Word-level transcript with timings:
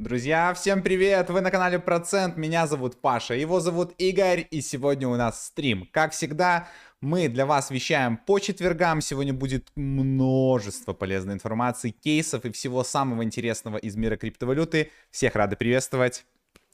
Друзья, 0.00 0.54
всем 0.54 0.82
привет! 0.82 1.28
Вы 1.28 1.42
на 1.42 1.50
канале 1.50 1.78
Процент, 1.78 2.38
меня 2.38 2.66
зовут 2.66 3.02
Паша, 3.02 3.34
его 3.34 3.60
зовут 3.60 3.92
Игорь, 3.98 4.46
и 4.50 4.62
сегодня 4.62 5.06
у 5.06 5.14
нас 5.14 5.48
стрим. 5.48 5.86
Как 5.92 6.12
всегда, 6.12 6.68
мы 7.02 7.28
для 7.28 7.44
вас 7.44 7.70
вещаем 7.70 8.16
по 8.16 8.38
четвергам, 8.38 9.02
сегодня 9.02 9.34
будет 9.34 9.70
множество 9.76 10.94
полезной 10.94 11.34
информации, 11.34 11.90
кейсов 11.90 12.46
и 12.46 12.50
всего 12.50 12.82
самого 12.82 13.24
интересного 13.24 13.76
из 13.76 13.94
мира 13.94 14.16
криптовалюты. 14.16 14.90
Всех 15.10 15.34
рады 15.34 15.56
приветствовать, 15.56 16.24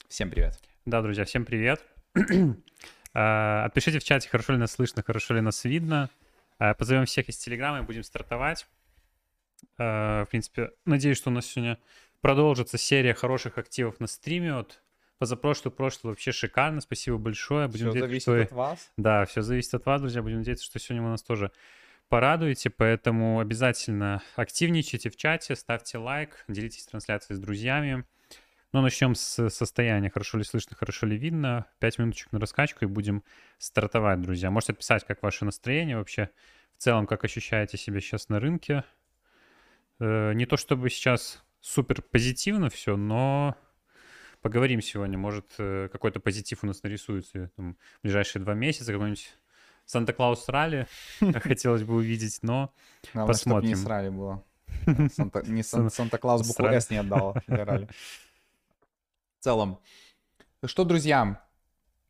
всем 0.07 0.29
привет! 0.29 0.57
Да, 0.85 1.01
друзья, 1.01 1.25
всем 1.25 1.43
привет! 1.43 1.83
А, 3.13 3.65
отпишите 3.65 3.99
в 3.99 4.03
чате, 4.03 4.29
хорошо 4.29 4.53
ли 4.53 4.59
нас 4.59 4.73
слышно, 4.73 5.01
хорошо 5.01 5.33
ли 5.33 5.41
нас 5.41 5.63
видно. 5.63 6.11
А, 6.59 6.75
позовем 6.75 7.05
всех 7.05 7.27
из 7.29 7.37
Телеграма 7.37 7.79
и 7.79 7.81
будем 7.81 8.03
стартовать. 8.03 8.67
А, 9.77 10.25
в 10.25 10.29
принципе, 10.29 10.71
надеюсь, 10.85 11.17
что 11.17 11.29
у 11.29 11.33
нас 11.33 11.47
сегодня 11.47 11.79
продолжится 12.21 12.77
серия 12.77 13.13
хороших 13.13 13.57
активов 13.57 13.99
на 13.99 14.07
стриме. 14.07 14.55
Вот 14.55 14.81
позапрошлый, 15.17 15.71
прошлый 15.71 16.11
вообще 16.11 16.31
шикарно. 16.31 16.81
Спасибо 16.81 17.17
большое. 17.17 17.67
Будем 17.67 17.91
все 17.91 17.99
зависит 17.99 18.21
что... 18.23 18.41
от 18.41 18.51
вас. 18.51 18.91
Да, 18.97 19.25
все 19.25 19.41
зависит 19.41 19.73
от 19.73 19.85
вас, 19.85 20.01
друзья. 20.01 20.21
Будем 20.21 20.37
надеяться, 20.37 20.65
что 20.65 20.79
сегодня 20.79 21.03
вы 21.03 21.09
нас 21.09 21.23
тоже 21.23 21.51
порадуете, 22.09 22.69
поэтому 22.69 23.39
обязательно 23.39 24.21
активничайте 24.35 25.09
в 25.09 25.17
чате, 25.17 25.55
ставьте 25.55 25.97
лайк, 25.97 26.45
делитесь 26.47 26.85
трансляцией 26.85 27.35
с 27.35 27.39
друзьями. 27.39 28.05
Ну, 28.73 28.81
начнем 28.81 29.15
с 29.15 29.49
состояния. 29.49 30.09
Хорошо 30.09 30.37
ли 30.37 30.43
слышно, 30.43 30.75
хорошо 30.75 31.05
ли 31.05 31.17
видно. 31.17 31.65
Пять 31.79 31.97
минуточек 31.97 32.31
на 32.33 32.39
раскачку 32.39 32.85
и 32.85 32.87
будем 32.87 33.23
стартовать, 33.57 34.21
друзья. 34.21 34.51
Можете 34.51 34.73
писать, 34.73 35.05
как 35.05 35.23
ваше 35.23 35.45
настроение 35.45 35.97
вообще. 35.97 36.29
В 36.77 36.83
целом, 36.83 37.07
как 37.07 37.23
ощущаете 37.23 37.77
себя 37.77 38.01
сейчас 38.01 38.29
на 38.29 38.39
рынке. 38.39 38.83
Э, 39.99 40.33
не 40.33 40.45
то 40.45 40.57
чтобы 40.57 40.89
сейчас 40.89 41.43
супер 41.61 42.01
позитивно 42.01 42.69
все, 42.69 42.97
но 42.97 43.55
поговорим 44.41 44.81
сегодня. 44.81 45.17
Может, 45.17 45.53
э, 45.57 45.89
какой-то 45.91 46.19
позитив 46.19 46.63
у 46.63 46.67
нас 46.67 46.83
нарисуется 46.83 47.51
там, 47.55 47.77
в 47.99 48.03
ближайшие 48.03 48.41
два 48.41 48.53
месяца, 48.53 48.91
какой-нибудь 48.91 49.35
Санта-Клаус 49.85 50.47
ралли 50.49 50.87
хотелось 51.41 51.83
бы 51.83 51.95
увидеть, 51.95 52.39
но 52.41 52.73
Главное, 53.13 53.33
посмотрим. 53.33 53.69
не 53.69 53.75
с 53.75 53.85
ралли 53.85 54.09
было. 54.09 54.43
не 54.85 55.63
Санта-Клаус 55.63 56.47
букву 56.47 56.67
S 56.67 56.89
не 56.89 56.97
отдал. 56.97 57.35
В 57.47 57.87
целом. 59.39 59.79
Что, 60.65 60.83
друзья, 60.83 61.46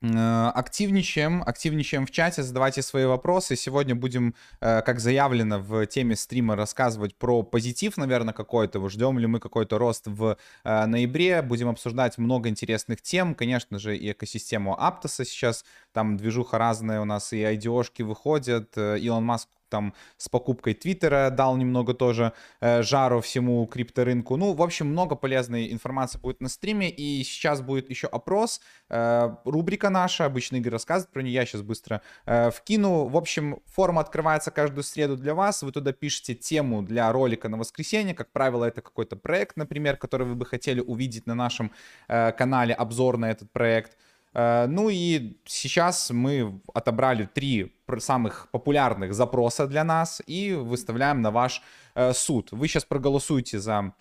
активничаем, 0.01 1.41
активничаем 1.43 2.05
в 2.05 2.11
чате, 2.11 2.43
задавайте 2.43 2.81
свои 2.81 3.05
вопросы. 3.05 3.55
Сегодня 3.55 3.95
будем, 3.95 4.35
э, 4.61 4.81
как 4.81 4.99
заявлено 4.99 5.59
в 5.59 5.87
теме 5.87 6.15
стрима, 6.15 6.55
рассказывать 6.55 7.15
про 7.15 7.41
позитив, 7.41 7.97
наверное, 7.97 8.33
какой-то. 8.33 8.87
Ждем 8.89 9.17
ли 9.17 9.25
мы 9.25 9.39
какой-то 9.39 9.77
рост 9.77 10.05
в 10.05 10.37
э, 10.63 10.85
ноябре. 10.85 11.41
Будем 11.41 11.69
обсуждать 11.69 12.17
много 12.17 12.49
интересных 12.49 13.01
тем. 13.01 13.33
Конечно 13.33 13.79
же, 13.79 13.97
и 13.97 14.11
экосистему 14.11 14.79
Аптоса 14.79 15.25
сейчас. 15.25 15.65
Там 15.93 16.17
движуха 16.17 16.57
разная 16.57 17.01
у 17.01 17.05
нас, 17.05 17.33
и 17.33 17.41
IDO-шки 17.41 18.03
выходят. 18.03 18.77
Илон 18.77 19.25
Маск 19.25 19.49
там 19.69 19.93
с 20.17 20.29
покупкой 20.29 20.73
Твиттера 20.73 21.29
дал 21.29 21.57
немного 21.57 21.93
тоже 21.93 22.33
э, 22.61 22.81
жару 22.81 23.21
всему 23.21 23.65
крипторынку. 23.65 24.37
Ну, 24.37 24.53
в 24.53 24.61
общем, 24.61 24.87
много 24.87 25.15
полезной 25.15 25.71
информации 25.71 26.19
будет 26.19 26.41
на 26.41 26.49
стриме. 26.49 26.89
И 26.89 27.23
сейчас 27.23 27.61
будет 27.61 27.89
еще 27.89 28.07
опрос. 28.07 28.61
Э, 28.89 29.35
рубрика 29.45 29.89
наша, 29.89 30.25
обычно 30.25 30.57
Игорь 30.57 30.73
рассказывает 30.73 31.13
про 31.13 31.21
нее, 31.21 31.33
я 31.33 31.45
сейчас 31.45 31.61
быстро 31.61 32.01
э, 32.25 32.51
вкину. 32.51 33.05
В 33.05 33.17
общем, 33.17 33.59
форма 33.65 34.01
открывается 34.01 34.51
каждую 34.51 34.83
среду 34.83 35.17
для 35.17 35.33
вас. 35.33 35.63
Вы 35.63 35.71
туда 35.71 35.91
пишете 35.91 36.35
тему 36.35 36.81
для 36.81 37.11
ролика 37.11 37.49
на 37.49 37.57
воскресенье. 37.57 38.13
Как 38.13 38.31
правило, 38.31 38.65
это 38.65 38.81
какой-то 38.81 39.15
проект, 39.15 39.57
например, 39.57 39.97
который 39.97 40.27
вы 40.27 40.35
бы 40.35 40.45
хотели 40.45 40.79
увидеть 40.79 41.27
на 41.27 41.35
нашем 41.35 41.71
э, 42.07 42.31
канале, 42.31 42.73
обзор 42.73 43.17
на 43.17 43.31
этот 43.31 43.51
проект. 43.51 43.97
Э, 44.33 44.67
ну 44.67 44.89
и 44.89 45.37
сейчас 45.45 46.11
мы 46.11 46.61
отобрали 46.73 47.25
три 47.25 47.75
самых 47.99 48.49
популярных 48.51 49.13
запроса 49.13 49.67
для 49.67 49.83
нас 49.83 50.21
и 50.27 50.53
выставляем 50.53 51.21
на 51.21 51.31
ваш 51.31 51.61
э, 51.95 52.13
суд. 52.13 52.51
Вы 52.51 52.67
сейчас 52.67 52.85
проголосуете 52.85 53.59
за 53.59 53.93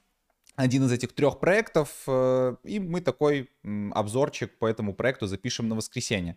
один 0.57 0.85
из 0.85 0.93
этих 0.93 1.13
трех 1.13 1.41
проектов, 1.41 1.91
э, 2.07 2.57
и 2.65 2.79
мы 2.81 3.01
такой 3.01 3.51
обзорчик 3.93 4.59
по 4.59 4.67
этому 4.67 4.95
проекту 4.95 5.27
запишем 5.27 5.69
на 5.69 5.75
воскресенье. 5.75 6.37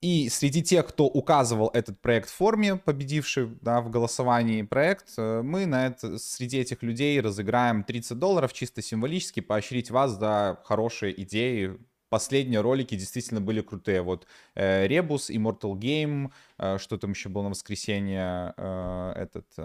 И 0.00 0.28
среди 0.28 0.62
тех, 0.62 0.86
кто 0.86 1.06
указывал 1.06 1.70
этот 1.74 2.00
проект 2.00 2.28
в 2.30 2.32
форме, 2.32 2.76
победивший 2.76 3.48
да, 3.62 3.80
в 3.80 3.90
голосовании 3.90 4.62
проект, 4.62 5.18
мы 5.18 5.66
на 5.66 5.88
это, 5.88 6.18
среди 6.18 6.58
этих 6.58 6.84
людей 6.84 7.20
разыграем 7.20 7.82
30 7.82 8.16
долларов 8.16 8.52
чисто 8.52 8.80
символически, 8.80 9.40
поощрить 9.40 9.90
вас 9.90 10.12
за 10.12 10.60
хорошие 10.62 11.20
идеи, 11.22 11.80
последние 12.08 12.60
ролики 12.60 12.94
действительно 12.94 13.40
были 13.40 13.60
крутые. 13.60 14.02
Вот 14.02 14.26
э, 14.54 14.86
Ребус, 14.86 15.30
Immortal 15.30 15.74
Game, 15.74 16.30
э, 16.58 16.78
что 16.78 16.96
там 16.96 17.10
еще 17.10 17.28
было 17.28 17.44
на 17.44 17.50
воскресенье, 17.50 18.54
э, 18.56 19.12
этот 19.16 19.46
э, 19.56 19.62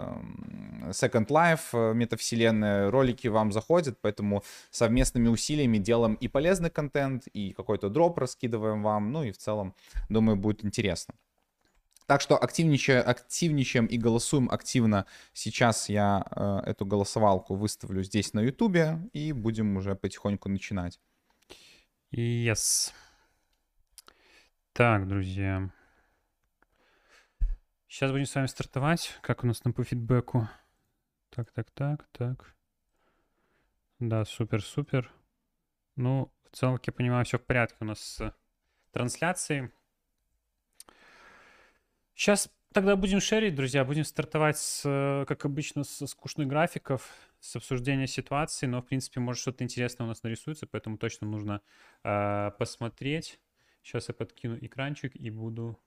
Second 0.90 1.28
Life, 1.28 1.94
метавселенная, 1.94 2.92
ролики 2.92 3.28
вам 3.28 3.52
заходят, 3.52 3.98
поэтому 4.02 4.44
совместными 4.72 5.28
усилиями 5.28 5.78
делаем 5.78 6.16
и 6.16 6.28
полезный 6.28 6.70
контент, 6.70 7.28
и 7.28 7.54
какой-то 7.54 7.90
дроп 7.90 8.18
раскидываем 8.18 8.84
вам, 8.84 9.12
ну 9.12 9.24
и 9.24 9.32
в 9.32 9.38
целом, 9.38 9.76
думаю, 10.10 10.36
будет 10.36 10.66
интересно. 10.66 11.14
Так 12.06 12.22
что 12.22 12.38
активничаем, 12.38 13.04
активничаем 13.08 13.86
и 13.86 13.98
голосуем 13.98 14.50
активно. 14.52 15.06
Сейчас 15.32 15.90
я 15.90 16.26
э, 16.32 16.70
эту 16.70 16.86
голосовалку 16.86 17.56
выставлю 17.56 18.04
здесь 18.04 18.34
на 18.34 18.42
ютубе 18.42 19.00
и 19.14 19.32
будем 19.32 19.78
уже 19.78 19.96
потихоньку 19.96 20.50
начинать. 20.50 21.00
Yes. 22.16 22.94
Так, 24.72 25.08
друзья. 25.08 25.72
Сейчас 27.88 28.12
будем 28.12 28.28
с 28.28 28.36
вами 28.36 28.46
стартовать. 28.46 29.18
Как 29.24 29.44
у 29.44 29.48
нас 29.48 29.62
там 29.62 29.74
по 29.74 29.84
фидбэку? 29.84 30.48
Так, 31.32 31.52
так, 31.54 31.72
так, 31.72 32.08
так. 32.12 32.56
Да, 33.98 34.26
супер, 34.26 34.62
супер. 34.62 35.12
Ну, 35.96 36.32
в 36.52 36.56
целом, 36.56 36.80
я 36.86 36.94
понимаю, 36.94 37.26
все 37.26 37.40
в 37.40 37.46
порядке 37.46 37.78
у 37.80 37.86
нас 37.86 38.00
с 38.00 38.36
трансляцией. 38.92 39.72
Сейчас 42.14 42.48
тогда 42.74 42.96
будем 42.96 43.22
шерить, 43.22 43.56
друзья. 43.56 43.84
Будем 43.84 44.04
стартовать, 44.04 44.60
с, 44.60 45.26
как 45.28 45.46
обычно, 45.46 45.84
со 45.84 46.06
скучных 46.06 46.48
графиков 46.48 47.10
с 47.44 47.58
обсуждения 47.58 48.08
ситуации, 48.08 48.68
но, 48.68 48.82
в 48.82 48.86
принципе, 48.86 49.20
может, 49.20 49.42
что-то 49.42 49.66
интересное 49.66 50.06
у 50.06 50.08
нас 50.08 50.24
нарисуется, 50.24 50.66
поэтому 50.66 50.98
точно 50.98 51.28
нужно 51.28 51.62
э, 52.06 52.52
посмотреть. 52.58 53.38
Сейчас 53.82 54.08
я 54.08 54.14
подкину 54.14 54.58
экранчик 54.62 55.14
и 55.14 55.30
буду... 55.30 55.78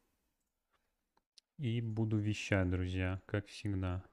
И 1.56 1.80
буду 1.80 2.18
вещать, 2.18 2.68
друзья, 2.68 3.22
как 3.24 3.46
всегда. 3.46 4.04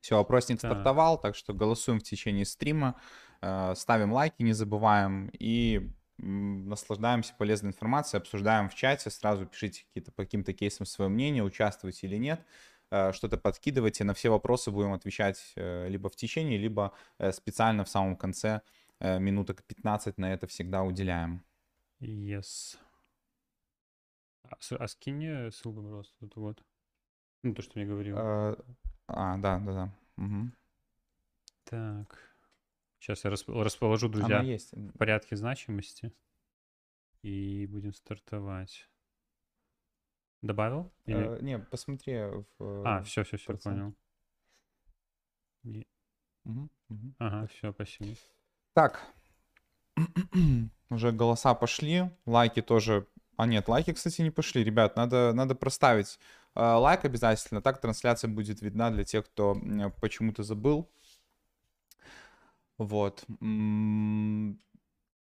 Все, 0.00 0.20
опросник 0.20 0.60
так. 0.60 0.70
стартовал, 0.70 1.20
так 1.20 1.34
что 1.34 1.52
голосуем 1.52 1.98
в 1.98 2.04
течение 2.04 2.44
стрима, 2.44 3.00
э, 3.42 3.74
ставим 3.74 4.12
лайки, 4.12 4.42
не 4.42 4.52
забываем, 4.52 5.32
и 5.32 5.90
наслаждаемся 6.18 7.34
полезной 7.36 7.70
информацией, 7.70 8.20
обсуждаем 8.20 8.68
в 8.68 8.76
чате, 8.76 9.10
сразу 9.10 9.46
пишите 9.46 9.82
какие-то 9.88 10.12
по 10.12 10.22
каким-то 10.22 10.52
кейсам 10.52 10.86
свое 10.86 11.10
мнение, 11.10 11.42
участвуете 11.42 12.06
или 12.06 12.18
нет. 12.18 12.40
Э, 12.90 13.12
что-то 13.12 13.38
подкидывайте. 13.38 14.04
На 14.04 14.14
все 14.14 14.30
вопросы 14.30 14.70
будем 14.70 14.92
отвечать 14.92 15.52
э, 15.56 15.88
либо 15.88 16.08
в 16.08 16.16
течение, 16.16 16.58
либо 16.58 16.92
э, 17.18 17.32
специально 17.32 17.84
в 17.84 17.88
самом 17.88 18.16
конце 18.16 18.62
минуток 19.02 19.62
15 19.64 20.18
на 20.18 20.30
это 20.30 20.46
всегда 20.46 20.82
уделяем. 20.82 21.42
Yes. 22.00 22.76
А, 24.42 24.56
а 24.78 24.88
скинь 24.88 25.50
ссылку 25.50 25.82
просто 25.82 26.14
тут 26.20 26.36
вот. 26.36 26.62
Ну, 27.42 27.54
то, 27.54 27.62
что 27.62 27.78
мне 27.78 27.88
говорил. 27.88 28.18
А, 28.18 28.56
да, 29.06 29.58
да, 29.58 29.58
да. 29.58 29.92
Угу. 30.18 30.50
Так. 31.64 32.30
Сейчас 32.98 33.24
я 33.24 33.30
расположу, 33.30 34.10
друзья, 34.10 34.42
есть. 34.42 34.74
в 34.74 34.98
порядке 34.98 35.34
значимости. 35.34 36.12
И 37.22 37.66
будем 37.70 37.94
стартовать. 37.94 38.86
Добавил? 40.42 40.90
Или... 41.06 41.16
А, 41.16 41.38
не, 41.40 41.58
посмотри 41.58 42.14
в... 42.58 42.86
А, 42.86 43.02
все, 43.02 43.24
все, 43.24 43.36
все, 43.36 43.56
понял. 43.56 43.94
И... 45.64 45.86
Угу, 46.44 46.68
угу. 46.88 47.14
Ага, 47.18 47.46
все, 47.48 47.72
спасибо. 47.72 48.14
Так, 48.72 49.06
уже 50.88 51.12
голоса 51.12 51.54
пошли, 51.54 52.10
лайки 52.26 52.62
тоже... 52.62 53.06
А 53.36 53.46
нет, 53.46 53.68
лайки, 53.68 53.92
кстати, 53.92 54.22
не 54.22 54.30
пошли. 54.30 54.62
Ребят, 54.62 54.96
надо, 54.96 55.32
надо 55.32 55.54
проставить 55.54 56.18
э, 56.54 56.60
лайк 56.60 57.06
обязательно. 57.06 57.62
Так 57.62 57.80
трансляция 57.80 58.28
будет 58.28 58.60
видна 58.60 58.90
для 58.90 59.04
тех, 59.04 59.24
кто 59.24 59.56
почему-то 60.00 60.42
забыл. 60.42 60.90
Вот. 62.76 63.24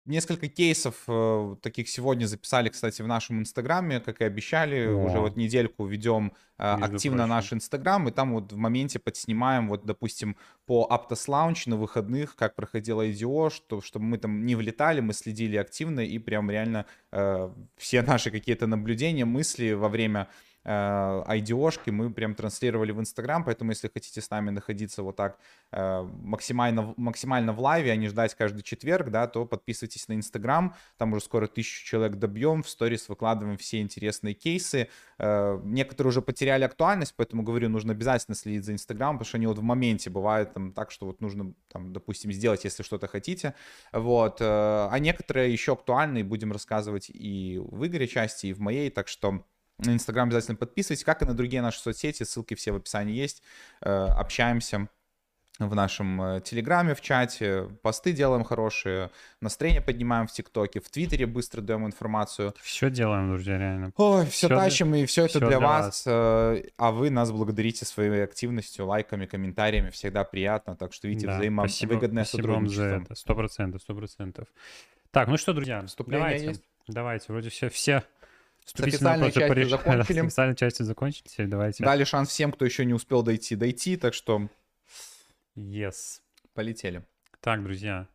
Несколько 0.05 0.47
кейсов 0.47 0.95
э, 1.07 1.55
таких 1.63 1.89
сегодня 1.89 2.27
записали, 2.27 2.69
кстати, 2.69 3.01
в 3.01 3.07
нашем 3.07 3.39
инстаграме, 3.39 3.99
как 3.99 4.21
и 4.21 4.23
обещали. 4.23 4.85
О. 4.85 5.05
Уже 5.05 5.19
вот 5.19 5.35
недельку 5.35 5.83
ведем 5.87 6.33
э, 6.59 6.63
активно 6.63 7.23
прочим. 7.23 7.29
наш 7.29 7.53
инстаграм, 7.53 8.07
и 8.07 8.11
там 8.11 8.33
вот 8.33 8.53
в 8.53 8.55
моменте 8.57 8.99
подснимаем, 8.99 9.67
вот, 9.67 9.83
допустим, 9.83 10.37
по 10.67 10.87
Aptos 10.91 11.27
Lounge 11.27 11.63
на 11.65 11.77
выходных, 11.77 12.35
как 12.35 12.53
проходило 12.53 13.01
IDO, 13.01 13.49
что, 13.49 13.81
чтобы 13.81 14.05
мы 14.05 14.19
там 14.19 14.45
не 14.45 14.55
влетали, 14.55 15.01
мы 15.01 15.13
следили 15.13 15.57
активно, 15.57 16.01
и 16.01 16.19
прям 16.19 16.51
реально 16.51 16.85
э, 17.11 17.49
все 17.75 18.03
наши 18.03 18.29
какие-то 18.29 18.67
наблюдения, 18.67 19.25
мысли 19.25 19.71
во 19.71 19.89
время 19.89 20.27
IDO-шки 20.65 21.89
э, 21.89 21.91
мы 21.91 22.11
прям 22.11 22.33
транслировали 22.33 22.91
в 22.91 22.99
Инстаграм, 22.99 23.43
поэтому 23.43 23.71
если 23.71 23.87
хотите 23.87 24.19
с 24.21 24.29
нами 24.29 24.49
находиться 24.49 25.03
вот 25.03 25.15
так 25.15 25.37
э, 25.71 26.01
максимально, 26.23 26.93
максимально 26.97 27.53
в 27.53 27.59
лайве, 27.59 27.91
а 27.91 27.95
не 27.95 28.07
ждать 28.07 28.33
каждый 28.33 28.63
четверг, 28.63 29.11
да, 29.11 29.27
то 29.27 29.45
подписывайтесь 29.45 30.07
на 30.07 30.13
Инстаграм, 30.13 30.75
там 30.97 31.13
уже 31.13 31.23
скоро 31.23 31.47
тысячу 31.47 31.85
человек 31.85 32.15
добьем, 32.17 32.63
в 32.63 32.69
сторис 32.69 33.07
выкладываем 33.09 33.57
все 33.57 33.79
интересные 33.79 34.33
кейсы, 34.33 34.89
э, 35.19 35.59
некоторые 35.63 36.09
уже 36.09 36.21
потеряли 36.21 36.63
актуальность, 36.63 37.13
поэтому 37.15 37.43
говорю, 37.43 37.69
нужно 37.69 37.91
обязательно 37.93 38.35
следить 38.35 38.65
за 38.65 38.73
Инстаграмом, 38.73 39.17
потому 39.17 39.27
что 39.27 39.37
они 39.37 39.47
вот 39.47 39.59
в 39.59 39.63
моменте 39.63 40.09
бывают 40.09 40.53
там 40.53 40.73
так, 40.73 40.89
что 40.89 41.05
вот 41.05 41.21
нужно 41.21 41.53
там, 41.71 41.93
допустим, 41.93 42.31
сделать, 42.31 42.63
если 42.63 42.81
что-то 42.81 43.07
хотите, 43.07 43.53
вот, 43.91 44.37
а 44.41 44.95
некоторые 44.99 45.51
еще 45.51 45.73
актуальны, 45.73 46.23
будем 46.23 46.51
рассказывать 46.51 47.09
и 47.09 47.61
в 47.63 47.85
Игоре 47.85 48.07
части, 48.07 48.47
и 48.47 48.53
в 48.53 48.59
моей, 48.59 48.89
так 48.89 49.07
что 49.07 49.43
на 49.79 49.93
Инстаграм 49.93 50.27
обязательно 50.27 50.55
подписывайтесь, 50.55 51.03
как 51.03 51.21
и 51.21 51.25
на 51.25 51.33
другие 51.33 51.61
наши 51.61 51.79
соцсети, 51.79 52.23
ссылки 52.23 52.53
все 52.53 52.71
в 52.71 52.77
описании 52.77 53.15
есть. 53.15 53.43
Э, 53.81 54.05
общаемся 54.05 54.87
в 55.59 55.73
нашем 55.73 56.21
э, 56.21 56.41
Телеграме, 56.41 56.95
в 56.95 57.01
чате, 57.01 57.69
посты 57.81 58.11
делаем 58.11 58.43
хорошие, 58.43 59.09
настроение 59.41 59.81
поднимаем 59.81 60.27
в 60.27 60.31
ТикТоке, 60.31 60.81
в 60.81 60.89
Твиттере 60.89 61.25
быстро 61.25 61.61
даем 61.61 61.85
информацию. 61.85 62.53
Все 62.61 62.89
делаем, 62.89 63.29
друзья, 63.29 63.57
реально. 63.57 63.91
Ой, 63.95 64.25
все, 64.25 64.47
все 64.47 64.49
тащим, 64.49 64.91
для... 64.91 65.03
и 65.03 65.05
все 65.05 65.23
это 65.23 65.29
все 65.29 65.39
для, 65.39 65.47
для 65.47 65.59
вас. 65.59 65.85
вас. 65.85 66.03
Э, 66.07 66.63
а 66.77 66.91
вы 66.91 67.09
нас 67.09 67.31
благодарите 67.31 67.85
своей 67.85 68.23
активностью, 68.23 68.85
лайками, 68.85 69.25
комментариями. 69.25 69.89
Всегда 69.89 70.23
приятно. 70.23 70.75
Так 70.75 70.93
что, 70.93 71.07
видите, 71.07 71.27
да, 71.27 71.37
взаимовыгодное 71.37 72.25
спасибо, 72.25 72.41
сотрудничество. 72.41 72.83
Спасибо 72.83 72.93
вам 72.93 73.05
за 73.05 73.05
это. 73.05 73.15
Сто 73.15 73.35
процентов, 73.35 73.81
сто 73.81 73.95
процентов. 73.95 74.47
Так, 75.11 75.29
ну 75.29 75.37
что, 75.37 75.53
друзья, 75.53 75.85
давайте, 76.07 76.45
есть? 76.47 76.63
давайте. 76.87 77.25
Вроде 77.29 77.49
все, 77.49 77.69
все 77.69 78.03
с 78.65 78.73
официальной 78.79 79.27
частью 79.27 79.47
пореш... 79.47 79.69
закончили. 79.69 80.19
С 80.19 80.23
официальной 80.23 80.55
частью 80.55 80.85
закончили, 80.85 81.27
теперь 81.27 81.47
давайте. 81.47 81.83
Дали 81.83 82.03
шанс 82.03 82.29
всем, 82.29 82.51
кто 82.51 82.65
еще 82.65 82.83
не 82.85 82.93
успел 82.93 83.23
дойти, 83.23 83.55
дойти, 83.55 83.95
так 83.97 84.13
что... 84.13 84.49
Yes. 85.55 86.19
Полетели. 86.53 87.05
Так, 87.39 87.63
друзья, 87.63 88.07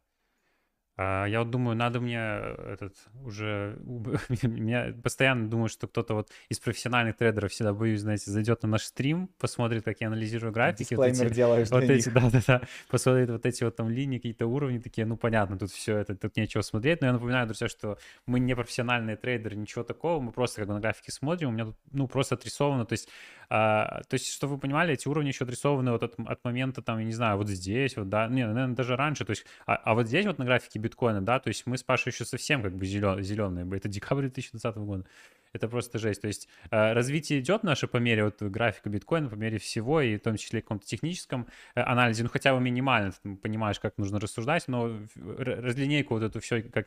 я 1.02 1.38
вот 1.38 1.50
думаю, 1.50 1.76
надо 1.76 2.00
мне 2.00 2.18
э, 2.18 2.74
этот 2.74 2.94
уже... 3.24 3.78
Меня 4.42 4.92
постоянно 5.02 5.48
думаю, 5.48 5.68
что 5.68 5.86
кто-то 5.86 6.14
вот 6.14 6.30
из 6.48 6.58
профессиональных 6.58 7.16
трейдеров 7.16 7.52
всегда, 7.52 7.72
боюсь, 7.72 8.00
знаете, 8.00 8.30
зайдет 8.30 8.62
на 8.62 8.68
наш 8.68 8.82
стрим, 8.82 9.28
посмотрит, 9.38 9.84
как 9.84 10.00
я 10.00 10.08
анализирую 10.08 10.52
графики. 10.52 10.90
Дисклеймер 10.90 11.16
вот 11.16 11.26
эти, 11.26 11.34
делаешь 11.34 11.70
Вот 11.70 11.84
эти, 11.84 12.08
да-да-да. 12.10 12.62
Посмотрит 12.88 13.30
вот 13.30 13.46
эти 13.46 13.64
вот 13.64 13.76
там 13.76 13.88
линии, 13.88 14.18
какие-то 14.18 14.46
уровни 14.46 14.78
такие, 14.78 15.06
ну, 15.06 15.16
понятно, 15.16 15.58
тут 15.58 15.70
все 15.70 15.96
это, 15.96 16.14
тут 16.16 16.36
нечего 16.36 16.62
смотреть. 16.62 17.00
Но 17.00 17.06
я 17.06 17.12
напоминаю, 17.12 17.46
друзья, 17.46 17.68
что 17.68 17.96
мы 18.26 18.40
не 18.40 18.54
профессиональные 18.54 19.16
трейдеры, 19.16 19.56
ничего 19.56 19.84
такого. 19.84 20.20
Мы 20.20 20.32
просто 20.32 20.60
как 20.60 20.68
бы 20.68 20.74
на 20.74 20.80
графике 20.80 21.12
смотрим. 21.12 21.48
У 21.48 21.52
меня 21.52 21.64
тут, 21.66 21.76
ну, 21.92 22.08
просто 22.08 22.34
отрисовано. 22.34 22.84
То 22.84 22.92
есть, 22.92 23.08
а, 23.50 24.02
то 24.08 24.14
есть, 24.14 24.32
чтобы 24.32 24.54
вы 24.54 24.60
понимали, 24.60 24.94
эти 24.94 25.08
уровни 25.08 25.28
еще 25.28 25.44
отрисованы 25.44 25.90
вот 25.90 26.04
от, 26.04 26.14
от 26.18 26.44
момента, 26.44 26.82
там, 26.82 26.98
я 27.00 27.04
не 27.04 27.12
знаю, 27.12 27.36
вот 27.36 27.48
здесь, 27.48 27.96
вот, 27.96 28.08
да, 28.08 28.28
не, 28.28 28.46
наверное, 28.46 28.76
даже 28.76 28.96
раньше. 28.96 29.24
То 29.24 29.30
есть, 29.30 29.44
а, 29.66 29.74
а 29.74 29.94
вот 29.94 30.06
здесь 30.06 30.24
вот 30.24 30.38
на 30.38 30.44
графике 30.44 30.78
биткоина, 30.78 31.20
да, 31.20 31.40
то 31.40 31.48
есть 31.48 31.66
мы 31.66 31.76
с 31.76 31.82
Пашей 31.82 32.10
еще 32.12 32.24
совсем 32.24 32.62
как 32.62 32.76
бы 32.76 32.86
зелен, 32.86 33.22
зеленые, 33.22 33.66
это 33.76 33.88
декабрь 33.88 34.22
2020 34.22 34.76
года. 34.76 35.04
Это 35.52 35.68
просто 35.68 35.98
жесть. 35.98 36.20
То 36.20 36.28
есть 36.28 36.48
э, 36.70 36.92
развитие 36.92 37.40
идет 37.40 37.64
наше 37.64 37.88
по 37.88 37.96
мере 37.96 38.24
вот 38.24 38.40
графика 38.40 38.88
биткоина, 38.88 39.28
по 39.28 39.34
мере 39.34 39.58
всего, 39.58 40.00
и 40.00 40.16
в 40.16 40.20
том 40.20 40.36
числе 40.36 40.62
каком-то 40.62 40.86
техническом 40.86 41.48
э, 41.74 41.80
анализе, 41.80 42.22
ну 42.22 42.28
хотя 42.28 42.54
бы 42.54 42.60
минимально, 42.60 43.12
ты 43.12 43.34
понимаешь, 43.34 43.80
как 43.80 43.98
нужно 43.98 44.20
рассуждать, 44.20 44.68
но 44.68 44.96
разлинейку 45.16 46.14
вот 46.14 46.22
эту 46.22 46.38
все 46.40 46.62
как 46.62 46.86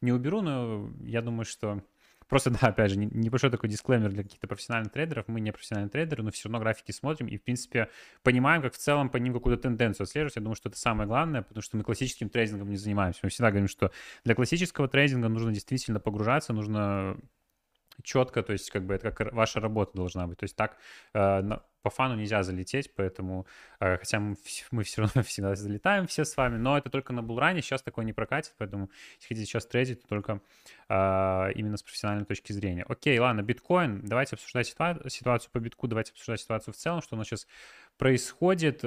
не 0.00 0.12
уберу, 0.12 0.42
но 0.42 0.90
я 1.02 1.22
думаю, 1.22 1.44
что 1.44 1.82
Просто, 2.28 2.50
да, 2.60 2.68
опять 2.68 2.90
же, 2.90 2.96
небольшой 2.96 3.50
такой 3.50 3.68
дисклеймер 3.68 4.10
для 4.10 4.22
каких-то 4.22 4.46
профессиональных 4.46 4.92
трейдеров. 4.92 5.28
Мы 5.28 5.40
не 5.40 5.52
профессиональные 5.52 5.90
трейдеры, 5.90 6.22
но 6.22 6.30
все 6.30 6.48
равно 6.48 6.60
графики 6.60 6.92
смотрим 6.92 7.26
и, 7.28 7.36
в 7.36 7.42
принципе, 7.42 7.88
понимаем, 8.22 8.62
как 8.62 8.74
в 8.74 8.78
целом 8.78 9.10
по 9.10 9.16
ним 9.16 9.34
какую-то 9.34 9.62
тенденцию 9.62 10.04
отслеживать. 10.04 10.36
Я 10.36 10.42
думаю, 10.42 10.56
что 10.56 10.68
это 10.68 10.78
самое 10.78 11.08
главное, 11.08 11.42
потому 11.42 11.62
что 11.62 11.76
мы 11.76 11.84
классическим 11.84 12.28
трейдингом 12.28 12.70
не 12.70 12.76
занимаемся. 12.76 13.20
Мы 13.22 13.30
всегда 13.30 13.50
говорим, 13.50 13.68
что 13.68 13.90
для 14.24 14.34
классического 14.34 14.88
трейдинга 14.88 15.28
нужно 15.28 15.52
действительно 15.52 16.00
погружаться, 16.00 16.52
нужно 16.52 17.16
четко, 18.02 18.42
то 18.42 18.52
есть 18.52 18.70
как 18.70 18.84
бы 18.84 18.94
это 18.94 19.10
как 19.10 19.32
ваша 19.32 19.60
работа 19.60 19.96
должна 19.96 20.26
быть. 20.26 20.38
То 20.38 20.44
есть 20.44 20.56
так 20.56 20.76
э, 21.14 21.42
по 21.84 21.90
фану 21.90 22.16
нельзя 22.16 22.42
залететь, 22.42 22.94
поэтому, 22.94 23.46
э, 23.78 23.98
хотя 23.98 24.18
мы, 24.18 24.36
мы 24.70 24.82
все 24.84 25.02
равно 25.02 25.22
всегда 25.22 25.54
залетаем 25.54 26.06
все 26.06 26.24
с 26.24 26.34
вами, 26.36 26.56
но 26.56 26.78
это 26.78 26.88
только 26.88 27.12
на 27.12 27.22
булране, 27.22 27.60
сейчас 27.60 27.82
такое 27.82 28.06
не 28.06 28.14
прокатит, 28.14 28.54
поэтому 28.56 28.90
если 29.16 29.28
хотите 29.28 29.46
сейчас 29.46 29.66
трейдить, 29.66 30.00
то 30.02 30.08
только 30.08 30.40
э, 30.88 31.52
именно 31.54 31.76
с 31.76 31.82
профессиональной 31.82 32.24
точки 32.24 32.52
зрения. 32.52 32.84
Окей, 32.88 33.18
ладно, 33.18 33.42
биткоин, 33.42 34.00
давайте 34.02 34.36
обсуждать 34.36 34.66
ситуацию, 34.66 35.50
по 35.52 35.58
битку, 35.58 35.86
давайте 35.86 36.12
обсуждать 36.12 36.40
ситуацию 36.40 36.72
в 36.72 36.76
целом, 36.78 37.02
что 37.02 37.16
у 37.16 37.18
нас 37.18 37.26
сейчас 37.26 37.46
происходит. 37.96 38.84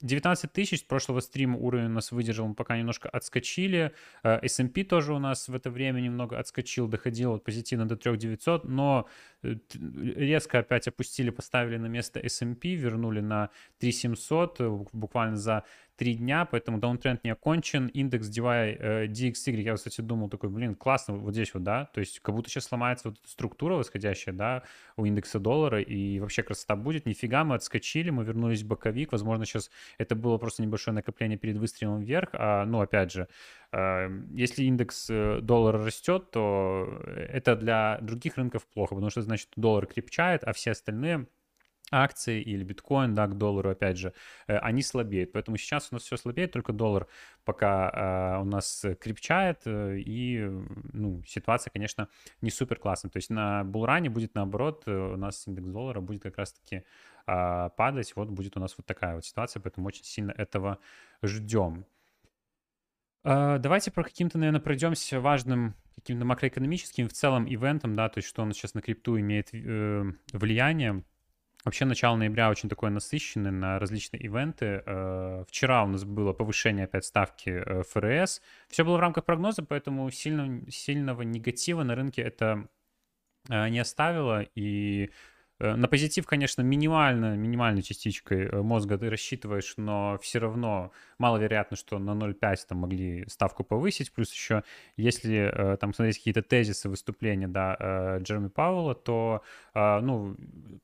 19 0.00 0.52
тысяч 0.52 0.80
с 0.80 0.82
прошлого 0.84 1.20
стрима 1.20 1.56
уровень 1.58 1.86
у 1.86 1.94
нас 1.94 2.12
выдержал, 2.12 2.46
мы 2.46 2.54
пока 2.54 2.76
немножко 2.76 3.08
отскочили. 3.08 3.92
S&P 4.22 4.84
тоже 4.84 5.12
у 5.12 5.18
нас 5.18 5.48
в 5.48 5.54
это 5.54 5.70
время 5.70 6.00
немного 6.00 6.38
отскочил, 6.38 6.86
доходил 6.86 7.32
вот 7.32 7.44
позитивно 7.44 7.88
до 7.88 7.96
3900, 7.96 8.64
но 8.64 9.08
э, 9.42 9.56
резко 9.72 10.60
опять 10.60 10.86
опустили, 10.86 11.30
поставили 11.30 11.78
на 11.78 11.86
место 11.86 12.20
S&P, 12.20 12.74
вернули 12.74 13.20
на 13.20 13.50
3700 13.78 14.60
э, 14.60 14.68
буквально 14.92 15.36
за 15.36 15.64
три 15.98 16.14
дня, 16.14 16.44
поэтому 16.44 16.78
даунтренд 16.78 17.24
не 17.24 17.30
окончен. 17.30 17.88
Индекс 17.88 18.28
DY, 18.28 18.76
э, 18.78 19.06
DXY, 19.08 19.60
я, 19.60 19.74
кстати, 19.74 20.00
думал 20.00 20.28
такой, 20.30 20.48
блин, 20.48 20.76
классно, 20.76 21.14
вот 21.14 21.34
здесь 21.34 21.52
вот, 21.52 21.64
да, 21.64 21.86
то 21.86 21.98
есть 21.98 22.20
как 22.20 22.36
будто 22.36 22.48
сейчас 22.48 22.66
сломается 22.66 23.08
вот 23.08 23.18
структура 23.26 23.74
восходящая, 23.74 24.32
да, 24.34 24.62
у 24.96 25.04
индекса 25.04 25.40
доллара, 25.40 25.82
и 25.82 26.20
вообще 26.20 26.44
красота 26.44 26.76
будет. 26.76 27.04
Нифига, 27.04 27.42
мы 27.42 27.56
отскочили, 27.56 28.10
мы 28.10 28.24
вернулись 28.24 28.62
в 28.62 28.68
боковик, 28.68 29.10
возможно, 29.10 29.44
сейчас 29.44 29.70
это 29.98 30.14
было 30.14 30.38
просто 30.38 30.62
небольшое 30.62 30.94
накопление 30.94 31.36
перед 31.36 31.56
выстрелом 31.56 32.00
вверх, 32.00 32.30
а, 32.32 32.64
ну, 32.64 32.80
опять 32.80 33.10
же, 33.10 33.26
э, 33.72 34.08
если 34.34 34.62
индекс 34.62 35.08
э, 35.10 35.40
доллара 35.42 35.84
растет, 35.84 36.30
то 36.30 37.02
это 37.06 37.56
для 37.56 37.98
других 38.02 38.36
рынков 38.36 38.64
плохо, 38.68 38.94
потому 38.94 39.10
что, 39.10 39.22
значит, 39.22 39.48
доллар 39.56 39.86
крепчает, 39.86 40.44
а 40.44 40.52
все 40.52 40.70
остальные 40.70 41.26
акции 41.90 42.40
или 42.42 42.64
биткоин, 42.64 43.14
да, 43.14 43.26
к 43.26 43.36
доллару, 43.36 43.70
опять 43.70 43.96
же, 43.98 44.12
э, 44.46 44.56
они 44.58 44.82
слабеют. 44.82 45.32
Поэтому 45.32 45.56
сейчас 45.56 45.88
у 45.90 45.94
нас 45.94 46.02
все 46.02 46.16
слабеет, 46.16 46.52
только 46.52 46.72
доллар 46.72 47.06
пока 47.44 47.90
э, 48.38 48.40
у 48.42 48.44
нас 48.44 48.84
крепчает, 49.00 49.62
э, 49.64 49.98
и, 49.98 50.48
ну, 50.92 51.22
ситуация, 51.26 51.70
конечно, 51.70 52.08
не 52.40 52.50
супер 52.50 52.78
классная. 52.78 53.10
То 53.10 53.18
есть 53.18 53.30
на 53.30 53.64
булране 53.64 54.10
будет 54.10 54.34
наоборот, 54.34 54.86
у 54.86 55.16
нас 55.16 55.46
индекс 55.46 55.68
доллара 55.68 56.00
будет 56.00 56.22
как 56.22 56.38
раз-таки 56.38 56.84
э, 57.26 57.70
падать, 57.76 58.14
вот 58.16 58.28
будет 58.30 58.56
у 58.56 58.60
нас 58.60 58.74
вот 58.76 58.86
такая 58.86 59.14
вот 59.14 59.24
ситуация, 59.24 59.60
поэтому 59.60 59.86
очень 59.88 60.04
сильно 60.04 60.32
этого 60.32 60.78
ждем. 61.22 61.86
Э, 63.24 63.58
давайте 63.58 63.90
про 63.90 64.04
каким-то, 64.04 64.38
наверное, 64.38 64.60
пройдемся 64.60 65.20
важным 65.20 65.74
каким-то 65.96 66.24
макроэкономическим 66.24 67.08
в 67.08 67.12
целом 67.12 67.46
ивентом, 67.46 67.96
да, 67.96 68.08
то 68.08 68.18
есть 68.18 68.28
что 68.28 68.42
у 68.42 68.44
нас 68.46 68.56
сейчас 68.56 68.74
на 68.74 68.82
крипту 68.82 69.18
имеет 69.18 69.48
э, 69.52 70.04
влияние. 70.32 71.04
Вообще 71.64 71.84
начало 71.84 72.16
ноября 72.16 72.50
очень 72.50 72.68
такое 72.68 72.90
насыщенное 72.90 73.50
на 73.50 73.78
различные 73.78 74.20
ивенты. 74.22 74.82
Э, 74.86 75.44
вчера 75.48 75.82
у 75.84 75.88
нас 75.88 76.04
было 76.04 76.32
повышение 76.32 76.84
опять 76.84 77.04
ставки 77.04 77.50
э, 77.50 77.82
ФРС. 77.82 78.40
Все 78.68 78.84
было 78.84 78.96
в 78.96 79.00
рамках 79.00 79.24
прогноза, 79.24 79.64
поэтому 79.64 80.08
сильного, 80.10 80.70
сильного 80.70 81.22
негатива 81.22 81.82
на 81.82 81.96
рынке 81.96 82.22
это 82.22 82.68
э, 83.48 83.68
не 83.70 83.80
оставило. 83.80 84.42
И 84.54 85.10
на 85.58 85.88
позитив, 85.88 86.24
конечно, 86.24 86.62
минимально, 86.62 87.36
минимальной 87.36 87.82
частичкой 87.82 88.62
мозга 88.62 88.96
ты 88.96 89.10
рассчитываешь, 89.10 89.74
но 89.76 90.16
все 90.22 90.38
равно 90.38 90.92
маловероятно, 91.18 91.76
что 91.76 91.98
на 91.98 92.12
0,5 92.12 92.56
там 92.68 92.78
могли 92.78 93.24
ставку 93.28 93.64
повысить. 93.64 94.12
Плюс 94.12 94.32
еще, 94.32 94.62
если 94.96 95.50
э, 95.52 95.76
там 95.76 95.94
смотреть 95.94 96.18
какие-то 96.18 96.42
тезисы 96.42 96.88
выступления 96.88 97.48
да, 97.48 98.18
Джереми 98.20 98.48
Пауэлла, 98.48 98.94
то 98.94 99.42
ну, 99.74 100.36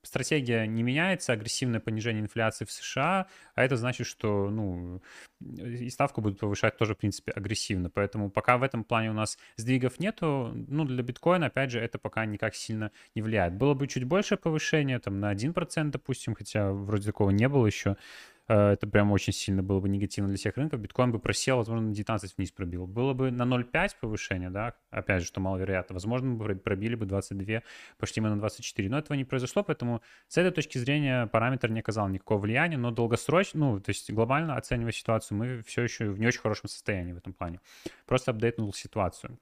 стратегия 0.03 0.67
не 0.67 0.83
меняется, 0.83 1.33
агрессивное 1.33 1.81
понижение 1.81 2.23
инфляции 2.23 2.65
в 2.65 2.71
США, 2.71 3.27
а 3.55 3.65
это 3.65 3.77
значит, 3.77 4.07
что 4.07 4.51
ну, 4.51 5.01
и 5.41 5.91
ставку 5.91 6.21
будут 6.21 6.39
повышать 6.39 6.77
тоже, 6.77 6.95
в 6.95 6.99
принципе, 6.99 7.33
агрессивно. 7.33 7.91
Поэтому 7.91 8.31
пока 8.31 8.57
в 8.57 8.63
этом 8.63 8.85
плане 8.85 9.11
у 9.11 9.15
нас 9.15 9.39
сдвигов 9.57 9.99
нету, 9.99 10.53
ну, 10.55 10.85
для 10.85 11.03
биткоина, 11.03 11.47
опять 11.47 11.71
же, 11.71 11.81
это 11.81 11.99
пока 11.99 12.25
никак 12.27 12.55
сильно 12.55 12.91
не 13.15 13.23
влияет. 13.23 13.55
Было 13.55 13.75
бы 13.75 13.87
чуть 13.87 14.05
больше 14.05 14.37
повышения, 14.37 14.99
там, 14.99 15.21
на 15.21 15.33
1%, 15.33 15.91
допустим, 15.91 16.35
хотя 16.35 16.73
вроде 16.73 17.07
такого 17.07 17.31
не 17.31 17.49
было 17.49 17.67
еще, 17.67 17.97
Э, 17.97 18.34
это 18.47 18.87
прям 18.87 19.11
очень 19.13 19.33
сильно 19.33 19.63
было 19.63 19.81
бы 19.81 19.89
негативно 19.89 20.29
для 20.29 20.37
всех 20.37 20.57
рынков. 20.57 20.81
Биткоин 20.81 21.13
бы 21.13 21.19
просел, 21.19 21.57
возможно, 21.57 21.89
на 21.89 21.95
19 21.95 22.37
вниз 22.37 22.53
пробил. 22.53 22.87
Было 22.87 23.15
бы 23.15 23.31
на 23.31 23.45
0,5 23.45 23.91
повышение, 24.01 24.51
да, 24.51 24.75
опять 24.91 25.23
же, 25.23 25.27
что 25.29 25.41
маловероятно. 25.41 25.95
Возможно, 25.95 26.29
мы 26.29 26.55
пробили 26.57 26.95
бы 26.95 27.07
22, 27.07 27.63
пошли 27.99 28.23
мы 28.23 28.29
на 28.29 28.39
24. 28.39 28.89
Но 28.91 28.99
этого 28.99 29.17
не 29.17 29.25
произошло, 29.25 29.63
поэтому 29.63 30.03
с 30.29 30.37
этой 30.37 30.51
точки 30.51 30.79
зрения 30.79 31.27
параметр 31.27 31.71
не 31.71 31.81
оказал 31.81 32.09
никакого 32.09 32.39
влияния, 32.39 32.77
но 32.77 32.91
долгосрочно, 32.91 33.61
ну, 33.61 33.81
то 33.81 33.91
есть 33.91 34.11
глобально 34.11 34.57
оценивая 34.57 34.93
ситуацию, 34.93 35.39
мы 35.39 35.63
все 35.63 35.83
еще 35.83 36.11
в 36.11 36.19
не 36.19 36.27
очень 36.27 36.41
хорошем 36.41 36.69
состоянии 36.69 37.13
в 37.13 37.19
этом 37.19 37.33
плане. 37.33 37.61
Просто 38.07 38.31
апдейтнул 38.31 38.73
ситуацию. 38.75 39.39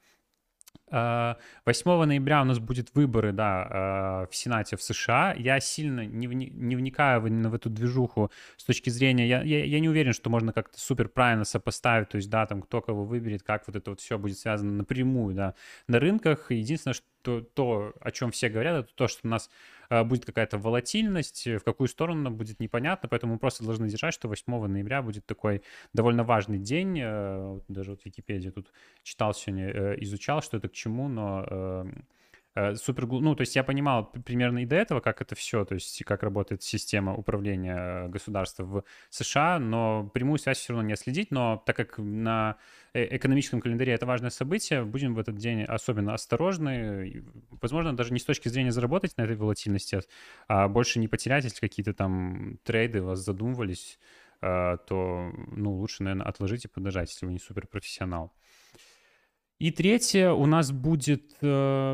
8 0.92 0.94
а, 0.94 2.06
ноября 2.06 2.42
у 2.42 2.44
нас 2.44 2.58
будут 2.58 2.94
выборы, 2.94 3.32
да, 3.32 3.66
а, 3.70 4.26
в 4.30 4.36
Сенате 4.36 4.76
в 4.76 4.82
США. 4.82 5.34
Я 5.38 5.58
сильно 5.58 6.04
не, 6.04 6.28
вни, 6.28 6.50
не 6.52 6.76
вникаю 6.76 7.26
именно 7.26 7.48
в 7.48 7.54
эту 7.54 7.70
движуху 7.70 8.30
с 8.58 8.64
точки 8.64 8.90
зрения... 8.90 9.26
Я, 9.26 9.42
я, 9.42 9.64
я 9.64 9.80
не 9.80 9.88
уверен, 9.88 10.12
что 10.12 10.28
можно 10.28 10.52
как-то 10.52 10.78
супер 10.78 11.08
правильно 11.08 11.44
сопоставить, 11.44 12.10
то 12.10 12.16
есть, 12.16 12.28
да, 12.28 12.44
там, 12.46 12.60
кто 12.60 12.82
кого 12.82 13.04
выберет, 13.04 13.42
как 13.42 13.66
вот 13.66 13.76
это 13.76 13.90
вот 13.90 14.00
все 14.00 14.18
будет 14.18 14.38
связано 14.38 14.72
напрямую, 14.72 15.34
да, 15.34 15.54
на 15.88 15.98
рынках. 15.98 16.50
Единственное, 16.50 16.94
что 16.94 17.40
то, 17.40 17.94
о 18.00 18.10
чем 18.10 18.30
все 18.30 18.50
говорят, 18.50 18.84
это 18.84 18.94
то, 18.94 19.08
что 19.08 19.20
у 19.24 19.28
нас 19.28 19.48
будет 20.04 20.24
какая-то 20.24 20.58
волатильность, 20.58 21.46
в 21.46 21.60
какую 21.60 21.88
сторону 21.88 22.20
она 22.20 22.30
будет 22.30 22.60
непонятно, 22.60 23.08
поэтому 23.08 23.34
мы 23.34 23.38
просто 23.38 23.64
должны 23.64 23.88
держать, 23.88 24.14
что 24.14 24.28
8 24.28 24.66
ноября 24.66 25.02
будет 25.02 25.26
такой 25.26 25.62
довольно 25.92 26.24
важный 26.24 26.58
день. 26.58 26.98
Э, 27.00 27.60
даже 27.68 27.90
вот 27.90 28.02
в 28.02 28.06
Википедии 28.06 28.50
тут 28.50 28.72
читал 29.02 29.34
сегодня, 29.34 29.68
э, 29.68 29.96
изучал, 30.00 30.42
что 30.42 30.56
это 30.56 30.68
к 30.68 30.72
чему, 30.72 31.08
но 31.08 31.42
Э, 31.52 31.84
супер, 32.74 33.06
ну, 33.06 33.34
то 33.34 33.40
есть 33.40 33.56
я 33.56 33.64
понимал 33.64 34.10
примерно 34.24 34.62
и 34.62 34.66
до 34.66 34.76
этого, 34.76 35.00
как 35.00 35.22
это 35.22 35.34
все, 35.34 35.64
то 35.64 35.74
есть 35.74 36.04
как 36.04 36.22
работает 36.22 36.62
система 36.62 37.14
управления 37.14 38.08
государства 38.08 38.64
в 38.64 38.84
США, 39.08 39.58
но 39.58 40.10
прямую 40.12 40.38
связь 40.38 40.58
все 40.58 40.74
равно 40.74 40.88
не 40.88 40.96
следить, 40.96 41.30
но 41.30 41.62
так 41.64 41.76
как 41.76 41.98
на 41.98 42.56
э, 42.92 43.16
экономическом 43.16 43.60
календаре 43.60 43.94
это 43.94 44.04
важное 44.04 44.30
событие, 44.30 44.84
будем 44.84 45.14
в 45.14 45.18
этот 45.18 45.36
день 45.36 45.62
особенно 45.62 46.12
осторожны, 46.12 47.24
возможно, 47.62 47.96
даже 47.96 48.12
не 48.12 48.20
с 48.20 48.24
точки 48.24 48.48
зрения 48.48 48.72
заработать 48.72 49.16
на 49.16 49.22
этой 49.22 49.36
волатильности, 49.36 50.00
а 50.46 50.68
больше 50.68 50.98
не 50.98 51.08
потерять, 51.08 51.44
если 51.44 51.60
какие-то 51.60 51.94
там 51.94 52.58
трейды 52.64 53.02
вас 53.02 53.20
задумывались, 53.20 53.98
э, 54.42 54.76
то, 54.86 55.32
ну, 55.52 55.72
лучше, 55.72 56.02
наверное, 56.02 56.26
отложить 56.26 56.66
и 56.66 56.68
подождать, 56.68 57.10
если 57.10 57.24
вы 57.24 57.32
не 57.32 57.38
суперпрофессионал. 57.38 58.32
И 59.62 59.70
третье 59.70 60.32
у 60.32 60.46
нас 60.46 60.72
будет 60.72 61.36
э, 61.40 61.46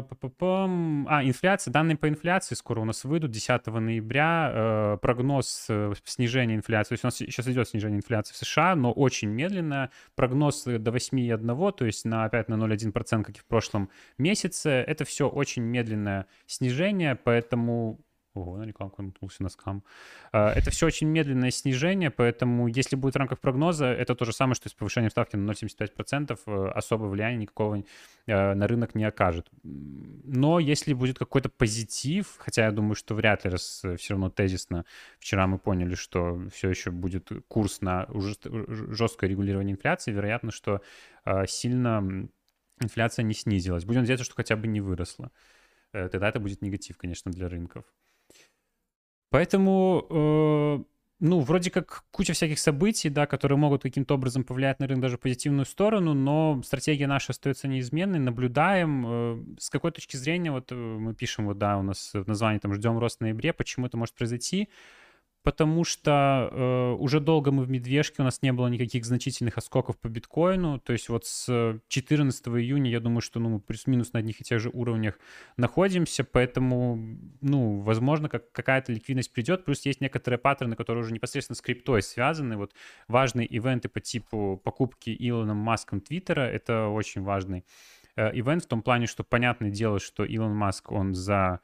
а, 0.03 1.21
инфляция. 1.23 1.71
Данные 1.71 1.99
по 1.99 2.09
инфляции 2.09 2.55
скоро 2.55 2.81
у 2.81 2.87
нас 2.87 3.05
выйдут 3.05 3.31
10 3.31 3.67
ноября. 3.67 4.53
Э, 4.55 4.99
прогноз 5.03 5.67
э, 5.69 5.93
снижения 6.05 6.55
инфляции. 6.55 6.89
То 6.89 6.93
есть 6.95 7.05
у 7.05 7.09
нас 7.09 7.17
сейчас 7.17 7.47
идет 7.47 7.69
снижение 7.69 7.99
инфляции 7.99 8.33
в 8.33 8.39
США, 8.39 8.75
но 8.75 8.91
очень 8.91 9.29
медленно. 9.29 9.91
Прогноз 10.15 10.65
до 10.65 10.91
8,1, 10.91 11.73
то 11.73 11.85
есть 11.85 12.07
на 12.07 12.25
опять 12.25 12.49
на 12.49 12.55
0,1%, 12.55 13.23
как 13.23 13.37
и 13.37 13.39
в 13.39 13.45
прошлом 13.45 13.91
месяце. 14.17 14.71
Это 14.71 15.05
все 15.05 15.29
очень 15.29 15.63
медленное 15.63 16.25
снижение, 16.47 17.17
поэтому 17.17 18.01
Ого, 18.39 18.57
на 18.57 18.65
рекламку 18.65 19.03
наткнулся 19.03 19.43
на 19.43 19.49
скам. 19.49 19.83
А, 20.33 20.53
это 20.53 20.71
все 20.71 20.87
очень 20.87 21.09
медленное 21.09 21.51
снижение, 21.51 22.11
поэтому 22.11 22.69
если 22.69 22.95
будет 22.95 23.15
в 23.15 23.19
рамках 23.19 23.41
прогноза, 23.41 23.87
это 23.87 24.15
то 24.15 24.25
же 24.25 24.33
самое, 24.33 24.55
что 24.55 24.69
с 24.69 24.75
повышением 24.75 25.11
ставки 25.11 25.37
на 25.37 25.51
0,75%, 25.51 26.39
э, 26.47 26.69
особого 26.69 27.09
влияния 27.09 27.39
никакого 27.39 27.83
э, 28.27 28.55
на 28.55 28.67
рынок 28.69 28.95
не 28.95 29.05
окажет. 29.05 29.49
Но 29.63 30.61
если 30.61 30.95
будет 30.95 31.19
какой-то 31.19 31.49
позитив, 31.49 32.37
хотя 32.39 32.67
я 32.67 32.71
думаю, 32.71 32.95
что 32.95 33.15
вряд 33.15 33.45
ли, 33.45 33.51
раз 33.51 33.81
э, 33.85 33.97
все 33.97 34.15
равно 34.15 34.31
тезисно, 34.31 34.85
вчера 35.19 35.47
мы 35.47 35.59
поняли, 35.59 35.97
что 35.97 36.41
все 36.55 36.71
еще 36.71 36.91
будет 36.91 37.31
курс 37.49 37.81
на 37.81 38.07
жесткое 38.09 39.31
регулирование 39.31 39.73
инфляции, 39.73 40.13
вероятно, 40.13 40.53
что 40.53 40.81
сильно 41.47 42.29
инфляция 42.81 43.23
не 43.25 43.35
снизилась. 43.35 43.85
Будем 43.85 44.01
надеяться, 44.01 44.25
что 44.25 44.35
хотя 44.35 44.57
бы 44.57 44.67
не 44.69 44.81
выросла. 44.81 45.31
Тогда 45.93 46.29
это 46.29 46.41
будет 46.41 46.63
негатив, 46.63 46.97
конечно, 46.97 47.31
для 47.33 47.49
рынков. 47.49 47.85
Поэтому, 49.31 50.07
э, 50.09 50.85
ну, 51.21 51.41
вроде 51.41 51.71
как 51.71 52.05
куча 52.11 52.33
всяких 52.33 52.59
событий, 52.59 53.11
да, 53.11 53.27
которые 53.27 53.59
могут 53.59 53.83
каким-то 53.83 54.15
образом 54.15 54.45
повлиять 54.45 54.81
на 54.81 54.87
рынок 54.87 55.03
даже 55.03 55.17
в 55.17 55.21
позитивную 55.21 55.67
сторону, 55.67 56.15
но 56.15 56.63
стратегия 56.65 57.07
наша 57.07 57.33
остается 57.33 57.69
неизменной, 57.69 58.19
наблюдаем. 58.19 59.05
Э, 59.07 59.45
с 59.59 59.71
какой 59.71 59.93
точки 59.93 60.17
зрения, 60.17 60.51
вот 60.51 60.73
э, 60.73 60.75
мы 60.75 61.15
пишем, 61.15 61.47
вот, 61.47 61.59
да, 61.59 61.79
у 61.79 61.83
нас 61.83 62.13
в 62.15 62.27
названии 62.27 62.59
там 62.59 62.73
«Ждем 62.75 62.99
рост 62.99 63.19
в 63.19 63.21
ноябре», 63.21 63.53
почему 63.53 63.87
это 63.87 63.97
может 63.97 64.15
произойти? 64.15 64.69
Потому 65.49 65.83
что 65.83 66.51
э, 66.53 66.97
уже 66.99 67.21
долго 67.21 67.51
мы 67.51 67.65
в 67.65 67.71
медвежке, 67.71 68.17
у 68.21 68.23
нас 68.23 68.43
не 68.43 68.53
было 68.53 68.67
никаких 68.67 69.07
значительных 69.07 69.57
отскоков 69.57 69.97
по 69.97 70.07
биткоину, 70.07 70.79
то 70.79 70.93
есть 70.93 71.09
вот 71.09 71.25
с 71.25 71.81
14 71.89 72.49
июня, 72.49 72.91
я 72.91 73.01
думаю, 73.01 73.23
что 73.23 73.41
ну, 73.41 73.49
мы 73.49 73.59
плюс-минус 73.59 74.13
на 74.13 74.19
одних 74.19 74.43
и 74.43 74.45
тех 74.45 74.61
же 74.61 74.69
уровнях 74.69 75.19
находимся, 75.57 76.23
поэтому, 76.23 76.99
ну, 77.41 77.81
возможно, 77.81 78.29
как, 78.29 78.53
какая-то 78.53 78.93
ликвидность 78.93 79.33
придет, 79.33 79.65
плюс 79.65 79.87
есть 79.87 80.03
некоторые 80.03 80.39
паттерны, 80.39 80.77
которые 80.77 81.03
уже 81.03 81.15
непосредственно 81.15 81.57
с 81.57 81.63
криптой 81.63 82.03
связаны, 82.03 82.59
вот 82.59 82.75
важные 83.07 83.47
ивенты 83.47 83.89
по 83.89 84.01
типу 84.01 84.61
покупки 84.63 85.17
Илоном 85.19 85.57
Маском 85.57 86.03
Твиттера, 86.03 86.43
это 86.43 86.89
очень 86.89 87.23
важный 87.23 87.65
э, 88.17 88.39
в 88.39 88.61
том 88.67 88.83
плане, 88.83 89.07
что 89.07 89.25
понятное 89.25 89.71
дело, 89.71 89.99
что 89.99 90.27
Илон 90.27 90.55
Маск, 90.55 90.93
он 90.93 91.15
за 91.15 91.61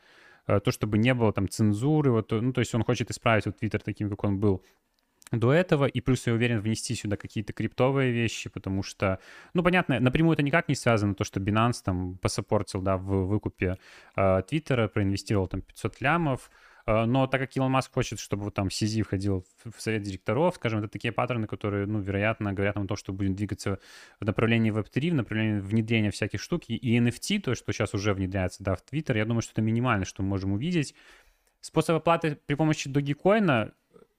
то, 0.46 0.70
чтобы 0.70 0.98
не 0.98 1.14
было 1.14 1.32
там 1.32 1.48
цензуры, 1.48 2.10
вот, 2.10 2.30
ну, 2.32 2.52
то 2.52 2.60
есть 2.60 2.74
он 2.74 2.84
хочет 2.84 3.10
исправить 3.10 3.46
вот 3.46 3.58
Твиттер 3.58 3.80
таким, 3.80 4.10
как 4.10 4.24
он 4.24 4.38
был 4.38 4.62
до 5.32 5.52
этого, 5.52 5.86
и 5.86 6.00
плюс 6.00 6.26
я 6.26 6.34
уверен 6.34 6.60
внести 6.60 6.94
сюда 6.94 7.16
какие-то 7.16 7.52
криптовые 7.52 8.12
вещи, 8.12 8.50
потому 8.50 8.82
что, 8.82 9.18
ну, 9.54 9.62
понятно, 9.62 9.98
напрямую 10.00 10.34
это 10.34 10.42
никак 10.42 10.68
не 10.68 10.74
связано, 10.74 11.14
то, 11.14 11.24
что 11.24 11.40
Binance 11.40 11.82
там 11.82 12.18
посопортил, 12.18 12.82
да, 12.82 12.96
в 12.96 13.26
выкупе 13.26 13.78
э, 14.16 14.42
Твиттера, 14.46 14.88
проинвестировал 14.88 15.48
там 15.48 15.62
500 15.62 16.00
лямов, 16.00 16.50
Э, 16.50 16.74
но 16.86 17.26
так 17.26 17.40
как 17.40 17.56
Илон 17.56 17.72
Маск 17.72 17.92
хочет, 17.92 18.18
чтобы 18.18 18.44
вот 18.44 18.54
там 18.54 18.68
CZ 18.68 19.02
входил 19.02 19.46
в 19.64 19.80
совет 19.80 20.02
директоров, 20.02 20.56
скажем, 20.56 20.80
это 20.80 20.88
такие 20.88 21.12
паттерны, 21.12 21.46
которые, 21.46 21.86
ну, 21.86 22.00
вероятно, 22.00 22.52
говорят 22.52 22.76
о 22.76 22.86
том, 22.86 22.96
что 22.96 23.12
будем 23.12 23.34
двигаться 23.34 23.78
в 24.20 24.24
направлении 24.24 24.72
Web3, 24.72 25.10
в 25.10 25.14
направлении 25.14 25.60
внедрения 25.60 26.10
всяких 26.10 26.40
штук. 26.40 26.64
И 26.68 26.98
NFT, 26.98 27.40
то, 27.40 27.54
что 27.54 27.72
сейчас 27.72 27.94
уже 27.94 28.12
внедряется, 28.12 28.62
да, 28.62 28.74
в 28.74 28.84
Twitter, 28.84 29.16
я 29.16 29.24
думаю, 29.24 29.42
что 29.42 29.52
это 29.52 29.62
минимально, 29.62 30.04
что 30.04 30.22
мы 30.22 30.28
можем 30.28 30.52
увидеть. 30.52 30.94
Способ 31.60 31.96
оплаты 31.96 32.38
при 32.46 32.56
помощи 32.56 32.88
Dogecoin 32.88 33.72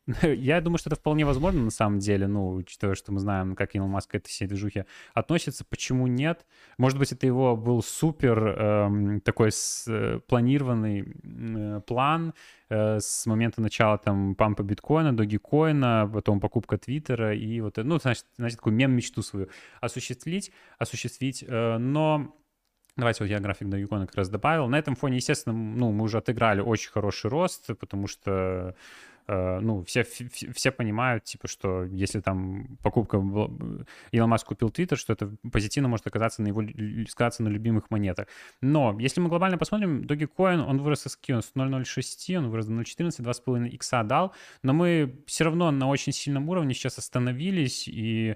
Я 0.22 0.62
думаю, 0.62 0.78
что 0.78 0.90
это 0.90 0.96
вполне 0.96 1.26
возможно 1.26 1.64
на 1.64 1.72
самом 1.72 2.00
деле, 2.00 2.28
ну, 2.28 2.54
учитывая, 2.54 2.96
что 2.96 3.12
мы 3.12 3.20
знаем, 3.20 3.56
как 3.56 3.76
Илон 3.76 3.90
Маск 3.90 4.12
к 4.12 4.16
этой 4.16 4.30
всей 4.30 4.48
движухе 4.48 4.86
относится, 5.14 5.66
почему 5.66 6.06
нет? 6.06 6.46
Может 6.78 7.00
быть, 7.00 7.12
это 7.12 7.26
его 7.26 7.58
был 7.58 7.82
супер 7.82 8.48
эм, 8.48 9.22
такой 9.22 9.52
с, 9.52 9.86
э, 9.88 10.20
э, 10.20 11.82
план 11.88 12.34
э, 12.70 13.00
с 13.00 13.26
момента 13.26 13.62
начала 13.62 13.98
там 13.98 14.36
пампа 14.36 14.62
биткоина, 14.62 15.16
догикоина, 15.16 16.10
потом 16.14 16.40
покупка 16.40 16.78
твиттера 16.78 17.36
и 17.36 17.60
вот, 17.62 17.78
ну, 17.78 17.98
значит, 17.98 18.26
значит 18.38 18.58
такую 18.60 18.76
мем-мечту 18.76 19.24
свою 19.24 19.48
осуществить, 19.82 20.52
осуществить, 20.78 21.44
э, 21.48 21.78
но 21.78 22.36
Давайте 22.98 23.26
вот 23.26 23.30
я 23.30 23.42
график 23.42 23.68
Dogecoin 23.68 24.06
как 24.06 24.16
раз 24.16 24.30
добавил. 24.30 24.70
На 24.70 24.80
этом 24.80 24.96
фоне, 24.96 25.18
естественно, 25.18 25.54
ну, 25.54 25.92
мы 25.92 26.06
уже 26.06 26.18
отыграли 26.18 26.62
очень 26.62 26.92
хороший 26.92 27.30
рост, 27.30 27.68
потому 27.78 28.08
что 28.08 28.32
Э, 28.70 28.74
ну, 29.27 29.84
все, 29.86 30.03
все 30.03 30.72
понимают, 30.72 31.24
типа, 31.24 31.48
что 31.48 31.84
если 31.86 32.20
там 32.20 32.77
покупка... 32.84 33.17
Илон 34.12 34.29
Маск 34.29 34.48
купил 34.48 34.70
Твиттер, 34.70 34.98
что 34.98 35.13
это 35.13 35.34
позитивно 35.51 35.89
может 35.89 36.05
оказаться 36.08 36.41
на 36.41 36.48
его... 36.48 36.63
сказаться 37.10 37.44
на 37.44 37.48
любимых 37.48 37.89
монетах. 37.89 38.27
Но 38.62 38.96
если 39.00 39.22
мы 39.22 39.29
глобально 39.29 39.58
посмотрим, 39.58 40.01
Dogecoin, 40.01 40.63
он 40.63 40.82
вырос 40.82 41.08
из 41.08 41.17
он 41.29 41.41
с 41.41 41.51
0.06, 41.55 42.38
он 42.38 42.50
вырос 42.50 42.67
до 42.67 42.74
0.14, 42.74 43.24
2,5 43.24 43.70
икса 43.70 44.03
дал, 44.03 44.34
но 44.63 44.74
мы 44.74 45.15
все 45.25 45.46
равно 45.46 45.72
на 45.72 45.88
очень 45.88 46.12
сильном 46.12 46.50
уровне 46.50 46.74
сейчас 46.74 46.98
остановились, 46.98 47.88
и 47.88 48.36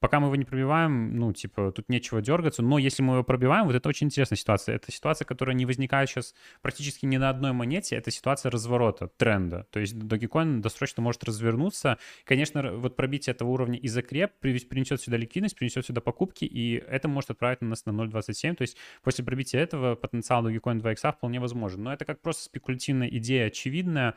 пока 0.00 0.18
мы 0.18 0.26
его 0.26 0.36
не 0.36 0.44
пробиваем, 0.44 1.16
ну, 1.16 1.32
типа, 1.32 1.72
тут 1.72 1.88
нечего 1.88 2.20
дергаться, 2.22 2.62
но 2.62 2.78
если 2.78 3.02
мы 3.02 3.14
его 3.14 3.24
пробиваем, 3.24 3.66
вот 3.66 3.76
это 3.76 3.88
очень 3.88 4.06
интересная 4.06 4.38
ситуация. 4.38 4.76
Это 4.76 4.90
ситуация, 4.90 5.26
которая 5.26 5.54
не 5.54 5.66
возникает 5.66 6.08
сейчас 6.08 6.34
практически 6.62 7.06
ни 7.06 7.18
на 7.18 7.28
одной 7.28 7.52
монете, 7.52 7.96
это 7.96 8.10
ситуация 8.10 8.50
разворота, 8.50 9.08
тренда. 9.08 9.66
То 9.70 9.78
есть 9.78 9.94
Dogecoin 9.94 10.60
досрочно 10.60 11.02
может 11.02 11.22
развернуться. 11.24 11.98
Конечно, 12.24 12.72
вот 12.72 12.96
пробитие 12.96 13.34
этого 13.34 13.50
уровня 13.50 13.78
и 13.78 13.88
закреп 13.88 14.32
принесет 14.40 15.02
сюда 15.02 15.18
ликвидность, 15.18 15.56
принесет 15.56 15.84
сюда 15.84 16.00
покупки, 16.00 16.46
и 16.46 16.76
это 16.76 17.06
может 17.06 17.30
отправить 17.30 17.60
нас 17.60 17.84
на 17.84 17.90
0.27. 17.90 18.56
То 18.56 18.62
есть 18.62 18.78
после 19.02 19.22
пробития 19.22 19.60
этого 19.60 19.96
потенциал 19.96 20.46
Dogecoin 20.46 20.78
2 20.78 20.92
x 20.92 21.02
вполне 21.02 21.40
возможен. 21.40 21.82
Но 21.82 21.92
это 21.92 22.06
как 22.06 22.22
просто 22.22 22.44
спекулятивная 22.44 23.08
идея 23.08 23.48
очевидная. 23.48 24.14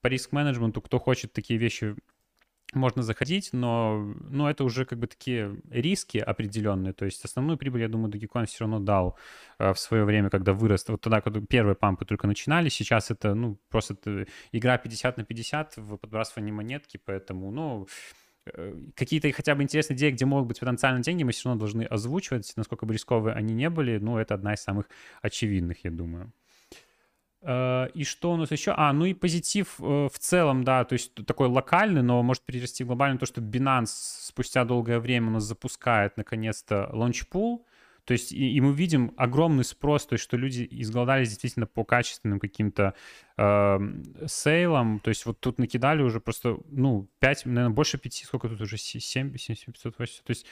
По 0.00 0.06
риск-менеджменту, 0.06 0.80
кто 0.80 1.00
хочет 1.00 1.32
такие 1.32 1.58
вещи 1.58 1.96
можно 2.74 3.02
заходить, 3.02 3.50
но, 3.52 4.14
но 4.30 4.50
это 4.50 4.64
уже 4.64 4.84
как 4.84 4.98
бы 4.98 5.06
такие 5.06 5.56
риски 5.70 6.18
определенные. 6.18 6.92
То 6.92 7.06
есть 7.06 7.24
основную 7.24 7.56
прибыль, 7.56 7.82
я 7.82 7.88
думаю, 7.88 8.12
Dogecoin 8.12 8.46
все 8.46 8.60
равно 8.60 8.78
дал 8.78 9.16
э, 9.58 9.72
в 9.72 9.78
свое 9.78 10.04
время, 10.04 10.28
когда 10.28 10.52
вырос. 10.52 10.84
Вот 10.88 11.00
тогда, 11.00 11.20
когда 11.20 11.40
первые 11.40 11.76
пампы 11.76 12.04
только 12.04 12.26
начинали, 12.26 12.68
сейчас 12.68 13.10
это, 13.10 13.34
ну, 13.34 13.58
просто 13.70 13.94
это 13.94 14.26
игра 14.52 14.76
50 14.76 15.16
на 15.16 15.24
50 15.24 15.76
в 15.78 15.96
подбрасывании 15.96 16.52
монетки, 16.52 17.00
поэтому, 17.02 17.50
ну, 17.50 17.88
э, 18.46 18.74
какие-то 18.94 19.32
хотя 19.32 19.54
бы 19.54 19.62
интересные 19.62 19.96
идеи, 19.96 20.10
где 20.10 20.26
могут 20.26 20.48
быть 20.48 20.60
потенциальные 20.60 21.02
деньги, 21.02 21.22
мы 21.22 21.32
все 21.32 21.48
равно 21.48 21.60
должны 21.60 21.84
озвучивать, 21.84 22.52
насколько 22.56 22.84
бы 22.84 22.92
рисковые 22.92 23.34
они 23.34 23.54
не 23.54 23.70
были. 23.70 23.98
Ну, 23.98 24.18
это 24.18 24.34
одна 24.34 24.52
из 24.52 24.60
самых 24.60 24.90
очевидных, 25.22 25.84
я 25.84 25.90
думаю. 25.90 26.32
Э, 27.42 27.88
и 27.94 28.04
что 28.04 28.32
у 28.32 28.36
нас 28.36 28.50
еще? 28.50 28.72
А, 28.76 28.92
ну 28.92 29.04
и 29.04 29.14
позитив 29.14 29.76
э, 29.80 30.08
в 30.12 30.18
целом, 30.18 30.64
да, 30.64 30.84
то 30.84 30.94
есть 30.94 31.14
такой 31.26 31.48
локальный, 31.48 32.02
но 32.02 32.22
может 32.22 32.42
перерасти 32.42 32.84
глобально 32.84 33.18
то, 33.18 33.26
что 33.26 33.40
Binance 33.40 33.90
спустя 34.22 34.64
долгое 34.64 34.98
время 34.98 35.28
у 35.28 35.32
нас 35.32 35.44
запускает 35.44 36.16
наконец-то 36.16 36.88
лаунчпул, 36.92 37.66
то 38.08 38.12
есть 38.12 38.32
и, 38.32 38.52
и 38.52 38.60
мы 38.62 38.72
видим 38.72 39.12
огромный 39.18 39.64
спрос, 39.64 40.06
то 40.06 40.14
есть 40.14 40.24
что 40.24 40.38
люди 40.38 40.66
изголодались 40.70 41.28
действительно 41.28 41.66
по 41.66 41.84
качественным 41.84 42.40
каким-то 42.40 42.94
э, 43.36 43.78
сейлам. 44.26 45.00
То 45.00 45.10
есть 45.10 45.26
вот 45.26 45.38
тут 45.40 45.58
накидали 45.58 46.00
уже 46.00 46.18
просто, 46.18 46.56
ну, 46.70 47.06
5, 47.18 47.44
наверное, 47.44 47.74
больше 47.74 47.98
5, 47.98 48.24
сколько 48.24 48.48
тут 48.48 48.62
уже, 48.62 48.78
7, 48.78 49.00
7 49.00 49.32
580. 49.34 50.24
То 50.24 50.30
есть 50.30 50.46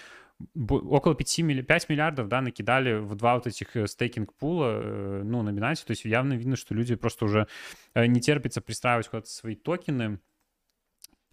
около 0.54 1.14
5, 1.14 1.38
милли... 1.38 1.62
5 1.62 1.88
миллиардов, 1.88 2.28
да, 2.28 2.40
накидали 2.40 2.98
в 2.98 3.14
два 3.14 3.34
вот 3.34 3.46
этих 3.46 3.76
э, 3.76 3.86
стейкинг-пула, 3.86 4.80
э, 4.82 5.22
ну, 5.24 5.42
на 5.42 5.50
Binance. 5.50 5.86
То 5.86 5.92
есть 5.92 6.04
явно 6.04 6.34
видно, 6.34 6.56
что 6.56 6.74
люди 6.74 6.94
просто 6.94 7.24
уже 7.24 7.46
э, 7.94 8.06
не 8.06 8.20
терпится 8.20 8.60
пристраивать 8.60 9.08
куда-то 9.08 9.28
свои 9.28 9.54
токены. 9.54 10.20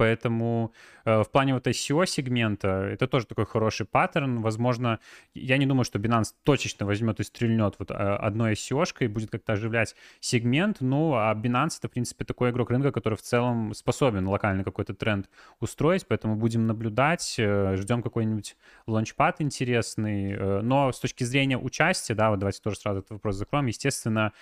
Поэтому 0.03 0.73
э, 1.05 1.23
в 1.23 1.29
плане 1.29 1.53
вот 1.53 1.65
ICO-сегмента 1.65 2.67
это 2.67 3.07
тоже 3.07 3.25
такой 3.25 3.45
хороший 3.45 3.85
паттерн. 3.85 4.41
Возможно, 4.41 4.99
я 5.33 5.57
не 5.57 5.65
думаю, 5.65 5.85
что 5.85 5.97
Binance 5.97 6.33
точечно 6.43 6.85
возьмет 6.85 7.21
и 7.21 7.23
стрельнет 7.23 7.75
вот 7.79 7.89
э, 7.89 7.93
одной 7.93 8.51
ICO-шкой 8.51 9.05
и 9.05 9.07
будет 9.07 9.31
как-то 9.31 9.53
оживлять 9.53 9.95
сегмент. 10.19 10.81
Ну, 10.81 11.13
а 11.13 11.33
Binance 11.33 11.77
это, 11.79 11.87
в 11.87 11.91
принципе, 11.91 12.25
такой 12.25 12.49
игрок 12.49 12.69
рынка, 12.69 12.91
который 12.91 13.13
в 13.13 13.21
целом 13.21 13.73
способен 13.73 14.27
локальный 14.27 14.65
какой-то 14.65 14.93
тренд 14.93 15.29
устроить. 15.61 16.05
Поэтому 16.05 16.35
будем 16.35 16.67
наблюдать, 16.67 17.35
э, 17.37 17.77
ждем 17.77 18.03
какой-нибудь 18.03 18.57
лаунчпад 18.85 19.39
интересный. 19.39 20.33
Э, 20.33 20.59
но 20.61 20.91
с 20.91 20.99
точки 20.99 21.23
зрения 21.23 21.57
участия, 21.57 22.13
да, 22.13 22.29
вот 22.29 22.39
давайте 22.39 22.59
тоже 22.61 22.75
сразу 22.75 22.99
этот 22.99 23.11
вопрос 23.11 23.35
закроем, 23.37 23.67
естественно, 23.67 24.33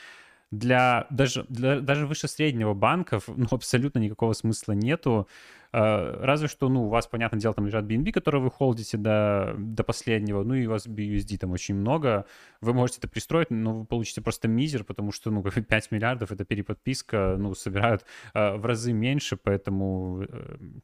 для 0.51 1.07
даже, 1.09 1.45
для, 1.49 1.79
даже 1.79 2.05
выше 2.05 2.27
среднего 2.27 2.73
банков 2.73 3.23
ну, 3.27 3.47
абсолютно 3.51 3.99
никакого 3.99 4.33
смысла 4.33 4.73
нету. 4.73 5.27
Uh, 5.73 6.25
разве 6.25 6.49
что, 6.49 6.67
ну, 6.67 6.87
у 6.87 6.89
вас, 6.89 7.07
понятное 7.07 7.39
дело, 7.39 7.53
там 7.53 7.65
лежат 7.65 7.85
BNB, 7.85 8.11
которые 8.11 8.41
вы 8.41 8.51
холдите 8.51 8.97
до, 8.97 9.55
до 9.57 9.85
последнего, 9.85 10.43
ну, 10.43 10.53
и 10.53 10.65
у 10.65 10.71
вас 10.71 10.85
BUSD 10.85 11.37
там 11.37 11.51
очень 11.51 11.75
много. 11.75 12.25
Вы 12.59 12.73
можете 12.73 12.99
это 12.99 13.07
пристроить, 13.07 13.51
но 13.51 13.79
вы 13.79 13.85
получите 13.85 14.19
просто 14.19 14.49
мизер, 14.49 14.83
потому 14.83 15.13
что, 15.13 15.31
ну, 15.31 15.41
5 15.69 15.91
миллиардов— 15.91 16.31
это 16.33 16.43
переподписка, 16.43 17.37
ну, 17.39 17.55
собирают 17.55 18.03
uh, 18.33 18.57
в 18.57 18.65
разы 18.65 18.91
меньше, 18.91 19.37
поэтому 19.37 20.23
uh, 20.23 20.81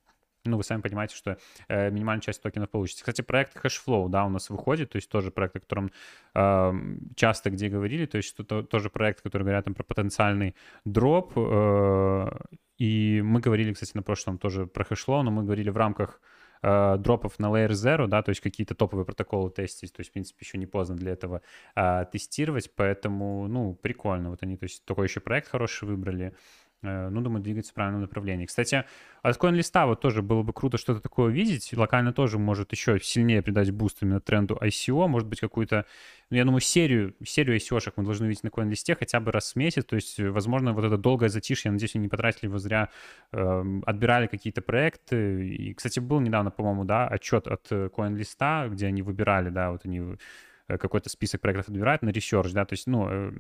ну, 0.48 0.58
вы 0.58 0.64
сами 0.64 0.82
понимаете, 0.82 1.16
что 1.16 1.38
э, 1.68 1.90
минимальная 1.92 2.22
часть 2.22 2.42
токенов 2.42 2.70
получится. 2.70 3.04
Кстати, 3.04 3.22
проект 3.22 3.58
Hashflow, 3.64 4.10
да, 4.10 4.26
у 4.26 4.30
нас 4.30 4.50
выходит, 4.50 4.92
то 4.92 4.98
есть 4.98 5.10
тоже 5.10 5.32
проект, 5.32 5.56
о 5.56 5.60
котором 5.60 5.92
э, 6.36 6.74
часто 7.16 7.50
где 7.50 7.70
говорили, 7.70 8.06
то 8.06 8.18
есть 8.18 8.30
что 8.30 8.44
-то, 8.44 8.64
тоже 8.64 8.90
проект, 8.90 9.22
который 9.22 9.44
говорят 9.44 9.66
там 9.66 9.74
про 9.74 9.84
потенциальный 9.84 10.56
дроп, 10.86 11.34
э, 11.36 12.30
и 12.78 13.22
мы 13.24 13.40
говорили, 13.40 13.74
кстати, 13.74 13.92
на 13.96 14.04
прошлом 14.04 14.38
тоже 14.38 14.66
про 14.66 14.84
Hashflow, 14.84 15.24
но 15.24 15.32
мы 15.32 15.44
говорили 15.44 15.70
в 15.70 15.78
рамках 15.78 16.22
э, 16.62 16.98
дропов 16.98 17.40
на 17.40 17.48
Layer 17.48 17.72
Zero, 17.72 18.08
да, 18.08 18.22
то 18.22 18.30
есть 18.30 18.42
какие-то 18.42 18.76
топовые 18.76 19.06
протоколы 19.06 19.50
тестить, 19.50 19.94
то 19.94 20.02
есть, 20.02 20.10
в 20.10 20.14
принципе, 20.14 20.40
еще 20.42 20.58
не 20.58 20.68
поздно 20.68 20.96
для 20.96 21.12
этого 21.12 21.42
э, 21.76 22.06
тестировать, 22.12 22.72
поэтому, 22.76 23.48
ну, 23.48 23.74
прикольно, 23.74 24.30
вот 24.30 24.44
они, 24.44 24.58
то 24.58 24.66
есть, 24.66 24.86
такой 24.86 25.08
еще 25.08 25.20
проект 25.20 25.48
хороший 25.48 25.88
выбрали, 25.88 26.34
ну, 26.82 27.22
думаю, 27.22 27.42
двигаться 27.42 27.72
в 27.72 27.76
правильном 27.76 28.02
направлении. 28.02 28.46
Кстати, 28.46 28.86
от 29.24 29.38
CoinList 29.38 29.86
вот 29.88 30.00
тоже 30.00 30.22
было 30.22 30.44
бы 30.44 30.54
круто 30.54 30.78
что-то 30.78 31.02
такое 31.02 31.32
видеть. 31.32 31.74
Локально 31.76 32.14
тоже 32.14 32.38
может 32.38 32.72
еще 32.72 33.00
сильнее 33.00 33.42
придать 33.42 33.72
boost 33.72 34.04
именно 34.04 34.22
тренду 34.22 34.58
ICO. 34.62 35.08
Может 35.08 35.28
быть, 35.28 35.40
какую-то, 35.40 35.86
ну, 36.30 36.38
я 36.38 36.46
думаю, 36.46 36.62
серию, 36.62 37.16
серию 37.26 37.58
ICO-шек 37.58 37.94
мы 37.96 38.04
должны 38.04 38.26
видеть 38.28 38.44
на 38.44 38.50
CoinList 38.50 38.96
хотя 38.96 39.20
бы 39.20 39.32
раз 39.32 39.54
в 39.54 39.56
месяц. 39.56 39.86
То 39.86 39.96
есть, 39.96 40.20
возможно, 40.20 40.74
вот 40.74 40.86
это 40.86 40.98
долгое 40.98 41.30
затишье, 41.30 41.70
я 41.70 41.74
надеюсь, 41.74 41.96
они 41.96 42.04
не 42.04 42.10
потратили 42.10 42.46
его 42.46 42.60
зря, 42.60 42.90
э, 43.32 43.64
отбирали 43.86 44.28
какие-то 44.28 44.62
проекты. 44.62 45.50
И, 45.50 45.74
кстати, 45.74 46.00
был 46.00 46.20
недавно, 46.20 46.52
по-моему, 46.52 46.86
да, 46.86 47.08
отчет 47.08 47.48
от 47.48 47.72
CoinList, 47.72 48.70
где 48.70 48.88
они 48.88 49.02
выбирали, 49.02 49.50
да, 49.50 49.72
вот 49.72 49.86
они 49.86 50.18
э, 50.68 50.78
какой-то 50.78 51.10
список 51.10 51.42
проектов 51.42 51.70
отбирают 51.70 52.04
на 52.04 52.10
research, 52.10 52.52
да, 52.54 52.66
то 52.66 52.74
есть, 52.74 52.88
ну, 52.88 53.08
э, 53.10 53.32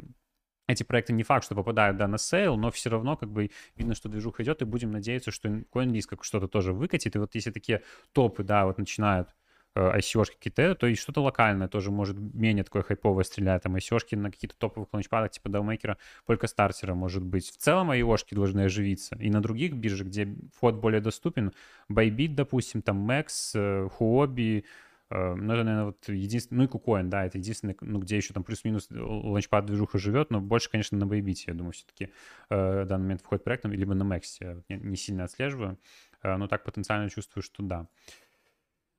эти 0.67 0.83
проекты 0.83 1.13
не 1.13 1.23
факт, 1.23 1.45
что 1.45 1.55
попадают 1.55 1.97
да, 1.97 2.07
на 2.07 2.17
sale, 2.17 2.57
но 2.57 2.71
все 2.71 2.89
равно 2.89 3.15
как 3.15 3.29
бы 3.29 3.51
видно, 3.75 3.95
что 3.95 4.09
движуха 4.09 4.43
идет, 4.43 4.61
и 4.61 4.65
будем 4.65 4.91
надеяться, 4.91 5.31
что 5.31 5.47
CoinList 5.47 6.07
как 6.09 6.23
что-то 6.23 6.47
тоже 6.47 6.73
выкатит. 6.73 7.15
И 7.15 7.19
вот 7.19 7.33
если 7.35 7.51
такие 7.51 7.83
топы, 8.11 8.43
да, 8.43 8.65
вот 8.65 8.77
начинают 8.77 9.29
э, 9.75 9.97
ICO 9.99 10.25
какие-то, 10.25 10.75
то 10.75 10.87
и 10.87 10.95
что-то 10.95 11.21
локальное 11.21 11.69
тоже 11.69 11.89
может 11.89 12.17
менее 12.17 12.65
такое 12.65 12.83
хайповое 12.83 13.23
стрелять. 13.23 13.63
Там 13.63 13.77
ICO 13.77 14.17
на 14.17 14.29
какие-то 14.29 14.57
топовых 14.57 14.89
launchpad 14.91 15.21
ах 15.21 15.31
типа 15.31 15.47
DAO 15.47 15.66
Maker 15.66 15.97
а, 16.25 16.47
Polkastarter 16.47 16.90
а 16.90 16.93
может 16.93 17.23
быть. 17.23 17.49
В 17.49 17.57
целом 17.57 17.91
ICO 17.91 18.17
должны 18.31 18.61
оживиться. 18.61 19.15
И 19.19 19.29
на 19.29 19.41
других 19.41 19.73
биржах, 19.73 20.07
где 20.07 20.35
вход 20.53 20.75
более 20.75 20.99
доступен, 20.99 21.53
Bybit, 21.89 22.35
допустим, 22.35 22.81
там 22.81 23.09
MEXC, 23.09 23.51
э, 23.53 23.87
Huobi, 23.97 24.59
Э, 24.59 24.63
наверное, 25.09 25.85
вот 25.85 26.07
единственный, 26.09 26.57
ну 26.57 26.63
и 26.65 26.67
KuCoin, 26.67 27.03
да, 27.03 27.25
это 27.25 27.37
единственный, 27.37 27.77
ну, 27.81 27.99
где 27.99 28.17
еще 28.17 28.33
там 28.33 28.43
плюс-минус 28.43 28.87
launchpad 28.91 29.65
движуха 29.65 29.97
живет, 29.97 30.31
но 30.31 30.41
больше, 30.41 30.69
конечно, 30.69 30.97
на 30.97 31.05
Bybit, 31.05 31.43
я 31.47 31.53
думаю, 31.53 31.71
все-таки 31.71 32.11
э, 32.49 32.83
в 32.83 32.85
данный 32.87 33.03
момент 33.03 33.21
входит 33.21 33.43
проектом, 33.43 33.71
либо 33.71 33.93
на 33.93 34.03
Max, 34.03 34.23
я 34.41 34.77
не, 34.77 34.97
сильно 34.97 35.23
отслеживаю, 35.23 35.79
э, 36.23 36.35
но 36.35 36.47
так 36.47 36.63
потенциально 36.63 37.09
чувствую, 37.09 37.43
что 37.43 37.63
да. 37.63 37.87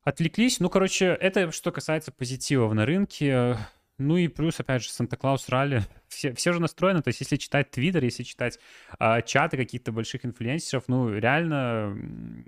Отвлеклись, 0.02 0.60
ну, 0.60 0.70
короче, 0.70 1.06
это 1.06 1.52
что 1.52 1.72
касается 1.72 2.10
позитивов 2.10 2.72
на 2.72 2.86
рынке, 2.86 3.58
ну 3.98 4.16
и 4.16 4.28
плюс, 4.28 4.60
опять 4.60 4.82
же, 4.82 4.90
Санта-Клаус 4.90 5.48
Ралли. 5.48 5.82
Все, 6.08 6.32
все 6.32 6.54
же 6.54 6.60
настроено, 6.60 7.02
то 7.02 7.08
есть 7.08 7.20
если 7.20 7.36
читать 7.36 7.70
Твиттер, 7.70 8.02
если 8.02 8.22
читать 8.22 8.58
э, 8.98 9.20
чаты 9.26 9.58
каких-то 9.58 9.92
больших 9.92 10.24
инфлюенсеров, 10.24 10.84
ну 10.88 11.12
реально, 11.12 11.94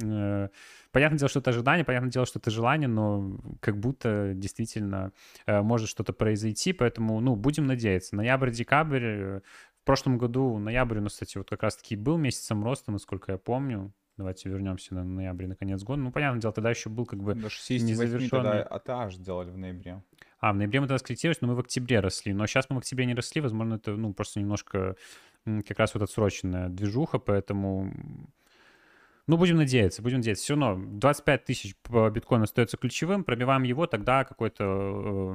э, 0.03 0.49
понятное 0.93 1.19
дело, 1.19 1.29
что 1.29 1.41
это 1.41 1.51
ожидание, 1.51 1.85
понятное 1.85 2.11
дело, 2.11 2.25
что 2.25 2.39
это 2.39 2.51
желание, 2.51 2.89
но 2.89 3.39
как 3.61 3.79
будто 3.79 4.33
действительно 4.35 5.13
э, 5.45 5.61
может 5.61 5.91
что-то 5.91 6.15
произойти, 6.15 6.73
поэтому, 6.73 7.21
ну, 7.21 7.37
будем 7.37 7.67
надеяться. 7.67 8.17
Ноябрь-декабрь, 8.17 9.05
э, 9.05 9.41
в 9.83 9.85
прошлом 9.85 10.17
году, 10.17 10.59
ноябрь 10.59 10.99
у 10.99 11.03
нас, 11.03 11.13
кстати, 11.13 11.37
вот 11.37 11.51
как 11.51 11.63
раз-таки 11.63 11.97
был 11.97 12.17
месяцем 12.17 12.65
роста, 12.65 12.93
насколько 12.93 13.33
я 13.33 13.39
помню, 13.39 13.93
Давайте 14.21 14.51
вернемся 14.51 14.95
на 14.95 15.03
ноябрь, 15.03 15.47
на 15.47 15.57
конец 15.57 15.83
года. 15.83 16.03
Ну, 16.03 16.13
понятное 16.13 16.43
дело, 16.43 16.53
тогда 16.53 16.69
еще 16.69 16.91
был 16.91 17.07
как 17.07 17.23
бы 17.23 17.35
До 17.35 17.49
68 17.49 18.29
тогда 18.29 18.63
АТАЖ 18.63 19.15
сделали 19.15 19.51
в 19.51 19.57
ноябре. 19.57 20.03
А, 20.41 20.53
в 20.53 20.57
ноябре 20.57 20.81
мы 20.81 20.87
тогда 20.89 20.99
скорректировались, 20.99 21.41
но 21.41 21.49
мы 21.49 21.55
в 21.55 21.61
октябре 21.61 22.01
росли. 22.01 22.35
Но 22.35 22.47
сейчас 22.47 22.69
мы 22.69 22.77
в 22.77 22.79
октябре 22.81 23.07
не 23.07 23.15
росли, 23.15 23.41
возможно, 23.41 23.77
это, 23.77 23.93
ну, 23.93 24.13
просто 24.13 24.39
немножко 24.39 24.95
как 25.67 25.79
раз 25.79 25.95
вот 25.95 26.03
отсроченная 26.03 26.69
движуха, 26.69 27.19
поэтому... 27.19 27.95
Ну, 29.27 29.39
будем 29.39 29.57
надеяться, 29.57 30.03
будем 30.03 30.19
надеяться. 30.19 30.45
Все 30.45 30.55
равно 30.55 30.85
25 30.99 31.45
тысяч 31.47 31.75
по 31.77 32.11
биткоину 32.11 32.45
остается 32.45 32.77
ключевым, 32.77 33.25
пробиваем 33.25 33.63
его, 33.63 33.87
тогда 33.87 34.25
какой-то 34.25 35.35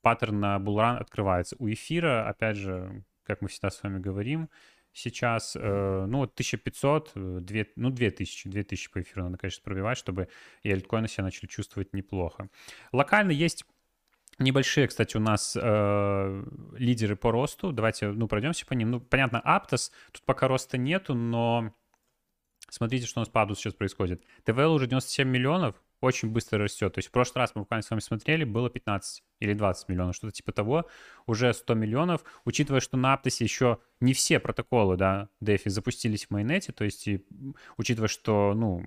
паттерн 0.00 0.40
на 0.40 0.58
булран 0.58 0.96
открывается. 0.96 1.56
У 1.58 1.68
эфира, 1.68 2.26
опять 2.26 2.56
же, 2.56 3.04
как 3.24 3.42
мы 3.42 3.48
всегда 3.48 3.68
с 3.68 3.82
вами 3.82 3.98
говорим, 3.98 4.48
сейчас, 4.96 5.56
э, 5.56 6.06
ну, 6.08 6.18
вот 6.18 6.34
1500, 6.34 7.12
2, 7.14 7.58
э, 7.58 7.66
ну, 7.76 7.90
2000, 7.90 8.48
2000 8.48 8.90
по 8.90 9.02
эфиру 9.02 9.24
надо, 9.24 9.36
конечно, 9.36 9.62
пробивать, 9.62 9.98
чтобы 9.98 10.28
и 10.62 10.72
альткоины 10.72 11.06
себя 11.06 11.24
начали 11.24 11.46
чувствовать 11.46 11.92
неплохо. 11.92 12.48
Локально 12.92 13.30
есть 13.30 13.64
Небольшие, 14.38 14.86
кстати, 14.86 15.16
у 15.16 15.20
нас 15.20 15.56
э, 15.58 16.44
лидеры 16.76 17.16
по 17.16 17.30
росту. 17.30 17.72
Давайте, 17.72 18.08
ну, 18.08 18.28
пройдемся 18.28 18.66
по 18.66 18.74
ним. 18.74 18.90
Ну, 18.90 19.00
понятно, 19.00 19.40
Аптос, 19.40 19.90
тут 20.12 20.22
пока 20.24 20.46
роста 20.46 20.76
нету, 20.76 21.14
но 21.14 21.72
смотрите, 22.68 23.06
что 23.06 23.20
у 23.20 23.22
нас 23.22 23.30
по 23.30 23.40
Аптосу 23.40 23.62
сейчас 23.62 23.72
происходит. 23.72 24.22
ТВЛ 24.44 24.74
уже 24.74 24.88
97 24.88 25.26
миллионов, 25.26 25.82
очень 26.02 26.28
быстро 26.28 26.58
растет. 26.58 26.92
То 26.92 26.98
есть 26.98 27.08
в 27.08 27.12
прошлый 27.12 27.40
раз 27.40 27.54
мы 27.54 27.62
буквально 27.62 27.82
с 27.82 27.90
вами 27.90 28.00
смотрели, 28.00 28.44
было 28.44 28.68
15. 28.68 29.24
Или 29.40 29.52
20 29.52 29.88
миллионов, 29.88 30.16
что-то 30.16 30.32
типа 30.32 30.52
того, 30.52 30.86
уже 31.26 31.52
100 31.52 31.74
миллионов, 31.74 32.24
учитывая, 32.44 32.80
что 32.80 32.96
на 32.96 33.14
Аптосе 33.14 33.44
еще 33.44 33.78
не 34.00 34.12
все 34.12 34.38
протоколы, 34.38 34.96
да, 34.96 35.28
DeFi 35.42 35.70
запустились 35.70 36.26
в 36.26 36.30
майонете, 36.30 36.72
то 36.72 36.84
есть, 36.84 37.08
и, 37.08 37.24
учитывая, 37.78 38.08
что, 38.08 38.52
ну, 38.54 38.84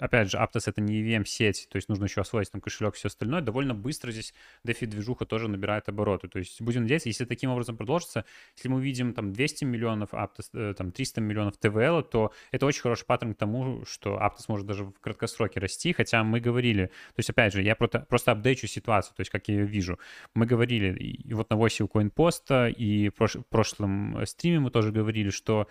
опять 0.00 0.30
же, 0.30 0.38
Aptos 0.38 0.62
это 0.66 0.80
не 0.80 1.02
EVM-сеть, 1.02 1.68
то 1.70 1.76
есть 1.76 1.88
нужно 1.88 2.04
еще 2.04 2.22
освоить 2.22 2.50
там 2.50 2.60
кошелек, 2.60 2.94
все 2.94 3.08
остальное, 3.08 3.42
довольно 3.42 3.74
быстро 3.74 4.10
здесь 4.10 4.32
DeFi-движуха 4.66 5.26
тоже 5.26 5.48
набирает 5.48 5.88
обороты, 5.88 6.28
то 6.28 6.38
есть 6.38 6.62
будем 6.62 6.82
надеяться, 6.82 7.08
если 7.08 7.26
таким 7.26 7.50
образом 7.50 7.76
продолжится, 7.76 8.24
если 8.56 8.68
мы 8.68 8.76
увидим 8.76 9.12
там 9.12 9.32
200 9.32 9.64
миллионов 9.64 10.14
Aptos, 10.14 10.48
э, 10.54 10.74
там 10.74 10.92
300 10.92 11.20
миллионов 11.20 11.58
ТВЛ, 11.58 12.02
то 12.02 12.32
это 12.52 12.66
очень 12.66 12.80
хороший 12.82 13.04
паттерн 13.04 13.34
к 13.34 13.38
тому, 13.38 13.84
что 13.84 14.16
Aptos 14.16 14.44
может 14.48 14.66
даже 14.66 14.84
в 14.84 14.92
краткосроке 15.00 15.60
расти, 15.60 15.92
хотя 15.92 16.24
мы 16.24 16.40
говорили, 16.40 16.86
то 16.86 17.18
есть, 17.18 17.28
опять 17.28 17.52
же, 17.52 17.62
я 17.62 17.76
просто, 17.76 18.00
просто 18.00 18.32
апдейчу 18.32 18.66
ситуацию, 18.66 19.14
то 19.14 19.20
есть, 19.20 19.30
как 19.30 19.46
я 19.48 19.61
ее 19.62 19.68
вижу, 19.68 19.98
мы 20.34 20.46
говорили, 20.46 20.94
и 20.94 21.34
вот 21.34 21.50
на 21.50 21.56
8 21.56 21.86
у 21.86 21.88
CoinPost, 21.88 22.72
и 22.72 23.10
в 23.10 23.44
прошлом 23.48 24.26
стриме 24.26 24.60
мы 24.60 24.70
тоже 24.70 24.92
говорили, 24.92 25.30
что 25.30 25.68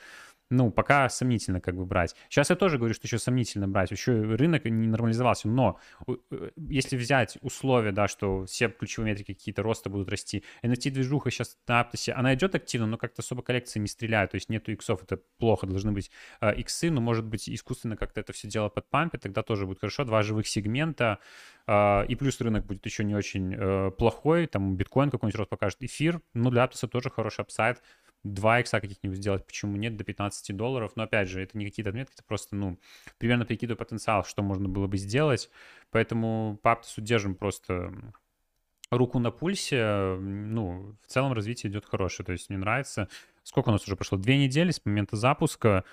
ну, 0.51 0.69
пока 0.69 1.07
сомнительно 1.09 1.61
как 1.61 1.75
бы 1.75 1.85
брать. 1.85 2.15
Сейчас 2.29 2.49
я 2.49 2.55
тоже 2.55 2.77
говорю, 2.77 2.93
что 2.93 3.07
еще 3.07 3.17
сомнительно 3.17 3.67
брать, 3.67 3.89
еще 3.89 4.21
рынок 4.21 4.65
не 4.65 4.87
нормализовался, 4.87 5.47
но 5.47 5.79
э, 6.07 6.49
если 6.57 6.97
взять 6.97 7.37
условия, 7.41 7.93
да, 7.93 8.07
что 8.09 8.45
все 8.45 8.67
ключевые 8.67 9.11
метрики 9.11 9.33
какие-то 9.33 9.63
роста 9.63 9.89
будут 9.89 10.09
расти, 10.09 10.43
NFT-движуха 10.63 11.31
сейчас 11.31 11.57
на 11.67 11.79
Аптосе, 11.79 12.11
она 12.11 12.35
идет 12.35 12.53
активно, 12.53 12.85
но 12.85 12.97
как-то 12.97 13.21
особо 13.21 13.41
коллекции 13.41 13.79
не 13.79 13.87
стреляют, 13.87 14.31
то 14.31 14.35
есть 14.35 14.49
нету 14.49 14.73
иксов, 14.73 15.01
это 15.03 15.21
плохо, 15.39 15.67
должны 15.67 15.93
быть 15.93 16.11
э, 16.41 16.53
иксы, 16.55 16.91
но 16.91 16.99
может 16.99 17.25
быть 17.25 17.49
искусственно 17.49 17.95
как-то 17.95 18.19
это 18.19 18.33
все 18.33 18.49
дело 18.49 18.67
под 18.67 18.89
пампе, 18.89 19.17
тогда 19.17 19.43
тоже 19.43 19.65
будет 19.65 19.79
хорошо, 19.79 20.03
два 20.03 20.21
живых 20.21 20.47
сегмента, 20.47 21.19
э, 21.65 22.05
и 22.07 22.15
плюс 22.15 22.41
рынок 22.41 22.65
будет 22.65 22.85
еще 22.85 23.05
не 23.05 23.15
очень 23.15 23.91
плохой, 23.91 24.47
там 24.47 24.75
биткоин 24.75 25.09
какой-нибудь 25.09 25.39
рост 25.39 25.49
покажет, 25.49 25.81
эфир, 25.81 26.21
ну, 26.33 26.49
для 26.49 26.63
Аптоса 26.63 26.89
тоже 26.89 27.09
хороший 27.09 27.41
апсайд, 27.41 27.81
2 28.23 28.59
икса 28.59 28.79
каких-нибудь 28.79 29.17
сделать, 29.17 29.45
почему 29.45 29.77
нет, 29.77 29.97
до 29.97 30.03
15 30.03 30.55
долларов. 30.55 30.93
Но 30.95 31.03
опять 31.03 31.27
же, 31.27 31.41
это 31.41 31.57
не 31.57 31.65
какие-то 31.65 31.89
отметки, 31.89 32.13
это 32.13 32.23
просто, 32.23 32.55
ну, 32.55 32.79
примерно 33.17 33.45
прикидываю 33.45 33.77
потенциал, 33.77 34.23
что 34.23 34.43
можно 34.43 34.69
было 34.69 34.87
бы 34.87 34.97
сделать. 34.97 35.49
Поэтому 35.89 36.59
по 36.61 36.73
Аптосу 36.73 37.01
держим 37.01 37.35
просто 37.35 37.93
руку 38.91 39.19
на 39.19 39.31
пульсе. 39.31 40.17
Ну, 40.19 40.95
в 41.01 41.07
целом 41.07 41.33
развитие 41.33 41.71
идет 41.71 41.85
хорошее. 41.85 42.25
То 42.25 42.33
есть 42.33 42.49
мне 42.49 42.59
нравится. 42.59 43.07
Сколько 43.43 43.69
у 43.69 43.71
нас 43.71 43.85
уже 43.85 43.95
прошло? 43.95 44.17
Две 44.17 44.37
недели 44.37 44.71
с 44.71 44.85
момента 44.85 45.15
запуска. 45.15 45.83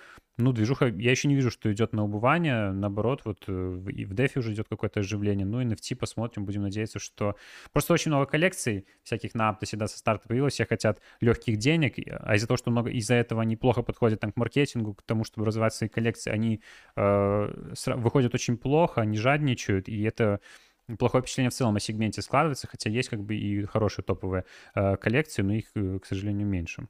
Ну, 0.40 0.53
движуха, 0.53 0.87
я 0.87 1.11
еще 1.11 1.27
не 1.27 1.35
вижу, 1.35 1.51
что 1.51 1.72
идет 1.72 1.92
на 1.92 2.05
убывание. 2.05 2.70
Наоборот, 2.70 3.22
вот 3.24 3.42
э, 3.48 3.83
и 3.88 4.05
в 4.05 4.12
DeFi 4.12 4.38
уже 4.38 4.53
идет 4.53 4.68
какое-то 4.68 5.01
оживление. 5.01 5.44
Ну, 5.44 5.61
и 5.61 5.64
NFT 5.64 5.96
посмотрим, 5.96 6.44
будем 6.44 6.62
надеяться, 6.62 7.01
что... 7.01 7.35
Просто 7.72 7.92
очень 7.92 8.12
много 8.12 8.27
коллекций 8.27 8.87
всяких 9.03 9.35
на 9.35 9.48
Аптосе, 9.48 9.77
да, 9.77 9.88
со 9.88 9.98
старта 9.98 10.29
появилось. 10.29 10.55
Все 10.55 10.64
хотят 10.64 11.01
легких 11.20 11.57
денег, 11.57 11.96
а 12.20 12.37
из-за 12.37 12.46
того, 12.46 12.57
что 12.57 12.70
много 12.70 12.88
из-за 12.90 13.14
этого 13.14 13.42
они 13.42 13.57
плохо 13.57 13.83
подходят 13.83 14.20
там, 14.20 14.31
к 14.31 14.37
маркетингу, 14.37 14.94
к 14.94 15.03
тому, 15.03 15.24
чтобы 15.24 15.44
развивать 15.44 15.74
свои 15.74 15.88
коллекции, 15.88 16.31
они 16.31 16.62
э, 16.94 17.72
выходят 17.96 18.33
очень 18.33 18.57
плохо, 18.59 19.01
они 19.01 19.18
жадничают, 19.18 19.88
и 19.88 20.03
это 20.03 20.40
плохое 20.98 21.22
впечатление 21.22 21.51
в 21.51 21.55
целом 21.55 21.74
о 21.74 21.81
сегменте 21.81 22.22
складывается, 22.22 22.68
хотя 22.68 22.90
есть 22.90 23.09
как 23.09 23.24
бы 23.24 23.35
и 23.35 23.64
хорошие 23.64 24.05
топовые 24.05 24.44
э, 24.77 24.96
коллекции, 24.98 25.42
но 25.42 25.55
их, 25.55 25.66
э, 25.74 25.98
к 25.98 26.07
сожалению, 26.07 26.46
меньше. 26.46 26.87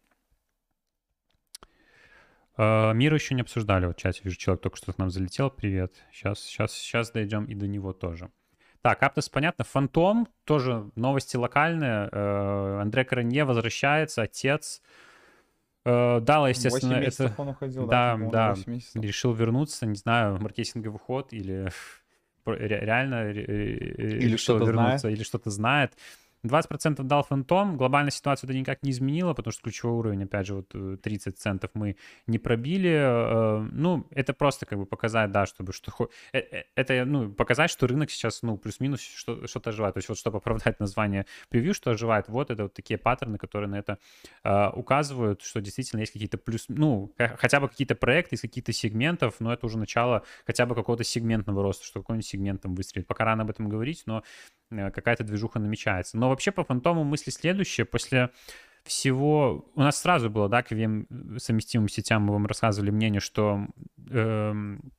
Uh, 2.59 2.93
мир 2.93 3.15
еще 3.15 3.37
не 3.37 3.43
обсуждали. 3.43 3.87
Вот 3.87 3.97
в 3.97 4.01
чате 4.01 4.21
вижу, 4.25 4.37
человек 4.37 4.63
только 4.63 4.77
что 4.77 4.93
к 4.93 4.99
нам 4.99 5.11
залетел. 5.11 5.49
Привет. 5.49 5.95
Сейчас, 6.11 6.41
сейчас, 6.41 6.73
сейчас 6.73 7.13
дойдем 7.13 7.45
и 7.45 7.55
до 7.55 7.69
него 7.69 7.93
тоже. 7.93 8.31
Так, 8.83 9.01
Аптос, 9.05 9.29
понятно. 9.29 9.63
Фантом, 9.65 10.27
тоже 10.45 10.91
новости 10.97 11.37
локальные. 11.37 12.09
Uh, 12.09 12.81
Андре 12.81 13.05
Коронье 13.05 13.45
возвращается, 13.45 14.23
отец. 14.23 14.83
Uh, 15.85 16.21
Дала, 16.21 16.49
естественно, 16.49 16.95
это... 16.95 17.33
он 17.39 17.49
уходил, 17.51 17.87
да, 17.87 18.17
да, 18.17 18.55
да 18.67 18.73
решил 19.01 19.33
вернуться, 19.33 19.87
не 19.87 19.95
знаю, 19.95 20.39
маркетинговый 20.41 20.99
ход 20.99 21.33
или 21.33 21.71
реально 22.45 23.31
или 23.31 24.33
решил 24.33 24.59
вернуться, 24.59 24.99
знает. 24.99 25.17
или 25.17 25.23
что-то 25.23 25.51
знает. 25.51 25.93
20% 26.45 27.03
дал 27.03 27.23
фантом, 27.23 27.77
глобальная 27.77 28.11
ситуация 28.11 28.47
это 28.47 28.57
никак 28.57 28.83
не 28.83 28.91
изменила, 28.91 29.35
потому 29.35 29.53
что 29.53 29.63
ключевой 29.63 29.99
уровень, 29.99 30.25
опять 30.25 30.47
же, 30.47 30.55
вот 30.55 31.03
30 31.03 31.27
э, 31.27 31.37
центов 31.37 31.71
мы 31.75 31.97
не 32.27 32.39
пробили. 32.39 32.91
Э, 32.91 33.69
ну, 33.73 34.07
это 34.11 34.33
просто 34.33 34.67
как 34.67 34.79
бы 34.79 34.87
показать, 34.87 35.33
да, 35.33 35.47
чтобы 35.47 35.73
что... 35.73 36.11
Э, 36.33 36.41
это, 36.75 37.05
ну, 37.05 37.31
показать, 37.33 37.71
что 37.71 37.87
рынок 37.87 38.11
сейчас, 38.11 38.43
ну, 38.43 38.57
плюс-минус 38.57 39.01
что-то 39.01 39.71
оживает. 39.71 39.95
То 39.95 39.99
есть 39.99 40.09
вот 40.09 40.19
чтобы 40.19 40.39
оправдать 40.39 40.81
название 40.81 41.27
превью, 41.49 41.75
что 41.75 41.91
оживает, 41.91 42.29
вот 42.29 42.51
это 42.51 42.65
вот 42.65 42.75
такие 42.75 42.99
паттерны, 42.99 43.39
которые 43.39 43.69
на 43.69 43.79
это 43.79 43.99
указывают, 44.75 45.43
что 45.43 45.61
действительно 45.61 46.01
есть 46.01 46.13
какие-то 46.13 46.39
плюс... 46.39 46.67
Ну, 46.69 47.15
хотя 47.37 47.61
бы 47.61 47.69
какие-то 47.69 47.95
проекты 47.95 48.37
из 48.37 48.41
каких-то 48.41 48.73
сегментов, 48.73 49.37
но 49.41 49.53
это 49.53 49.67
уже 49.67 49.79
начало 49.79 50.23
хотя 50.47 50.67
бы 50.67 50.75
какого-то 50.75 51.05
сегментного 51.05 51.63
роста, 51.63 51.85
что 51.85 52.01
какой-нибудь 52.01 52.27
сегмент 52.27 52.63
там 52.63 52.75
выстрелит. 52.75 53.07
Пока 53.07 53.25
рано 53.25 53.43
об 53.43 53.51
этом 53.51 53.69
говорить, 53.69 54.03
но 54.07 54.23
какая-то 54.71 55.25
движуха 55.25 55.59
намечается. 55.59 56.17
Но 56.17 56.29
вообще 56.29 56.53
по 56.53 56.65
фантому 56.65 57.05
мысли 57.05 57.31
следующее. 57.31 57.85
После 57.85 58.31
всего... 58.85 59.67
У 59.75 59.81
нас 59.81 60.01
сразу 60.01 60.31
было, 60.31 60.49
да, 60.49 60.63
к 60.63 60.73
VM 60.73 61.39
совместимым 61.39 61.89
сетям 61.89 62.23
мы 62.23 62.33
вам 62.33 62.47
рассказывали 62.47 62.91
мнение, 62.91 63.21
что 63.21 63.67
эм, 64.11 64.93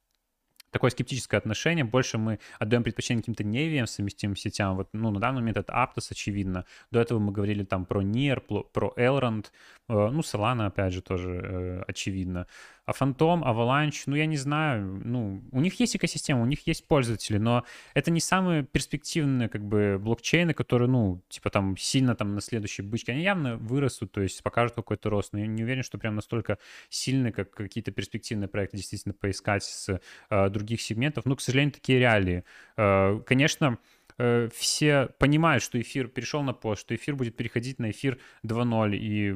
такое 0.71 0.91
скептическое 0.91 1.39
отношение. 1.39 1.83
Больше 1.83 2.17
мы 2.17 2.39
отдаем 2.59 2.83
предпочтение 2.83 3.21
каким-то 3.21 3.43
не 3.43 3.69
VM 3.69 3.87
совместимым 3.87 4.35
сетям. 4.35 4.75
Вот, 4.75 4.89
ну, 4.93 5.11
на 5.11 5.19
данный 5.19 5.41
момент 5.41 5.57
это 5.57 5.73
Aptos, 5.73 6.07
очевидно. 6.11 6.65
До 6.91 6.99
этого 6.99 7.19
мы 7.19 7.31
говорили 7.31 7.63
там 7.63 7.85
про 7.85 8.01
NIR, 8.01 8.63
про 8.71 8.93
Elrond. 8.95 9.47
Э, 9.87 10.09
ну, 10.11 10.19
Solana, 10.19 10.67
опять 10.67 10.93
же, 10.93 11.01
тоже 11.01 11.41
э, 11.43 11.83
очевидно. 11.87 12.47
А 12.89 12.91
Phantom, 12.91 13.43
Avalanche, 13.43 14.05
ну, 14.07 14.15
я 14.15 14.25
не 14.25 14.37
знаю, 14.37 14.99
ну, 15.05 15.43
у 15.51 15.61
них 15.61 15.79
есть 15.79 15.95
экосистема, 15.95 16.41
у 16.41 16.47
них 16.47 16.65
есть 16.65 16.87
пользователи, 16.87 17.37
но 17.37 17.63
это 17.93 18.09
не 18.09 18.19
самые 18.19 18.63
перспективные, 18.63 19.47
как 19.47 19.63
бы, 19.63 19.99
блокчейны, 19.99 20.55
которые, 20.55 20.89
ну, 20.89 21.21
типа 21.29 21.51
там 21.51 21.77
сильно 21.77 22.15
там 22.15 22.33
на 22.33 22.41
следующей 22.41 22.81
бычке, 22.81 23.11
они 23.11 23.21
явно 23.21 23.57
вырастут, 23.57 24.11
то 24.11 24.21
есть 24.21 24.41
покажут 24.41 24.73
какой-то 24.73 25.11
рост, 25.11 25.33
но 25.33 25.39
я 25.39 25.45
не 25.45 25.63
уверен, 25.63 25.83
что 25.83 25.99
прям 25.99 26.15
настолько 26.15 26.57
сильные, 26.89 27.31
как 27.31 27.51
какие-то 27.51 27.91
перспективные 27.91 28.47
проекты 28.47 28.77
действительно 28.77 29.13
поискать 29.13 29.63
с 29.63 30.01
э, 30.31 30.49
других 30.49 30.81
сегментов. 30.81 31.25
Ну, 31.25 31.35
к 31.35 31.41
сожалению, 31.41 31.73
такие 31.73 31.99
реалии. 31.99 32.43
Э, 32.75 33.21
конечно, 33.23 33.77
э, 34.17 34.49
все 34.51 35.09
понимают, 35.19 35.61
что 35.61 35.79
эфир 35.79 36.07
перешел 36.07 36.41
на 36.41 36.53
пост, 36.53 36.81
что 36.81 36.95
эфир 36.95 37.15
будет 37.15 37.37
переходить 37.37 37.77
на 37.77 37.91
эфир 37.91 38.17
2.0, 38.43 38.95
и 38.95 39.35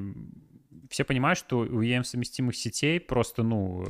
все 0.93 1.03
понимают, 1.03 1.39
что 1.39 1.61
у 1.61 1.81
EM 1.81 2.03
совместимых 2.03 2.55
сетей 2.55 2.99
просто, 2.99 3.41
ну, 3.41 3.83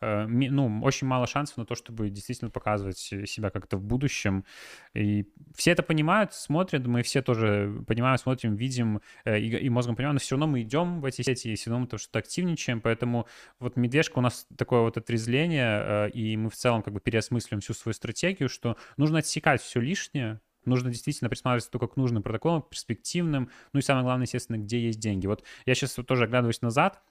э, 0.00 0.26
ну, 0.26 0.80
очень 0.82 1.06
мало 1.06 1.28
шансов 1.28 1.56
на 1.56 1.66
то, 1.66 1.76
чтобы 1.76 2.10
действительно 2.10 2.50
показывать 2.50 2.98
себя 2.98 3.50
как-то 3.50 3.76
в 3.76 3.84
будущем. 3.84 4.44
И 4.92 5.28
все 5.54 5.70
это 5.70 5.84
понимают, 5.84 6.34
смотрят, 6.34 6.84
мы 6.88 7.04
все 7.04 7.22
тоже 7.22 7.84
понимаем, 7.86 8.18
смотрим, 8.18 8.56
видим 8.56 9.02
э, 9.24 9.38
и, 9.38 9.48
и 9.50 9.70
мозгом 9.70 9.94
понимаем, 9.94 10.16
но 10.16 10.18
все 10.18 10.34
равно 10.34 10.48
мы 10.48 10.62
идем 10.62 11.00
в 11.00 11.04
эти 11.04 11.22
сети, 11.22 11.52
и 11.52 11.54
все 11.54 11.70
равно 11.70 11.84
мы 11.84 11.86
там 11.86 12.00
что-то 12.00 12.18
активничаем, 12.18 12.80
поэтому 12.80 13.28
вот 13.60 13.76
медвежка 13.76 14.18
у 14.18 14.22
нас 14.22 14.48
такое 14.56 14.80
вот 14.80 14.96
отрезвление, 14.96 16.08
э, 16.08 16.10
и 16.10 16.36
мы 16.36 16.50
в 16.50 16.56
целом 16.56 16.82
как 16.82 16.92
бы 16.92 16.98
переосмысливаем 16.98 17.60
всю 17.60 17.72
свою 17.74 17.94
стратегию, 17.94 18.48
что 18.48 18.76
нужно 18.96 19.18
отсекать 19.18 19.62
все 19.62 19.78
лишнее, 19.78 20.40
Нужно 20.66 20.90
действительно 20.90 21.28
присматриваться 21.30 21.70
только 21.70 21.88
к 21.88 21.96
нужным 21.96 22.22
протоколам, 22.22 22.62
перспективным. 22.62 23.50
Ну 23.72 23.80
и 23.80 23.82
самое 23.82 24.04
главное, 24.04 24.24
естественно, 24.24 24.56
где 24.56 24.80
есть 24.80 24.98
деньги. 24.98 25.26
Вот 25.26 25.44
я 25.66 25.74
сейчас 25.74 25.92
тоже 25.92 26.24
оглядываюсь 26.24 26.62
назад, 26.62 27.02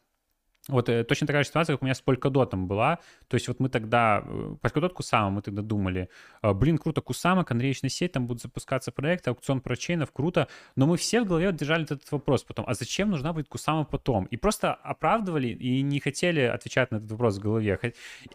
вот 0.69 0.87
э, 0.87 1.03
точно 1.03 1.27
такая 1.27 1.43
же 1.43 1.49
ситуация, 1.49 1.73
как 1.73 1.81
у 1.81 1.85
меня 1.85 1.93
с 1.93 2.01
Polkadot 2.01 2.55
была. 2.55 2.99
То 3.27 3.35
есть 3.35 3.47
вот 3.47 3.59
мы 3.59 3.69
тогда, 3.69 4.23
э, 4.25 4.55
Polkadot 4.61 4.89
Кусама, 4.89 5.29
мы 5.29 5.41
тогда 5.41 5.61
думали, 5.61 6.09
«А, 6.41 6.53
блин, 6.53 6.77
круто, 6.77 7.01
Кусама, 7.01 7.43
конвейерная 7.43 7.89
сеть, 7.89 8.13
там 8.13 8.27
будут 8.27 8.43
запускаться 8.43 8.91
проекты, 8.91 9.29
аукцион 9.29 9.59
прочейнов, 9.59 10.11
круто. 10.11 10.47
Но 10.75 10.87
мы 10.87 10.95
все 10.95 11.21
в 11.21 11.25
голове 11.25 11.51
держали 11.51 11.83
этот 11.83 12.09
вопрос 12.11 12.43
потом, 12.43 12.65
а 12.67 12.73
зачем 12.73 13.09
нужна 13.09 13.33
будет 13.33 13.49
Кусама 13.49 13.83
потом? 13.83 14.25
И 14.25 14.37
просто 14.37 14.73
оправдывали 14.73 15.47
и 15.47 15.81
не 15.81 15.99
хотели 15.99 16.41
отвечать 16.41 16.91
на 16.91 16.97
этот 16.97 17.11
вопрос 17.11 17.37
в 17.37 17.41
голове. 17.41 17.79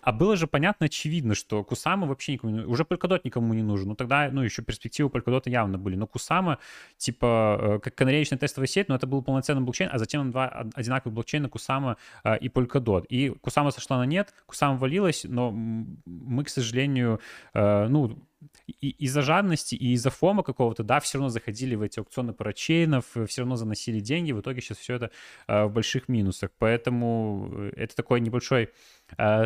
А 0.03 0.13
было 0.13 0.37
же 0.37 0.47
понятно, 0.47 0.87
очевидно, 0.87 1.35
что 1.35 1.65
Кусама 1.65 2.07
вообще 2.07 2.33
никому 2.33 2.53
не 2.53 2.65
Уже 2.65 2.83
Polkadot 2.83 3.21
никому 3.25 3.55
не 3.55 3.63
нужен. 3.63 3.89
Ну 3.89 3.95
тогда, 3.95 4.29
ну 4.31 4.43
еще 4.43 4.63
перспективы 4.63 5.09
Polkadot 5.09 5.49
явно 5.49 5.79
были. 5.79 5.97
Но 5.97 6.07
Кусама, 6.07 6.59
типа, 6.99 7.59
э, 7.61 7.79
как 7.79 7.95
конвейерная 7.95 8.39
тестовая 8.39 8.67
сеть, 8.67 8.89
но 8.89 8.97
это 8.97 9.07
был 9.07 9.23
полноценный 9.23 9.63
блокчейн, 9.63 9.89
а 9.93 9.99
затем 9.99 10.31
два 10.31 10.67
одинаковых 10.75 11.15
блокчейна 11.15 11.49
Кусама 11.49 11.97
и 12.41 12.49
Polkadot. 12.49 13.07
И 13.09 13.31
Кусама 13.31 13.71
сошла 13.71 13.99
на 13.99 14.07
нет, 14.07 14.35
Кусама 14.47 14.77
валилась, 14.79 15.25
но 15.25 15.51
мы, 15.51 16.45
к 16.45 16.49
сожалению, 16.49 17.21
э, 17.55 17.87
ну, 17.89 18.19
и 18.81 18.91
из-за 18.91 19.23
жадности, 19.23 19.75
и 19.75 19.93
из-за 19.93 20.11
фома 20.11 20.43
какого-то, 20.43 20.85
да, 20.85 21.01
все 21.01 21.19
равно 21.19 21.29
заходили 21.29 21.75
в 21.75 21.83
эти 21.83 21.99
аукционы 21.99 22.33
парачейнов, 22.33 23.05
все 23.27 23.43
равно 23.43 23.57
заносили 23.57 24.01
деньги, 24.01 24.33
в 24.33 24.41
итоге 24.41 24.61
сейчас 24.61 24.79
все 24.79 24.95
это 24.95 25.11
э, 25.47 25.65
в 25.65 25.73
больших 25.73 26.09
минусах. 26.09 26.51
Поэтому 26.59 27.51
э, 27.53 27.73
это 27.77 27.97
такой 27.97 28.21
небольшой 28.21 28.71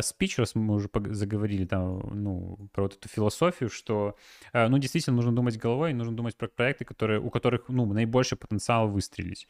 спич, 0.01 0.37
раз 0.37 0.55
мы 0.55 0.73
уже 0.73 0.89
заговорили 1.11 1.65
там, 1.65 2.01
ну, 2.13 2.67
про 2.73 2.83
вот 2.83 2.95
эту 2.95 3.07
философию, 3.07 3.69
что, 3.69 4.17
ну, 4.51 4.77
действительно 4.77 5.15
нужно 5.15 5.33
думать 5.33 5.57
головой, 5.57 5.93
нужно 5.93 6.13
думать 6.13 6.35
про 6.35 6.49
проекты, 6.49 6.83
которые, 6.83 7.21
у 7.21 7.29
которых, 7.29 7.69
ну, 7.69 7.85
наибольший 7.85 8.37
потенциал 8.37 8.89
выстрелить. 8.89 9.47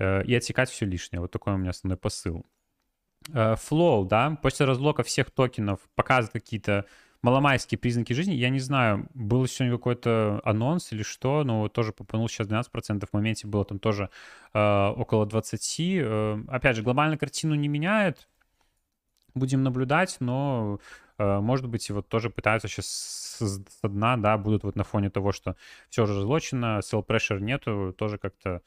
Э, 0.00 0.22
и 0.24 0.34
отсекать 0.34 0.70
все 0.70 0.86
лишнее. 0.86 1.20
Вот 1.20 1.30
такой 1.30 1.52
у 1.54 1.58
меня 1.58 1.70
основной 1.70 1.98
посыл. 1.98 2.46
Э, 3.28 3.54
Flow, 3.54 4.06
да, 4.08 4.38
после 4.42 4.66
разлока 4.66 5.02
всех 5.02 5.30
токенов 5.30 5.80
показывает 5.94 6.32
какие-то 6.32 6.86
маломайские 7.22 7.78
признаки 7.78 8.14
жизни. 8.14 8.32
Я 8.32 8.48
не 8.48 8.60
знаю, 8.60 9.06
был 9.12 9.46
сегодня 9.46 9.76
какой-то 9.76 10.40
анонс 10.42 10.90
или 10.92 11.02
что, 11.02 11.44
но 11.44 11.68
тоже 11.68 11.92
попанул 11.92 12.28
сейчас 12.28 12.48
12%, 12.48 13.06
в 13.06 13.12
моменте 13.12 13.46
было 13.46 13.64
там 13.66 13.78
тоже 13.78 14.08
э, 14.54 14.88
около 14.96 15.26
20. 15.26 15.80
Э, 15.80 16.38
опять 16.48 16.76
же, 16.76 16.82
глобальную 16.82 17.18
картину 17.18 17.54
не 17.54 17.68
меняет, 17.68 18.26
будем 19.34 19.62
наблюдать, 19.62 20.16
но 20.20 20.80
э, 21.18 21.40
может 21.40 21.68
быть, 21.68 21.90
вот 21.90 22.08
тоже 22.08 22.30
пытаются 22.30 22.68
сейчас 22.68 22.86
с 23.38 23.60
дна, 23.82 24.16
да, 24.16 24.38
будут 24.38 24.64
вот 24.64 24.76
на 24.76 24.84
фоне 24.84 25.10
того, 25.10 25.32
что 25.32 25.56
все 25.90 26.06
разлочено, 26.06 26.80
sell 26.80 27.04
pressure 27.06 27.40
нету, 27.40 27.94
тоже 27.96 28.16
как-то 28.16 28.62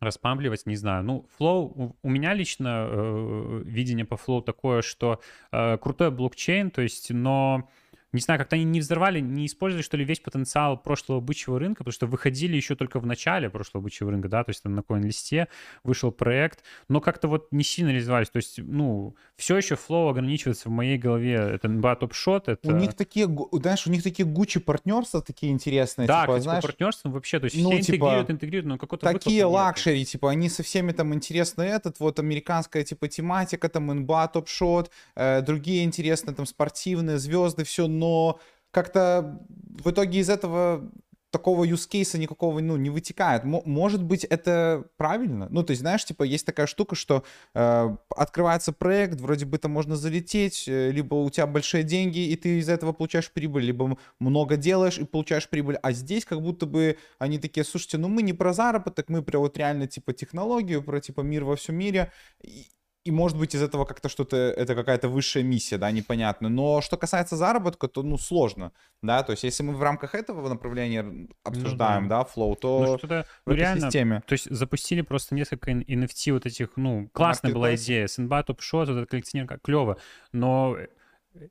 распамбливать, 0.00 0.66
не 0.66 0.76
знаю. 0.76 1.04
Ну, 1.04 1.26
Flow, 1.38 1.94
у 2.02 2.08
меня 2.08 2.34
лично 2.34 2.86
э, 2.88 3.62
видение 3.64 4.04
по 4.04 4.14
Flow 4.14 4.42
такое, 4.42 4.82
что 4.82 5.20
э, 5.52 5.78
крутой 5.78 6.10
блокчейн, 6.10 6.70
то 6.70 6.82
есть, 6.82 7.10
но 7.10 7.68
не 8.12 8.20
знаю, 8.20 8.38
как-то 8.38 8.56
они 8.56 8.64
не 8.64 8.80
взорвали, 8.80 9.20
не 9.20 9.46
использовали, 9.46 9.82
что 9.82 9.96
ли, 9.96 10.04
весь 10.04 10.20
потенциал 10.20 10.76
прошлого 10.76 11.20
бычьего 11.20 11.58
рынка, 11.58 11.78
потому 11.78 11.92
что 11.92 12.06
выходили 12.06 12.56
еще 12.56 12.74
только 12.74 13.00
в 13.00 13.06
начале 13.06 13.50
прошлого 13.50 13.82
бычьего 13.82 14.10
рынка, 14.10 14.28
да, 14.28 14.44
то 14.44 14.50
есть 14.50 14.62
там 14.62 14.74
на 14.74 14.82
коин-листе 14.82 15.48
вышел 15.82 16.12
проект, 16.12 16.62
но 16.88 17.00
как-то 17.00 17.28
вот 17.28 17.48
не 17.50 17.64
сильно 17.64 17.90
реализовались, 17.90 18.30
то 18.30 18.36
есть, 18.36 18.58
ну, 18.58 19.16
все 19.36 19.56
еще 19.56 19.76
Flow 19.76 20.08
ограничивается 20.08 20.68
в 20.68 20.72
моей 20.72 20.98
голове, 20.98 21.34
это 21.34 21.68
NBA 21.68 22.00
Top 22.00 22.12
Shot, 22.12 22.44
это... 22.46 22.68
У 22.68 22.76
них 22.76 22.94
такие, 22.94 23.28
знаешь, 23.52 23.86
у 23.86 23.90
них 23.90 24.02
такие 24.02 24.26
гучи 24.26 24.60
партнерства 24.60 25.20
такие 25.20 25.52
интересные, 25.52 26.06
да, 26.06 26.22
типа, 26.22 26.40
знаешь... 26.40 26.62
партнерством 26.62 27.12
вообще, 27.12 27.40
то 27.40 27.46
есть 27.46 27.56
ну, 27.56 27.70
все 27.70 27.82
типа, 27.82 27.94
интегрируют, 27.94 28.30
интегрируют, 28.30 28.66
но 28.66 28.78
какой-то 28.78 29.06
Такие 29.12 29.44
luxury, 29.44 30.04
типа, 30.04 30.30
они 30.30 30.48
со 30.48 30.62
всеми 30.62 30.92
там 30.92 31.12
интересны 31.12 31.62
этот, 31.62 32.00
вот 32.00 32.18
американская, 32.18 32.84
типа, 32.84 33.08
тематика, 33.08 33.68
там, 33.68 33.90
NBA 33.90 34.32
Top 34.32 34.46
Shot, 34.46 34.90
э, 35.16 35.42
другие 35.42 35.84
интересные, 35.84 36.34
там, 36.34 36.46
спортивные, 36.46 37.18
звезды, 37.18 37.64
все, 37.64 37.86
но 37.98 38.40
как-то 38.70 39.40
в 39.48 39.90
итоге 39.90 40.20
из 40.20 40.30
этого 40.30 40.90
такого 41.30 41.64
use 41.64 41.88
case 41.90 42.18
никакого, 42.18 42.60
ну, 42.60 42.76
не 42.76 42.90
вытекает. 42.90 43.44
М- 43.44 43.62
может 43.64 44.02
быть, 44.02 44.24
это 44.24 44.84
правильно? 44.96 45.48
Ну, 45.50 45.62
то 45.62 45.72
есть, 45.72 45.80
знаешь, 45.80 46.04
типа, 46.04 46.22
есть 46.22 46.46
такая 46.46 46.66
штука, 46.66 46.94
что 46.94 47.24
э, 47.54 47.96
открывается 48.16 48.72
проект, 48.72 49.20
вроде 49.20 49.44
бы 49.44 49.58
там 49.58 49.72
можно 49.72 49.96
залететь, 49.96 50.64
э, 50.66 50.90
либо 50.90 51.14
у 51.14 51.28
тебя 51.30 51.46
большие 51.46 51.84
деньги, 51.84 52.20
и 52.20 52.36
ты 52.36 52.58
из 52.58 52.68
этого 52.68 52.92
получаешь 52.92 53.30
прибыль, 53.30 53.64
либо 53.64 53.98
много 54.18 54.56
делаешь 54.56 54.98
и 54.98 55.04
получаешь 55.04 55.48
прибыль. 55.48 55.76
А 55.82 55.92
здесь 55.92 56.24
как 56.24 56.40
будто 56.40 56.64
бы 56.64 56.96
они 57.18 57.38
такие, 57.38 57.64
слушайте, 57.64 57.98
ну, 57.98 58.08
мы 58.08 58.22
не 58.22 58.32
про 58.32 58.52
заработок, 58.52 59.08
мы 59.08 59.22
про 59.22 59.38
вот 59.38 59.58
реально, 59.58 59.86
типа, 59.86 60.12
технологию, 60.12 60.82
про, 60.82 61.00
типа, 61.00 61.20
мир 61.20 61.44
во 61.44 61.56
всем 61.56 61.76
мире. 61.76 62.12
И, 62.42 62.66
и 63.06 63.10
может 63.12 63.38
быть 63.38 63.54
из 63.54 63.62
этого 63.62 63.84
как-то 63.84 64.08
что-то, 64.08 64.36
это 64.36 64.74
какая-то 64.74 65.08
высшая 65.08 65.44
миссия, 65.44 65.78
да, 65.78 65.90
непонятно. 65.92 66.48
Но 66.48 66.80
что 66.80 66.96
касается 66.96 67.36
заработка, 67.36 67.86
то, 67.86 68.02
ну, 68.02 68.18
сложно, 68.18 68.72
да, 69.00 69.22
то 69.22 69.30
есть 69.30 69.44
если 69.44 69.62
мы 69.62 69.74
в 69.74 69.82
рамках 69.82 70.16
этого 70.16 70.48
направления 70.48 71.28
обсуждаем, 71.44 72.04
ну, 72.04 72.08
да. 72.08 72.18
да, 72.18 72.24
Flow, 72.24 72.56
то 72.56 72.80
ну, 72.80 72.98
что-то, 72.98 73.26
в 73.44 73.50
ну, 73.50 73.52
этой 73.52 73.60
реально, 73.60 73.86
системе. 73.86 74.22
То 74.26 74.32
есть 74.32 74.50
запустили 74.50 75.02
просто 75.02 75.36
несколько 75.36 75.70
NFT 75.70 76.32
вот 76.32 76.46
этих, 76.46 76.76
ну, 76.76 77.08
классная 77.12 77.52
была 77.52 77.76
идея, 77.76 78.08
с 78.08 78.16
NBA 78.16 78.42
Top 78.42 78.59
Shot, 78.59 78.88
вот 78.88 78.96
этот 78.96 79.10
коллекционер, 79.10 79.46
клево, 79.62 79.98
но 80.32 80.76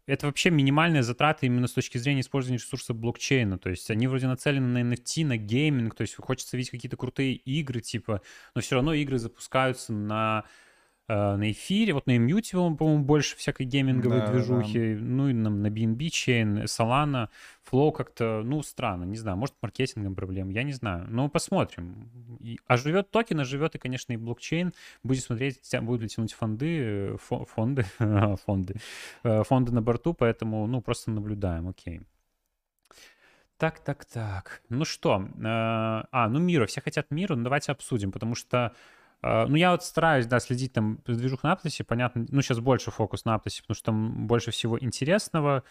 это 0.07 0.25
вообще 0.25 0.49
минимальные 0.49 1.03
затраты 1.03 1.45
именно 1.45 1.67
с 1.67 1.73
точки 1.73 1.97
зрения 1.97 2.21
использования 2.21 2.57
ресурсов 2.57 2.97
блокчейна. 2.97 3.57
То 3.59 3.69
есть 3.69 3.89
они 3.91 4.07
вроде 4.07 4.27
нацелены 4.27 4.67
на 4.67 4.93
NFT, 4.93 5.25
на 5.25 5.37
гейминг, 5.37 5.95
то 5.95 6.01
есть 6.01 6.15
хочется 6.15 6.57
видеть 6.57 6.71
какие-то 6.71 6.97
крутые 6.97 7.35
игры, 7.35 7.79
типа, 7.79 8.21
но 8.55 8.61
все 8.61 8.75
равно 8.75 8.93
игры 8.93 9.19
запускаются 9.19 9.93
на 9.93 10.43
Э, 10.43 10.47
на 11.07 11.51
эфире, 11.51 11.93
вот 11.93 12.07
на 12.07 12.17
Immutable, 12.17 12.75
по-моему, 12.75 13.03
больше 13.03 13.35
всякой 13.37 13.65
гейминговой 13.67 14.21
да, 14.21 14.31
движухи, 14.31 14.95
да. 14.95 15.01
ну 15.01 15.29
и 15.29 15.33
на, 15.33 15.49
на 15.49 15.67
BNB 15.67 15.97
Chain, 16.07 16.63
Solana, 16.63 17.29
Flow 17.69 17.91
как-то, 17.91 18.41
ну, 18.43 18.63
странно, 18.63 19.03
не 19.03 19.17
знаю, 19.17 19.37
может, 19.37 19.55
маркетингом 19.61 20.15
проблем, 20.15 20.49
я 20.49 20.63
не 20.63 20.73
знаю, 20.73 21.05
но 21.09 21.29
посмотрим. 21.29 22.09
И, 22.39 22.59
а 22.65 22.77
живет 22.77 23.11
токен, 23.11 23.39
а 23.39 23.43
живет 23.43 23.75
и, 23.75 23.77
конечно, 23.77 24.13
и 24.13 24.17
блокчейн, 24.17 24.73
будет 25.03 25.23
смотреть, 25.23 25.59
будут 25.81 26.01
ли 26.01 26.09
тянуть 26.09 26.33
фонды, 26.33 27.17
фонды, 27.19 27.85
фонды, 28.45 28.75
э, 29.23 29.43
фонды 29.43 29.73
на 29.73 29.81
борту, 29.81 30.13
поэтому, 30.13 30.65
ну, 30.67 30.81
просто 30.81 31.11
наблюдаем, 31.11 31.67
окей. 31.67 32.01
Так, 33.57 33.79
так, 33.79 34.03
так. 34.05 34.61
Ну 34.69 34.83
что, 34.83 35.21
э, 35.21 35.41
а, 35.43 36.29
ну 36.29 36.39
миру, 36.39 36.65
все 36.67 36.81
хотят 36.81 37.09
миру, 37.09 37.35
ну 37.35 37.43
давайте 37.43 37.71
обсудим, 37.71 38.11
потому 38.11 38.35
что 38.35 38.73
ну, 39.21 39.55
я 39.55 39.71
вот 39.71 39.83
стараюсь, 39.83 40.25
да, 40.27 40.39
следить 40.39 40.73
там 40.73 40.99
движух 41.05 41.43
на 41.43 41.53
Аптосе, 41.53 41.83
понятно, 41.83 42.25
ну, 42.29 42.41
сейчас 42.41 42.59
больше 42.59 42.91
фокус 42.91 43.25
на 43.25 43.35
Аптосе, 43.35 43.61
потому 43.61 43.75
что 43.75 43.85
там 43.85 44.27
больше 44.27 44.51
всего 44.51 44.79
интересного. 44.79 45.63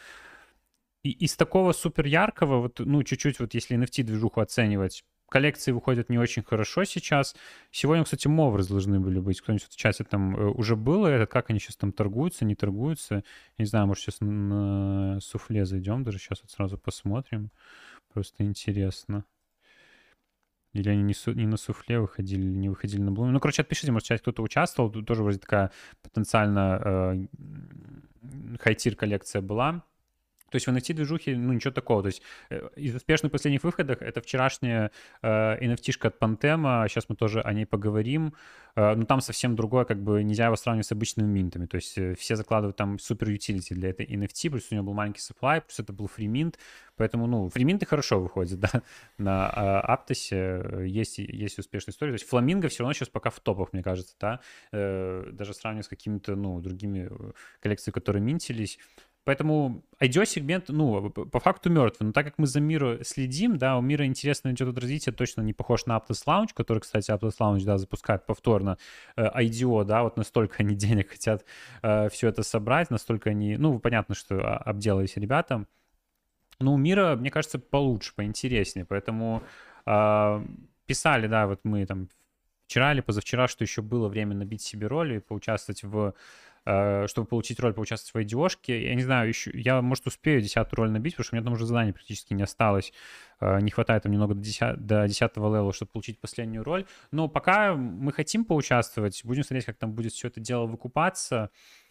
И 1.02 1.10
из 1.10 1.36
такого 1.36 1.72
супер 1.72 2.06
яркого, 2.06 2.60
вот, 2.60 2.80
ну, 2.80 3.02
чуть-чуть 3.02 3.38
вот 3.38 3.54
если 3.54 3.76
NFT-движуху 3.76 4.40
оценивать, 4.40 5.04
коллекции 5.34 5.72
выходят 5.72 6.10
не 6.10 6.18
очень 6.18 6.42
хорошо 6.42 6.84
сейчас. 6.84 7.34
Сегодня, 7.72 8.04
кстати, 8.04 8.28
мовры 8.28 8.64
должны 8.64 9.00
были 9.00 9.18
быть. 9.18 9.40
Кто-нибудь 9.40 9.64
в 9.64 9.76
чате 9.76 10.04
там 10.04 10.36
э, 10.36 10.50
уже 10.50 10.76
было 10.76 11.08
это, 11.08 11.26
как 11.26 11.50
они 11.50 11.58
сейчас 11.58 11.76
там 11.76 11.92
торгуются, 11.92 12.44
не 12.44 12.54
торгуются. 12.54 13.24
не 13.58 13.64
знаю, 13.64 13.88
может, 13.88 14.04
сейчас 14.04 14.18
на 14.20 15.18
суфле 15.20 15.64
зайдем, 15.64 16.04
даже 16.04 16.18
сейчас 16.18 16.40
вот 16.42 16.50
сразу 16.52 16.78
посмотрим. 16.78 17.50
Просто 18.12 18.44
интересно. 18.44 19.24
Или 20.74 20.88
они 20.90 21.02
не, 21.02 21.14
су, 21.14 21.32
не 21.32 21.46
на 21.46 21.56
суфле 21.56 22.00
выходили, 22.00 22.44
не 22.44 22.68
выходили 22.68 23.00
на 23.00 23.12
блуме. 23.12 23.32
Ну, 23.32 23.40
короче, 23.40 23.62
отпишите, 23.62 23.92
может, 23.92 24.08
часть 24.08 24.22
кто-то 24.22 24.42
участвовал. 24.42 24.90
Тут 24.90 25.06
тоже 25.06 25.22
вроде 25.22 25.38
такая 25.38 25.70
потенциально 26.02 26.80
э, 26.84 27.26
хайтир 28.60 28.96
коллекция 28.96 29.40
была. 29.40 29.84
То 30.54 30.56
есть 30.56 30.68
в 30.68 30.70
NFT-движухе, 30.70 31.36
ну, 31.36 31.52
ничего 31.52 31.72
такого. 31.72 32.02
То 32.02 32.06
есть 32.06 32.22
э, 32.48 32.68
из 32.76 32.94
успешных 32.94 33.32
последних 33.32 33.64
выходов 33.64 34.00
это 34.00 34.20
вчерашняя 34.20 34.92
э, 35.20 35.28
NFT-шка 35.66 36.06
от 36.06 36.22
Pantema, 36.22 36.88
сейчас 36.88 37.08
мы 37.08 37.16
тоже 37.16 37.40
о 37.40 37.52
ней 37.52 37.66
поговорим. 37.66 38.34
Э, 38.76 38.94
но 38.94 39.04
там 39.04 39.20
совсем 39.20 39.56
другое, 39.56 39.84
как 39.84 40.00
бы 40.00 40.22
нельзя 40.22 40.46
его 40.46 40.56
сравнивать 40.56 40.86
с 40.86 40.92
обычными 40.92 41.26
минтами. 41.26 41.66
То 41.66 41.76
есть 41.76 41.98
э, 41.98 42.14
все 42.14 42.36
закладывают 42.36 42.76
там 42.76 42.98
супер 42.98 43.30
utility 43.30 43.74
для 43.74 43.90
этой 43.90 44.06
NFT, 44.06 44.50
плюс 44.50 44.68
у 44.70 44.74
него 44.74 44.86
был 44.86 44.94
маленький 44.94 45.20
supply, 45.20 45.60
плюс 45.60 45.80
это 45.80 45.92
был 45.92 46.08
mint. 46.18 46.54
Поэтому, 46.96 47.26
ну, 47.26 47.48
mint 47.48 47.84
хорошо 47.84 48.20
выходит, 48.20 48.60
да, 48.60 48.82
на 49.18 49.48
э, 49.48 49.92
Аптосе. 49.92 50.84
Есть, 50.86 51.18
есть 51.18 51.58
успешная 51.58 51.92
история. 51.92 52.12
То 52.12 52.18
есть 52.20 52.28
Фламинго 52.28 52.68
все 52.68 52.84
равно 52.84 52.92
сейчас 52.94 53.08
пока 53.08 53.30
в 53.30 53.40
топах, 53.40 53.72
мне 53.72 53.82
кажется, 53.82 54.14
да. 54.20 54.40
Даже 54.72 55.54
сравнивать 55.54 55.86
с 55.86 55.88
какими-то, 55.88 56.36
ну, 56.36 56.60
другими 56.60 57.10
коллекциями, 57.60 57.94
которые 57.94 58.22
минтились. 58.22 58.78
Поэтому 59.24 59.82
IDO-сегмент, 60.00 60.68
ну, 60.68 61.10
по 61.10 61.40
факту 61.40 61.70
мертвый. 61.70 62.08
Но 62.08 62.12
так 62.12 62.26
как 62.26 62.34
мы 62.36 62.46
за 62.46 62.60
миру 62.60 63.02
следим, 63.02 63.56
да, 63.56 63.78
у 63.78 63.80
мира 63.80 64.04
интересно 64.04 64.50
идет 64.50 64.68
от 64.68 64.78
развития, 64.78 65.12
точно 65.12 65.40
не 65.40 65.54
похож 65.54 65.86
на 65.86 65.96
Aptos 65.96 66.26
Lounge, 66.26 66.50
который, 66.54 66.80
кстати, 66.80 67.10
Aptos 67.10 67.38
Lounge, 67.40 67.64
да, 67.64 67.78
запускает 67.78 68.26
повторно 68.26 68.76
э, 69.16 69.24
IDO, 69.24 69.84
да, 69.84 70.02
вот 70.02 70.18
настолько 70.18 70.56
они 70.58 70.74
денег 70.74 71.10
хотят 71.10 71.44
э, 71.82 72.10
все 72.10 72.28
это 72.28 72.42
собрать, 72.42 72.90
настолько 72.90 73.30
они, 73.30 73.56
ну, 73.56 73.78
понятно, 73.78 74.14
что 74.14 74.56
обделались 74.58 75.16
ребята. 75.16 75.66
Но 76.60 76.74
у 76.74 76.76
мира, 76.76 77.16
мне 77.16 77.30
кажется, 77.30 77.58
получше, 77.58 78.14
поинтереснее, 78.14 78.84
поэтому 78.84 79.42
э, 79.86 80.46
писали, 80.84 81.28
да, 81.28 81.46
вот 81.46 81.60
мы 81.64 81.86
там 81.86 82.08
вчера 82.66 82.92
или 82.92 83.00
позавчера, 83.00 83.48
что 83.48 83.64
еще 83.64 83.80
было 83.80 84.08
время 84.08 84.34
набить 84.34 84.60
себе 84.60 84.86
роль 84.86 85.14
и 85.14 85.20
поучаствовать 85.20 85.82
в 85.82 86.14
Э, 86.53 86.53
чтобы 86.64 87.26
получить 87.28 87.60
роль, 87.60 87.74
поучаствовать 87.74 88.24
в 88.24 88.28
идиошке. 88.28 88.84
Я 88.84 88.94
не 88.94 89.02
знаю, 89.02 89.28
еще, 89.28 89.50
я, 89.54 89.82
может, 89.82 90.06
успею 90.06 90.40
десятую 90.40 90.78
роль 90.78 90.90
набить, 90.90 91.14
потому 91.14 91.24
что 91.24 91.34
у 91.34 91.36
меня 91.36 91.44
там 91.44 91.52
уже 91.52 91.66
заданий 91.66 91.92
практически 91.92 92.32
не 92.32 92.42
осталось. 92.42 92.92
Э, 93.40 93.60
не 93.60 93.70
хватает 93.70 94.02
там 94.04 94.12
немного 94.12 94.34
до, 94.34 94.40
10, 94.40 94.86
до 94.86 95.06
10 95.06 95.36
левела, 95.36 95.72
чтобы 95.72 95.92
получить 95.92 96.20
последнюю 96.20 96.64
роль. 96.64 96.86
Но 97.10 97.28
пока 97.28 97.74
мы 97.74 98.12
хотим 98.12 98.44
поучаствовать, 98.44 99.20
будем 99.24 99.42
смотреть, 99.42 99.66
как 99.66 99.76
там 99.76 99.92
будет 99.92 100.12
все 100.12 100.28
это 100.28 100.40
дело 100.40 100.66
выкупаться. 100.66 101.50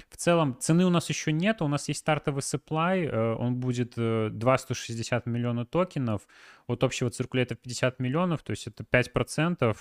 В 0.09 0.17
целом, 0.17 0.57
цены 0.59 0.85
у 0.85 0.89
нас 0.89 1.09
еще 1.09 1.31
нет, 1.31 1.61
у 1.61 1.67
нас 1.67 1.87
есть 1.87 1.99
стартовый 1.99 2.41
supply, 2.41 3.05
э, 3.05 3.35
он 3.35 3.55
будет 3.55 3.93
260 3.95 5.25
миллионов 5.25 5.67
токенов, 5.67 6.27
от 6.67 6.83
общего 6.83 7.09
циркулета 7.09 7.55
50 7.55 7.99
миллионов, 7.99 8.41
то 8.41 8.51
есть 8.51 8.67
это 8.67 8.83
5%. 8.83 9.75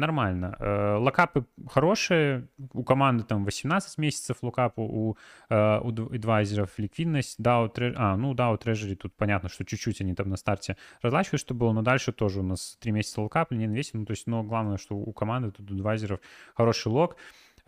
Нормально. 0.00 0.56
Э, 0.58 0.96
локапы 0.96 1.46
хорошие, 1.68 2.48
у 2.72 2.82
команды 2.82 3.24
там 3.24 3.44
18 3.44 3.98
месяцев 3.98 4.38
локапу, 4.42 4.82
у, 4.82 5.16
э, 5.48 5.80
у 5.80 5.88
адвайзеров 5.88 6.78
ликвидность, 6.78 7.38
DAO, 7.38 7.72
Tre... 7.72 7.94
а, 7.96 8.16
ну 8.16 8.34
DAO 8.34 8.58
Treasury, 8.60 8.96
тут 8.96 9.14
понятно, 9.14 9.48
что 9.48 9.64
чуть-чуть 9.64 10.00
они 10.00 10.14
там 10.14 10.28
на 10.28 10.36
старте 10.36 10.76
разлачивают, 11.02 11.40
что 11.40 11.54
было, 11.54 11.72
но 11.72 11.82
дальше 11.82 12.12
тоже 12.12 12.40
у 12.40 12.42
нас 12.42 12.76
3 12.80 12.92
месяца 12.92 13.20
локап, 13.20 13.52
не 13.52 13.66
инвестинг, 13.66 14.00
ну 14.00 14.06
то 14.06 14.12
есть, 14.12 14.26
но 14.26 14.42
главное, 14.42 14.78
что 14.78 14.96
у 14.96 15.12
команды 15.12 15.50
тут 15.50 15.70
у 15.70 15.74
адвайзеров 15.74 16.20
хороший 16.54 16.88
лог. 16.88 17.16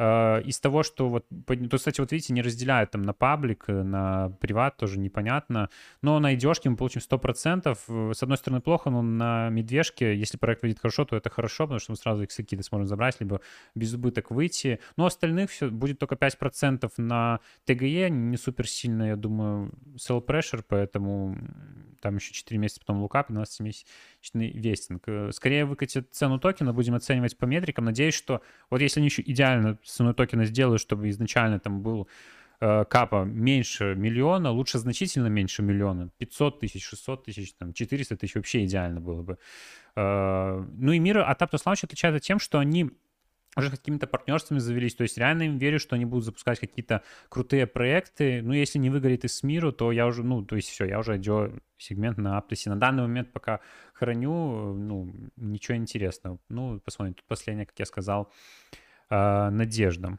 А, 0.05 0.41
из 0.41 0.59
того, 0.59 0.83
что 0.83 1.09
вот, 1.09 1.27
то, 1.47 1.77
кстати, 1.77 2.01
вот 2.01 2.11
видите, 2.11 2.33
не 2.33 2.43
разделяют 2.43 2.91
там 2.91 3.03
на 3.03 3.13
паблик, 3.13 3.67
э, 3.69 3.83
на 3.85 4.31
приват, 4.41 4.77
тоже 4.77 4.99
непонятно, 4.99 5.69
но 6.03 6.19
на 6.19 6.35
идешке 6.35 6.69
мы 6.69 6.77
получим 6.77 7.01
100%. 7.01 7.79
Э, 7.87 8.13
с 8.13 8.21
одной 8.21 8.37
стороны, 8.37 8.61
плохо, 8.61 8.91
но 8.91 9.01
на 9.03 9.49
медвежке, 9.51 10.17
если 10.17 10.39
проект 10.39 10.63
выйдет 10.63 10.81
хорошо, 10.81 11.05
то 11.05 11.15
это 11.15 11.31
хорошо, 11.31 11.67
потому 11.67 11.79
что 11.79 11.93
мы 11.93 11.97
сразу 11.97 12.25
их 12.25 12.31
какие-то 12.37 12.65
сможем 12.65 12.89
забрать, 12.89 13.21
либо 13.21 13.43
без 13.77 13.95
убыток 13.95 14.33
выйти. 14.33 14.81
Но 14.97 15.07
остальных 15.07 15.51
все 15.51 15.71
будет 15.71 16.01
только 16.01 16.17
5% 16.17 16.91
на 16.97 17.39
ТГЕ, 17.67 18.11
не 18.11 18.37
супер 18.37 18.67
сильно, 18.67 19.05
я 19.05 19.15
думаю, 19.15 19.71
sell 19.95 20.25
pressure, 20.27 20.65
поэтому 20.67 21.39
там 22.01 22.17
еще 22.17 22.33
4 22.33 22.59
месяца 22.59 22.81
потом 22.81 23.01
лукап, 23.01 23.31
12-месячный 23.31 24.51
вестинг. 24.51 25.05
Э, 25.07 25.31
скорее 25.33 25.65
выкатят 25.65 26.09
цену 26.11 26.41
токена, 26.41 26.73
будем 26.73 26.97
оценивать 26.97 27.39
по 27.39 27.45
метрикам. 27.45 27.85
Надеюсь, 27.85 28.15
что 28.15 28.43
вот 28.69 28.81
если 28.81 28.99
они 28.99 29.07
еще 29.07 29.23
идеально 29.23 29.79
ценой 29.93 30.15
токена 30.15 30.45
сделают, 30.45 30.81
чтобы 30.81 31.09
изначально 31.11 31.59
там 31.59 31.83
был 31.83 32.09
э, 32.61 32.85
капа 32.85 33.25
меньше 33.25 33.95
миллиона, 33.95 34.51
лучше 34.51 34.79
значительно 34.79 35.29
меньше 35.29 35.63
миллиона, 35.63 36.11
500 36.19 36.61
тысяч, 36.61 36.85
600 36.85 37.25
тысяч, 37.25 37.55
там, 37.55 37.73
400 37.73 38.17
тысяч 38.17 38.35
вообще 38.35 38.65
идеально 38.65 39.01
было 39.01 39.23
бы. 39.23 39.39
Э, 39.97 40.65
ну 40.79 40.93
и 40.93 40.99
мир 40.99 41.19
от 41.19 41.43
Aptos 41.43 41.65
Launch 41.65 41.85
отличается 41.85 42.21
тем, 42.21 42.39
что 42.39 42.59
они 42.59 42.91
уже 43.57 43.71
какими-то 43.71 44.07
партнерствами 44.07 44.59
завелись. 44.59 44.95
То 44.95 45.03
есть 45.03 45.19
реально 45.19 45.43
им 45.43 45.59
верю, 45.59 45.79
что 45.79 45.95
они 45.97 46.05
будут 46.05 46.25
запускать 46.25 46.59
какие-то 46.59 47.03
крутые 47.29 47.67
проекты. 47.67 48.41
Ну, 48.43 48.53
если 48.53 48.79
не 48.79 48.91
выгорит 48.91 49.25
из 49.25 49.43
миру, 49.43 49.73
то 49.73 49.93
я 49.93 50.07
уже, 50.07 50.23
ну, 50.23 50.45
то 50.45 50.57
есть 50.57 50.69
все, 50.69 50.87
я 50.87 50.99
уже 50.99 51.17
идет 51.17 51.53
сегмент 51.77 52.19
на 52.19 52.39
Аптосе. 52.39 52.71
На 52.71 52.77
данный 52.77 53.03
момент 53.03 53.33
пока 53.33 53.61
храню, 53.93 54.75
ну, 54.75 55.13
ничего 55.37 55.77
интересного. 55.77 56.39
Ну, 56.49 56.81
посмотрим. 56.81 57.15
Тут 57.15 57.27
последнее, 57.27 57.67
как 57.67 57.79
я 57.79 57.85
сказал, 57.85 58.33
э, 59.13 59.51
Надежда. 59.51 60.19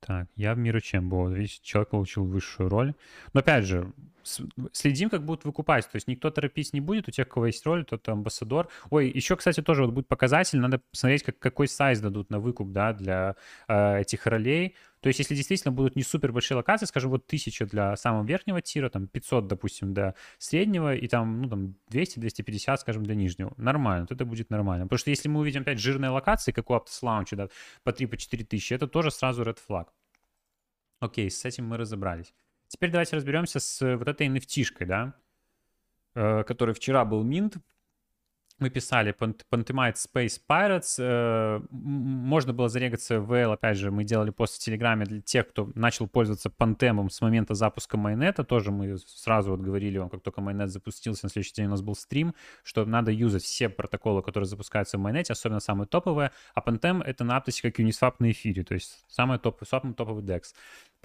Так, 0.00 0.28
я 0.36 0.54
в 0.54 0.58
миру 0.58 0.80
чем 0.80 1.08
был? 1.08 1.28
Видите, 1.28 1.60
человек 1.62 1.90
получил 1.90 2.24
высшую 2.24 2.68
роль. 2.68 2.94
Но 3.32 3.40
опять 3.40 3.64
же, 3.64 3.90
следим, 4.72 5.08
как 5.08 5.24
будут 5.24 5.44
выкупать. 5.44 5.84
То 5.90 5.96
есть 5.96 6.08
никто 6.08 6.30
торопить 6.30 6.72
не 6.74 6.80
будет. 6.80 7.08
У 7.08 7.10
тех, 7.10 7.26
у 7.26 7.30
кого 7.30 7.46
есть 7.46 7.64
роль, 7.64 7.84
тот 7.84 8.06
амбассадор. 8.08 8.68
Ой, 8.90 9.10
еще, 9.10 9.36
кстати, 9.36 9.62
тоже 9.62 9.84
вот 9.84 9.94
будет 9.94 10.08
показатель. 10.08 10.58
Надо 10.58 10.80
посмотреть, 10.90 11.22
как, 11.22 11.38
какой 11.38 11.68
сайз 11.68 12.00
дадут 12.00 12.30
на 12.30 12.38
выкуп, 12.38 12.70
да, 12.70 12.92
для 12.92 13.36
э, 13.66 14.00
этих 14.00 14.26
ролей. 14.26 14.74
То 15.04 15.08
есть 15.08 15.18
если 15.18 15.34
действительно 15.34 15.70
будут 15.70 15.96
не 15.96 16.02
супер 16.02 16.32
большие 16.32 16.56
локации, 16.56 16.86
скажем, 16.86 17.10
вот 17.10 17.26
1000 17.26 17.66
для 17.66 17.94
самого 17.94 18.24
верхнего 18.24 18.62
тира, 18.62 18.88
там 18.88 19.06
500, 19.06 19.46
допустим, 19.46 19.92
для 19.92 20.14
среднего, 20.38 20.94
и 20.94 21.06
там, 21.08 21.42
ну, 21.42 21.48
там 21.50 21.74
200-250, 21.90 22.78
скажем, 22.78 23.02
для 23.02 23.14
нижнего. 23.14 23.52
Нормально, 23.58 24.06
то 24.06 24.14
это 24.14 24.24
будет 24.24 24.48
нормально. 24.48 24.86
Потому 24.86 24.98
что 24.98 25.10
если 25.10 25.28
мы 25.28 25.40
увидим 25.40 25.60
опять 25.60 25.78
жирные 25.78 26.08
локации, 26.08 26.52
как 26.52 26.70
у 26.70 26.74
Aptos 26.74 27.02
Launch, 27.02 27.36
да, 27.36 27.48
по 27.82 27.90
3-4 27.90 28.08
по 28.08 28.16
тысячи, 28.46 28.72
это 28.72 28.86
тоже 28.86 29.10
сразу 29.10 29.42
red 29.42 29.58
flag. 29.68 29.88
Окей, 31.00 31.30
с 31.30 31.44
этим 31.44 31.66
мы 31.66 31.76
разобрались. 31.76 32.32
Теперь 32.68 32.90
давайте 32.90 33.16
разберемся 33.16 33.60
с 33.60 33.82
э, 33.82 33.96
вот 33.96 34.08
этой 34.08 34.26
nft 34.28 34.86
да, 34.86 35.14
э, 36.14 36.44
который 36.44 36.72
вчера 36.72 37.04
был 37.04 37.22
минт. 37.24 37.58
Мы 38.60 38.70
писали 38.70 39.12
Pantomime 39.18 39.94
Space 39.94 40.40
Pirates. 40.48 40.96
Э, 40.98 41.60
можно 41.70 42.52
было 42.52 42.68
зарегаться 42.68 43.20
в 43.20 43.32
VL, 43.32 43.52
опять 43.52 43.76
же, 43.76 43.90
мы 43.90 44.04
делали 44.04 44.30
пост 44.30 44.54
в 44.54 44.58
Телеграме 44.64 45.04
для 45.06 45.20
тех, 45.20 45.48
кто 45.48 45.72
начал 45.74 46.06
пользоваться 46.06 46.50
Пантемом 46.50 47.10
с 47.10 47.20
момента 47.20 47.54
запуска 47.54 47.96
майонета. 47.96 48.44
Тоже 48.44 48.70
мы 48.70 48.96
сразу 48.98 49.50
вот 49.50 49.60
говорили 49.60 49.98
вам, 49.98 50.08
как 50.08 50.22
только 50.22 50.40
майонет 50.40 50.70
запустился, 50.70 51.26
на 51.26 51.30
следующий 51.30 51.54
день 51.54 51.66
у 51.66 51.70
нас 51.70 51.82
был 51.82 51.96
стрим, 51.96 52.32
что 52.62 52.84
надо 52.84 53.10
юзать 53.10 53.42
все 53.42 53.68
протоколы, 53.68 54.22
которые 54.22 54.46
запускаются 54.46 54.98
в 54.98 55.00
майонете, 55.00 55.32
особенно 55.32 55.58
самые 55.58 55.88
топовые. 55.88 56.30
А 56.54 56.60
Пантем— 56.60 57.02
это 57.06 57.24
на 57.24 57.36
Aptos 57.36 57.60
как 57.60 57.80
Uniswap 57.80 58.14
на 58.20 58.30
эфире, 58.30 58.62
то 58.62 58.74
есть 58.74 59.04
самый 59.08 59.40
топ, 59.40 59.62
самый 59.68 59.94
топовый 59.94 60.22
DEX. 60.22 60.54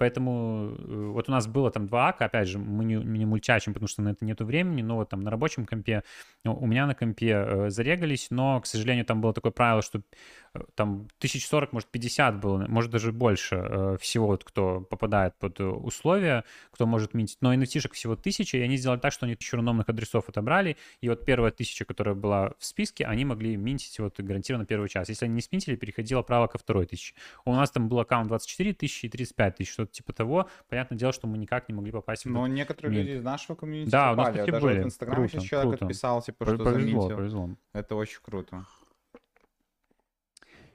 Поэтому 0.00 0.74
э, 0.78 1.10
вот 1.12 1.28
у 1.28 1.32
нас 1.32 1.46
было 1.46 1.70
там 1.70 1.86
два 1.86 2.08
ака, 2.08 2.24
опять 2.24 2.48
же, 2.48 2.58
мы 2.58 2.84
не, 2.86 2.94
не 2.94 3.26
мультячим, 3.26 3.74
потому 3.74 3.86
что 3.86 4.00
на 4.00 4.08
это 4.08 4.24
нету 4.24 4.46
времени, 4.46 4.80
но 4.80 4.96
вот 4.96 5.10
там 5.10 5.20
на 5.20 5.30
рабочем 5.30 5.66
компе, 5.66 6.04
ну, 6.42 6.56
у 6.56 6.66
меня 6.66 6.86
на 6.86 6.94
компе 6.94 7.32
э, 7.32 7.68
зарегались, 7.68 8.28
но, 8.30 8.62
к 8.62 8.66
сожалению, 8.66 9.04
там 9.04 9.20
было 9.20 9.34
такое 9.34 9.52
правило, 9.52 9.82
что 9.82 10.00
там 10.74 11.06
1040, 11.18 11.74
может 11.74 11.88
50 11.90 12.40
было, 12.40 12.66
может 12.66 12.90
даже 12.90 13.12
больше 13.12 13.56
э, 13.56 13.96
всего, 14.00 14.28
вот, 14.28 14.42
кто 14.42 14.80
попадает 14.80 15.34
под 15.38 15.60
условия, 15.60 16.44
кто 16.70 16.86
может 16.86 17.12
минтить. 17.12 17.36
Но 17.42 17.52
nft 17.52 17.92
всего 17.92 18.14
1000, 18.14 18.56
и 18.56 18.62
они 18.62 18.78
сделали 18.78 19.00
так, 19.00 19.12
что 19.12 19.26
они 19.26 19.34
тысячу 19.36 19.56
рандомных 19.56 19.90
адресов 19.90 20.30
отобрали, 20.30 20.78
и 21.02 21.10
вот 21.10 21.26
первая 21.26 21.52
тысяча, 21.52 21.84
которая 21.84 22.14
была 22.14 22.54
в 22.58 22.64
списке, 22.64 23.04
они 23.04 23.26
могли 23.26 23.56
минтить 23.56 23.98
вот 23.98 24.18
гарантированно 24.18 24.64
первый 24.64 24.88
час. 24.88 25.10
Если 25.10 25.26
они 25.26 25.34
не 25.34 25.42
сминтили, 25.42 25.76
переходило 25.76 26.22
право 26.22 26.46
ко 26.46 26.56
второй 26.56 26.86
тысяче. 26.86 27.14
У 27.44 27.52
нас 27.52 27.70
там 27.70 27.90
был 27.90 28.00
аккаунт 28.00 28.28
24 28.28 28.72
тысячи 28.72 29.06
и 29.06 29.08
35 29.10 29.56
тысяч, 29.56 29.74
что-то 29.90 29.96
типа 29.96 30.12
того. 30.12 30.48
Понятное 30.68 30.98
дело, 30.98 31.12
что 31.12 31.26
мы 31.26 31.38
никак 31.38 31.68
не 31.68 31.74
могли 31.74 31.92
попасть 31.92 32.24
в 32.24 32.30
Но 32.30 32.46
некоторые 32.46 32.92
минт. 32.92 33.06
люди 33.06 33.18
из 33.18 33.22
нашего 33.22 33.56
комьюнити 33.56 33.90
да, 33.90 34.10
попали. 34.10 34.14
у 34.14 34.16
нас 34.16 34.36
такие 34.36 34.52
Даже 34.52 34.66
были. 34.66 34.76
Вот 34.76 34.84
в 34.84 34.86
Инстаграме 34.86 35.28
круто, 35.28 35.32
сейчас 35.32 35.44
человек 35.44 35.70
круто. 35.70 35.84
отписал, 35.84 36.22
типа, 36.22 36.44
что 36.46 36.56
повезло, 36.56 36.80
заминтил. 36.80 37.16
Повезло. 37.16 37.50
Это 37.72 37.94
очень 37.96 38.20
круто. 38.22 38.64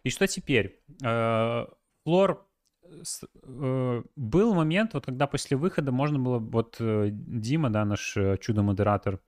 И 0.03 0.09
что 0.09 0.27
теперь? 0.27 0.79
Э, 1.03 1.65
флор 2.03 2.45
э, 2.83 4.03
был 4.15 4.53
момент, 4.53 4.93
вот 4.93 5.05
когда 5.05 5.25
после 5.25 5.57
выхода 5.57 5.91
можно 5.91 6.19
было, 6.19 6.37
вот 6.37 6.77
э, 6.79 7.09
Дима, 7.11 7.69
да, 7.71 7.85
наш 7.85 8.15
чудо-модератор, 8.39 9.19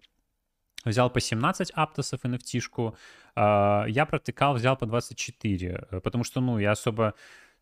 взял 0.86 1.10
по 1.10 1.20
17 1.20 1.72
аптосов 1.72 2.24
NFT-шку, 2.24 2.96
я 3.36 4.08
протыкал, 4.10 4.54
взял 4.54 4.78
по 4.78 4.86
24, 4.86 6.02
потому 6.02 6.24
что, 6.24 6.40
ну, 6.42 6.60
я 6.60 6.72
особо 6.72 7.14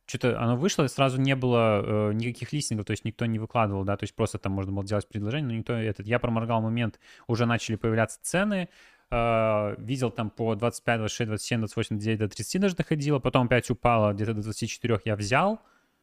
что-то 0.05 0.39
оно 0.39 0.55
вышло, 0.55 0.85
сразу 0.87 1.19
не 1.19 1.35
было 1.35 1.81
э, 1.83 2.13
никаких 2.13 2.53
листингов, 2.53 2.85
то 2.85 2.91
есть 2.91 3.05
никто 3.05 3.25
не 3.25 3.39
выкладывал, 3.39 3.83
да, 3.83 3.97
то 3.97 4.03
есть 4.03 4.15
просто 4.15 4.37
там 4.37 4.51
можно 4.51 4.71
было 4.71 4.85
делать 4.85 5.07
предложение, 5.07 5.47
но 5.47 5.53
никто 5.53 5.73
этот. 5.73 6.07
Я 6.07 6.19
проморгал 6.19 6.61
момент, 6.61 6.99
уже 7.27 7.45
начали 7.45 7.75
появляться 7.75 8.19
цены, 8.21 8.69
Uh, 9.11 9.79
видел 9.79 10.09
там 10.09 10.31
по 10.31 10.55
25, 10.55 10.97
26, 10.97 11.27
27, 11.27 11.59
28, 11.59 11.95
29 11.97 12.19
до 12.19 12.27
30 12.27 12.59
даже 12.59 12.75
доходило, 12.75 13.19
потом 13.19 13.45
опять 13.45 13.69
упало 13.69 14.13
где-то 14.13 14.33
до 14.33 14.41
24 14.41 14.99
я 15.05 15.15
взял, 15.15 15.61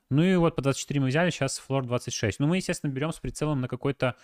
ну 0.08 0.22
и 0.22 0.36
вот 0.36 0.54
по 0.54 0.62
24 0.62 1.00
мы 1.00 1.08
взяли, 1.08 1.30
сейчас 1.30 1.58
флор 1.58 1.84
26. 1.84 2.38
Ну 2.38 2.46
мы, 2.46 2.56
естественно, 2.58 2.92
берем 2.92 3.12
с 3.12 3.18
прицелом 3.18 3.60
на 3.60 3.66
какой-то 3.66 4.14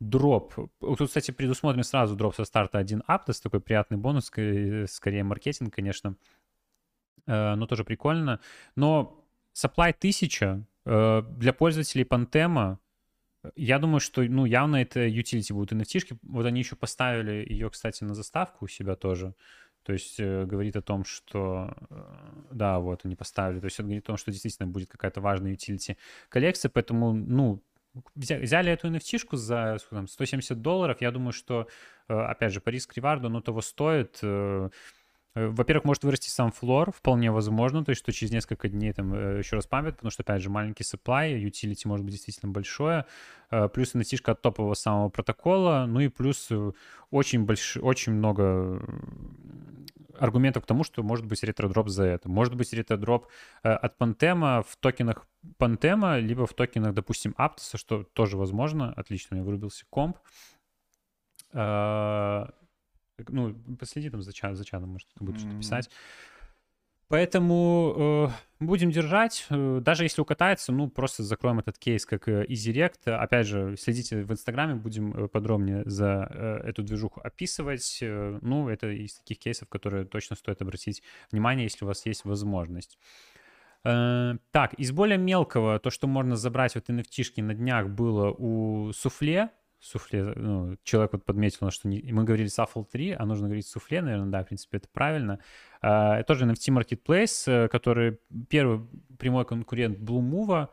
дроп. 0.00 0.54
Тут, 0.80 1.08
кстати, 1.08 1.30
предусмотрен 1.32 1.84
сразу 1.84 2.16
дроп 2.16 2.34
со 2.34 2.44
старта 2.44 2.78
1 2.78 3.02
ап, 3.06 3.26
такой 3.26 3.60
приятный 3.60 3.98
бонус, 3.98 4.26
скорее 4.26 5.24
маркетинг, 5.24 5.74
конечно, 5.74 6.16
но 7.28 7.66
тоже 7.66 7.84
прикольно. 7.84 8.40
Но 8.76 9.24
supply 9.54 9.90
1000 9.90 10.64
uh, 10.84 11.22
для 11.38 11.52
пользователей 11.52 12.04
Pantema 12.04 12.78
я 13.56 13.78
думаю, 13.78 14.00
что, 14.00 14.22
ну, 14.22 14.44
явно 14.44 14.76
это 14.76 15.06
utility 15.06 15.52
будут 15.52 15.72
nft 15.72 16.18
Вот 16.22 16.46
они 16.46 16.60
еще 16.60 16.76
поставили 16.76 17.46
ее, 17.48 17.70
кстати, 17.70 18.04
на 18.04 18.14
заставку 18.14 18.64
у 18.64 18.68
себя 18.68 18.96
тоже. 18.96 19.34
То 19.84 19.92
есть 19.92 20.20
э, 20.20 20.44
говорит 20.44 20.76
о 20.76 20.82
том, 20.82 21.04
что... 21.04 21.74
Э, 21.90 22.04
да, 22.50 22.78
вот 22.78 23.04
они 23.04 23.16
поставили. 23.16 23.60
То 23.60 23.66
есть 23.66 23.76
это 23.76 23.84
говорит 23.84 24.04
о 24.04 24.06
том, 24.08 24.16
что 24.16 24.32
действительно 24.32 24.68
будет 24.68 24.90
какая-то 24.90 25.20
важная 25.20 25.54
utility 25.54 25.96
коллекция. 26.28 26.68
Поэтому, 26.68 27.12
ну, 27.12 27.62
взяли 28.14 28.72
эту 28.72 28.88
nft 28.88 29.36
за 29.36 29.78
там, 29.90 30.08
170 30.08 30.60
долларов. 30.60 31.00
Я 31.00 31.10
думаю, 31.10 31.32
что, 31.32 31.68
э, 32.08 32.14
опять 32.14 32.52
же, 32.52 32.60
по 32.60 32.70
риск-реварду, 32.70 33.28
ну, 33.28 33.40
того 33.40 33.62
стоит. 33.62 34.20
Э, 35.38 35.48
во-первых, 35.48 35.84
может 35.84 36.04
вырасти 36.04 36.28
сам 36.28 36.50
флор, 36.50 36.92
вполне 36.92 37.30
возможно, 37.30 37.84
то 37.84 37.90
есть 37.90 38.02
что 38.02 38.12
через 38.12 38.32
несколько 38.32 38.68
дней 38.68 38.92
там 38.92 39.14
э, 39.14 39.38
еще 39.38 39.56
раз 39.56 39.66
память, 39.66 39.94
потому 39.94 40.10
что, 40.10 40.22
опять 40.22 40.42
же, 40.42 40.50
маленький 40.50 40.82
supply, 40.82 41.40
utility 41.40 41.82
может 41.84 42.04
быть 42.04 42.14
действительно 42.14 42.50
большое, 42.52 43.04
э, 43.50 43.68
плюс 43.68 43.94
nft 43.94 44.30
от 44.30 44.42
топового 44.42 44.74
самого 44.74 45.08
протокола, 45.10 45.86
ну 45.86 46.00
и 46.00 46.08
плюс 46.08 46.50
очень, 47.10 47.44
больш... 47.44 47.76
очень 47.76 48.12
много 48.12 48.82
аргументов 50.18 50.64
к 50.64 50.66
тому, 50.66 50.82
что 50.82 51.02
может 51.04 51.26
быть 51.26 51.44
ретро-дроп 51.44 51.88
за 51.88 52.02
это. 52.02 52.28
Может 52.28 52.56
быть 52.56 52.72
ретро-дроп 52.72 53.28
от 53.62 53.96
Пантема 53.98 54.64
в 54.66 54.76
токенах 54.76 55.28
Пантема, 55.58 56.18
либо 56.18 56.44
в 56.44 56.54
токенах, 56.54 56.92
допустим, 56.92 57.34
Аптоса, 57.36 57.78
что 57.78 58.02
тоже 58.02 58.36
возможно. 58.36 58.92
Отлично, 58.94 59.40
у 59.40 59.44
вырубился 59.44 59.84
комп 59.88 60.16
ну, 63.28 63.54
последи 63.78 64.10
там 64.10 64.22
за, 64.22 64.32
чат, 64.32 64.56
за 64.56 64.64
чатом, 64.64 64.90
может, 64.90 65.08
кто 65.14 65.24
будет 65.24 65.36
mm-hmm. 65.36 65.40
что-то 65.40 65.58
писать. 65.58 65.90
Поэтому 67.08 68.28
э, 68.28 68.64
будем 68.64 68.90
держать. 68.90 69.46
Э, 69.48 69.80
даже 69.82 70.04
если 70.04 70.20
укатается, 70.20 70.72
ну, 70.72 70.90
просто 70.90 71.22
закроем 71.22 71.58
этот 71.58 71.78
кейс 71.78 72.04
как 72.04 72.28
э. 72.28 72.44
Опять 73.06 73.46
же, 73.46 73.76
следите 73.78 74.22
в 74.22 74.30
Инстаграме, 74.30 74.74
будем 74.74 75.14
э, 75.14 75.28
подробнее 75.28 75.82
за 75.86 76.28
э, 76.30 76.68
эту 76.68 76.82
движуху 76.82 77.20
описывать. 77.24 77.98
Э, 78.02 78.38
ну, 78.42 78.68
это 78.68 78.88
из 78.88 79.14
таких 79.14 79.38
кейсов, 79.38 79.70
которые 79.70 80.04
точно 80.04 80.36
стоит 80.36 80.60
обратить 80.60 81.02
внимание, 81.32 81.64
если 81.64 81.86
у 81.86 81.88
вас 81.88 82.04
есть 82.04 82.26
возможность. 82.26 82.98
Э, 83.84 84.34
так, 84.50 84.74
из 84.74 84.92
более 84.92 85.16
мелкого, 85.16 85.78
то, 85.78 85.88
что 85.88 86.06
можно 86.06 86.36
забрать 86.36 86.74
вот 86.74 86.90
NFT-шки 86.90 87.42
на 87.42 87.54
днях, 87.54 87.88
было 87.88 88.30
у 88.30 88.92
Суфле 88.92 89.48
суфле, 89.80 90.24
ну, 90.36 90.76
человек 90.82 91.12
вот 91.12 91.24
подметил, 91.24 91.70
что 91.70 91.88
не, 91.88 92.12
мы 92.12 92.24
говорили 92.24 92.48
Shuffle 92.48 92.84
3, 92.90 93.12
а 93.12 93.24
нужно 93.26 93.46
говорить 93.46 93.66
суфле, 93.66 94.02
наверное, 94.02 94.30
да, 94.30 94.42
в 94.42 94.46
принципе, 94.46 94.78
это 94.78 94.88
правильно. 94.92 95.38
А, 95.80 96.18
это 96.18 96.28
тоже 96.28 96.46
NFT 96.46 96.76
Marketplace, 96.76 97.44
э, 97.46 97.68
который 97.68 98.18
первый 98.48 98.86
прямой 99.18 99.44
конкурент 99.44 99.98
Blue 99.98 100.20
Move, 100.20 100.68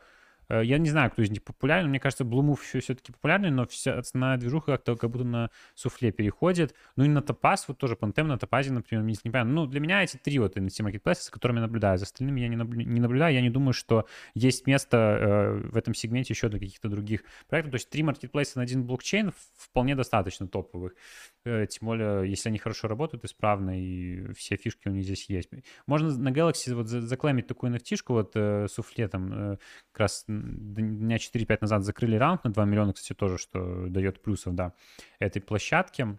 я 0.49 0.77
не 0.77 0.89
знаю, 0.89 1.12
кто 1.12 1.21
из 1.21 1.29
них 1.29 1.43
популярен. 1.43 1.89
Мне 1.89 1.99
кажется, 1.99 2.23
Blue 2.23 2.58
еще 2.62 2.79
все-таки 2.79 3.12
популярный, 3.12 3.51
но 3.51 3.65
вся 3.65 3.99
основная 3.99 4.38
движуха 4.38 4.73
как-то 4.73 4.95
как 4.95 5.10
будто 5.10 5.25
на 5.25 5.49
суфле 5.73 6.12
переходит. 6.12 6.75
Ну 6.95 7.03
и 7.03 7.08
на 7.08 7.21
топаз, 7.21 7.67
вот 7.67 7.77
тоже 7.77 7.95
Пантем 7.95 8.27
на 8.27 8.38
топазе, 8.38 8.71
например, 8.71 9.03
мне 9.03 9.15
не 9.23 9.31
понятно. 9.31 9.53
Ну, 9.53 9.65
для 9.65 9.79
меня 9.79 10.03
эти 10.03 10.17
три 10.17 10.39
вот 10.39 10.58
NFT 10.58 10.86
Marketplace, 10.86 11.15
с 11.15 11.29
которыми 11.29 11.58
я 11.58 11.63
наблюдаю. 11.63 11.98
За 11.98 12.04
остальными 12.04 12.41
я 12.41 12.48
не, 12.48 12.56
наблю... 12.56 12.81
не 12.81 13.00
наблюдаю. 13.00 13.33
Я 13.33 13.41
не 13.41 13.50
думаю, 13.50 13.73
что 13.73 14.08
есть 14.33 14.67
место 14.67 14.98
э, 14.98 15.69
в 15.69 15.77
этом 15.77 15.93
сегменте 15.93 16.33
еще 16.33 16.50
для 16.50 16.60
каких-то 16.60 16.89
других 16.89 17.23
проектов. 17.48 17.71
То 17.71 17.75
есть 17.75 17.89
три 17.89 18.04
маркетплейса 18.04 18.58
на 18.58 18.63
один 18.63 18.83
блокчейн 18.85 19.31
вполне 19.58 19.96
достаточно 19.96 20.48
топовых. 20.48 20.93
Э, 21.46 21.65
тем 21.67 21.87
более, 21.87 22.29
если 22.29 22.50
они 22.50 22.58
хорошо 22.58 22.87
работают, 22.87 23.23
исправно, 23.25 23.79
и 23.79 24.33
все 24.33 24.56
фишки 24.56 24.87
у 24.87 24.91
них 24.91 25.04
здесь 25.04 25.29
есть. 25.29 25.50
Можно 25.87 26.15
на 26.17 26.29
Galaxy 26.29 26.73
вот 26.73 26.87
заклеймить 26.87 27.48
такую 27.48 27.73
nft 27.73 27.98
вот 28.08 28.31
э, 28.35 28.67
суфле, 28.67 29.08
там, 29.08 29.33
э, 29.33 29.58
как 29.91 30.00
раз 30.00 30.25
дня 30.42 31.17
4-5 31.17 31.58
назад 31.62 31.83
закрыли 31.83 32.15
раунд 32.15 32.44
на 32.44 32.52
2 32.52 32.65
миллиона, 32.65 32.94
кстати, 32.94 33.17
тоже, 33.17 33.38
что 33.38 33.88
дает 33.88 34.21
плюсов, 34.21 34.56
да, 34.56 34.73
этой 35.19 35.42
площадке, 35.42 36.17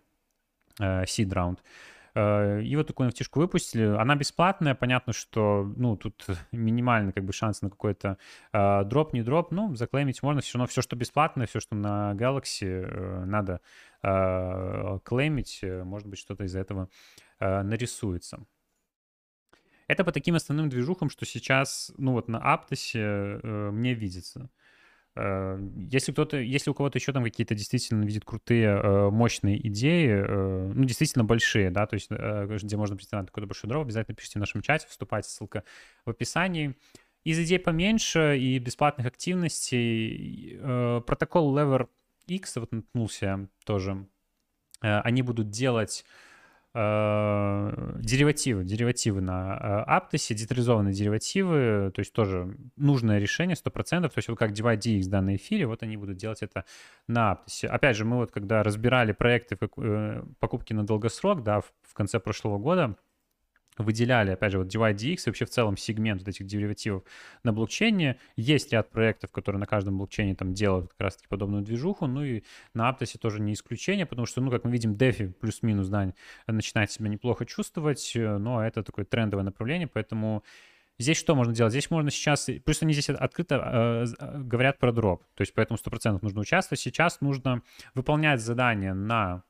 э, 0.81 1.05
seed 1.05 1.33
раунд. 1.33 1.63
Э, 2.17 2.63
и 2.63 2.75
вот 2.77 2.87
такую 2.87 3.11
nft 3.11 3.29
выпустили. 3.35 3.85
Она 3.85 4.17
бесплатная, 4.17 4.75
понятно, 4.75 5.13
что, 5.13 5.71
ну, 5.77 5.97
тут 5.97 6.27
минимальный 6.51 7.13
как 7.13 7.25
бы 7.25 7.33
шанс 7.33 7.61
на 7.61 7.69
какой-то 7.69 8.17
э, 8.53 8.85
дроп, 8.85 9.13
не 9.13 9.23
дроп. 9.23 9.53
Ну, 9.53 9.75
заклеймить 9.75 10.23
можно. 10.23 10.41
Все 10.41 10.57
равно 10.59 10.67
все, 10.67 10.81
что 10.81 10.97
бесплатное, 10.97 11.47
все, 11.47 11.61
что 11.61 11.75
на 11.75 12.15
Galaxy, 12.15 12.67
э, 12.67 13.25
надо 13.27 13.61
э, 14.03 14.99
клеймить. 15.05 15.61
Может 15.63 16.09
быть, 16.09 16.19
что-то 16.19 16.45
из 16.45 16.57
этого 16.57 16.89
э, 17.39 17.63
нарисуется. 17.63 18.47
Это 19.89 20.05
по 20.05 20.13
таким 20.13 20.35
основным 20.35 20.69
движухам, 20.69 21.11
что 21.11 21.25
сейчас, 21.27 21.93
ну 21.97 22.13
вот 22.13 22.29
на 22.29 22.39
Аптосе 22.39 23.01
э, 23.01 23.71
мне 23.71 23.95
видится. 23.95 24.51
Э, 25.17 25.59
если 25.91 26.13
кто-то, 26.13 26.37
если 26.37 26.71
у 26.71 26.75
кого-то 26.75 26.99
еще 26.99 27.13
там 27.13 27.25
какие-то 27.25 27.55
действительно 27.55 28.05
видит 28.05 28.25
крутые, 28.25 28.69
э, 28.69 29.11
мощные 29.11 29.67
идеи, 29.69 30.09
э, 30.09 30.73
ну, 30.75 30.85
действительно 30.85 31.25
большие, 31.25 31.71
да, 31.71 31.87
то 31.87 31.95
есть 31.95 32.11
где 32.11 32.77
можно 32.77 32.97
претендовать 32.97 33.27
на 33.27 33.29
какой-то 33.29 33.47
большой 33.47 33.69
дров, 33.71 33.85
обязательно 33.85 34.15
пишите 34.15 34.39
в 34.39 34.41
нашем 34.41 34.61
чате, 34.61 34.87
вступайте, 34.89 35.29
ссылка 35.29 35.65
в 36.05 36.11
описании. 36.11 36.77
Из 37.25 37.41
идей 37.41 37.59
поменьше 37.59 38.39
и 38.39 38.59
бесплатных 38.59 39.07
активностей 39.07 40.61
протокол 40.61 41.59
Lever 41.59 41.89
X 42.29 42.57
вот 42.57 42.71
наткнулся 42.71 43.49
тоже. 43.65 44.07
Они 44.81 45.23
будут 45.23 45.51
делать 45.51 46.05
Э, 46.05 46.36
деривативы, 46.77 48.65
деривативы 48.65 49.23
на 49.23 49.57
э, 49.57 49.83
Аптосе, 49.87 50.35
детеризованные 50.35 50.93
деривативы, 50.93 51.91
то 51.95 52.01
есть 52.01 52.13
тоже 52.13 52.55
нужное 52.77 53.19
решение 53.19 53.57
100%, 53.57 54.03
то 54.03 54.13
есть 54.17 54.29
вот 54.29 54.39
как 54.39 54.51
Divide 54.51 54.79
DX 54.79 55.09
да, 55.09 55.23
на 55.23 55.37
эфире, 55.37 55.67
вот 55.67 55.83
они 55.83 55.97
будут 55.97 56.19
делать 56.19 56.43
это 56.43 56.67
на 57.09 57.33
Аптосе. 57.33 57.69
Опять 57.69 57.97
же, 57.97 58.05
мы 58.05 58.17
вот 58.17 58.31
когда 58.31 58.63
разбирали 58.63 59.13
проекты 59.13 59.57
э, 59.79 60.23
покупки 60.39 60.75
на 60.75 60.85
долгосрок, 60.85 61.43
да, 61.43 61.61
в 61.61 61.95
конце 61.95 62.21
прошлого 62.21 62.59
года, 62.59 62.97
выделяли, 63.79 64.31
опять 64.31 64.53
же, 64.53 64.59
вот 64.59 64.75
DYDX 64.75 65.17
и 65.27 65.31
вообще 65.31 65.45
в 65.45 65.51
целом 65.51 65.77
сегмент 65.77 66.23
вот 66.23 66.29
этих 66.29 66.47
деривативов 66.47 67.03
на 67.43 67.53
блокчейне. 67.53 68.19
Есть 68.37 68.73
ряд 68.73 68.91
проектов, 68.91 69.33
которые 69.33 69.61
на 69.61 69.67
каждом 69.67 69.99
блокчейне 69.99 70.35
там 70.35 70.55
делают 70.55 70.89
как 70.91 71.01
раз-таки 71.01 71.29
подобную 71.29 71.63
движуху, 71.63 72.07
ну 72.07 72.25
и 72.25 72.43
на 72.75 72.89
Аптосе 72.89 73.19
тоже 73.19 73.41
не 73.41 73.53
исключение, 73.53 74.07
потому 74.07 74.27
что, 74.27 74.41
ну, 74.41 74.51
как 74.51 74.65
мы 74.65 74.71
видим, 74.71 74.95
DeFi 74.95 75.33
плюс-минус, 75.33 75.89
да, 75.89 76.13
начинает 76.47 76.91
себя 76.91 77.09
неплохо 77.09 77.45
чувствовать, 77.47 78.13
но 78.15 78.65
это 78.65 78.83
такое 78.83 79.05
трендовое 79.05 79.45
направление, 79.45 79.89
поэтому 79.89 80.43
Здесь 80.99 81.19
что 81.19 81.35
можно 81.35 81.53
делать? 81.53 81.73
Здесь 81.73 81.91
можно 81.91 82.11
сейчас... 82.11 82.49
Плюс 82.65 82.83
они 82.83 82.95
здесь 82.95 83.11
открыто 83.11 84.07
э, 84.19 84.39
говорят 84.39 84.79
про 84.79 84.93
дроп. 84.93 85.25
То 85.35 85.43
есть 85.43 85.53
поэтому 85.53 85.79
100% 85.79 86.21
нужно 86.23 86.41
участвовать. 86.41 86.81
Сейчас 86.81 87.21
нужно 87.21 87.63
выполнять 87.95 88.41
задания 88.41 88.95
на 88.95 89.43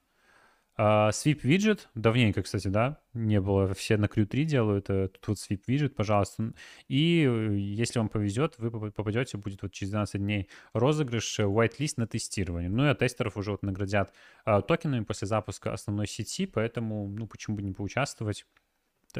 Uh, 0.78 1.08
Sweep 1.08 1.40
виджет, 1.42 1.88
давненько, 1.94 2.42
кстати, 2.42 2.68
да, 2.68 3.00
не 3.14 3.40
было, 3.40 3.72
все 3.72 3.96
на 3.96 4.06
Crew 4.06 4.26
3 4.26 4.44
делают, 4.44 4.90
э, 4.90 5.08
тут 5.08 5.28
вот 5.28 5.38
Sweep 5.38 5.62
виджет, 5.66 5.96
пожалуйста. 5.96 6.52
И 6.86 7.24
э, 7.26 7.56
если 7.56 7.98
вам 7.98 8.10
повезет, 8.10 8.56
вы 8.58 8.90
попадете, 8.90 9.38
будет 9.38 9.62
вот 9.62 9.72
через 9.72 9.90
12 9.92 10.20
дней 10.20 10.50
розыгрыш, 10.74 11.40
э, 11.40 11.44
whitelist 11.44 11.94
на 11.96 12.06
тестирование. 12.06 12.68
Ну 12.68 12.84
и 12.84 12.88
от 12.88 12.98
тестеров 12.98 13.38
уже 13.38 13.52
вот 13.52 13.62
наградят 13.62 14.12
uh, 14.46 14.60
токенами 14.60 15.04
после 15.04 15.26
запуска 15.26 15.72
основной 15.72 16.06
сети, 16.06 16.44
поэтому, 16.44 17.08
ну, 17.08 17.26
почему 17.26 17.56
бы 17.56 17.62
не 17.62 17.72
поучаствовать. 17.72 18.44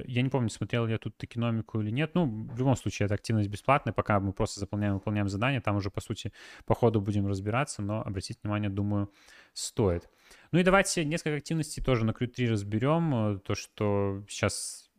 Я 0.04 0.22
не 0.22 0.28
помню, 0.28 0.50
смотрел 0.50 0.86
я 0.86 0.98
тут 0.98 1.22
экономику 1.22 1.80
или 1.80 1.90
нет. 1.90 2.12
Ну, 2.14 2.26
в 2.26 2.58
любом 2.58 2.76
случае, 2.76 3.06
это 3.06 3.14
активность 3.14 3.48
бесплатная, 3.48 3.92
пока 3.92 4.20
мы 4.20 4.32
просто 4.32 4.60
заполняем, 4.60 4.94
выполняем 4.94 5.28
задание. 5.28 5.60
Там 5.60 5.76
уже, 5.76 5.90
по 5.90 6.00
сути, 6.00 6.32
по 6.64 6.74
ходу 6.74 7.00
будем 7.00 7.26
разбираться, 7.26 7.82
но 7.82 8.02
обратить 8.02 8.38
внимание, 8.42 8.70
думаю, 8.70 9.10
стоит. 9.52 10.08
Ну 10.52 10.58
и 10.58 10.62
давайте 10.62 11.04
несколько 11.04 11.36
активностей 11.36 11.82
тоже 11.82 12.04
на 12.04 12.10
Crew 12.10 12.26
3 12.26 12.50
разберем. 12.50 13.40
То, 13.40 13.54
что 13.54 14.24
сейчас 14.28 14.90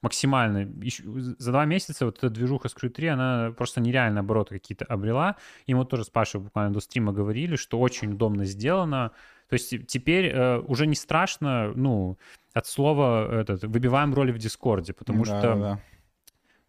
максимально. 0.00 0.72
За 1.38 1.50
два 1.50 1.64
месяца 1.64 2.04
вот 2.04 2.18
эта 2.18 2.30
движуха 2.30 2.68
с 2.68 2.76
Crew 2.76 2.88
3, 2.88 3.08
она 3.08 3.52
просто 3.56 3.80
нереально 3.80 4.20
обороты 4.20 4.54
какие-то 4.54 4.84
обрела. 4.84 5.36
И 5.66 5.74
мы 5.74 5.84
тоже 5.84 6.04
с 6.04 6.10
Пашей 6.10 6.40
буквально 6.40 6.72
до 6.72 6.80
стрима 6.80 7.12
говорили, 7.12 7.56
что 7.56 7.80
очень 7.80 8.12
удобно 8.12 8.44
сделано. 8.44 9.12
То 9.48 9.54
есть 9.54 9.86
теперь 9.86 10.26
э, 10.26 10.58
уже 10.58 10.86
не 10.86 10.94
страшно, 10.94 11.72
ну, 11.74 12.18
от 12.52 12.66
слова 12.66 13.40
этот, 13.40 13.64
выбиваем 13.64 14.14
роли 14.14 14.32
в 14.32 14.38
Дискорде, 14.38 14.92
потому 14.92 15.24
да, 15.24 15.38
что 15.38 15.54
да 15.54 15.80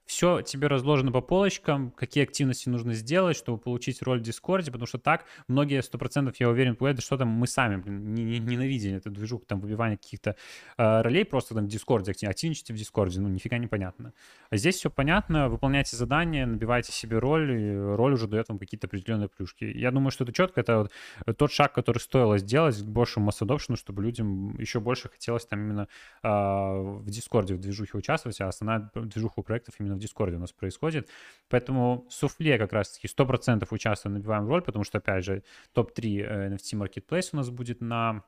все 0.09 0.41
тебе 0.41 0.65
разложено 0.65 1.11
по 1.11 1.21
полочкам, 1.21 1.91
какие 1.91 2.23
активности 2.23 2.67
нужно 2.67 2.95
сделать, 2.95 3.37
чтобы 3.37 3.59
получить 3.59 4.01
роль 4.01 4.19
в 4.19 4.23
Дискорде, 4.23 4.71
потому 4.71 4.87
что 4.87 4.97
так 4.97 5.25
многие, 5.47 5.83
сто 5.83 5.99
процентов, 5.99 6.37
я 6.39 6.49
уверен, 6.49 6.73
говорят, 6.73 6.99
что 7.03 7.15
там 7.15 7.27
мы 7.27 7.45
сами, 7.45 7.75
блин, 7.75 8.15
не, 8.15 8.23
не, 8.23 8.39
ненавидели 8.39 8.97
эту 8.97 9.11
движуху, 9.11 9.45
там, 9.45 9.59
выбивание 9.59 9.97
каких-то 9.97 10.35
э, 10.79 11.01
ролей 11.01 11.25
просто 11.25 11.53
там 11.53 11.65
в 11.65 11.67
Дискорде, 11.67 12.11
активничайте 12.11 12.73
в 12.73 12.75
Дискорде, 12.75 13.21
ну, 13.21 13.27
нифига 13.27 13.59
не 13.59 13.67
понятно. 13.67 14.13
А 14.49 14.57
здесь 14.57 14.77
все 14.77 14.89
понятно, 14.89 15.47
выполняйте 15.47 15.95
задания, 15.95 16.47
набивайте 16.47 16.91
себе 16.91 17.19
роль, 17.19 17.51
и 17.51 17.77
роль 17.77 18.13
уже 18.13 18.27
дает 18.27 18.49
вам 18.49 18.57
какие-то 18.57 18.87
определенные 18.87 19.29
плюшки. 19.29 19.63
Я 19.63 19.91
думаю, 19.91 20.09
что 20.09 20.23
это 20.23 20.33
четко, 20.33 20.61
это 20.61 20.89
вот 21.27 21.37
тот 21.37 21.51
шаг, 21.51 21.71
который 21.71 21.99
стоило 21.99 22.39
сделать 22.39 22.75
к 22.81 22.85
большему 22.85 23.27
mass 23.27 23.39
чтобы 23.75 24.01
людям 24.01 24.57
еще 24.57 24.79
больше 24.79 25.07
хотелось 25.07 25.45
там 25.45 25.59
именно 25.59 25.87
э, 26.23 26.27
в 26.27 27.07
Дискорде, 27.11 27.53
в 27.53 27.59
движухе 27.59 27.95
участвовать, 27.95 28.41
а 28.41 28.47
основная 28.47 28.89
движуха 28.95 29.41
у 29.41 29.43
проектов 29.43 29.75
именно 29.77 29.98
в 29.99 30.01
Дискорде 30.01 30.37
у 30.37 30.39
нас 30.39 30.51
происходит. 30.51 31.09
Поэтому 31.49 32.07
Souffl3 32.09 32.57
как 32.57 32.73
раз-таки 32.73 33.07
100% 33.07 33.67
участвуем, 33.69 34.15
набиваем 34.15 34.47
роль, 34.47 34.61
потому 34.61 34.83
что, 34.83 34.97
опять 34.97 35.25
же, 35.25 35.43
топ-3 35.73 36.23
э, 36.23 36.49
NFT 36.49 36.79
Marketplace 36.79 37.29
у 37.33 37.37
нас 37.37 37.49
будет 37.49 37.81
на 37.81 38.23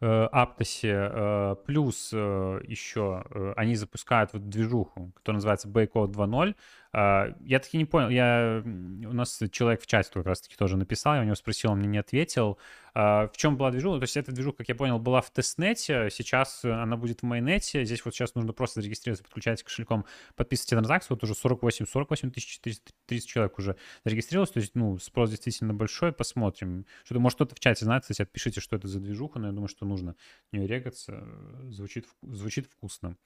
э, 0.00 0.28
Аптосе, 0.32 1.10
э, 1.12 1.56
плюс 1.66 2.12
еще 2.12 3.24
они 3.56 3.76
запускают 3.76 4.32
вот 4.32 4.48
движуху, 4.48 5.12
которая 5.14 5.36
называется 5.36 5.68
Baycode 5.68 6.12
2.0. 6.12 6.54
Я 6.92 7.60
таки 7.62 7.78
не 7.78 7.84
понял, 7.84 8.08
я... 8.08 8.62
у 8.64 9.12
нас 9.12 9.42
человек 9.50 9.82
в 9.82 9.86
чате 9.86 10.10
как 10.12 10.26
раз 10.26 10.40
таки 10.40 10.56
тоже 10.56 10.76
написал, 10.76 11.14
я 11.14 11.20
у 11.20 11.24
него 11.24 11.34
спросил, 11.34 11.72
он 11.72 11.78
мне 11.78 11.88
не 11.88 11.98
ответил. 11.98 12.58
А, 12.98 13.28
в 13.28 13.36
чем 13.36 13.58
была 13.58 13.70
движуха? 13.70 13.98
То 13.98 14.04
есть 14.04 14.16
эта 14.16 14.32
движуха, 14.32 14.58
как 14.58 14.70
я 14.70 14.74
понял, 14.74 14.98
была 14.98 15.20
в 15.20 15.30
тестнете, 15.30 16.08
сейчас 16.10 16.64
она 16.64 16.96
будет 16.96 17.20
в 17.20 17.24
майнете. 17.24 17.84
Здесь 17.84 18.02
вот 18.02 18.14
сейчас 18.14 18.34
нужно 18.34 18.54
просто 18.54 18.80
зарегистрироваться, 18.80 19.22
подключать 19.22 19.62
кошельком, 19.62 20.06
подписывать 20.34 20.70
транзакцию. 20.70 21.16
Вот 21.16 21.22
уже 21.22 21.34
48, 21.34 21.84
48 21.84 22.30
тысяч 22.30 22.54
430 22.54 23.28
человек 23.28 23.58
уже 23.58 23.76
зарегистрировалось. 24.04 24.52
То 24.52 24.60
есть, 24.60 24.74
ну, 24.74 24.96
спрос 24.96 25.28
действительно 25.28 25.74
большой. 25.74 26.10
Посмотрим. 26.10 26.86
Что-то, 27.04 27.20
может, 27.20 27.36
кто-то 27.36 27.54
в 27.54 27.60
чате 27.60 27.84
знает, 27.84 28.04
кстати, 28.04 28.22
отпишите, 28.22 28.62
что 28.62 28.76
это 28.76 28.88
за 28.88 28.98
движуха, 28.98 29.38
но 29.38 29.48
я 29.48 29.52
думаю, 29.52 29.68
что 29.68 29.84
нужно 29.84 30.16
в 30.50 30.56
нее 30.56 30.66
регаться. 30.66 31.22
Звучит, 31.68 32.06
звучит 32.22 32.66
вкусно. 32.66 33.18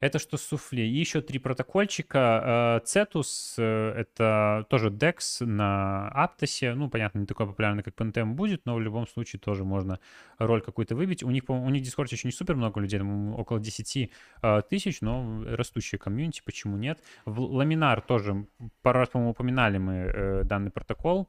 Это 0.00 0.18
что 0.18 0.36
суфле. 0.36 0.86
И 0.86 1.00
еще 1.00 1.20
три 1.22 1.38
протокольчика. 1.38 2.80
Э, 2.82 2.84
Cetus 2.84 3.54
э,— 3.58 3.92
это 3.96 4.66
тоже 4.68 4.90
DEX 4.90 5.44
на 5.44 6.12
Aptos. 6.14 6.74
Ну, 6.74 6.90
понятно, 6.90 7.20
не 7.20 7.26
такой 7.26 7.46
популярный, 7.46 7.82
как 7.82 7.94
Pantene 7.94 8.34
будет, 8.34 8.66
но 8.66 8.74
в 8.74 8.80
любом 8.80 9.06
случае 9.06 9.40
тоже 9.40 9.64
можно 9.64 10.00
роль 10.38 10.60
какую-то 10.60 10.94
выбить. 10.94 11.22
У 11.22 11.30
них, 11.30 11.44
у 11.48 11.70
них 11.70 11.82
в 11.82 11.86
Discord 11.86 12.08
еще 12.10 12.28
не 12.28 12.32
супер 12.32 12.56
много 12.56 12.80
людей, 12.80 13.00
около 13.00 13.60
10 13.60 14.10
э, 14.42 14.62
тысяч, 14.68 15.00
но 15.00 15.44
растущая 15.46 15.98
комьюнити, 15.98 16.42
почему 16.44 16.76
нет? 16.76 16.98
В 17.24 17.40
Laminar 17.40 18.02
тоже, 18.06 18.46
пару 18.82 18.98
раз, 18.98 19.08
по-моему, 19.08 19.30
упоминали 19.30 19.78
мы 19.78 20.42
данный 20.44 20.70
протокол. 20.70 21.28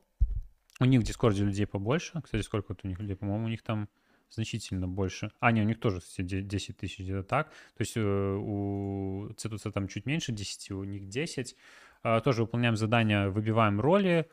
У 0.79 0.85
них 0.85 1.01
в 1.01 1.03
Дискорде 1.03 1.43
людей 1.45 1.65
побольше. 1.65 2.21
Кстати, 2.21 2.41
сколько 2.41 2.67
вот 2.69 2.81
у 2.83 2.87
них 2.87 2.99
людей? 2.99 3.15
По-моему, 3.15 3.45
у 3.45 3.49
них 3.49 3.61
там 3.61 3.87
значительно 4.35 4.87
больше. 4.87 5.31
А, 5.39 5.51
не, 5.51 5.61
у 5.61 5.65
них 5.65 5.79
тоже, 5.79 5.99
кстати, 5.99 6.41
10 6.41 6.77
тысяч 6.77 6.99
где-то 6.99 7.23
так. 7.23 7.49
То 7.49 7.81
есть 7.81 7.97
э, 7.97 8.01
у 8.01 9.29
Цитуса 9.37 9.71
там 9.71 9.87
чуть 9.87 10.05
меньше 10.05 10.31
10, 10.31 10.71
у 10.71 10.83
них 10.83 11.07
10. 11.07 11.55
А, 12.03 12.19
тоже 12.21 12.41
выполняем 12.43 12.75
задания, 12.75 13.29
выбиваем 13.29 13.81
роли. 13.81 14.29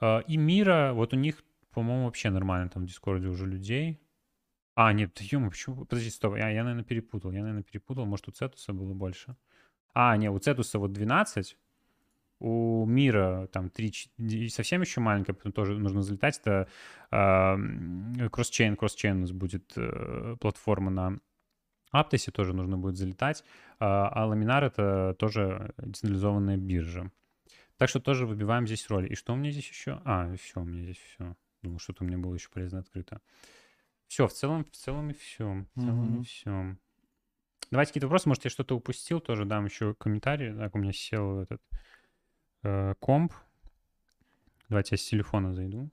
А, 0.00 0.20
и 0.20 0.36
Мира, 0.36 0.92
вот 0.94 1.12
у 1.12 1.16
них, 1.16 1.42
по-моему, 1.72 2.04
вообще 2.04 2.30
нормально 2.30 2.68
там 2.68 2.84
в 2.84 2.86
Дискорде 2.86 3.28
уже 3.28 3.46
людей. 3.46 4.00
А, 4.74 4.92
нет, 4.92 5.18
ё 5.20 5.48
почему? 5.48 5.84
Подожди, 5.86 6.10
стоп, 6.10 6.36
я, 6.36 6.50
я, 6.50 6.62
наверное, 6.62 6.84
перепутал. 6.84 7.32
Я, 7.32 7.40
наверное, 7.40 7.62
перепутал. 7.62 8.04
Может, 8.04 8.28
у 8.28 8.30
Цетуса 8.30 8.72
было 8.72 8.92
больше? 8.92 9.36
А, 9.94 10.16
не, 10.16 10.30
у 10.30 10.38
Цетуса 10.38 10.78
вот 10.78 10.92
12, 10.92 11.56
у 12.38 12.84
мира 12.86 13.48
там 13.52 13.70
3, 13.70 14.48
совсем 14.48 14.82
еще 14.82 15.00
маленькая, 15.00 15.32
потом 15.32 15.52
тоже 15.52 15.78
нужно 15.78 16.02
залетать. 16.02 16.38
Это 16.44 16.68
э, 17.10 18.28
cross-chain, 18.28 18.76
cross-chain 18.76 19.16
у 19.16 19.20
нас 19.20 19.32
будет 19.32 19.72
э, 19.76 20.36
платформа 20.40 20.90
на 20.90 21.18
Аптосе, 21.90 22.30
тоже 22.30 22.52
нужно 22.52 22.76
будет 22.76 22.96
залетать. 22.96 23.44
А, 23.78 24.08
а 24.08 24.26
Ламинар 24.26 24.64
это 24.64 25.14
тоже 25.18 25.72
децентрализованная 25.78 26.56
биржа. 26.56 27.10
Так 27.78 27.88
что 27.88 28.00
тоже 28.00 28.26
выбиваем 28.26 28.66
здесь 28.66 28.88
роли. 28.88 29.08
И 29.08 29.14
что 29.14 29.32
у 29.32 29.36
меня 29.36 29.50
здесь 29.50 29.68
еще? 29.68 30.00
А, 30.04 30.34
все, 30.36 30.60
у 30.60 30.64
меня 30.64 30.82
здесь 30.82 30.98
все. 30.98 31.36
Думал, 31.62 31.78
что-то 31.78 32.04
у 32.04 32.06
меня 32.06 32.18
было 32.18 32.34
еще 32.34 32.48
полезно 32.50 32.80
открыто. 32.80 33.20
Все, 34.06 34.26
в 34.26 34.32
целом, 34.32 34.64
в 34.64 34.70
целом 34.70 35.10
и 35.10 35.14
все. 35.14 35.66
В 35.74 35.80
целом 35.80 36.16
mm-hmm. 36.16 36.20
и 36.20 36.24
все. 36.24 36.76
Давайте 37.70 37.90
какие-то 37.90 38.06
вопросы. 38.06 38.28
Может, 38.28 38.44
я 38.44 38.50
что-то 38.50 38.76
упустил, 38.76 39.20
тоже 39.20 39.44
дам 39.44 39.64
еще 39.64 39.94
комментарий. 39.94 40.54
Так, 40.54 40.74
у 40.74 40.78
меня 40.78 40.92
сел 40.92 41.40
этот 41.40 41.60
э, 42.66 42.94
комп. 42.98 43.32
Давайте 44.68 44.94
я 44.94 44.98
с 44.98 45.04
телефона 45.04 45.54
зайду. 45.54 45.90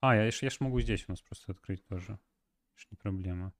А, 0.00 0.14
я, 0.14 0.24
я 0.24 0.50
ж 0.50 0.60
могу 0.60 0.80
здесь 0.80 1.04
у 1.08 1.12
нас 1.12 1.22
просто 1.22 1.52
открыть 1.52 1.86
тоже. 1.86 2.18
Это 2.76 2.86
не 2.90 2.96
проблема. 2.96 3.52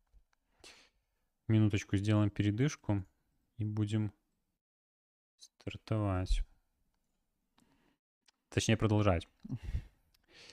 Минуточку 1.49 1.97
сделаем 1.97 2.31
передышку 2.31 3.05
и 3.57 3.65
будем 3.65 4.13
стартовать. 5.39 6.43
Точнее, 8.51 8.77
продолжать. 8.77 9.29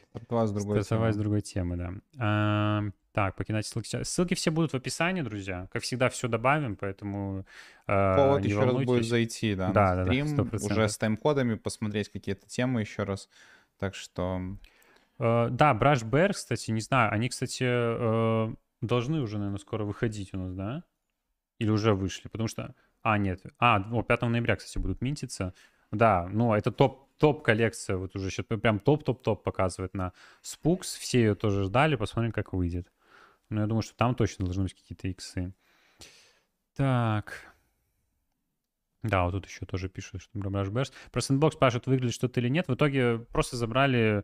Стартовать 0.09 0.49
с 0.49 0.51
другой 0.53 0.83
Стартовать 0.83 1.13
темы. 1.13 1.13
с 1.13 1.17
другой 1.17 1.41
темы, 1.41 1.75
да. 1.75 1.93
А, 2.17 2.83
так, 3.19 3.35
покидать 3.35 3.65
ссылки. 3.65 4.01
Ссылки 4.03 4.33
все 4.33 4.49
будут 4.49 4.71
в 4.71 4.75
описании, 4.75 5.21
друзья. 5.21 5.67
Как 5.73 5.83
всегда, 5.83 6.07
все 6.07 6.29
добавим, 6.29 6.77
поэтому 6.77 7.45
э, 7.85 8.15
Повод 8.15 8.45
еще 8.45 8.55
волнуйтесь. 8.55 8.79
раз 8.79 8.85
будет 8.87 9.05
зайти, 9.05 9.55
да, 9.55 9.71
да, 9.73 9.95
на 9.95 10.05
стрим, 10.05 10.35
да, 10.37 10.43
да, 10.45 10.65
уже 10.65 10.87
с 10.87 10.97
тайм-кодами, 10.97 11.55
посмотреть 11.55 12.09
какие-то 12.09 12.47
темы 12.47 12.79
еще 12.79 13.03
раз. 13.03 13.27
Так 13.77 13.93
что... 13.93 14.39
Э, 15.19 15.49
да, 15.51 15.73
Brush 15.73 16.09
Bear, 16.09 16.31
кстати, 16.31 16.71
не 16.71 16.79
знаю, 16.79 17.11
они, 17.11 17.27
кстати, 17.27 17.65
э, 17.65 18.55
должны 18.79 19.19
уже, 19.19 19.37
наверное, 19.37 19.59
скоро 19.59 19.83
выходить 19.83 20.33
у 20.33 20.37
нас, 20.37 20.53
да? 20.53 20.85
Или 21.57 21.71
уже 21.71 21.93
вышли, 21.93 22.29
потому 22.29 22.47
что... 22.47 22.73
А, 23.01 23.17
нет. 23.17 23.41
А, 23.57 23.83
о, 23.91 24.01
5 24.01 24.21
ноября, 24.21 24.55
кстати, 24.55 24.77
будут 24.77 25.01
минтиться. 25.01 25.53
Да, 25.91 26.29
ну, 26.31 26.53
это 26.53 26.71
топ 26.71 27.09
топ-коллекция, 27.17 27.97
вот 27.97 28.15
уже 28.15 28.29
сейчас 28.29 28.45
прям 28.45 28.79
топ-топ-топ 28.79 29.43
показывает 29.43 29.93
на 29.93 30.13
Spooks. 30.41 30.97
Все 30.97 31.19
ее 31.19 31.35
тоже 31.35 31.65
ждали, 31.65 31.97
посмотрим, 31.97 32.31
как 32.31 32.53
выйдет. 32.53 32.87
Но 33.49 33.61
я 33.61 33.67
думаю, 33.67 33.81
что 33.81 33.95
там 33.95 34.15
точно 34.15 34.45
должны 34.45 34.63
быть 34.63 34.73
какие-то 34.73 35.07
иксы. 35.07 35.53
Так. 36.75 37.55
Да, 39.01 39.25
вот 39.25 39.31
тут 39.31 39.45
еще 39.47 39.65
тоже 39.65 39.89
пишут, 39.89 40.21
что 40.21 40.37
Brush 40.37 40.71
Bears. 40.71 40.93
Про 41.11 41.19
Sandbox 41.19 41.51
спрашивают, 41.51 41.87
выглядит 41.87 42.13
что-то 42.13 42.39
или 42.39 42.49
нет. 42.49 42.67
В 42.67 42.75
итоге 42.75 43.19
просто 43.19 43.55
забрали 43.55 44.23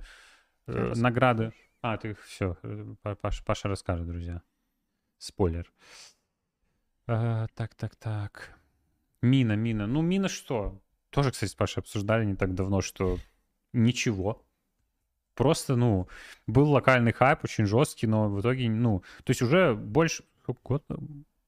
э, 0.67 0.93
награды. 0.95 1.53
А, 1.81 1.97
ты 1.97 2.15
все, 2.25 2.57
э, 2.63 2.95
Паша, 3.21 3.43
Паша 3.43 3.67
расскажет, 3.67 4.07
друзья. 4.07 4.41
Спойлер. 5.17 5.71
А, 7.07 7.47
так, 7.55 7.75
так, 7.75 7.95
так. 7.95 8.59
Мина, 9.21 9.53
мина. 9.53 9.87
Ну, 9.87 10.01
мина 10.01 10.27
что? 10.27 10.81
Тоже, 11.09 11.31
кстати, 11.31 11.51
с 11.51 11.55
Пашей 11.55 11.81
обсуждали 11.81 12.25
не 12.25 12.35
так 12.35 12.53
давно, 12.53 12.81
что 12.81 13.17
ничего 13.71 14.44
просто, 15.35 15.75
ну, 15.75 16.07
был 16.47 16.71
локальный 16.71 17.13
хайп 17.13 17.43
очень 17.43 17.65
жесткий, 17.65 18.07
но 18.07 18.29
в 18.29 18.41
итоге, 18.41 18.69
ну, 18.69 19.03
то 19.23 19.31
есть 19.31 19.41
уже 19.41 19.75
больше, 19.75 20.23
год, 20.63 20.83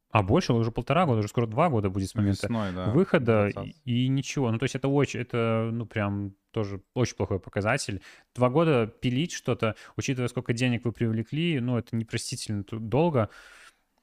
а 0.10 0.24
больше, 0.24 0.54
уже 0.54 0.72
полтора 0.72 1.06
года, 1.06 1.20
уже 1.20 1.28
скоро 1.28 1.48
два 1.48 1.70
года 1.70 1.90
будет 1.90 2.10
с 2.10 2.16
момента 2.16 2.48
Весной, 2.48 2.72
да, 2.74 2.92
выхода, 2.92 3.50
и, 3.84 4.06
и 4.06 4.08
ничего. 4.08 4.52
Ну, 4.52 4.58
то 4.58 4.64
есть 4.64 4.76
это 4.76 4.88
очень, 4.88 5.20
это, 5.20 5.70
ну, 5.72 5.86
прям 5.86 6.34
тоже 6.52 6.82
очень 6.94 7.16
плохой 7.16 7.40
показатель. 7.40 8.02
Два 8.34 8.50
года 8.50 8.88
пилить 8.88 9.32
что-то, 9.32 9.76
учитывая, 9.96 10.28
сколько 10.30 10.54
денег 10.54 10.86
вы 10.86 10.92
привлекли, 10.92 11.60
ну, 11.60 11.78
это 11.78 11.96
непростительно 11.96 12.64
долго. 12.72 13.30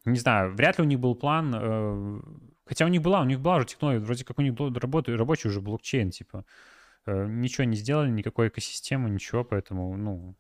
Не 0.05 0.19
знаю, 0.19 0.55
вряд 0.55 0.79
ли 0.79 0.85
у 0.85 0.87
них 0.87 1.01
был 1.01 1.15
план, 1.15 1.55
э, 1.55 2.21
хотя 2.67 2.85
у 2.85 2.89
них 2.89 3.01
была, 3.01 3.23
у 3.23 3.25
них 3.25 3.41
была 3.41 3.57
уже 3.57 3.67
технология, 3.67 4.01
вроде 4.01 4.25
как 4.25 4.39
у 4.39 4.43
них 4.43 4.55
работает 4.59 5.19
рабочий 5.19 5.49
уже 5.49 5.63
блокчейн, 5.63 6.11
типа. 6.11 6.45
Э, 7.07 7.27
ничего 7.27 7.65
не 7.65 7.77
сделали, 7.77 8.11
никакой 8.11 8.49
экосистемы, 8.49 9.11
ничего, 9.11 9.45
поэтому, 9.45 9.97
ну, 9.97 10.35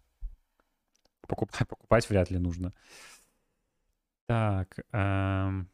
покупать, 1.27 1.69
покупать 1.69 2.09
вряд 2.09 2.31
ли 2.31 2.39
нужно. 2.39 2.73
Так. 4.27 4.79
Эм... 4.93 5.69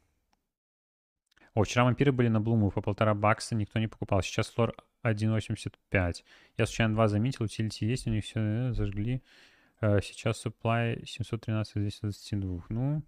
О, 1.55 1.65
вчера 1.65 1.85
вампиры 1.85 2.13
были 2.13 2.29
на 2.29 2.41
Блуму 2.41 2.71
по 2.71 2.81
полтора 2.81 3.15
бакса, 3.15 3.55
никто 3.55 3.79
не 3.79 3.89
покупал. 3.89 4.23
Сейчас 4.23 4.49
флор 4.49 4.75
1.85. 5.03 6.25
Я 6.57 6.67
случайно 6.67 6.95
два 6.95 7.09
заметил, 7.09 7.45
утилити 7.45 7.87
есть, 7.87 8.07
у 8.07 8.11
них 8.11 8.25
все 8.25 8.41
э, 8.41 8.73
зажгли. 8.73 9.23
Э, 9.81 10.01
сейчас 10.03 10.45
supply 10.45 11.05
713 11.05 11.75
222. 11.75 12.65
Ну, 12.69 13.03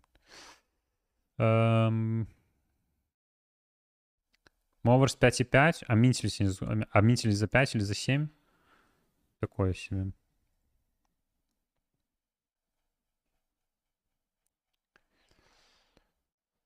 эм... 1.38 2.28
Моворс 4.82 5.16
5,5, 5.16 5.84
а 5.86 5.94
Минтель, 5.94 7.30
а 7.30 7.32
за 7.32 7.46
5 7.48 7.74
или 7.74 7.82
за 7.82 7.94
7? 7.94 8.28
Такое 9.40 9.74
себе. 9.74 10.12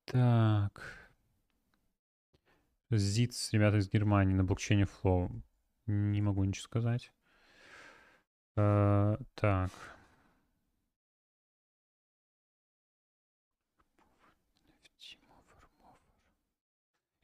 Так. 0.07 1.11
ЗИЦ, 2.91 3.53
ребята 3.53 3.79
из 3.79 3.91
Германии, 3.91 4.35
на 4.35 4.45
блокчейне 4.45 4.85
Flow. 4.85 5.31
Не 5.87 6.23
могу 6.23 6.45
ничего 6.45 6.63
сказать. 6.63 7.13
Uh, 8.57 9.23
так. 9.35 9.71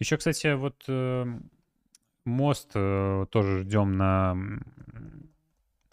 Еще, 0.03 0.16
кстати, 0.16 0.53
вот 0.55 0.82
э, 0.88 1.24
мост 2.24 2.72
э, 2.74 3.26
тоже 3.30 3.61
ждем 3.61 3.92
на... 3.92 4.36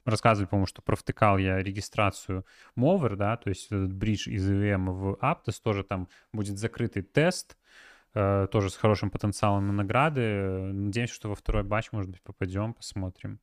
Рассказывали, 0.03 0.47
по-моему, 0.47 0.65
что 0.65 0.81
провтыкал 0.81 1.37
я 1.37 1.59
регистрацию 1.59 2.43
Mover, 2.75 3.15
да, 3.15 3.37
то 3.37 3.49
есть 3.49 3.67
этот 3.67 3.93
бридж 3.93 4.27
из 4.27 4.49
EVM 4.49 4.89
в 4.89 5.13
Aptos, 5.21 5.61
тоже 5.61 5.83
там 5.83 6.07
будет 6.33 6.57
закрытый 6.57 7.03
тест, 7.03 7.55
э, 8.15 8.47
тоже 8.51 8.71
с 8.71 8.77
хорошим 8.77 9.11
потенциалом 9.11 9.67
на 9.67 9.73
награды. 9.73 10.73
Надеемся, 10.73 11.13
что 11.13 11.29
во 11.29 11.35
второй 11.35 11.61
батч, 11.61 11.91
может 11.91 12.09
быть, 12.09 12.23
попадем, 12.23 12.73
посмотрим. 12.73 13.39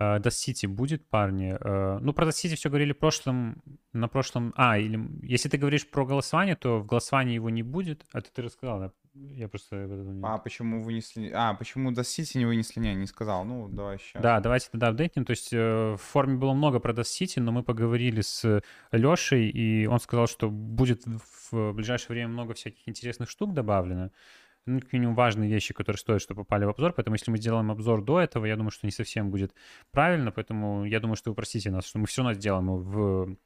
Dust 0.00 0.46
City 0.46 0.68
будет, 0.68 1.06
парни? 1.08 1.54
Uh, 1.54 1.98
ну, 2.00 2.12
про 2.12 2.26
Dust 2.26 2.44
City 2.44 2.54
все 2.56 2.68
говорили 2.68 2.92
прошлым, 2.92 3.62
на 3.92 4.08
прошлом... 4.08 4.52
А, 4.56 4.78
или 4.78 5.00
если 5.22 5.48
ты 5.48 5.56
говоришь 5.56 5.88
про 5.88 6.04
голосование, 6.04 6.54
то 6.54 6.78
в 6.78 6.86
голосовании 6.86 7.34
его 7.34 7.48
не 7.50 7.62
будет. 7.62 8.04
А 8.12 8.20
ты, 8.20 8.30
ты 8.30 8.42
рассказал, 8.42 8.80
да? 8.80 8.92
Я 9.14 9.48
просто... 9.48 9.88
А 10.22 10.38
почему 10.38 10.82
вынесли... 10.82 11.30
А, 11.34 11.54
почему 11.54 11.92
Dust 11.92 12.18
City 12.18 12.38
не 12.38 12.44
вынесли? 12.44 12.80
Не, 12.80 12.94
не 12.94 13.06
сказал. 13.06 13.44
Ну, 13.44 13.68
давай 13.68 13.98
сейчас. 13.98 14.22
Да, 14.22 14.40
давайте 14.40 14.68
тогда 14.70 14.88
апдейтнем. 14.88 15.24
То 15.24 15.30
есть 15.30 15.52
э, 15.52 15.94
в 15.94 16.02
форме 16.02 16.36
было 16.36 16.52
много 16.52 16.78
про 16.78 16.92
Dust 16.92 17.18
City, 17.18 17.40
но 17.40 17.52
мы 17.52 17.62
поговорили 17.62 18.20
с 18.20 18.62
Лешей, 18.92 19.48
и 19.48 19.86
он 19.86 19.98
сказал, 20.00 20.26
что 20.26 20.50
будет 20.50 21.04
в 21.50 21.72
ближайшее 21.72 22.08
время 22.08 22.28
много 22.28 22.52
всяких 22.52 22.86
интересных 22.86 23.30
штук 23.30 23.54
добавлено 23.54 24.10
ну, 24.66 24.80
как 24.80 24.92
минимум 24.92 25.14
важные 25.14 25.48
вещи, 25.50 25.72
которые 25.72 25.98
стоят, 25.98 26.22
что 26.22 26.34
попали 26.34 26.64
в 26.64 26.70
обзор. 26.70 26.92
Поэтому 26.92 27.14
если 27.14 27.30
мы 27.30 27.38
сделаем 27.38 27.70
обзор 27.70 28.02
до 28.02 28.20
этого, 28.20 28.44
я 28.46 28.56
думаю, 28.56 28.70
что 28.70 28.86
не 28.86 28.92
совсем 28.92 29.30
будет 29.30 29.54
правильно. 29.92 30.32
Поэтому 30.32 30.84
я 30.84 31.00
думаю, 31.00 31.16
что 31.16 31.30
вы 31.30 31.36
простите 31.36 31.70
нас, 31.70 31.86
что 31.86 31.98
мы 31.98 32.06
все 32.06 32.22
равно 32.22 32.34
сделаем 32.34 32.66
в 32.66 33.36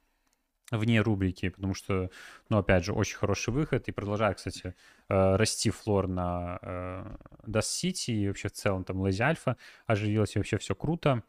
вне 0.71 1.01
рубрики, 1.01 1.49
потому 1.49 1.73
что, 1.73 2.09
ну, 2.49 2.57
опять 2.57 2.85
же, 2.85 2.93
очень 2.93 3.17
хороший 3.17 3.53
выход 3.53 3.87
и 3.87 3.91
продолжает, 3.91 4.37
кстати, 4.37 4.73
э, 5.09 5.35
расти 5.35 5.69
флор 5.69 6.07
на 6.07 6.59
э, 6.61 7.15
Dust 7.45 7.83
City 7.83 8.13
и 8.13 8.27
вообще 8.27 8.47
в 8.47 8.53
целом 8.53 8.83
там 8.83 9.03
Lazy 9.03 9.35
Alpha 9.35 9.57
оживилась 9.85 10.35
и 10.35 10.39
вообще 10.39 10.57
все 10.57 10.75
круто. 10.75 11.23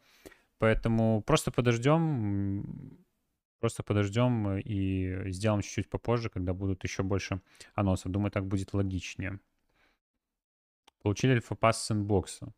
Поэтому 0.59 1.21
просто 1.21 1.51
подождем, 1.51 2.97
просто 3.59 3.83
подождем 3.83 4.57
и 4.59 5.31
сделаем 5.31 5.61
чуть-чуть 5.61 5.89
попозже, 5.89 6.29
когда 6.29 6.53
будут 6.53 6.83
еще 6.83 7.03
больше 7.03 7.41
анонсов. 7.75 8.11
Думаю, 8.11 8.31
так 8.31 8.45
будет 8.45 8.73
логичнее. 8.73 9.39
Получили 11.03 11.33
alpha 11.33 11.62
pass 11.62 11.85
с 11.85 11.91
инбокса. 11.91 12.53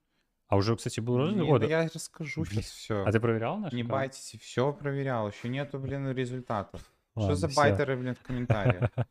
А 0.48 0.56
уже, 0.58 0.76
кстати, 0.76 1.00
был 1.00 1.18
розыгрыш? 1.18 1.62
Нет, 1.62 1.70
я 1.70 1.90
расскажу 1.94 2.46
сейчас 2.46 2.66
все. 2.66 3.04
А 3.04 3.12
ты 3.12 3.20
проверял 3.20 3.58
наш 3.58 3.74
Не 3.74 3.82
аккаунт? 3.82 3.92
байтесь, 3.92 4.36
все 4.40 4.72
проверял. 4.72 5.28
Еще 5.28 5.50
нету, 5.50 5.80
блин, 5.80 6.12
результатов. 6.12 6.82
что 7.14 7.22
Ладно, 7.22 7.36
за 7.36 7.48
всё. 7.48 7.58
байтеры, 7.60 7.98
блин, 7.98 8.16
в 8.16 8.22
комментариях? 8.22 8.90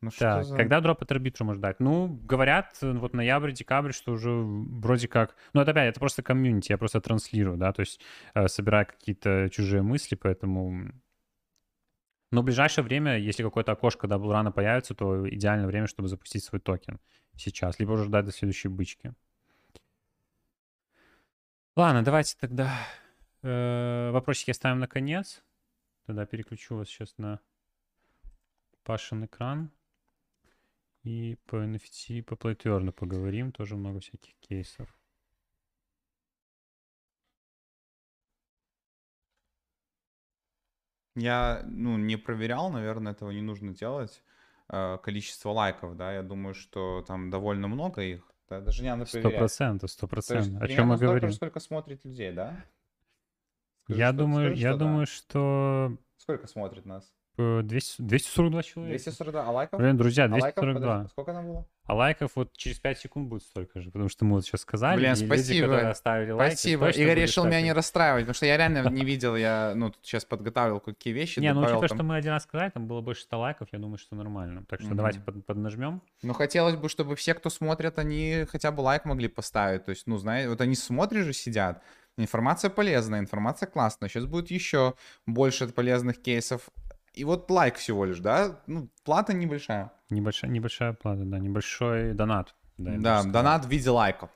Ну 0.00 0.10
что 0.10 0.20
Так, 0.20 0.44
за... 0.46 0.56
когда 0.56 0.80
дроп 0.80 1.02
от 1.02 1.12
Арбитрума 1.12 1.44
можно 1.44 1.58
ждать? 1.58 1.78
Ну, 1.78 2.08
говорят, 2.24 2.74
э, 2.80 2.90
вот 2.92 3.12
ноябрь, 3.12 3.52
декабрь, 3.52 3.92
что 3.92 4.12
уже 4.12 4.30
вроде 4.32 5.08
как... 5.08 5.36
Ну, 5.52 5.60
это 5.60 5.72
опять, 5.72 5.90
это 5.90 6.00
просто 6.00 6.22
комьюнити, 6.22 6.72
я 6.72 6.78
просто 6.78 7.02
транслирую, 7.02 7.58
да, 7.58 7.70
то 7.74 7.80
есть 7.80 8.00
э, 8.32 8.48
собираю 8.48 8.86
какие-то 8.86 9.50
чужие 9.50 9.82
мысли, 9.82 10.14
поэтому... 10.14 10.92
Но 12.32 12.40
в 12.40 12.44
ближайшее 12.44 12.82
время, 12.82 13.18
если 13.18 13.42
какое-то 13.42 13.72
окошко 13.72 14.08
bull 14.08 14.32
run 14.32 14.46
а 14.46 14.50
появится, 14.50 14.94
то 14.94 15.28
идеальное 15.28 15.66
время, 15.66 15.86
чтобы 15.86 16.08
запустить 16.08 16.42
свой 16.42 16.60
токен 16.60 16.98
сейчас, 17.36 17.78
либо 17.78 17.92
уже 17.92 18.04
ждать 18.04 18.24
до 18.24 18.32
следующей 18.32 18.68
бычки. 18.68 19.12
Ладно, 21.76 22.02
давайте 22.02 22.34
тогда 22.40 22.74
э, 23.42 24.10
вопросики 24.12 24.50
оставим 24.50 24.78
на 24.78 24.88
конец. 24.88 25.42
Тогда 26.06 26.24
переключу 26.24 26.76
вас 26.76 26.88
сейчас 26.88 27.14
на 27.18 27.38
Пашин 28.82 29.26
экран. 29.26 29.70
И 31.02 31.36
по 31.44 31.56
NFT, 31.56 32.22
по 32.22 32.32
play-to-earn 32.32 32.92
поговорим. 32.92 33.52
Тоже 33.52 33.76
много 33.76 34.00
всяких 34.00 34.34
кейсов. 34.40 34.88
Я, 41.14 41.62
ну, 41.66 41.98
не 41.98 42.16
проверял, 42.16 42.70
наверное, 42.70 43.12
этого 43.12 43.30
не 43.30 43.42
нужно 43.42 43.74
делать. 43.74 44.22
Э, 44.68 44.98
Количество 45.02 45.50
лайков, 45.50 45.96
да, 45.96 46.12
я 46.14 46.22
думаю, 46.22 46.54
что 46.54 47.04
там 47.06 47.28
довольно 47.30 47.68
много 47.68 48.02
их. 48.02 48.22
Да, 48.48 48.60
даже 48.60 48.82
не 48.82 48.90
надо 48.90 49.04
Сто 49.06 49.20
проверять. 49.20 49.38
процентов, 49.38 49.90
сто 49.90 50.06
То 50.06 50.16
есть 50.16 50.28
процентов. 50.28 50.62
О 50.62 50.66
чем 50.66 50.76
примерно 50.76 50.84
мы 50.92 50.96
столько 50.96 51.06
же, 51.14 51.18
говорим? 51.20 51.32
сколько 51.32 51.60
смотрит 51.60 52.04
людей, 52.04 52.32
да? 52.32 52.64
Скажи, 53.84 53.98
Я 54.00 54.08
что- 54.08 54.18
думаю, 54.18 54.46
скажи, 54.50 54.62
я 54.62 54.68
что 54.70 54.78
да. 54.78 54.84
думаю, 54.84 55.06
что 55.06 55.98
Сколько 56.16 56.46
смотрит 56.46 56.86
нас? 56.86 57.12
Э, 57.38 57.62
200 57.62 58.02
242 58.02 58.62
человека. 58.62 58.98
242, 58.98 59.44
а 59.44 59.50
лайков? 59.50 59.80
Блин, 59.80 59.96
друзья, 59.96 60.24
А 60.24 60.28
лайков, 60.28 60.62
242. 60.64 60.80
подожди, 60.80 61.10
сколько 61.10 61.32
там 61.32 61.46
было? 61.46 61.66
А 61.84 61.94
лайков 61.94 62.32
вот 62.36 62.56
через 62.56 62.78
5 62.78 62.98
секунд 62.98 63.28
будет 63.28 63.42
столько 63.42 63.80
же, 63.80 63.90
потому 63.90 64.08
что 64.08 64.24
мы 64.24 64.36
вот 64.36 64.44
сейчас 64.44 64.60
сказали. 64.60 64.96
Блин, 64.96 65.12
и 65.12 65.16
люди, 65.16 65.26
спасибо. 65.26 65.66
которые 65.66 65.90
оставили 65.90 66.30
лайки, 66.30 66.54
Спасибо. 66.54 66.88
Игорь 66.90 67.20
решил 67.20 67.44
меня 67.44 67.54
столько 67.56 67.64
не 67.64 67.72
расстраивать, 67.72 68.22
потому 68.22 68.34
что 68.34 68.46
я 68.46 68.56
реально 68.56 68.88
не 68.88 69.04
видел, 69.04 69.34
я, 69.36 69.72
ну, 69.74 69.90
тут 69.90 69.98
сейчас 70.02 70.24
подготавливал 70.24 70.80
какие 70.80 71.12
вещи, 71.12 71.40
Не, 71.40 71.52
ну 71.52 71.60
учитывая, 71.62 71.88
там. 71.88 71.98
что 71.98 72.04
мы 72.04 72.16
один 72.16 72.30
раз 72.32 72.44
сказали, 72.44 72.70
там 72.70 72.86
было 72.86 73.00
больше 73.00 73.22
100 73.22 73.38
лайков, 73.38 73.68
я 73.72 73.78
думаю, 73.78 73.98
что 73.98 74.14
нормально. 74.14 74.64
Так 74.68 74.80
что 74.80 74.94
давайте 74.94 75.20
под, 75.20 75.44
поднажмем. 75.44 76.02
Ну, 76.22 76.32
хотелось 76.34 76.76
бы, 76.76 76.88
чтобы 76.88 77.16
все, 77.16 77.34
кто 77.34 77.50
смотрят, 77.50 77.98
они 77.98 78.46
хотя 78.48 78.70
бы 78.70 78.80
лайк 78.82 79.04
могли 79.04 79.26
поставить. 79.28 79.84
То 79.84 79.90
есть, 79.90 80.06
ну, 80.06 80.18
знаете, 80.18 80.48
вот 80.48 80.60
они 80.60 80.76
смотрят 80.76 81.24
же, 81.24 81.32
сидят. 81.32 81.82
Информация 82.18 82.68
полезная, 82.70 83.20
информация 83.20 83.66
классная. 83.66 84.08
Сейчас 84.08 84.26
будет 84.26 84.50
еще 84.50 84.94
больше 85.26 85.66
полезных 85.68 86.20
кейсов. 86.20 86.68
И 87.14 87.24
вот 87.24 87.50
лайк 87.50 87.76
всего 87.76 88.04
лишь, 88.04 88.18
да? 88.20 88.60
Ну, 88.66 88.88
плата 89.04 89.34
небольшая. 89.34 89.92
Небольшая, 90.10 90.50
небольшая 90.50 90.92
плата, 90.94 91.22
да, 91.24 91.38
небольшой 91.38 92.14
донат. 92.14 92.54
Да, 92.78 92.96
Да, 92.98 93.22
донат 93.24 93.64
в 93.66 93.68
виде 93.68 93.90
лайков. 93.90 94.30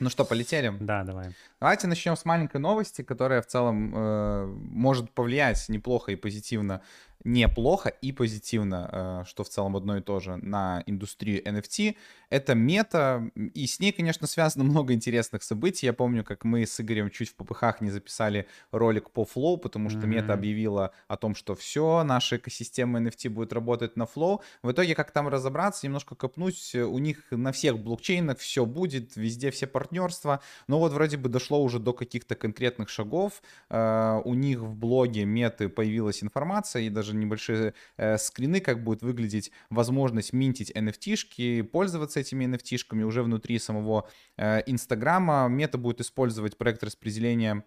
Ну 0.00 0.10
что, 0.10 0.24
полетели? 0.24 0.72
Да, 0.80 1.04
давай. 1.04 1.30
Давайте 1.60 1.86
начнем 1.86 2.16
с 2.16 2.24
маленькой 2.24 2.60
новости, 2.60 3.02
которая 3.02 3.40
в 3.42 3.46
целом 3.46 3.94
э, 3.94 4.46
может 4.46 5.10
повлиять 5.12 5.68
неплохо 5.68 6.10
и 6.12 6.16
позитивно, 6.16 6.82
неплохо 7.24 7.88
и 7.88 8.12
позитивно, 8.12 9.22
э, 9.24 9.24
что 9.26 9.44
в 9.44 9.48
целом 9.48 9.76
одно 9.76 9.96
и 9.96 10.00
то 10.02 10.20
же, 10.20 10.36
на 10.36 10.82
индустрию 10.86 11.42
NFT. 11.42 11.96
Это 12.30 12.54
мета, 12.54 13.30
и 13.34 13.66
с 13.66 13.80
ней, 13.80 13.92
конечно, 13.92 14.26
связано 14.26 14.64
много 14.64 14.92
интересных 14.92 15.42
событий. 15.42 15.86
Я 15.86 15.92
помню, 15.92 16.22
как 16.24 16.44
мы 16.44 16.66
с 16.66 16.80
Игорем 16.80 17.10
чуть 17.10 17.30
в 17.30 17.34
попыхах 17.34 17.80
не 17.80 17.90
записали 17.90 18.46
ролик 18.72 19.10
по 19.10 19.22
Flow, 19.22 19.56
потому 19.56 19.88
что 19.88 20.06
мета 20.06 20.32
Мгм. 20.32 20.38
объявила 20.40 20.92
о 21.08 21.16
том, 21.16 21.34
что 21.34 21.54
все, 21.54 22.02
наша 22.04 22.36
экосистема 22.36 23.00
NFT 23.00 23.28
будет 23.30 23.52
работать 23.52 23.96
на 23.96 24.04
Flow. 24.04 24.40
В 24.62 24.70
итоге, 24.72 24.94
как 24.94 25.10
там 25.10 25.28
разобраться, 25.28 25.86
немножко 25.86 26.14
копнуть, 26.14 26.74
у 26.74 26.98
них 26.98 27.24
на 27.30 27.52
всех 27.52 27.78
блокчейнах 27.78 28.38
все 28.38 28.66
будет, 28.66 29.16
везде 29.16 29.50
все 29.50 29.66
партнерства. 29.66 30.40
Но 30.68 30.78
вот 30.78 30.92
вроде 30.92 31.16
бы 31.16 31.28
дошло 31.28 31.62
уже 31.62 31.78
до 31.78 31.92
каких-то 31.92 32.34
конкретных 32.34 32.88
шагов. 32.88 33.42
Э, 33.70 34.20
У 34.24 34.34
них 34.34 34.58
в 34.60 34.74
блоге 34.74 35.24
меты 35.24 35.68
появилась 35.68 36.22
информация 36.22 36.82
и 36.82 36.90
даже 36.90 37.13
небольшие 37.20 37.74
э, 37.96 38.18
скрины, 38.18 38.60
как 38.60 38.82
будет 38.82 39.02
выглядеть 39.02 39.50
возможность 39.70 40.32
минтить 40.32 40.70
NFT-шки, 40.70 41.62
пользоваться 41.62 42.20
этими 42.20 42.44
NFT-шками 42.46 43.02
уже 43.02 43.22
внутри 43.22 43.58
самого 43.58 44.08
э, 44.36 44.62
Инстаграма. 44.66 45.48
Мета 45.48 45.78
будет 45.78 46.00
использовать 46.00 46.56
проект 46.56 46.82
распределения 46.82 47.64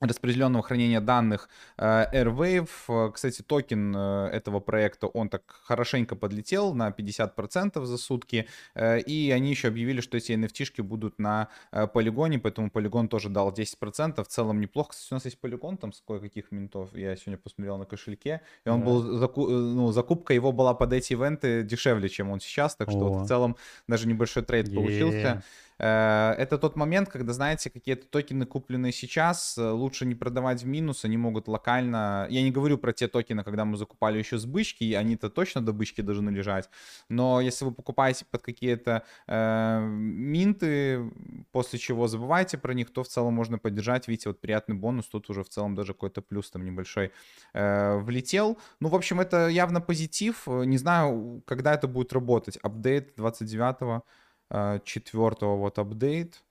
распределенного 0.00 0.62
хранения 0.62 1.00
данных 1.00 1.48
э, 1.78 2.04
Airwave. 2.12 2.68
Э, 2.88 3.10
Кстати, 3.12 3.42
токен 3.42 3.94
э, 3.96 4.28
этого 4.32 4.60
проекта, 4.60 5.06
он 5.06 5.28
так 5.28 5.42
хорошенько 5.64 6.16
подлетел 6.16 6.74
на 6.74 6.90
50% 6.90 7.82
за 7.84 7.96
сутки. 7.98 8.46
И 8.76 9.32
они 9.34 9.50
еще 9.50 9.68
объявили, 9.68 10.00
что 10.00 10.16
эти 10.16 10.32
NFT-шки 10.32 10.82
будут 10.82 11.18
на 11.18 11.48
полигоне, 11.94 12.38
поэтому 12.38 12.70
полигон 12.70 13.08
тоже 13.08 13.28
дал 13.28 13.52
10%. 13.52 14.22
В 14.22 14.28
целом 14.28 14.60
неплохо. 14.60 14.90
Кстати, 14.90 15.12
у 15.12 15.16
нас 15.16 15.24
есть 15.24 15.38
полигон 15.40 15.76
там 15.78 15.92
с 15.92 16.00
кое-каких 16.06 16.50
минутов. 16.52 16.90
Я 16.94 17.16
сегодня 17.16 17.38
посмотрел 17.38 17.78
на 17.78 17.84
кошельке. 17.86 18.42
И 18.64 18.68
он 18.68 18.80
Да. 18.80 18.86
был, 18.86 19.18
заку- 19.18 19.48
ну, 19.48 19.92
закупка 19.92 20.34
его 20.34 20.52
была 20.52 20.74
под 20.74 20.92
эти 20.92 21.14
ивенты 21.14 21.62
дешевле, 21.62 22.08
чем 22.08 22.30
он 22.30 22.40
сейчас. 22.40 22.76
Так 22.76 22.90
что 22.90 22.98
вот 23.08 23.24
в 23.24 23.28
целом 23.28 23.56
даже 23.88 24.06
небольшой 24.08 24.42
трейд 24.42 24.74
получился. 24.74 25.16
Е. 25.16 25.24
Э, 25.24 25.40
Это 25.78 26.58
тот 26.58 26.76
момент, 26.76 27.08
когда, 27.08 27.32
знаете, 27.32 27.68
какие-то 27.70 28.06
токены, 28.06 28.46
купленные 28.46 28.92
сейчас, 28.92 29.58
э, 29.58 29.70
лучше 29.70 30.06
не 30.06 30.14
продавать 30.14 30.62
в 30.62 30.66
минус, 30.66 31.04
они 31.04 31.18
могут 31.18 31.48
локально... 31.48 32.26
Я 32.30 32.42
не 32.42 32.50
говорю 32.50 32.78
про 32.78 32.92
те 32.92 33.08
токены, 33.08 33.44
когда 33.44 33.64
мы 33.64 33.76
закупали 33.76 34.18
еще 34.18 34.38
с 34.38 34.46
бычки, 34.46 34.94
они-то 34.94 35.28
точно 35.28 35.60
до 35.60 35.72
бычки 35.72 36.00
должны 36.00 36.30
лежать, 36.30 36.70
но 37.08 37.40
если 37.40 37.66
вы 37.66 37.72
покупаете 37.72 38.24
под 38.30 38.42
какие-то 38.42 39.02
э, 39.26 39.80
минты, 39.86 41.10
после 41.52 41.78
чего 41.78 42.08
забывайте 42.08 42.56
про 42.58 42.72
них, 42.72 42.90
то 42.90 43.02
в 43.02 43.08
целом 43.08 43.34
можно 43.34 43.58
поддержать. 43.58 44.08
Видите, 44.08 44.30
вот 44.30 44.40
приятный 44.40 44.76
бонус, 44.76 45.06
тут 45.06 45.28
уже 45.30 45.42
в 45.42 45.48
целом 45.48 45.74
даже 45.74 45.92
какой-то 45.92 46.22
плюс 46.22 46.50
там 46.50 46.64
небольшой 46.64 47.12
э, 47.52 47.96
влетел. 47.98 48.58
Ну, 48.80 48.88
в 48.88 48.94
общем, 48.94 49.20
это 49.20 49.48
явно 49.48 49.80
позитив. 49.80 50.48
Э, 50.48 50.64
Не 50.64 50.78
знаю, 50.78 51.42
когда 51.46 51.74
это 51.74 51.86
будет 51.86 52.12
работать. 52.12 52.56
Апдейт 52.62 53.14
29 53.16 53.76
э, 53.82 54.00
четвертого 54.84 55.56
вот 55.56 55.78
апдейт. 55.78 56.42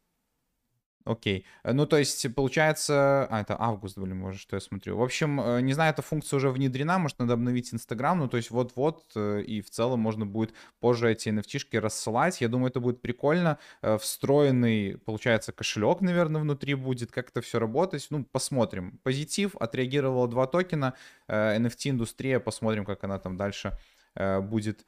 Окей. 1.06 1.46
Э, 1.64 1.72
Ну, 1.74 1.86
то 1.86 1.98
есть, 1.98 2.34
получается... 2.34 3.28
А, 3.30 3.42
это 3.42 3.56
август, 3.60 3.98
блин, 3.98 4.18
может, 4.18 4.42
что 4.42 4.56
я 4.56 4.60
смотрю. 4.60 4.98
В 4.98 5.04
общем, 5.04 5.40
э, 5.40 5.62
не 5.62 5.74
знаю, 5.74 5.94
эта 5.94 6.02
функция 6.02 6.38
уже 6.38 6.50
внедрена, 6.50 6.98
может, 6.98 7.20
надо 7.20 7.34
обновить 7.34 7.72
Инстаграм, 7.74 8.18
ну, 8.18 8.28
то 8.28 8.38
есть, 8.38 8.50
вот-вот, 8.50 9.04
э, 9.16 9.42
и 9.42 9.62
в 9.62 9.70
целом 9.70 10.00
можно 10.00 10.26
будет 10.26 10.54
позже 10.80 11.12
эти 11.12 11.30
nft 11.30 11.80
рассылать. 11.80 12.42
Я 12.42 12.48
думаю, 12.48 12.70
это 12.70 12.80
будет 12.80 13.02
прикольно. 13.02 13.60
Э, 13.84 13.98
Встроенный, 14.00 14.98
получается, 15.06 15.52
кошелек, 15.52 16.02
наверное, 16.02 16.42
внутри 16.42 16.74
будет, 16.74 17.12
как 17.12 17.30
это 17.30 17.42
все 17.42 17.60
работать. 17.60 18.08
Ну, 18.10 18.24
посмотрим. 18.26 19.00
Позитив, 19.04 19.56
отреагировало 19.58 20.28
два 20.28 20.48
токена. 20.48 20.96
Э, 21.28 21.56
NFT-индустрия, 21.60 22.40
посмотрим, 22.40 22.84
как 22.84 23.04
она 23.04 23.20
там 23.20 23.38
дальше 23.38 23.78
э, 24.16 24.40
будет 24.42 24.82
э, 24.82 24.86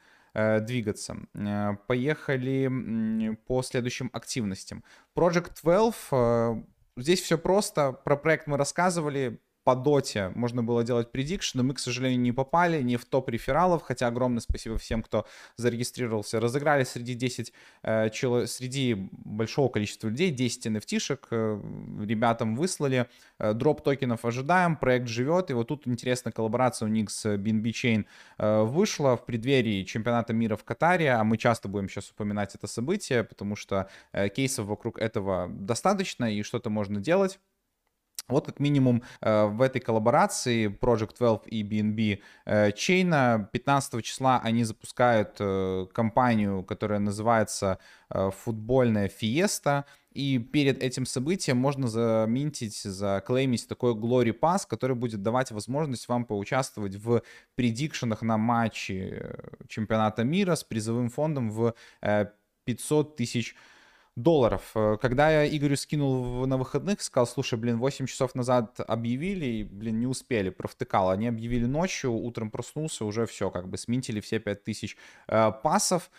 двигаться. 0.59 1.17
Э, 1.33 1.75
Поехали 1.87 3.37
по 3.47 3.63
следующим 3.63 4.09
активностям. 4.13 4.83
Project 5.15 5.51
12. 5.63 6.01
э, 6.11 6.55
Здесь 6.97 7.21
все 7.21 7.37
просто. 7.37 7.91
Про 7.91 8.17
проект 8.17 8.47
мы 8.47 8.57
рассказывали. 8.57 9.39
По 9.67 9.75
доте 9.75 10.31
можно 10.33 10.63
было 10.63 10.81
делать 10.85 11.11
предикшн, 11.11 11.57
но 11.57 11.63
мы, 11.65 11.73
к 11.73 11.79
сожалению, 11.79 12.21
не 12.21 12.31
попали 12.31 12.81
не 12.81 12.95
в 12.95 13.03
топ 13.03 13.27
рефералов, 13.27 13.83
хотя 13.83 14.07
огромное 14.07 14.39
спасибо 14.39 14.77
всем, 14.77 15.03
кто 15.03 15.25
зарегистрировался. 15.57 16.39
Разыграли 16.39 16.85
среди 16.85 17.15
10 17.15 17.51
э, 17.83 18.09
чело- 18.11 18.47
среди 18.47 18.93
большого 19.11 19.67
количества 19.67 20.07
людей 20.07 20.31
10 20.31 20.67
NFT-шек, 20.67 21.27
э, 21.31 21.59
ребятам 22.01 22.55
выслали. 22.55 23.07
Э, 23.39 23.51
Дроп 23.53 23.81
токенов 23.83 24.23
ожидаем, 24.23 24.77
проект 24.77 25.09
живет. 25.09 25.51
И 25.51 25.53
вот 25.53 25.67
тут 25.67 25.85
интересная 25.85 26.31
коллаборация 26.31 26.85
у 26.85 26.89
них 26.89 27.09
с 27.09 27.25
BNB 27.25 27.71
Chain 27.71 28.05
э, 28.37 28.61
вышла 28.61 29.17
в 29.17 29.25
преддверии 29.25 29.83
чемпионата 29.83 30.31
мира 30.31 30.55
в 30.55 30.63
Катаре, 30.63 31.11
а 31.11 31.25
мы 31.25 31.37
часто 31.37 31.67
будем 31.67 31.89
сейчас 31.89 32.09
упоминать 32.09 32.55
это 32.55 32.67
событие, 32.67 33.25
потому 33.25 33.57
что 33.57 33.89
э, 34.13 34.29
кейсов 34.29 34.67
вокруг 34.67 34.97
этого 34.97 35.49
достаточно 35.49 36.33
и 36.33 36.41
что-то 36.41 36.69
можно 36.69 37.01
делать. 37.01 37.37
Вот 38.29 38.45
как 38.45 38.59
минимум 38.59 39.03
э, 39.21 39.45
в 39.45 39.61
этой 39.61 39.79
коллаборации 39.79 40.67
Project 40.67 41.15
12 41.17 41.47
и 41.47 41.63
BNB 41.63 42.19
э, 42.45 42.71
Chain 42.71 43.47
15 43.49 44.03
числа 44.03 44.41
они 44.43 44.65
запускают 44.65 45.37
э, 45.39 45.85
компанию, 45.93 46.63
которая 46.63 46.99
называется 46.99 47.79
«Футбольная 48.09 49.09
фиеста». 49.09 49.85
И 50.13 50.39
перед 50.39 50.81
этим 50.81 51.05
событием 51.05 51.57
можно 51.57 51.87
заминтить, 51.87 52.81
заклеймить 52.81 53.67
такой 53.67 53.93
Glory 53.93 54.37
Pass, 54.37 54.61
который 54.67 54.95
будет 54.95 55.21
давать 55.21 55.51
возможность 55.51 56.07
вам 56.07 56.25
поучаствовать 56.25 56.95
в 56.95 57.21
предикшенах 57.55 58.21
на 58.23 58.37
матчи 58.37 59.23
чемпионата 59.67 60.23
мира 60.23 60.55
с 60.55 60.63
призовым 60.63 61.09
фондом 61.09 61.51
в 61.51 61.75
500 62.63 63.15
тысяч 63.15 63.53
долларов 63.53 63.76
долларов. 64.17 64.71
Э, 64.75 64.97
когда 64.99 65.29
я 65.29 65.57
Игорю 65.57 65.77
скинул 65.77 66.45
на 66.47 66.57
выходных, 66.57 67.01
сказал, 67.01 67.27
слушай, 67.27 67.57
блин, 67.57 67.77
8 67.77 68.07
часов 68.07 68.35
назад 68.35 68.79
объявили, 68.79 69.45
и, 69.45 69.63
блин, 69.63 69.99
не 69.99 70.07
успели, 70.07 70.49
провтыкал. 70.49 71.11
Они 71.11 71.27
объявили 71.27 71.65
ночью, 71.65 72.11
утром 72.11 72.49
проснулся, 72.51 73.05
уже 73.05 73.25
все, 73.27 73.51
как 73.51 73.69
бы 73.69 73.77
сминтили 73.77 74.19
все 74.19 74.39
5000 74.39 74.97
э, 75.27 75.51
пасов. 75.63 76.09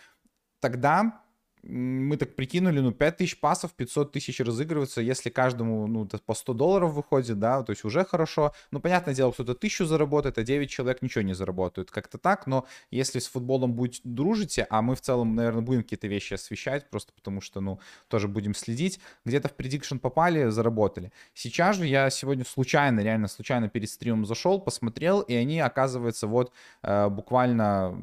Тогда 0.60 1.22
мы 1.62 2.16
так 2.16 2.34
прикинули, 2.34 2.80
ну, 2.80 2.92
5 2.92 3.16
тысяч 3.16 3.40
пасов, 3.40 3.72
500 3.72 4.12
тысяч 4.12 4.40
разыгрываются, 4.40 5.00
если 5.00 5.30
каждому, 5.30 5.86
ну, 5.86 6.06
по 6.06 6.34
100 6.34 6.54
долларов 6.54 6.92
выходит, 6.92 7.38
да, 7.38 7.62
то 7.62 7.70
есть 7.70 7.84
уже 7.84 8.04
хорошо. 8.04 8.52
Ну, 8.70 8.80
понятное 8.80 9.14
дело, 9.14 9.32
кто-то 9.32 9.54
тысячу 9.54 9.84
заработает, 9.86 10.38
а 10.38 10.42
9 10.42 10.70
человек 10.70 11.02
ничего 11.02 11.22
не 11.22 11.34
заработают, 11.34 11.90
как-то 11.90 12.18
так, 12.18 12.46
но 12.46 12.66
если 12.90 13.18
с 13.18 13.26
футболом 13.26 13.72
будете 13.72 14.00
дружите, 14.04 14.66
а 14.70 14.82
мы 14.82 14.94
в 14.94 15.00
целом, 15.00 15.34
наверное, 15.34 15.62
будем 15.62 15.82
какие-то 15.82 16.06
вещи 16.06 16.34
освещать, 16.34 16.90
просто 16.90 17.12
потому 17.12 17.40
что, 17.40 17.60
ну, 17.60 17.80
тоже 18.08 18.28
будем 18.28 18.54
следить, 18.54 19.00
где-то 19.24 19.48
в 19.48 19.52
предикшн 19.54 19.98
попали, 19.98 20.48
заработали. 20.50 21.12
Сейчас 21.34 21.76
же 21.76 21.86
я 21.86 22.10
сегодня 22.10 22.44
случайно, 22.44 23.00
реально 23.00 23.28
случайно 23.28 23.68
перед 23.68 23.90
стримом 23.90 24.24
зашел, 24.26 24.60
посмотрел, 24.60 25.20
и 25.20 25.34
они, 25.34 25.60
оказывается, 25.60 26.26
вот 26.26 26.52
э, 26.82 27.08
буквально, 27.08 27.98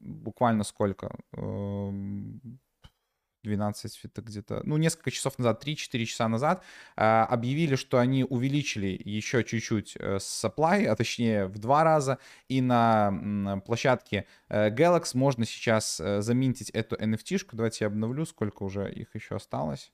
буквально 0.00 0.64
сколько? 0.64 1.16
Э, 1.32 1.92
12, 3.46 4.00
это 4.04 4.22
где-то, 4.22 4.60
ну, 4.64 4.76
несколько 4.76 5.10
часов 5.10 5.38
назад, 5.38 5.64
3-4 5.64 6.04
часа 6.04 6.28
назад, 6.28 6.62
э, 6.96 7.02
объявили, 7.02 7.76
что 7.76 7.98
они 7.98 8.24
увеличили 8.24 9.00
еще 9.04 9.44
чуть-чуть 9.44 9.96
э, 9.98 10.16
supply, 10.16 10.86
а 10.86 10.96
точнее 10.96 11.46
в 11.46 11.58
два 11.58 11.84
раза, 11.84 12.18
и 12.48 12.60
на 12.60 13.62
площадке 13.64 14.26
э, 14.48 14.70
Galax 14.70 15.10
можно 15.14 15.46
сейчас 15.46 15.96
заминтить 15.96 16.70
эту 16.70 16.96
NFT-шку. 16.96 17.50
Давайте 17.56 17.84
я 17.84 17.86
обновлю, 17.86 18.26
сколько 18.26 18.64
уже 18.64 18.92
их 18.92 19.14
еще 19.14 19.36
осталось. 19.36 19.92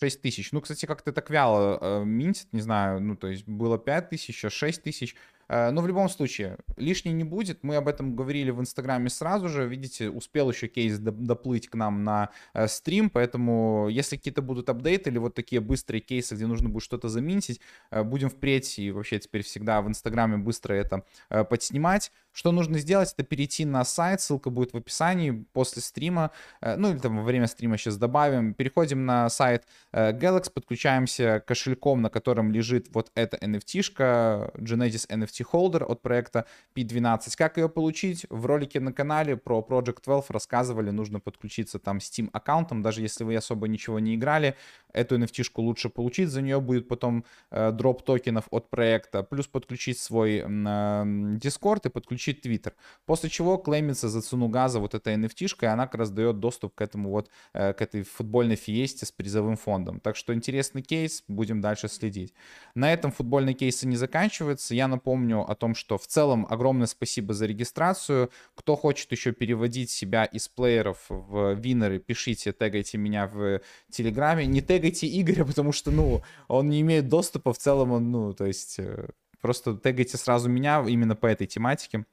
6 0.00 0.22
тысяч. 0.22 0.52
Ну, 0.52 0.60
кстати, 0.60 0.86
как-то 0.86 1.12
так 1.12 1.28
вяло 1.30 1.78
э, 1.80 2.04
минтит, 2.04 2.52
не 2.52 2.60
знаю, 2.60 3.00
ну, 3.00 3.16
то 3.16 3.28
есть 3.28 3.46
было 3.46 3.78
5 3.78 4.08
тысяч, 4.08 4.36
сейчас 4.36 4.52
6 4.52 4.82
тысяч. 4.82 5.14
Э, 5.50 5.70
но 5.70 5.82
в 5.82 5.88
любом 5.88 6.08
случае, 6.08 6.58
лишней 6.76 7.12
не 7.12 7.24
будет. 7.24 7.64
Мы 7.64 7.74
об 7.74 7.88
этом 7.88 8.14
говорили 8.14 8.50
в 8.50 8.60
Инстаграме 8.60 9.10
сразу 9.10 9.48
же. 9.48 9.66
Видите, 9.66 10.08
успел 10.08 10.48
еще 10.50 10.68
кейс 10.68 10.98
доплыть 10.98 11.68
к 11.68 11.74
нам 11.74 12.04
на 12.04 12.30
э, 12.54 12.68
стрим, 12.68 13.10
поэтому 13.10 13.88
если 13.90 14.16
какие-то 14.16 14.42
будут 14.42 14.68
апдейты 14.68 15.10
или 15.10 15.18
вот 15.18 15.34
такие 15.34 15.60
быстрые 15.60 16.00
кейсы, 16.00 16.36
где 16.36 16.46
нужно 16.46 16.68
будет 16.68 16.84
что-то 16.84 17.08
заминтить, 17.08 17.60
э, 17.90 18.04
будем 18.04 18.30
впредь 18.30 18.78
и 18.78 18.92
вообще 18.92 19.18
теперь 19.18 19.42
всегда 19.42 19.82
в 19.82 19.88
Инстаграме 19.88 20.36
быстро 20.36 20.74
это 20.74 21.04
подснимать. 21.28 22.12
Что 22.32 22.52
нужно 22.52 22.78
сделать, 22.78 23.12
это 23.12 23.24
перейти 23.24 23.64
на 23.64 23.84
сайт, 23.84 24.20
ссылка 24.20 24.50
будет 24.50 24.72
в 24.72 24.76
описании 24.76 25.44
после 25.52 25.82
стрима, 25.82 26.30
ну 26.60 26.90
или 26.90 26.98
там 26.98 27.16
во 27.16 27.22
время 27.24 27.48
стрима 27.48 27.76
сейчас 27.76 27.96
добавим. 27.96 28.54
Переходим 28.54 29.04
на 29.04 29.28
сайт 29.28 29.64
Galax, 29.92 30.50
подключаемся 30.52 31.42
кошельком, 31.44 32.02
на 32.02 32.10
котором 32.10 32.52
лежит 32.52 32.88
вот 32.92 33.10
эта 33.14 33.36
NFT-шка, 33.38 34.52
Genesis 34.58 35.08
NFT 35.08 35.39
NFT 35.40 35.46
Holder 35.52 35.84
от 35.84 36.02
проекта 36.02 36.46
P12. 36.76 37.36
Как 37.36 37.56
ее 37.56 37.68
получить? 37.68 38.26
В 38.30 38.46
ролике 38.46 38.80
на 38.80 38.92
канале 38.92 39.36
про 39.36 39.64
Project 39.68 40.02
12 40.04 40.30
рассказывали, 40.30 40.90
нужно 40.90 41.20
подключиться 41.20 41.78
там 41.78 41.98
Steam 41.98 42.28
аккаунтом, 42.32 42.82
даже 42.82 43.02
если 43.02 43.24
вы 43.24 43.36
особо 43.36 43.68
ничего 43.68 43.98
не 43.98 44.14
играли, 44.14 44.56
эту 44.92 45.16
NFT-шку 45.18 45.60
лучше 45.62 45.88
получить, 45.88 46.28
за 46.28 46.42
нее 46.42 46.60
будет 46.60 46.88
потом 46.88 47.24
э, 47.50 47.72
дроп 47.72 48.02
токенов 48.02 48.46
от 48.50 48.70
проекта, 48.70 49.22
плюс 49.22 49.46
подключить 49.46 49.98
свой 49.98 50.38
э, 50.38 50.44
Discord 50.44 51.86
и 51.86 51.88
подключить 51.88 52.44
Twitter. 52.44 52.72
После 53.06 53.30
чего 53.30 53.56
клеймится 53.58 54.08
за 54.08 54.22
цену 54.22 54.48
газа 54.48 54.80
вот 54.80 54.94
эта 54.94 55.12
NFT-шка, 55.14 55.64
и 55.64 55.66
она 55.66 55.86
как 55.86 56.00
раз 56.00 56.10
дает 56.10 56.40
доступ 56.40 56.74
к 56.74 56.80
этому 56.82 57.10
вот, 57.10 57.30
э, 57.52 57.72
к 57.72 57.82
этой 57.82 58.02
футбольной 58.02 58.56
фиесте 58.56 59.06
с 59.06 59.12
призовым 59.12 59.56
фондом. 59.56 60.00
Так 60.00 60.16
что 60.16 60.34
интересный 60.34 60.82
кейс, 60.82 61.24
будем 61.28 61.60
дальше 61.60 61.88
следить. 61.88 62.34
На 62.74 62.92
этом 62.92 63.12
футбольные 63.12 63.54
кейсы 63.54 63.86
не 63.86 63.96
заканчиваются. 63.96 64.74
Я 64.74 64.88
напомню 64.88 65.29
о 65.38 65.54
том, 65.54 65.74
что 65.74 65.98
в 65.98 66.06
целом 66.06 66.46
огромное 66.50 66.86
спасибо 66.86 67.32
за 67.32 67.46
регистрацию. 67.46 68.30
Кто 68.54 68.74
хочет 68.74 69.12
еще 69.12 69.32
переводить 69.32 69.90
себя 69.90 70.24
из 70.24 70.48
плееров 70.48 70.98
в 71.08 71.54
винеры, 71.54 72.00
пишите, 72.00 72.52
тегайте 72.52 72.98
меня 72.98 73.28
в 73.28 73.60
Телеграме. 73.90 74.46
Не 74.46 74.60
тег 74.60 74.80
тегайте 74.80 75.20
Игоря, 75.20 75.44
потому 75.46 75.72
что, 75.72 75.90
ну, 75.90 76.22
он 76.48 76.68
не 76.68 76.80
имеет 76.80 77.08
доступа, 77.08 77.52
в 77.52 77.58
целом 77.58 77.92
он, 77.92 78.10
ну, 78.10 78.32
то 78.32 78.46
есть, 78.46 78.78
э, 78.78 79.08
просто 79.40 79.76
тегайте 79.76 80.16
сразу 80.16 80.48
меня 80.48 80.84
именно 80.86 81.14
по 81.14 81.26
этой 81.26 81.46
тематике. 81.46 82.06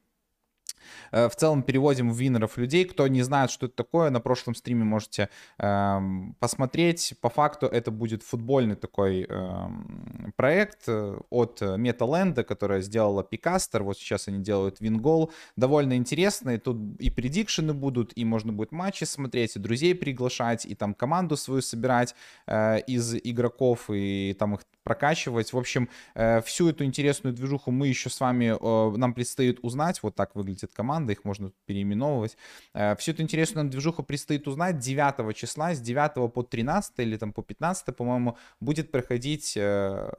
Э, 1.12 1.30
в 1.30 1.36
целом 1.36 1.64
переводим 1.64 2.12
в 2.12 2.18
винеров 2.18 2.58
людей. 2.58 2.86
Кто 2.86 3.08
не 3.08 3.22
знает, 3.24 3.52
что 3.52 3.66
это 3.66 3.76
такое, 3.76 4.10
на 4.10 4.20
прошлом 4.20 4.56
стриме 4.56 4.84
можете 4.84 5.30
э, 5.58 6.00
посмотреть. 6.40 7.14
По 7.22 7.30
факту 7.30 7.68
это 7.68 7.92
будет 7.92 8.24
футбольный 8.24 8.76
такой 8.76 9.24
эм, 9.24 10.26
э, 10.28 10.32
проект 10.36 10.88
от 11.30 11.62
Металенда, 11.62 12.44
которая 12.44 12.82
сделала 12.82 13.24
Пикастер. 13.24 13.84
Вот 13.84 13.98
сейчас 13.98 14.28
они 14.28 14.44
делают 14.44 14.80
Вингол. 14.80 15.32
Довольно 15.56 15.96
интересный. 15.96 16.58
Тут 16.58 16.78
и 17.00 17.10
предикшены 17.10 17.74
будут, 17.74 18.14
и 18.16 18.26
можно 18.26 18.54
будет 18.54 18.72
матчи 18.72 19.04
смотреть, 19.04 19.56
и 19.56 19.60
друзей 19.60 19.96
приглашать, 19.96 20.66
и 20.66 20.76
там 20.76 20.94
команду 20.94 21.38
свою 21.38 21.62
собирать 21.62 22.16
э, 22.48 22.80
из 22.82 23.16
игроков, 23.16 23.90
и 23.90 24.36
там 24.38 24.56
их 24.56 24.62
прокачивать. 24.84 25.52
В 25.52 25.58
общем, 25.58 25.90
э, 26.16 26.42
всю 26.42 26.70
эту 26.70 26.86
интересную 26.86 27.34
движуху 27.34 27.72
мы 27.72 27.88
еще 27.88 28.10
с 28.10 28.20
вами, 28.20 28.56
э, 28.60 28.98
нам 28.98 29.14
предстоит 29.14 29.60
узнать. 29.62 30.02
Вот 30.04 30.16
так 30.16 30.36
выглядит 30.36 30.66
команда, 30.74 31.13
их 31.13 31.24
можно 31.24 31.51
переименовывать. 31.65 32.38
Э, 32.74 32.95
всю 32.97 33.11
эту 33.11 33.22
интересную 33.22 33.70
движуху 33.70 34.03
предстоит 34.03 34.47
узнать 34.47 34.80
9 34.80 35.36
числа, 35.36 35.74
с 35.74 35.80
9 35.80 36.32
по 36.34 36.43
13 36.43 36.99
или 36.99 37.18
там 37.18 37.34
по 37.34 37.43
15, 37.43 37.95
по-моему, 37.95 38.38
будет 38.59 38.91
проходить 38.91 39.57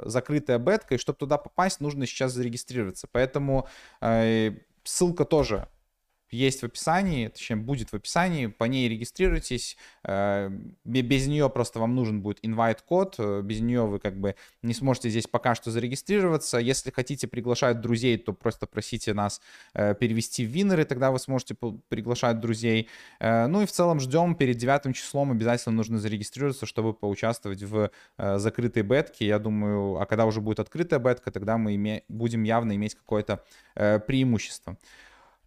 закрытая 0.01 0.59
бетка, 0.59 0.95
и 0.95 0.99
чтобы 0.99 1.19
туда 1.19 1.39
попасть, 1.39 1.81
нужно 1.81 2.07
сейчас 2.07 2.33
зарегистрироваться. 2.33 3.09
Поэтому 3.11 3.69
ссылка 4.85 5.25
тоже 5.25 5.69
есть 6.31 6.61
в 6.61 6.65
описании, 6.65 7.29
точнее 7.29 7.57
будет 7.57 7.91
в 7.91 7.95
описании, 7.95 8.47
по 8.47 8.65
ней 8.65 8.89
регистрируйтесь, 8.89 9.77
э, 10.05 10.51
без 10.85 11.27
нее 11.27 11.49
просто 11.49 11.79
вам 11.79 11.95
нужен 11.95 12.21
будет 12.21 12.45
invite-код, 12.45 13.15
э, 13.19 13.43
без 13.43 13.61
нее 13.61 13.87
вы 13.87 13.99
как 13.99 14.19
бы 14.19 14.35
не 14.63 14.75
сможете 14.75 15.11
здесь 15.11 15.27
пока 15.27 15.55
что 15.55 15.71
зарегистрироваться, 15.71 16.59
если 16.59 16.91
хотите 16.91 17.27
приглашать 17.29 17.81
друзей, 17.81 18.19
то 18.19 18.33
просто 18.33 18.67
просите 18.67 19.15
нас 19.15 19.41
э, 19.75 19.95
перевести 19.95 20.45
в 20.45 20.49
винеры, 20.49 20.85
тогда 20.85 21.11
вы 21.11 21.19
сможете 21.19 21.55
приглашать 21.89 22.41
друзей, 22.41 22.89
ну 23.21 23.63
и 23.63 23.67
в 23.67 23.73
целом 23.73 24.01
ждем, 24.01 24.35
перед 24.35 24.57
9 24.57 24.95
числом 24.95 25.33
обязательно 25.33 25.75
нужно 25.75 25.99
зарегистрироваться, 25.99 26.67
чтобы 26.67 26.93
поучаствовать 26.95 27.63
в 27.63 27.91
закрытой 28.17 28.83
бетке, 28.83 29.27
я 29.27 29.39
думаю, 29.39 30.01
а 30.01 30.07
когда 30.07 30.27
уже 30.27 30.41
будет 30.41 30.61
открытая 30.61 31.01
бетка, 31.01 31.31
тогда 31.31 31.59
мы 31.59 32.03
будем 32.09 32.43
явно 32.43 32.75
иметь 32.77 32.95
какое-то 32.95 33.45
преимущество. 33.75 34.77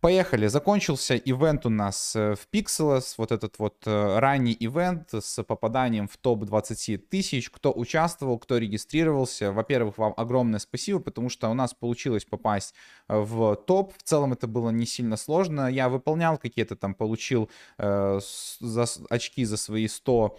Поехали. 0.02 0.48
Закончился 0.48 1.16
ивент 1.16 1.68
у 1.68 1.70
нас 1.70 2.16
э, 2.16 2.34
в 2.34 2.48
Pixelos, 2.52 3.14
вот 3.18 3.32
этот 3.32 3.60
вот 3.60 3.84
э, 3.86 4.18
ранний 4.18 4.58
ивент 4.60 5.14
с 5.14 5.44
попаданием 5.44 6.08
в 6.08 6.18
топ-20 6.18 6.98
тысяч. 6.98 7.52
Кто 7.52 7.72
участвовал, 7.72 8.40
кто 8.40 8.58
регистрировался, 8.58 9.52
во-первых, 9.52 10.00
вам 10.00 10.16
огромное 10.18 10.58
спасибо, 10.58 11.00
потому 11.00 11.30
что 11.30 11.50
у 11.50 11.54
нас 11.54 11.76
получилось 11.76 12.26
попасть 12.26 12.74
э, 13.10 13.16
в 13.16 13.56
топ. 13.56 13.94
В 13.96 14.02
целом 14.02 14.34
это 14.34 14.48
было 14.48 14.72
не 14.72 14.88
сильно 14.88 15.18
сложно. 15.18 15.68
Я 15.70 15.88
выполнял 15.88 16.40
какие-то 16.40 16.76
там, 16.76 16.96
получил 16.96 17.52
э, 17.78 18.20
за, 18.60 18.86
очки 19.08 19.46
за 19.46 19.58
свои 19.58 19.88
100... 19.88 20.36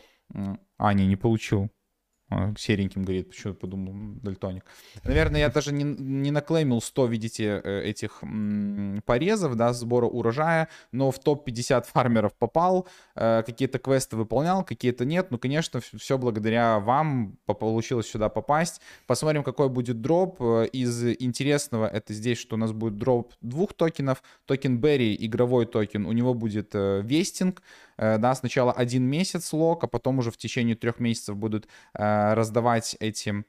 А, 0.79 0.93
не, 0.93 1.07
не 1.07 1.15
получил 1.15 1.71
сереньким 2.59 3.05
горит, 3.05 3.31
почему 3.31 3.55
подумал, 3.55 3.95
дальтоник. 4.23 4.65
Наверное, 5.05 5.41
я 5.41 5.49
даже 5.49 5.73
не, 5.73 5.85
не 5.85 6.31
наклеймил 6.31 6.81
100, 6.81 7.07
видите, 7.07 7.61
э, 7.65 7.83
этих 7.83 8.23
порезов, 9.05 9.57
да, 9.57 9.73
сбора 9.73 10.07
урожая, 10.07 10.69
но 10.93 11.11
в 11.11 11.19
топ-50 11.19 11.87
фармеров 11.87 12.35
попал, 12.35 12.89
э, 13.15 13.43
какие-то 13.45 13.79
квесты 13.79 14.17
выполнял, 14.17 14.65
какие-то 14.65 15.05
нет. 15.05 15.31
Ну, 15.31 15.39
конечно, 15.39 15.81
все 15.81 16.19
благодаря 16.19 16.79
вам 16.79 17.37
получилось 17.47 18.09
сюда 18.09 18.29
попасть. 18.29 18.81
Посмотрим, 19.07 19.43
какой 19.43 19.69
будет 19.69 20.01
дроп. 20.01 20.41
Э, 20.41 20.67
из 20.73 21.05
интересного 21.05 21.87
это 21.87 22.13
здесь, 22.15 22.39
что 22.39 22.57
у 22.57 22.59
нас 22.59 22.73
будет 22.73 22.99
дроп 22.99 23.33
двух 23.41 23.75
токенов. 23.75 24.23
Токен 24.47 24.81
Berry, 24.81 25.17
игровой 25.19 25.67
токен, 25.67 26.07
у 26.07 26.13
него 26.13 26.35
будет 26.35 26.75
вестинг, 26.75 27.61
э, 27.61 27.92
да, 28.19 28.35
сначала 28.35 28.73
один 28.73 29.05
месяц 29.05 29.53
lock, 29.53 29.85
а 29.85 29.87
потом 29.87 30.19
уже 30.19 30.31
в 30.31 30.37
течение 30.37 30.75
трех 30.75 30.99
месяцев 30.99 31.37
будут 31.37 31.69
э, 31.95 32.35
раздавать 32.35 32.97
эти 33.01 33.45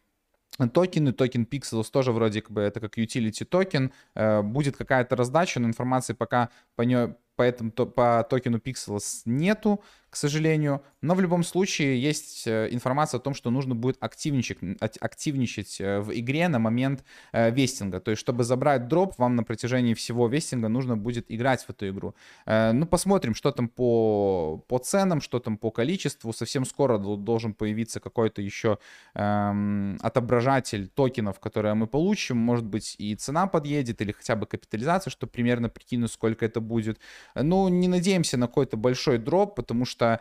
токены, 0.74 1.14
токен 1.14 1.48
Pixels 1.50 1.90
тоже 1.92 2.12
вроде 2.12 2.42
как 2.42 2.52
бы 2.52 2.62
это 2.62 2.80
как 2.80 2.98
utility 2.98 3.46
токен, 3.46 3.92
э, 4.16 4.42
будет 4.42 4.78
какая-то 4.78 5.16
раздача, 5.16 5.60
но 5.60 5.68
информации 5.68 6.14
пока 6.14 6.50
по, 6.76 6.84
нее, 6.84 7.18
по, 7.36 7.42
этому, 7.42 7.72
по 7.72 8.26
токену 8.30 8.60
Pixels 8.60 9.22
нету, 9.26 9.84
к 10.14 10.16
сожалению. 10.16 10.84
Но 11.02 11.16
в 11.16 11.22
любом 11.22 11.44
случае 11.44 12.00
есть 12.00 12.46
э, 12.46 12.68
информация 12.70 13.18
о 13.18 13.22
том, 13.22 13.34
что 13.34 13.50
нужно 13.50 13.74
будет 13.74 13.98
активничать, 14.00 14.60
активничать 14.80 15.82
э, 15.82 16.02
в 16.02 16.12
игре 16.14 16.48
на 16.50 16.60
момент 16.60 17.04
э, 17.32 17.50
вестинга. 17.50 18.00
То 18.00 18.12
есть, 18.12 18.20
чтобы 18.20 18.44
забрать 18.44 18.88
дроп, 18.88 19.16
вам 19.18 19.36
на 19.36 19.44
протяжении 19.44 19.96
всего 19.96 20.28
вестинга 20.28 20.70
нужно 20.70 20.96
будет 20.96 21.26
играть 21.30 21.64
в 21.64 21.70
эту 21.72 21.90
игру. 21.90 22.14
Ну, 22.46 22.86
посмотрим, 22.86 23.34
что 23.34 23.52
там 23.52 23.68
по, 23.68 24.64
по 24.68 24.78
ценам, 24.78 25.20
что 25.20 25.40
там 25.40 25.58
по 25.58 25.72
количеству. 25.72 26.32
Совсем 26.32 26.66
скоро 26.66 27.00
должен 27.00 27.54
появиться 27.54 28.00
какой-то 28.00 28.42
еще 28.44 28.78
эм, 29.16 29.98
отображатель 30.02 30.90
токенов, 30.90 31.40
которые 31.40 31.74
мы 31.74 31.88
получим. 31.88 32.38
Может 32.38 32.66
быть, 32.66 32.96
и 33.00 33.16
цена 33.16 33.48
подъедет, 33.48 34.02
или 34.02 34.12
хотя 34.12 34.36
бы 34.36 34.46
капитализация, 34.46 35.10
чтобы 35.10 35.32
примерно 35.32 35.70
прикинуть, 35.70 36.12
сколько 36.12 36.46
это 36.46 36.62
будет. 36.62 37.00
Ну, 37.36 37.68
не 37.70 37.88
надеемся 37.88 38.38
на 38.38 38.48
какой-то 38.48 38.78
большой 38.78 39.18
дроп, 39.18 39.56
потому 39.56 39.86
что 39.86 40.03
что 40.04 40.20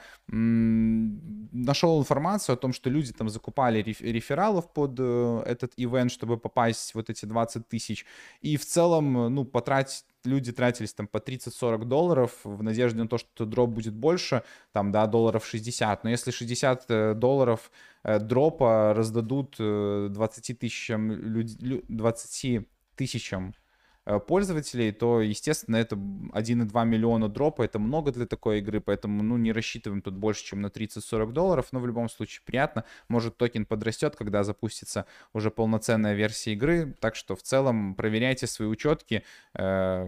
нашел 1.53 2.01
информацию 2.01 2.55
о 2.55 2.57
том, 2.57 2.73
что 2.73 2.91
люди 2.91 3.13
там 3.13 3.29
закупали 3.29 3.83
рефералов 3.83 4.73
под 4.73 4.97
э, 4.99 5.43
этот 5.47 5.73
ивент, 5.77 6.11
чтобы 6.11 6.39
попасть 6.39 6.95
вот 6.95 7.11
эти 7.11 7.27
20 7.27 7.69
тысяч. 7.69 8.07
И 8.41 8.57
в 8.57 8.65
целом, 8.65 9.35
ну, 9.35 9.45
потратить 9.45 10.05
люди 10.25 10.53
тратились 10.53 10.95
там 10.95 11.07
по 11.07 11.19
30-40 11.19 11.85
долларов 11.85 12.33
в 12.45 12.63
надежде 12.63 12.99
на 13.03 13.09
то, 13.09 13.19
что 13.19 13.45
дроп 13.45 13.71
будет 13.71 13.95
больше, 13.95 14.43
там, 14.73 14.93
да, 14.93 15.07
долларов 15.07 15.45
60. 15.47 16.05
Но 16.05 16.11
если 16.11 16.31
60 16.31 16.85
э, 16.89 17.15
долларов 17.15 17.71
э, 18.05 18.19
дропа 18.19 18.95
раздадут 18.95 19.57
20 19.59 20.59
тысячам, 20.59 21.45
20 21.89 22.67
тысячам 22.97 23.55
Э, 23.55 23.62
пользователей, 24.05 24.93
то, 24.93 25.21
естественно, 25.21 25.77
это 25.77 25.95
1,2 25.97 26.85
миллиона 26.85 27.29
дропа, 27.29 27.63
это 27.63 27.79
много 27.79 28.11
для 28.11 28.27
такой 28.27 28.59
игры, 28.59 28.81
поэтому, 28.81 29.23
ну, 29.23 29.37
не 29.37 29.53
рассчитываем 29.53 30.03
тут 30.03 30.15
больше, 30.15 30.45
чем 30.45 30.61
на 30.61 30.67
30-40 30.67 31.33
долларов, 31.33 31.69
но 31.73 31.79
в 31.79 31.87
любом 31.87 32.09
случае 32.09 32.43
приятно. 32.45 32.85
Может, 33.09 33.37
токен 33.37 33.65
подрастет, 33.65 34.17
когда 34.17 34.43
запустится 34.43 35.07
уже 35.33 35.51
полноценная 35.51 36.15
версия 36.15 36.53
игры, 36.53 36.97
так 37.01 37.15
что 37.15 37.37
в 37.37 37.43
целом 37.43 37.95
проверяйте 37.95 38.47
свои 38.47 38.69
учетки. 38.69 39.23
Э, 39.55 40.07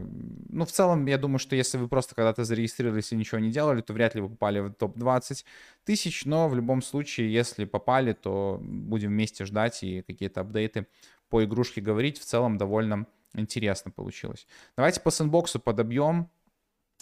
ну, 0.49 0.65
в 0.65 0.73
целом, 0.73 1.07
я 1.07 1.19
думаю, 1.19 1.39
что 1.39 1.55
если 1.55 1.79
вы 1.79 1.89
просто 1.89 2.15
когда-то 2.15 2.45
зарегистрировались 2.45 3.13
и 3.13 3.17
ничего 3.17 3.39
не 3.39 3.51
делали, 3.51 3.81
то 3.81 3.93
вряд 3.93 4.15
ли 4.15 4.21
вы 4.21 4.31
попали 4.31 4.61
в 4.61 4.73
топ-20 4.73 5.45
тысяч, 5.85 6.25
но 6.25 6.49
в 6.49 6.57
любом 6.57 6.83
случае, 6.83 7.33
если 7.33 7.65
попали, 7.65 8.13
то 8.13 8.59
будем 8.61 9.11
вместе 9.11 9.45
ждать 9.45 9.83
и 9.85 10.03
какие-то 10.03 10.41
апдейты 10.41 10.87
по 11.29 11.45
игрушке 11.45 11.81
говорить. 11.81 12.19
В 12.19 12.25
целом, 12.25 12.59
довольно 12.59 13.07
Интересно 13.35 13.91
получилось. 13.91 14.47
Давайте 14.77 15.01
по 15.01 15.11
сэндбоксу 15.11 15.61
подобьем 15.61 16.31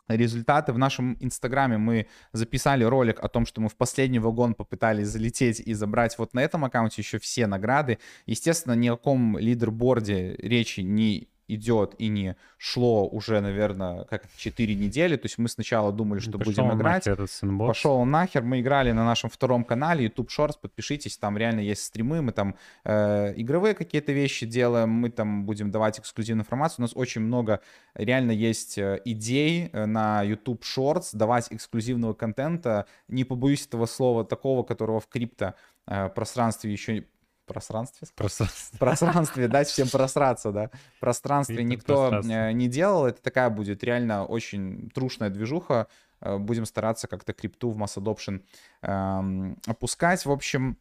результаты. 0.08 0.72
В 0.72 0.78
нашем 0.78 1.16
инстаграме 1.20 1.78
мы 1.78 2.08
записали 2.32 2.84
ролик 2.84 3.20
о 3.20 3.28
том, 3.28 3.46
что 3.46 3.60
мы 3.60 3.68
в 3.68 3.76
последний 3.76 4.18
вагон 4.18 4.54
попытались 4.54 5.08
залететь 5.08 5.60
и 5.60 5.74
забрать 5.74 6.18
вот 6.18 6.34
на 6.34 6.40
этом 6.40 6.64
аккаунте 6.64 7.02
еще 7.02 7.18
все 7.18 7.46
награды. 7.46 7.98
Естественно, 8.26 8.74
ни 8.74 8.88
о 8.88 8.96
каком 8.96 9.38
лидерборде 9.38 10.34
речи 10.36 10.80
не 10.80 11.28
идет 11.54 11.94
и 11.98 12.08
не 12.08 12.36
шло 12.58 13.08
уже, 13.08 13.40
наверное, 13.40 14.04
как 14.04 14.22
4 14.36 14.74
недели. 14.74 15.16
То 15.16 15.26
есть 15.26 15.38
мы 15.38 15.48
сначала 15.48 15.92
думали, 15.92 16.20
что 16.20 16.38
Пошел 16.38 16.52
будем 16.52 16.78
играть. 16.78 17.06
Нахер 17.06 17.26
Пошел 17.58 18.04
нахер. 18.04 18.42
Мы 18.42 18.60
играли 18.60 18.92
на 18.92 19.04
нашем 19.04 19.30
втором 19.30 19.64
канале 19.64 20.04
YouTube 20.04 20.30
Shorts. 20.30 20.54
Подпишитесь, 20.60 21.16
там 21.18 21.36
реально 21.36 21.60
есть 21.60 21.84
стримы. 21.84 22.22
Мы 22.22 22.32
там 22.32 22.56
э, 22.84 23.34
игровые 23.36 23.74
какие-то 23.74 24.12
вещи 24.12 24.46
делаем. 24.46 24.90
Мы 24.90 25.10
там 25.10 25.44
будем 25.44 25.70
давать 25.70 25.98
эксклюзивную 25.98 26.42
информацию. 26.42 26.76
У 26.78 26.82
нас 26.82 26.92
очень 26.94 27.20
много 27.20 27.60
реально 27.94 28.32
есть 28.32 28.78
э, 28.78 29.00
идей 29.04 29.70
э, 29.72 29.86
на 29.86 30.22
YouTube 30.22 30.62
Shorts 30.62 31.10
давать 31.12 31.48
эксклюзивного 31.50 32.14
контента. 32.14 32.86
Не 33.08 33.24
побоюсь 33.24 33.66
этого 33.66 33.86
слова, 33.86 34.24
такого, 34.24 34.62
которого 34.62 35.00
в 35.00 35.08
крипто 35.08 35.54
э, 35.86 36.08
пространстве 36.08 36.72
еще 36.72 37.04
пространстве? 37.46 38.08
Пространстве. 38.14 38.78
Пространстве, 38.78 39.48
дать 39.48 39.68
всем 39.68 39.88
просраться, 39.88 40.52
да. 40.52 40.70
Пространстве 41.00 41.64
никто 41.64 42.20
э, 42.22 42.52
не 42.52 42.68
делал. 42.68 43.06
Это 43.06 43.22
такая 43.22 43.50
будет 43.50 43.82
реально 43.84 44.24
очень 44.24 44.90
трушная 44.90 45.30
движуха. 45.30 45.88
Э, 46.20 46.38
будем 46.38 46.64
стараться 46.64 47.08
как-то 47.08 47.32
крипту 47.32 47.70
в 47.70 47.76
масс 47.76 47.96
adoption 47.96 48.42
эм, 48.82 49.58
опускать. 49.66 50.24
В 50.24 50.30
общем, 50.30 50.78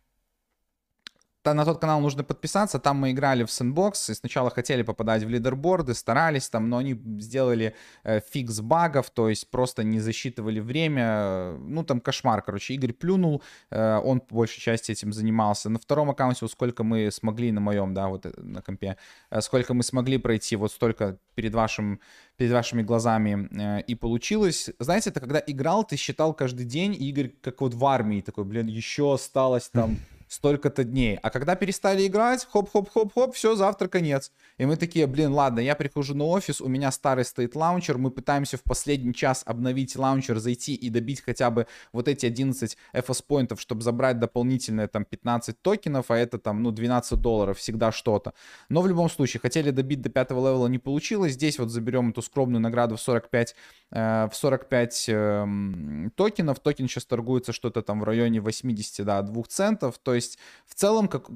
на 1.46 1.66
тот 1.66 1.80
канал 1.80 2.02
нужно 2.02 2.24
подписаться. 2.24 2.80
Там 2.80 2.98
мы 2.98 3.12
играли 3.12 3.44
в 3.44 3.48
Sandbox 3.48 4.12
и 4.12 4.14
сначала 4.14 4.50
хотели 4.50 4.84
попадать 4.84 5.24
в 5.24 5.30
лидерборды, 5.30 5.94
старались 5.94 6.50
там, 6.50 6.70
но 6.70 6.78
они 6.78 7.00
сделали 7.20 7.76
э, 8.04 8.22
фикс 8.32 8.60
багов, 8.60 9.10
то 9.10 9.30
есть 9.30 9.50
просто 9.50 9.84
не 9.84 10.00
засчитывали 10.00 10.60
время. 10.60 11.54
Ну, 11.60 11.84
там 11.84 12.00
кошмар, 12.00 12.42
короче. 12.42 12.74
Игорь 12.76 12.94
плюнул, 12.94 13.42
э, 13.72 13.98
он 14.04 14.20
по 14.20 14.36
большей 14.36 14.62
части 14.62 14.92
этим 14.92 15.14
занимался. 15.14 15.70
На 15.70 15.80
втором 15.80 16.10
аккаунте, 16.10 16.40
вот 16.42 16.52
сколько 16.52 16.84
мы 16.84 17.12
смогли 17.12 17.52
на 17.52 17.62
моем, 17.62 17.94
да, 17.94 18.08
вот 18.08 18.26
э, 18.26 18.32
на 18.38 18.62
компе, 18.62 18.98
э, 19.30 19.42
сколько 19.42 19.74
мы 19.74 19.84
смогли 19.84 20.18
пройти, 20.18 20.56
вот 20.56 20.72
столько 20.72 21.18
перед 21.36 21.54
вашим 21.54 22.00
перед 22.42 22.54
вашими 22.54 22.82
глазами 22.82 23.48
э, 23.52 23.82
и 23.82 23.94
получилось. 23.94 24.72
Знаете, 24.80 25.12
это 25.12 25.20
когда 25.20 25.44
играл, 25.46 25.84
ты 25.84 25.96
считал 25.96 26.34
каждый 26.34 26.66
день, 26.66 26.94
и 26.94 27.10
Игорь 27.10 27.32
как 27.42 27.62
вот 27.62 27.76
в 27.76 27.86
армии 27.86 28.22
такой, 28.22 28.46
блин, 28.46 28.66
еще 28.66 29.14
осталось 29.14 29.70
там 29.70 29.98
столько-то 30.32 30.86
дней. 30.86 31.20
А 31.22 31.30
когда 31.30 31.56
перестали 31.56 32.08
играть, 32.08 32.48
хоп-хоп-хоп-хоп, 32.50 33.36
все, 33.36 33.56
завтра 33.56 33.90
конец. 33.90 34.32
И 34.58 34.66
мы 34.66 34.78
такие, 34.78 35.06
блин, 35.06 35.34
ладно, 35.34 35.60
я 35.60 35.76
прихожу 35.76 36.16
на 36.16 36.24
офис, 36.24 36.62
у 36.62 36.70
меня 36.70 36.90
старый 36.92 37.26
стоит 37.26 37.54
лаунчер, 37.54 37.98
мы 37.98 38.12
пытаемся 38.12 38.56
в 38.56 38.64
последний 38.64 39.14
час 39.14 39.44
обновить 39.46 39.98
лаунчер, 39.98 40.40
зайти 40.40 40.74
и 40.74 40.90
добить 40.90 41.20
хотя 41.22 41.52
бы 41.52 41.68
вот 41.92 42.08
эти 42.08 42.26
11 42.26 42.78
FS 42.94 43.24
поинтов, 43.28 43.60
чтобы 43.60 43.82
забрать 43.82 44.20
дополнительные 44.20 44.88
там 44.88 45.04
15 45.04 45.62
токенов, 45.62 46.10
а 46.12 46.18
это 46.18 46.38
там, 46.38 46.64
ну, 46.64 46.72
12 46.72 47.20
долларов, 47.20 47.58
всегда 47.58 47.92
что-то. 47.92 48.34
Но 48.70 48.82
в 48.82 48.88
любом 48.88 49.10
случае, 49.10 49.42
хотели 49.42 49.72
добить 49.72 50.02
до 50.02 50.10
пятого 50.10 50.48
левела, 50.48 50.68
не 50.68 50.80
получилось. 50.80 51.34
Здесь 51.34 51.60
вот 51.60 51.72
заберем 51.72 52.12
эту 52.12 52.22
скромную 52.22 52.62
награду 52.62 52.96
в 52.96 53.02
45, 53.02 53.56
э, 53.92 54.30
в 54.32 54.36
45 54.36 55.06
э, 55.10 56.10
токенов. 56.16 56.60
Токен 56.62 56.88
сейчас 56.88 57.04
торгуется 57.04 57.52
что-то 57.52 57.82
там 57.82 58.00
в 58.00 58.06
районе 58.06 58.40
80, 58.40 59.06
да, 59.06 59.22
2 59.22 59.44
центов. 59.50 59.98
То 59.98 60.14
есть 60.14 60.21
есть 60.22 60.38
в 60.66 60.76
целом, 60.76 61.08
как 61.08 61.30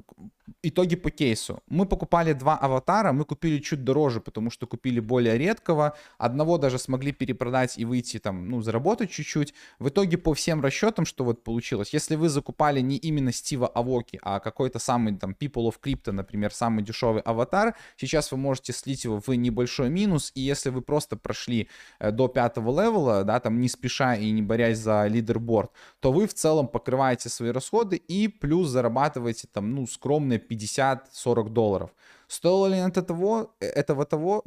итоги 0.62 0.96
по 0.96 1.10
кейсу. 1.10 1.62
Мы 1.68 1.86
покупали 1.86 2.32
два 2.32 2.56
аватара, 2.56 3.12
мы 3.12 3.24
купили 3.24 3.58
чуть 3.58 3.84
дороже, 3.84 4.20
потому 4.20 4.50
что 4.50 4.66
купили 4.66 5.00
более 5.00 5.38
редкого. 5.38 5.96
Одного 6.18 6.58
даже 6.58 6.78
смогли 6.78 7.12
перепродать 7.12 7.78
и 7.78 7.84
выйти 7.84 8.18
там, 8.18 8.48
ну, 8.48 8.62
заработать 8.62 9.10
чуть-чуть. 9.10 9.54
В 9.78 9.88
итоге 9.88 10.18
по 10.18 10.34
всем 10.34 10.62
расчетам, 10.62 11.04
что 11.06 11.24
вот 11.24 11.44
получилось, 11.44 11.92
если 11.92 12.16
вы 12.16 12.28
закупали 12.28 12.80
не 12.80 12.96
именно 12.96 13.32
Стива 13.32 13.66
Аоки, 13.68 14.18
а 14.22 14.40
какой-то 14.40 14.78
самый 14.78 15.16
там 15.16 15.36
People 15.38 15.68
of 15.68 15.74
Crypto, 15.82 16.12
например, 16.12 16.52
самый 16.52 16.84
дешевый 16.84 17.22
аватар, 17.22 17.74
сейчас 17.96 18.32
вы 18.32 18.38
можете 18.38 18.72
слить 18.72 19.04
его 19.04 19.20
в 19.24 19.28
небольшой 19.34 19.90
минус, 19.90 20.32
и 20.34 20.40
если 20.40 20.70
вы 20.70 20.82
просто 20.82 21.16
прошли 21.16 21.68
э, 21.98 22.10
до 22.10 22.28
пятого 22.28 22.80
левела, 22.80 23.24
да, 23.24 23.40
там 23.40 23.60
не 23.60 23.68
спеша 23.68 24.14
и 24.14 24.30
не 24.30 24.42
борясь 24.42 24.78
за 24.78 25.06
leaderboard, 25.06 25.70
то 26.00 26.12
вы 26.12 26.26
в 26.26 26.34
целом 26.34 26.68
покрываете 26.68 27.28
свои 27.28 27.50
расходы 27.50 27.96
и 27.96 28.28
плюс 28.28 28.68
зарабатываете 28.76 29.48
там, 29.52 29.74
ну, 29.74 29.86
скромные 29.86 30.38
50-40 30.38 31.48
долларов. 31.48 31.90
Стоило 32.28 32.66
ли 32.66 32.76
это 32.76 33.02
того, 33.02 33.54
э, 33.60 33.66
этого 33.66 34.04
того, 34.04 34.44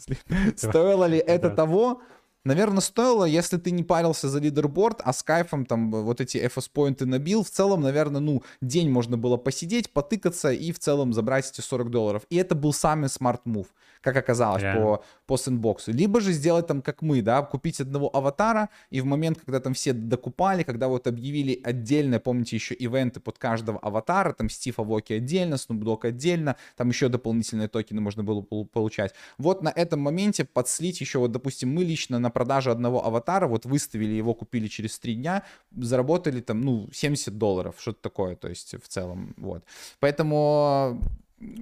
стоило 0.56 1.04
ли 1.08 1.18
это 1.18 1.50
того, 1.50 2.00
Наверное, 2.46 2.80
стоило, 2.80 3.24
если 3.24 3.56
ты 3.56 3.72
не 3.72 3.82
парился 3.82 4.28
за 4.28 4.38
leaderboard, 4.38 5.00
а 5.04 5.12
с 5.12 5.24
кайфом 5.24 5.66
там 5.66 5.90
вот 5.90 6.20
эти 6.20 6.38
FS-поинты 6.38 7.04
набил. 7.04 7.42
В 7.42 7.50
целом, 7.50 7.80
наверное, 7.80 8.20
ну, 8.20 8.42
день 8.60 8.88
можно 8.88 9.18
было 9.18 9.36
посидеть, 9.36 9.92
потыкаться 9.92 10.52
и 10.52 10.70
в 10.70 10.78
целом 10.78 11.12
забрать 11.12 11.50
эти 11.50 11.60
40 11.60 11.90
долларов. 11.90 12.22
И 12.30 12.36
это 12.36 12.54
был 12.54 12.72
самый 12.72 13.08
smart 13.08 13.40
move 13.40 13.66
как 14.06 14.16
оказалось, 14.16 14.62
yeah. 14.62 14.80
по, 14.80 15.04
по 15.26 15.36
сэндбоксу. 15.36 15.92
Либо 15.92 16.20
же 16.20 16.32
сделать 16.32 16.68
там, 16.68 16.80
как 16.80 17.02
мы, 17.02 17.22
да, 17.22 17.42
купить 17.42 17.80
одного 17.80 18.14
аватара, 18.14 18.68
и 18.90 19.00
в 19.00 19.04
момент, 19.04 19.40
когда 19.44 19.58
там 19.58 19.74
все 19.74 19.92
докупали, 19.92 20.62
когда 20.62 20.86
вот 20.86 21.08
объявили 21.08 21.60
отдельно, 21.64 22.20
помните, 22.20 22.54
еще 22.54 22.74
ивенты 22.74 23.18
под 23.18 23.38
каждого 23.38 23.80
аватара, 23.80 24.32
там 24.32 24.48
Стив 24.48 24.78
Авоки 24.78 25.14
отдельно, 25.14 25.54
Snoop 25.54 25.80
Dogg 25.80 26.06
отдельно, 26.06 26.54
там 26.76 26.88
еще 26.88 27.08
дополнительные 27.08 27.66
токены 27.66 28.00
можно 28.00 28.22
было 28.22 28.42
получать. 28.42 29.12
Вот 29.38 29.62
на 29.62 29.70
этом 29.70 30.00
моменте 30.00 30.44
подслить 30.44 31.00
еще, 31.00 31.18
вот, 31.18 31.32
допустим, 31.32 31.74
мы 31.74 31.82
лично 31.82 32.20
на 32.20 32.30
продаже 32.30 32.70
одного 32.70 33.04
аватара, 33.04 33.48
вот 33.48 33.66
выставили 33.66 34.12
его, 34.12 34.34
купили 34.34 34.68
через 34.68 35.00
три 35.00 35.16
дня, 35.16 35.42
заработали 35.76 36.40
там, 36.40 36.60
ну, 36.60 36.88
70 36.92 37.36
долларов, 37.36 37.74
что-то 37.80 38.02
такое, 38.02 38.36
то 38.36 38.48
есть 38.48 38.76
в 38.80 38.86
целом, 38.86 39.34
вот. 39.36 39.64
Поэтому 39.98 41.00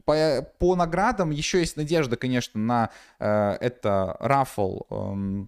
по, 0.05 0.43
по 0.59 0.77
наградам 0.77 1.31
еще 1.31 1.59
есть 1.59 1.77
надежда, 1.77 2.17
конечно, 2.17 2.61
на 2.61 2.91
э, 3.19 3.57
это 3.61 4.17
рафл. 4.21 4.81
Э, 4.91 5.47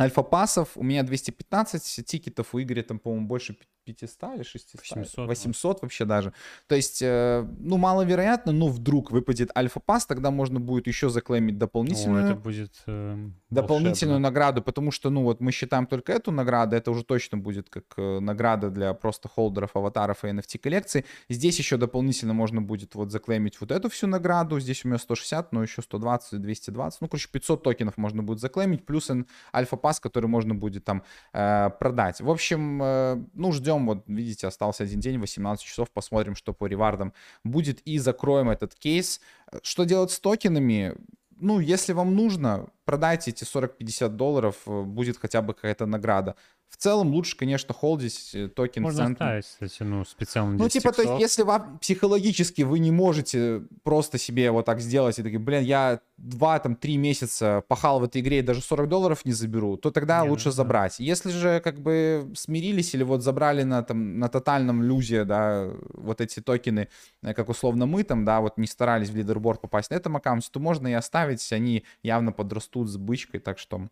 альфа-пасов, 0.00 0.70
у 0.76 0.82
меня 0.82 1.02
215 1.02 2.04
тикетов, 2.04 2.54
у 2.54 2.60
Игоря 2.60 2.82
там, 2.82 2.98
по-моему, 2.98 3.26
больше 3.26 3.56
500 3.84 4.34
или 4.36 4.42
600? 4.42 4.80
800. 4.80 5.28
800 5.28 5.82
вообще 5.82 6.04
даже. 6.04 6.32
То 6.66 6.74
есть, 6.74 7.02
э, 7.02 7.46
ну, 7.58 7.76
маловероятно, 7.76 8.52
но 8.52 8.68
вдруг 8.68 9.10
выпадет 9.10 9.50
альфа-пас, 9.56 10.06
тогда 10.06 10.30
можно 10.30 10.60
будет 10.60 10.86
еще 10.86 11.08
заклеймить 11.08 11.58
дополнительную... 11.58 12.24
О, 12.24 12.26
это 12.26 12.34
будет 12.36 12.72
э, 12.86 13.30
Дополнительную 13.50 14.16
волшебно. 14.16 14.28
награду, 14.28 14.62
потому 14.62 14.90
что, 14.90 15.10
ну, 15.10 15.22
вот 15.22 15.40
мы 15.40 15.52
считаем 15.52 15.86
только 15.86 16.12
эту 16.12 16.30
награду, 16.30 16.76
это 16.76 16.90
уже 16.90 17.04
точно 17.04 17.38
будет 17.38 17.68
как 17.68 17.84
э, 17.96 18.20
награда 18.20 18.70
для 18.70 18.94
просто 18.94 19.28
холдеров, 19.28 19.76
аватаров 19.76 20.24
и 20.24 20.28
NFT 20.28 20.58
коллекции. 20.58 21.04
Здесь 21.28 21.58
еще 21.58 21.76
дополнительно 21.76 22.32
можно 22.32 22.62
будет 22.62 22.94
вот 22.94 23.10
заклеймить 23.10 23.60
вот 23.60 23.70
эту 23.70 23.88
всю 23.90 24.06
награду. 24.06 24.60
Здесь 24.60 24.84
у 24.84 24.88
меня 24.88 24.98
160, 24.98 25.52
но 25.52 25.62
еще 25.62 25.82
120, 25.82 26.40
220. 26.40 27.00
Ну, 27.00 27.08
короче, 27.08 27.28
500 27.30 27.62
токенов 27.62 27.96
можно 27.96 28.22
будет 28.22 28.40
заклеймить, 28.40 28.86
плюс 28.86 29.10
alpha 29.54 29.77
pass, 29.77 30.00
который 30.00 30.26
можно 30.26 30.54
будет 30.54 30.84
там 30.84 31.02
э, 31.32 31.70
продать. 31.78 32.20
В 32.20 32.30
общем, 32.30 32.80
э, 32.82 33.24
ну, 33.34 33.52
ждем 33.52 33.71
ждем, 33.72 33.86
вот 33.86 34.04
видите, 34.06 34.46
остался 34.46 34.84
один 34.84 35.00
день, 35.00 35.18
18 35.18 35.64
часов, 35.64 35.90
посмотрим, 35.90 36.34
что 36.34 36.52
по 36.52 36.66
reward 36.66 37.01
ам 37.01 37.12
будет, 37.44 37.80
и 37.80 37.98
закроем 37.98 38.50
этот 38.50 38.74
кейс. 38.74 39.20
Что 39.62 39.84
делать 39.84 40.10
с 40.10 40.20
токенами? 40.20 40.94
Ну, 41.40 41.60
если 41.60 41.92
вам 41.92 42.14
нужно, 42.14 42.68
продайте 42.84 43.30
эти 43.30 43.44
40-50 43.44 44.08
долларов, 44.10 44.56
э, 44.66 44.82
будет 44.82 45.18
хотя 45.18 45.42
бы 45.42 45.54
какая-то 45.54 45.86
награда. 45.86 46.36
В 46.72 46.78
целом 46.78 47.12
лучше, 47.12 47.36
конечно, 47.36 47.74
холдить 47.74 48.30
э, 48.32 48.48
токен 48.48 48.82
Можно 48.82 49.04
центр. 49.04 49.22
оставить, 49.24 49.44
кстати, 49.44 49.82
ну, 49.82 50.06
специально 50.06 50.56
Ну, 50.56 50.68
типа, 50.70 50.90
то 50.92 51.02
есть, 51.02 51.20
если 51.20 51.42
вам 51.42 51.78
психологически 51.78 52.62
вы 52.62 52.78
не 52.78 52.90
можете 52.90 53.64
просто 53.82 54.16
себе 54.16 54.50
вот 54.50 54.64
так 54.64 54.80
сделать 54.80 55.18
и 55.18 55.22
такие, 55.22 55.38
блин, 55.38 55.62
я 55.64 56.00
два, 56.16 56.58
там, 56.58 56.74
три 56.74 56.96
месяца 56.96 57.62
пахал 57.68 58.00
в 58.00 58.04
этой 58.04 58.22
игре 58.22 58.38
и 58.38 58.42
даже 58.42 58.62
40 58.62 58.88
долларов 58.88 59.26
не 59.26 59.32
заберу, 59.32 59.76
то 59.76 59.90
тогда 59.90 60.22
не, 60.22 60.30
лучше 60.30 60.46
ну, 60.46 60.52
забрать. 60.52 60.96
Да. 60.98 61.04
Если 61.04 61.30
же, 61.30 61.60
как 61.60 61.78
бы, 61.78 62.32
смирились 62.34 62.94
или 62.94 63.02
вот 63.02 63.22
забрали 63.22 63.64
на, 63.64 63.82
там, 63.82 64.18
на 64.18 64.30
тотальном 64.30 64.82
lose 64.82 65.10
е, 65.10 65.24
да, 65.24 65.70
вот 65.92 66.22
эти 66.22 66.40
токены, 66.40 66.88
э, 67.22 67.34
как 67.34 67.50
условно 67.50 67.84
мы 67.84 68.02
там, 68.02 68.24
да, 68.24 68.40
вот 68.40 68.56
не 68.56 68.66
старались 68.66 69.10
в 69.10 69.16
лидерборд 69.16 69.60
попасть 69.60 69.90
на 69.90 69.96
этом 69.96 70.16
аккаунте, 70.16 70.48
то 70.50 70.58
можно 70.58 70.88
и 70.88 70.92
оставить, 70.94 71.52
они 71.52 71.84
явно 72.02 72.32
подрастут 72.32 72.88
с 72.88 72.96
бычкой, 72.96 73.40
так 73.40 73.58
что 73.58 73.88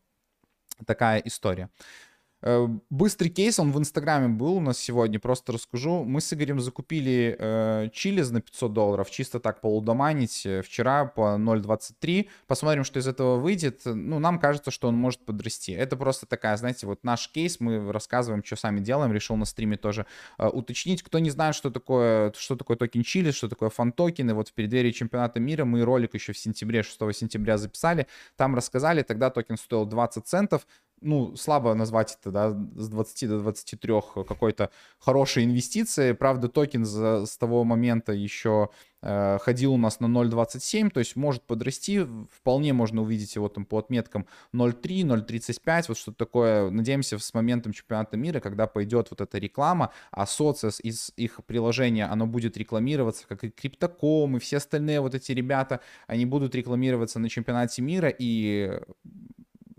такая 0.86 1.18
история. 1.18 1.68
Э, 2.42 2.66
быстрый 2.88 3.28
кейс, 3.28 3.58
он 3.58 3.72
в 3.72 3.78
Инстаграме 3.78 4.28
был 4.28 4.56
у 4.56 4.60
нас 4.60 4.78
сегодня, 4.78 5.18
просто 5.18 5.52
расскажу. 5.52 6.04
Мы 6.04 6.20
с 6.20 6.32
Игорем 6.32 6.60
закупили 6.60 7.36
э, 7.38 7.88
чилиз 7.92 8.30
на 8.30 8.40
500 8.40 8.72
долларов, 8.72 9.10
чисто 9.10 9.40
так 9.40 9.60
полудоманить 9.60 10.46
э, 10.46 10.62
вчера 10.62 11.04
по 11.04 11.36
0.23. 11.38 12.28
Посмотрим, 12.46 12.84
что 12.84 12.98
из 12.98 13.06
этого 13.06 13.36
выйдет. 13.36 13.82
Ну, 13.84 14.18
нам 14.18 14.38
кажется, 14.38 14.70
что 14.70 14.88
он 14.88 14.94
может 14.94 15.24
подрасти. 15.24 15.72
Это 15.72 15.96
просто 15.96 16.26
такая, 16.26 16.56
знаете, 16.56 16.86
вот 16.86 17.04
наш 17.04 17.28
кейс, 17.28 17.60
мы 17.60 17.92
рассказываем, 17.92 18.42
что 18.44 18.56
сами 18.56 18.80
делаем. 18.80 19.12
Решил 19.12 19.36
на 19.36 19.44
стриме 19.44 19.76
тоже 19.76 20.06
э, 20.38 20.46
уточнить. 20.46 21.02
Кто 21.02 21.18
не 21.18 21.30
знает, 21.30 21.54
что 21.54 21.70
такое, 21.70 22.32
что 22.36 22.56
такое 22.56 22.76
токен 22.76 23.02
Chiliz, 23.02 23.34
что 23.34 23.48
такое 23.48 23.68
фан-токены, 23.68 24.34
вот 24.34 24.48
в 24.48 24.54
преддверии 24.54 24.92
чемпионата 24.92 25.40
мира 25.40 25.64
мы 25.64 25.82
ролик 25.82 26.14
еще 26.14 26.32
в 26.32 26.38
сентябре, 26.38 26.82
6 26.82 26.98
сентября 27.14 27.58
записали. 27.58 28.06
Там 28.36 28.54
рассказали, 28.54 29.02
тогда 29.02 29.30
токен 29.30 29.56
стоил 29.56 29.84
20 29.84 30.26
центов 30.26 30.66
ну, 31.00 31.34
слабо 31.36 31.74
назвать 31.74 32.16
это, 32.20 32.30
да, 32.30 32.50
с 32.50 32.88
20 32.88 33.28
до 33.28 33.40
23 33.40 33.94
какой-то 34.26 34.70
хорошей 34.98 35.44
инвестиции. 35.44 36.12
Правда, 36.12 36.48
токен 36.48 36.84
за, 36.84 37.26
с 37.26 37.36
того 37.38 37.64
момента 37.64 38.12
еще 38.12 38.68
э, 39.02 39.38
ходил 39.40 39.74
у 39.74 39.76
нас 39.78 40.00
на 40.00 40.06
0.27, 40.06 40.90
то 40.90 41.00
есть 41.00 41.16
может 41.16 41.42
подрасти. 41.42 42.06
Вполне 42.30 42.72
можно 42.72 43.00
увидеть 43.02 43.34
его 43.34 43.48
там 43.48 43.64
по 43.64 43.78
отметкам 43.78 44.26
0.3, 44.54 45.24
0.35, 45.26 45.84
вот 45.88 45.96
что-то 45.96 46.18
такое. 46.18 46.70
Надеемся, 46.70 47.18
с 47.18 47.32
моментом 47.32 47.72
чемпионата 47.72 48.16
мира, 48.16 48.40
когда 48.40 48.66
пойдет 48.66 49.08
вот 49.10 49.20
эта 49.20 49.38
реклама, 49.38 49.92
а 50.10 50.26
социус 50.26 50.80
из 50.80 51.12
их 51.16 51.40
приложения, 51.46 52.06
оно 52.06 52.26
будет 52.26 52.56
рекламироваться, 52.56 53.26
как 53.26 53.44
и 53.44 53.50
Crypto.com, 53.50 54.36
и 54.36 54.40
все 54.40 54.58
остальные 54.58 55.00
вот 55.00 55.14
эти 55.14 55.32
ребята, 55.32 55.80
они 56.06 56.26
будут 56.26 56.54
рекламироваться 56.54 57.18
на 57.18 57.28
чемпионате 57.28 57.80
мира, 57.80 58.12
и 58.16 58.80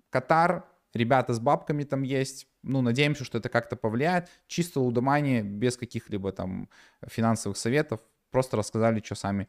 Катар 0.10 0.66
ребята 0.94 1.34
с 1.34 1.40
бабками 1.40 1.84
там 1.84 2.04
есть. 2.04 2.48
Ну, 2.64 2.82
надеемся, 2.82 3.24
что 3.24 3.38
это 3.38 3.50
как-то 3.50 3.76
повлияет. 3.76 4.30
Чисто 4.48 4.80
лудомани, 4.80 5.42
без 5.42 5.78
каких-либо 5.78 6.32
там 6.32 6.70
финансовых 7.08 7.58
советов. 7.58 8.00
Просто 8.32 8.56
рассказали, 8.56 9.02
что 9.04 9.16
сами, 9.16 9.48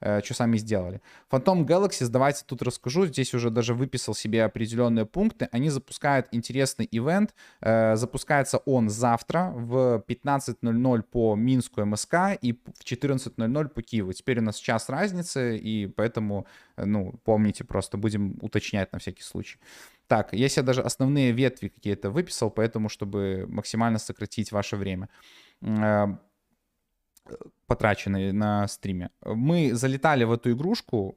э, 0.00 0.22
что 0.22 0.34
сами 0.34 0.56
сделали. 0.56 1.02
Phantom 1.30 1.66
Galaxy, 1.66 2.08
давайте 2.08 2.44
тут 2.46 2.62
расскажу. 2.62 3.06
Здесь 3.06 3.34
уже 3.34 3.50
даже 3.50 3.74
выписал 3.74 4.14
себе 4.14 4.44
определенные 4.44 5.04
пункты. 5.04 5.48
Они 5.52 5.68
запускают 5.68 6.28
интересный 6.32 6.88
ивент. 6.90 7.34
Э, 7.60 7.94
запускается 7.96 8.58
он 8.64 8.88
завтра 8.88 9.52
в 9.54 10.02
15.00 10.08 11.02
по 11.02 11.36
Минску 11.36 11.84
МСК 11.84 12.14
и 12.40 12.52
в 12.52 12.84
14.00 12.84 13.68
по 13.68 13.82
Киеву. 13.82 14.12
Теперь 14.14 14.38
у 14.38 14.42
нас 14.42 14.56
час 14.56 14.88
разницы, 14.88 15.58
и 15.58 15.86
поэтому, 15.86 16.46
э, 16.76 16.86
ну, 16.86 17.12
помните, 17.24 17.64
просто 17.64 17.98
будем 17.98 18.38
уточнять 18.40 18.92
на 18.92 18.98
всякий 18.98 19.22
случай. 19.22 19.58
Так, 20.12 20.34
я 20.34 20.50
себе 20.50 20.66
даже 20.66 20.82
основные 20.82 21.32
ветви 21.32 21.68
какие-то 21.68 22.10
выписал, 22.10 22.50
поэтому, 22.50 22.90
чтобы 22.90 23.46
максимально 23.48 23.98
сократить 23.98 24.52
ваше 24.52 24.76
время 24.76 25.08
э, 25.62 26.06
потраченные 27.66 28.34
на 28.34 28.68
стриме. 28.68 29.08
Мы 29.24 29.70
залетали 29.72 30.24
в 30.24 30.32
эту 30.32 30.52
игрушку, 30.52 31.16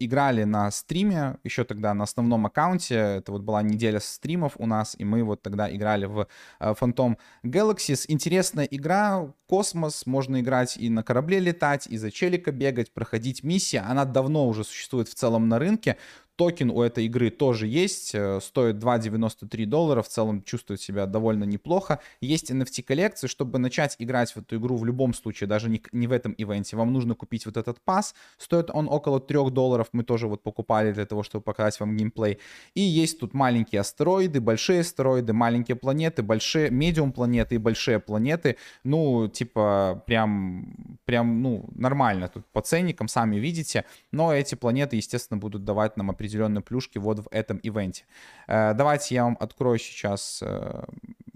играли 0.00 0.42
на 0.42 0.72
стриме, 0.72 1.36
еще 1.44 1.62
тогда 1.62 1.94
на 1.94 2.02
основном 2.02 2.46
аккаунте, 2.46 2.96
это 2.96 3.30
вот 3.30 3.42
была 3.42 3.62
неделя 3.62 4.00
стримов 4.00 4.54
у 4.58 4.66
нас, 4.66 4.96
и 4.98 5.04
мы 5.04 5.22
вот 5.22 5.42
тогда 5.42 5.72
играли 5.72 6.06
в 6.06 6.26
э, 6.58 6.74
Phantom 6.80 7.16
Galaxies. 7.44 8.06
Интересная 8.08 8.64
игра, 8.64 9.32
космос, 9.46 10.04
можно 10.04 10.40
играть 10.40 10.76
и 10.76 10.90
на 10.90 11.04
корабле 11.04 11.38
летать, 11.38 11.86
и 11.86 11.96
за 11.96 12.10
челика 12.10 12.50
бегать, 12.50 12.92
проходить 12.92 13.44
миссии. 13.44 13.76
Она 13.76 14.04
давно 14.04 14.48
уже 14.48 14.64
существует 14.64 15.08
в 15.08 15.14
целом 15.14 15.48
на 15.48 15.60
рынке, 15.60 15.96
Токен 16.36 16.70
у 16.70 16.82
этой 16.82 17.06
игры 17.06 17.30
тоже 17.30 17.66
есть, 17.66 18.14
э, 18.14 18.40
стоит 18.42 18.76
2,93 18.76 19.64
доллара, 19.64 20.02
в 20.02 20.08
целом 20.08 20.42
чувствует 20.42 20.80
себя 20.80 21.06
довольно 21.06 21.44
неплохо. 21.44 22.00
Есть 22.20 22.50
NFT 22.50 22.82
коллекции, 22.82 23.26
чтобы 23.26 23.58
начать 23.58 23.96
играть 23.98 24.32
в 24.32 24.36
эту 24.38 24.56
игру 24.56 24.76
в 24.76 24.84
любом 24.84 25.14
случае, 25.14 25.48
даже 25.48 25.70
не, 25.70 25.82
не 25.92 26.06
в 26.06 26.12
этом 26.12 26.32
ивенте, 26.32 26.76
вам 26.76 26.92
нужно 26.92 27.14
купить 27.14 27.46
вот 27.46 27.56
этот 27.56 27.80
pass, 27.80 28.14
стоит 28.38 28.70
он 28.70 28.88
около 28.88 29.18
3 29.18 29.50
долларов, 29.50 29.88
мы 29.92 30.04
тоже 30.04 30.28
вот 30.28 30.42
покупали 30.42 30.92
для 30.92 31.06
того, 31.06 31.22
чтобы 31.22 31.42
показать 31.42 31.80
вам 31.80 31.96
геймплей. 31.96 32.38
И 32.74 32.80
есть 32.80 33.18
тут 33.20 33.34
маленькие 33.34 33.80
астероиды, 33.80 34.40
большие 34.40 34.80
астероиды, 34.80 35.32
маленькие 35.32 35.76
планеты, 35.76 36.22
большие, 36.22 36.70
медиум 36.70 37.12
планеты 37.12 37.54
и 37.54 37.58
большие 37.58 37.98
планеты, 37.98 38.56
ну, 38.84 39.28
типа, 39.28 40.02
прям, 40.06 40.98
прям, 41.06 41.42
ну, 41.42 41.68
нормально 41.74 42.28
тут 42.28 42.44
по 42.52 42.60
ценникам, 42.60 43.08
сами 43.08 43.36
видите, 43.36 43.84
но 44.12 44.34
эти 44.34 44.54
планеты, 44.54 44.96
естественно, 44.96 45.38
будут 45.38 45.64
давать 45.64 45.96
нам 45.96 46.10
определенные 46.10 46.25
определенные 46.26 46.62
плюшки 46.62 46.98
вот 46.98 47.18
в 47.20 47.28
этом 47.30 47.58
ивенте. 47.58 48.04
Э, 48.48 48.74
давайте 48.74 49.14
я 49.14 49.24
вам 49.24 49.36
открою 49.40 49.78
сейчас 49.78 50.42
э, 50.42 50.84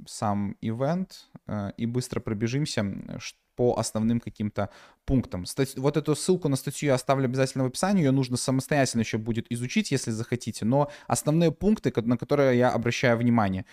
сам 0.06 0.56
ивент 0.60 1.30
э, 1.46 1.72
и 1.76 1.86
быстро 1.86 2.20
пробежимся 2.20 2.84
по 3.56 3.78
основным 3.78 4.20
каким-то 4.20 4.68
пунктам. 5.04 5.44
Вот 5.76 5.96
эту 5.96 6.16
ссылку 6.16 6.48
на 6.48 6.56
статью 6.56 6.88
я 6.88 6.94
оставлю 6.94 7.26
обязательно 7.26 7.64
в 7.64 7.66
описании, 7.66 8.04
ее 8.04 8.10
нужно 8.10 8.36
самостоятельно 8.36 9.02
еще 9.02 9.18
будет 9.18 9.46
изучить, 9.52 9.92
если 9.92 10.12
захотите, 10.12 10.64
но 10.64 10.90
основные 11.08 11.50
пункты, 11.50 11.92
на 12.02 12.16
которые 12.16 12.56
я 12.58 12.70
обращаю 12.70 13.18
внимание. 13.18 13.64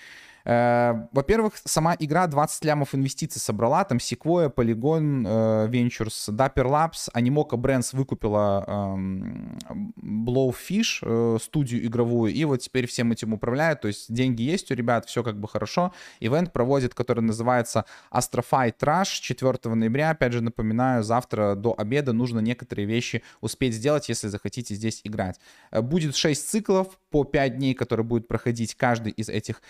Э, 0.48 1.08
во-первых, 1.12 1.54
сама 1.66 1.96
игра 2.00 2.26
20 2.26 2.64
лямов 2.64 2.96
инвестиций 2.96 3.42
собрала, 3.42 3.84
там 3.84 3.98
Sequoia, 3.98 4.50
Polygon 4.54 5.26
э, 5.28 5.68
Ventures, 5.68 6.30
Dapper 6.30 6.66
Labs, 6.66 7.10
Animoca 7.14 7.58
Brands 7.58 7.94
выкупила 7.94 8.64
эм, 8.66 9.60
Blowfish, 10.02 11.00
э, 11.02 11.38
студию 11.42 11.86
игровую, 11.86 12.34
и 12.34 12.46
вот 12.46 12.62
теперь 12.62 12.88
всем 12.88 13.12
этим 13.12 13.34
управляют, 13.34 13.82
то 13.82 13.90
есть 13.90 14.12
деньги 14.12 14.42
есть 14.42 14.72
у 14.72 14.74
ребят, 14.74 15.06
все 15.06 15.22
как 15.22 15.38
бы 15.38 15.50
хорошо. 15.50 15.92
Ивент 16.22 16.54
проводит, 16.54 16.94
который 16.94 17.20
называется 17.20 17.84
Astrofight 18.10 18.78
Rush 18.80 19.20
4 19.20 19.76
ноября, 19.76 20.12
опять 20.12 20.32
же 20.32 20.40
напоминаю, 20.40 21.04
завтра 21.04 21.56
до 21.56 21.76
обеда 21.78 22.14
нужно 22.14 22.40
некоторые 22.40 22.86
вещи 22.86 23.22
успеть 23.42 23.74
сделать, 23.74 24.08
если 24.08 24.30
захотите 24.30 24.76
здесь 24.76 25.02
играть. 25.04 25.42
Будет 25.74 26.16
6 26.16 26.50
циклов 26.50 26.98
по 27.10 27.26
5 27.26 27.58
дней, 27.58 27.74
которые 27.74 28.06
будут 28.06 28.30
проходить 28.30 28.76
каждый 28.76 29.12
из 29.12 29.28
этих 29.28 29.62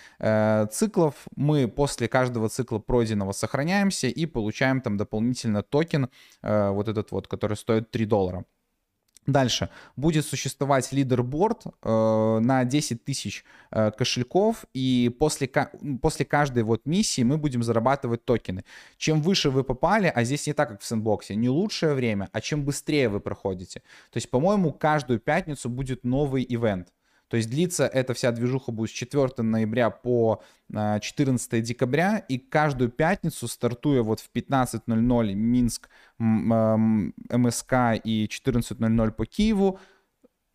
циклов. 0.68 1.14
Мы 1.36 1.68
после 1.68 2.08
каждого 2.08 2.48
цикла 2.48 2.78
пройденного 2.78 3.32
сохраняемся 3.32 4.06
и 4.06 4.26
получаем 4.26 4.80
там 4.80 4.96
дополнительно 4.96 5.62
токен, 5.62 6.08
э, 6.42 6.70
вот 6.70 6.88
этот 6.88 7.10
вот, 7.10 7.26
который 7.26 7.56
стоит 7.56 7.90
3 7.90 8.06
доллара. 8.06 8.44
Дальше 9.28 9.68
будет 9.94 10.24
существовать 10.24 10.90
leaderboard 10.90 11.64
э, 11.66 12.38
на 12.40 12.64
10 12.64 13.04
тысяч 13.04 13.44
э, 13.70 13.90
кошельков, 13.90 14.64
и 14.72 15.14
после, 15.18 15.50
после 16.00 16.24
каждой 16.24 16.62
вот 16.62 16.86
миссии 16.86 17.20
мы 17.20 17.36
будем 17.36 17.62
зарабатывать 17.62 18.24
токены. 18.24 18.64
Чем 18.96 19.20
выше 19.20 19.50
вы 19.50 19.64
попали, 19.64 20.10
а 20.14 20.24
здесь 20.24 20.46
не 20.46 20.54
так, 20.54 20.70
как 20.70 20.80
в 20.80 20.86
Sandbox 20.86 21.23
е, 21.23 21.34
не 21.36 21.50
лучшее 21.50 21.92
время, 21.92 22.30
а 22.32 22.40
чем 22.40 22.64
быстрее 22.64 23.10
вы 23.10 23.20
проходите. 23.20 23.80
То 24.10 24.16
есть, 24.16 24.30
по-моему, 24.30 24.72
каждую 24.72 25.20
пятницу 25.20 25.68
будет 25.68 26.04
новый 26.04 26.46
ивент. 26.48 26.88
То 27.28 27.36
есть 27.36 27.50
длится 27.50 27.86
эта 27.86 28.14
вся 28.14 28.32
движуха 28.32 28.72
будет 28.72 28.90
с 28.90 28.92
4 28.92 29.28
ноября 29.38 29.90
по 29.90 30.42
14 30.72 31.52
а, 31.52 31.60
декабря, 31.60 32.18
и 32.18 32.38
каждую 32.38 32.90
пятницу, 32.90 33.48
стартуя 33.48 34.02
вот 34.02 34.20
в 34.20 34.30
15.00 34.34 35.34
Минск, 35.34 35.88
МСК 36.18 37.72
и 38.02 38.26
14.00 38.26 39.10
по 39.12 39.26
Киеву, 39.26 39.78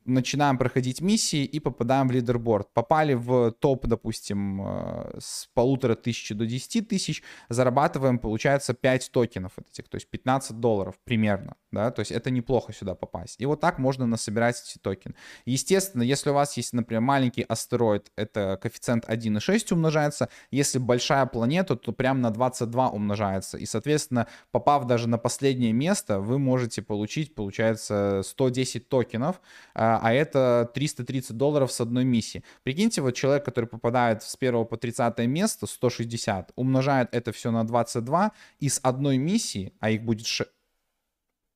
начинаем 0.05 0.57
проходить 0.57 1.01
миссии 1.01 1.43
и 1.43 1.59
попадаем 1.59 2.07
в 2.07 2.11
лидерборд. 2.11 2.73
Попали 2.73 3.13
в 3.13 3.51
топ, 3.51 3.85
допустим, 3.87 4.61
э, 4.61 5.19
с 5.19 5.47
полутора 5.53 5.95
тысячи 5.95 6.33
до 6.33 6.45
10 6.45 6.87
тысяч, 6.87 7.23
зарабатываем, 7.49 8.19
получается, 8.19 8.73
5 8.73 9.11
токенов 9.11 9.51
от 9.57 9.69
этих, 9.69 9.87
то 9.87 9.95
есть 9.95 10.07
15 10.09 10.59
долларов 10.59 10.95
примерно, 11.03 11.55
да, 11.71 11.91
то 11.91 12.01
есть 12.01 12.11
это 12.11 12.31
неплохо 12.31 12.73
сюда 12.73 12.95
попасть. 12.95 13.41
И 13.41 13.45
вот 13.45 13.59
так 13.59 13.79
можно 13.79 14.05
насобирать 14.05 14.61
эти 14.61 14.77
токены. 14.77 15.15
Естественно, 15.45 16.03
если 16.03 16.29
у 16.29 16.33
вас 16.33 16.57
есть, 16.57 16.73
например, 16.73 17.01
маленький 17.01 17.43
астероид, 17.43 18.11
это 18.15 18.59
коэффициент 18.61 19.05
1,6 19.05 19.73
умножается, 19.73 20.29
если 20.51 20.79
большая 20.79 21.25
планета, 21.25 21.75
то 21.75 21.91
прям 21.91 22.21
на 22.21 22.31
22 22.31 22.89
умножается, 22.89 23.57
и, 23.57 23.65
соответственно, 23.65 24.27
попав 24.51 24.85
даже 24.85 25.07
на 25.07 25.17
последнее 25.17 25.73
место, 25.73 26.19
вы 26.19 26.39
можете 26.39 26.81
получить, 26.81 27.35
получается, 27.35 28.21
110 28.23 28.89
токенов, 28.89 29.41
а, 29.73 29.92
а 30.01 30.13
это 30.13 30.71
330 30.73 31.35
долларов 31.35 31.71
с 31.71 31.81
одной 31.81 32.05
миссии. 32.05 32.43
Прикиньте, 32.63 33.01
вот 33.01 33.11
человек, 33.11 33.45
который 33.45 33.65
попадает 33.65 34.23
с 34.23 34.35
1 34.39 34.65
по 34.65 34.77
30 34.77 35.17
место, 35.19 35.67
160, 35.67 36.51
умножает 36.55 37.09
это 37.11 37.31
все 37.31 37.51
на 37.51 37.65
22, 37.65 38.31
и 38.59 38.69
с 38.69 38.79
одной 38.83 39.17
миссии, 39.17 39.73
а 39.79 39.89
их 39.89 40.03
будет 40.03 40.25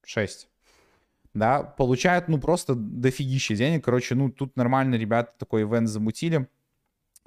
6, 0.05 0.49
да, 1.33 1.63
получает, 1.63 2.27
ну, 2.27 2.39
просто 2.39 2.73
дофигища 2.75 3.55
денег. 3.55 3.85
Короче, 3.85 4.15
ну, 4.15 4.31
тут 4.31 4.55
нормально 4.55 4.95
ребята 4.95 5.33
такой 5.38 5.63
ивент 5.63 5.88
замутили. 5.88 6.47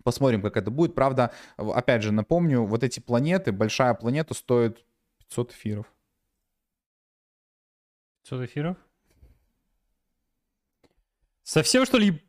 Посмотрим, 0.03 0.43
как 0.43 0.57
это 0.57 0.71
будет. 0.71 0.95
Правда, 0.95 1.33
опять 1.57 2.03
же, 2.03 2.11
напомню, 2.11 2.65
вот 2.65 2.83
эти 2.83 3.01
планеты, 3.01 3.53
большая 3.53 3.95
планета 3.95 4.35
стоит 4.35 4.85
500 5.19 5.53
эфиров. 5.53 5.87
500 8.25 8.43
эфиров? 8.49 8.77
Совсем, 11.51 11.85
что 11.85 11.99
ли, 11.99 12.23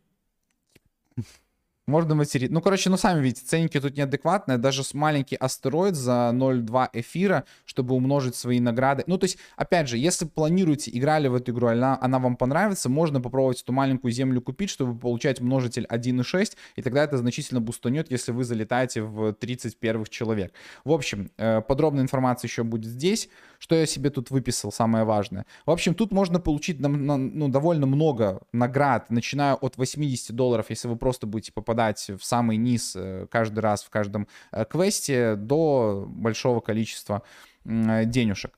можно 1.88 2.15
материть. 2.15 2.51
Ну, 2.51 2.61
короче, 2.61 2.89
ну 2.89 2.97
сами 2.97 3.21
видите, 3.21 3.45
ценники 3.45 3.79
тут 3.79 3.97
неадекватные. 3.97 4.57
Даже 4.57 4.84
с 4.84 4.93
маленький 4.93 5.36
астероид 5.36 5.95
за 5.95 6.32
0,2 6.34 6.89
эфира, 6.93 7.45
чтобы 7.65 7.95
умножить 7.95 8.36
свои 8.36 8.59
награды. 8.59 9.03
Ну, 9.07 9.17
то 9.17 9.25
есть, 9.25 9.38
опять 9.55 9.88
же, 9.88 9.97
если 9.97 10.25
планируете, 10.25 10.91
играли 10.93 11.27
в 11.27 11.36
эту 11.36 11.51
игру, 11.51 11.67
она, 11.67 11.97
она 11.99 12.19
вам 12.19 12.36
понравится, 12.36 12.88
можно 12.89 13.19
попробовать 13.19 13.61
эту 13.61 13.73
маленькую 13.73 14.11
землю 14.11 14.41
купить, 14.41 14.69
чтобы 14.69 14.97
получать 14.97 15.41
множитель 15.41 15.88
1,6, 15.89 16.55
и 16.75 16.82
тогда 16.82 17.03
это 17.03 17.17
значительно 17.17 17.61
бустанет, 17.61 18.11
если 18.11 18.32
вы 18.32 18.43
залетаете 18.43 19.01
в 19.01 19.34
30 19.34 19.77
первых 19.77 20.09
человек. 20.09 20.53
В 20.86 20.91
общем, 20.91 21.32
э, 21.38 21.61
подробная 21.61 22.03
информация 22.03 22.47
еще 22.47 22.63
будет 22.63 22.86
здесь. 22.86 23.29
Что 23.59 23.75
я 23.75 23.86
себе 23.86 24.09
тут 24.09 24.32
выписал, 24.32 24.71
самое 24.71 25.03
важное. 25.03 25.45
В 25.67 25.71
общем, 25.71 25.93
тут 25.93 26.11
можно 26.11 26.39
получить 26.39 26.79
ну, 26.79 27.47
довольно 27.47 27.86
много 27.86 28.41
наград, 28.51 29.11
начиная 29.11 29.53
от 29.53 29.77
80 29.77 30.36
долларов, 30.36 30.65
если 30.69 30.88
вы 30.88 30.95
просто 30.95 31.27
будете 31.27 31.51
попадать 31.51 31.70
попадать 31.72 32.09
в 32.09 32.24
самый 32.24 32.57
низ 32.57 32.93
э, 32.97 33.28
каждый 33.32 33.59
раз 33.59 33.84
в 33.84 33.89
каждом 33.89 34.28
э, 34.51 34.65
квесте 34.65 35.36
до 35.36 36.05
большого 36.07 36.59
количества 36.59 37.24
денежек. 37.63 38.51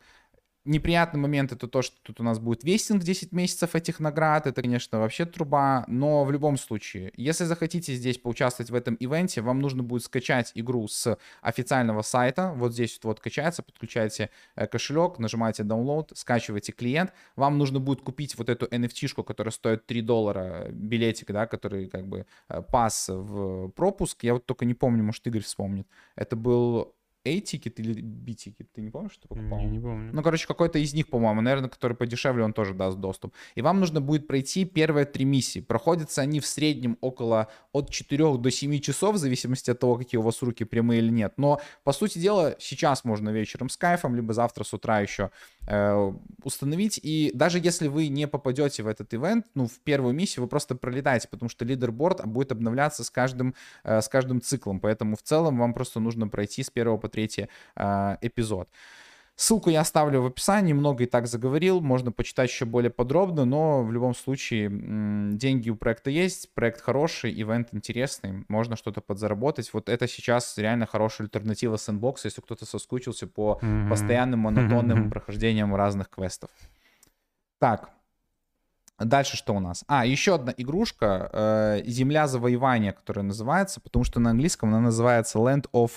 Неприятный 0.65 1.19
момент 1.19 1.51
это 1.51 1.67
то, 1.67 1.81
что 1.81 1.97
тут 2.03 2.21
у 2.21 2.23
нас 2.23 2.39
будет 2.39 2.63
вестинг 2.63 3.03
10 3.03 3.33
месяцев 3.33 3.75
этих 3.75 3.99
наград. 3.99 4.47
Это, 4.47 4.61
конечно, 4.61 4.97
вообще 4.99 5.25
труба. 5.25 5.83
Но 5.87 6.23
в 6.23 6.31
любом 6.31 6.55
случае, 6.55 7.11
если 7.17 7.43
захотите 7.43 7.93
здесь 7.93 8.17
поучаствовать 8.17 8.71
в 8.71 8.75
этом 8.75 8.95
ивенте, 8.95 9.41
вам 9.41 9.59
нужно 9.59 9.83
будет 9.83 10.03
скачать 10.03 10.53
игру 10.55 10.87
с 10.87 11.17
официального 11.41 12.01
сайта. 12.01 12.53
Вот 12.55 12.71
здесь 12.71 12.97
вот, 13.03 13.09
вот 13.15 13.19
качается, 13.19 13.61
подключаете 13.61 14.29
э, 14.55 14.65
кошелек, 14.67 15.19
нажимаете 15.19 15.63
download, 15.63 16.11
скачиваете 16.15 16.71
клиент. 16.71 17.11
Вам 17.35 17.57
нужно 17.57 17.81
будет 17.81 17.99
купить 17.99 18.37
вот 18.37 18.47
эту 18.47 18.65
NFT-шку, 18.67 19.25
которая 19.25 19.51
стоит 19.51 19.85
3 19.85 20.01
доллара, 20.01 20.69
билетик, 20.71 21.31
да, 21.33 21.45
который 21.45 21.89
как 21.89 22.07
бы 22.07 22.25
э, 22.47 22.61
pass 22.61 23.09
в 23.09 23.67
пропуск. 23.71 24.23
Я 24.23 24.35
вот 24.35 24.45
только 24.45 24.63
не 24.63 24.75
помню, 24.75 25.03
может 25.03 25.27
Игорь 25.27 25.43
вспомнит. 25.43 25.87
Это 26.15 26.37
был 26.37 26.95
A-ticket 27.25 27.79
или 27.79 28.01
B-ticket? 28.01 28.71
Ты 28.73 28.81
не 28.81 28.89
помнишь, 28.89 29.13
что 29.13 29.27
покупал? 29.27 29.59
Не, 29.59 29.65
не 29.65 29.79
помню. 29.79 30.11
Ну, 30.13 30.21
короче, 30.21 30.45
какой-то 30.45 30.79
из 30.79 30.93
них, 30.93 31.07
по-моему, 31.07 31.41
наверное, 31.41 31.69
который 31.69 31.95
подешевле, 31.95 32.43
он 32.43 32.53
тоже 32.53 32.73
даст 32.73 32.97
доступ. 32.97 33.33
И 33.55 33.61
вам 33.61 33.79
нужно 33.79 34.01
будет 34.01 34.27
пройти 34.27 34.65
первые 34.65 35.05
три 35.05 35.23
миссии. 35.25 35.59
Проходятся 35.59 36.21
они 36.21 36.39
в 36.39 36.45
среднем 36.45 36.97
около 37.01 37.47
от 37.71 37.89
4 37.89 38.37
до 38.37 38.51
7 38.51 38.79
часов, 38.79 39.15
в 39.15 39.17
зависимости 39.17 39.71
от 39.71 39.79
того, 39.79 39.95
какие 39.95 40.19
у 40.19 40.21
вас 40.21 40.41
руки 40.41 40.65
прямые 40.65 40.99
или 40.99 41.09
нет. 41.09 41.33
Но, 41.37 41.61
по 41.83 41.93
сути 41.93 42.19
дела, 42.19 42.55
сейчас 42.59 43.05
можно 43.05 43.29
вечером 43.29 43.69
с 43.69 43.77
кайфом, 43.77 44.15
либо 44.15 44.33
завтра 44.33 44.63
с 44.63 44.73
утра 44.73 44.99
еще 44.99 45.31
э, 45.67 46.13
установить. 46.43 46.99
И 47.01 47.31
даже 47.33 47.59
если 47.59 47.87
вы 47.87 48.09
не 48.09 48.27
попадете 48.27 48.83
в 48.83 48.87
этот 48.87 49.13
ивент, 49.13 49.45
ну, 49.55 49.67
в 49.67 49.79
первую 49.79 50.13
миссию 50.13 50.43
вы 50.43 50.49
просто 50.49 50.75
пролетаете, 50.75 51.27
потому 51.29 51.49
что 51.49 51.63
лидерборд 51.63 52.25
будет 52.25 52.51
обновляться 52.51 53.03
с 53.03 53.09
каждым, 53.09 53.55
э, 53.83 54.01
с 54.01 54.09
каждым 54.09 54.41
циклом. 54.41 54.79
Поэтому 54.79 55.15
в 55.15 55.21
целом 55.21 55.57
вам 55.57 55.73
просто 55.73 55.99
нужно 55.99 56.27
пройти 56.27 56.63
с 56.63 56.69
первого 56.69 56.97
по 56.97 57.12
третий 57.13 57.47
э, 57.75 58.17
эпизод. 58.21 58.67
Ссылку 59.35 59.71
я 59.71 59.81
оставлю 59.81 60.21
в 60.21 60.27
описании, 60.27 60.73
много 60.73 61.03
и 61.03 61.07
так 61.07 61.25
заговорил, 61.25 61.81
можно 61.81 62.11
почитать 62.11 62.51
еще 62.51 62.65
более 62.65 62.91
подробно, 62.91 63.45
но 63.45 63.83
в 63.83 63.91
любом 63.91 64.13
случае 64.13 64.69
деньги 65.35 65.71
у 65.71 65.75
проекта 65.75 66.11
есть, 66.11 66.53
проект 66.53 66.81
хороший, 66.81 67.33
ивент 67.41 67.69
интересный, 67.71 68.45
можно 68.47 68.75
что-то 68.75 69.01
подзаработать. 69.01 69.73
Вот 69.73 69.89
это 69.89 70.07
сейчас 70.07 70.55
реально 70.59 70.85
хорошая 70.85 71.25
альтернатива 71.25 71.77
Sandbox, 71.77 72.17
если 72.25 72.41
кто-то 72.41 72.67
соскучился 72.67 73.25
по 73.25 73.59
mm-hmm. 73.59 73.89
постоянным 73.89 74.41
монотонным 74.41 75.05
mm-hmm. 75.05 75.09
прохождениям 75.09 75.75
разных 75.75 76.09
квестов. 76.09 76.51
Так, 77.59 77.89
Дальше 78.99 79.35
что 79.35 79.53
у 79.55 79.59
нас? 79.59 79.83
А, 79.87 80.05
еще 80.05 80.35
одна 80.35 80.53
игрушка, 80.55 81.29
э, 81.33 81.81
Земля 81.85 82.27
завоевания, 82.27 82.91
которая 82.91 83.25
называется, 83.25 83.81
потому 83.81 84.05
что 84.05 84.19
на 84.19 84.29
английском 84.29 84.69
она 84.69 84.79
называется 84.79 85.39
Land 85.39 85.65
of 85.73 85.91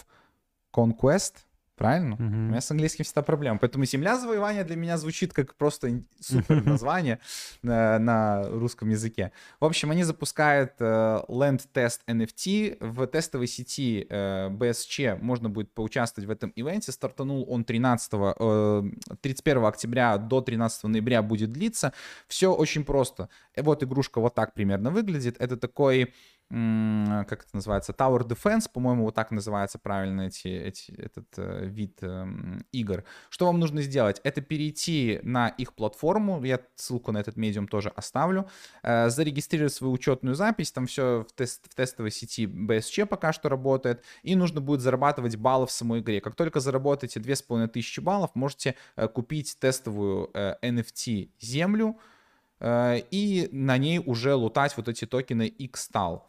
Conquest. 0.76 1.46
Правильно? 1.76 2.14
Угу. 2.14 2.24
У 2.24 2.26
меня 2.26 2.60
с 2.62 2.70
английским 2.70 3.04
всегда 3.04 3.20
проблема. 3.20 3.58
Поэтому 3.58 3.84
«Земля 3.84 4.16
завоевания» 4.16 4.64
для 4.64 4.76
меня 4.76 4.96
звучит 4.96 5.34
как 5.34 5.54
просто 5.56 6.02
супер 6.20 6.64
название 6.64 7.18
на, 7.60 7.98
на 7.98 8.44
русском 8.44 8.88
языке. 8.88 9.30
В 9.60 9.66
общем, 9.66 9.90
они 9.90 10.02
запускают 10.02 10.72
э, 10.78 11.20
Land 11.28 11.66
Test 11.74 12.00
NFT. 12.06 12.78
В 12.80 13.06
тестовой 13.06 13.46
сети 13.46 14.06
э, 14.08 14.48
BSC 14.48 15.18
можно 15.20 15.50
будет 15.50 15.70
поучаствовать 15.74 16.26
в 16.26 16.30
этом 16.30 16.50
ивенте. 16.56 16.92
Стартанул 16.92 17.44
он 17.46 17.62
13, 17.62 18.10
э, 18.14 18.82
31 19.20 19.64
октября 19.66 20.16
до 20.16 20.40
13 20.40 20.84
ноября 20.84 21.20
будет 21.20 21.52
длиться. 21.52 21.92
Все 22.26 22.54
очень 22.54 22.86
просто. 22.86 23.28
Вот 23.54 23.82
игрушка 23.82 24.22
вот 24.22 24.34
так 24.34 24.54
примерно 24.54 24.90
выглядит. 24.90 25.36
Это 25.38 25.58
такой 25.58 26.14
как 26.48 27.44
это 27.44 27.48
называется, 27.54 27.92
Tower 27.92 28.22
Defense, 28.22 28.70
по-моему, 28.72 29.04
вот 29.04 29.16
так 29.16 29.32
называется 29.32 29.80
правильно 29.80 30.22
эти, 30.22 30.46
эти, 30.46 30.92
этот 30.92 31.26
э, 31.38 31.66
вид 31.66 31.98
э, 32.02 32.24
игр. 32.70 33.02
Что 33.30 33.46
вам 33.46 33.58
нужно 33.58 33.82
сделать? 33.82 34.20
Это 34.22 34.40
перейти 34.40 35.18
на 35.24 35.48
их 35.48 35.74
платформу, 35.74 36.42
я 36.44 36.60
ссылку 36.76 37.10
на 37.10 37.18
этот 37.18 37.36
медиум 37.36 37.66
тоже 37.66 37.88
оставлю, 37.88 38.48
э, 38.84 39.10
зарегистрировать 39.10 39.72
свою 39.72 39.92
учетную 39.92 40.36
запись, 40.36 40.70
там 40.70 40.86
все 40.86 41.26
в, 41.28 41.32
тест, 41.32 41.66
в 41.68 41.74
тестовой 41.74 42.12
сети 42.12 42.46
BSC 42.46 43.06
пока 43.06 43.32
что 43.32 43.48
работает, 43.48 44.04
и 44.22 44.36
нужно 44.36 44.60
будет 44.60 44.82
зарабатывать 44.82 45.34
баллы 45.34 45.66
в 45.66 45.72
самой 45.72 45.98
игре. 45.98 46.20
Как 46.20 46.36
только 46.36 46.60
заработаете 46.60 47.18
2500 47.18 48.04
баллов, 48.04 48.30
можете 48.34 48.76
э, 48.94 49.08
купить 49.08 49.58
тестовую 49.58 50.30
э, 50.32 50.54
NFT 50.62 51.30
землю, 51.40 51.98
э, 52.60 53.00
и 53.10 53.48
на 53.50 53.78
ней 53.78 53.98
уже 53.98 54.34
лутать 54.34 54.76
вот 54.76 54.88
эти 54.88 55.06
токены 55.06 55.48
X-Tal 55.48 56.22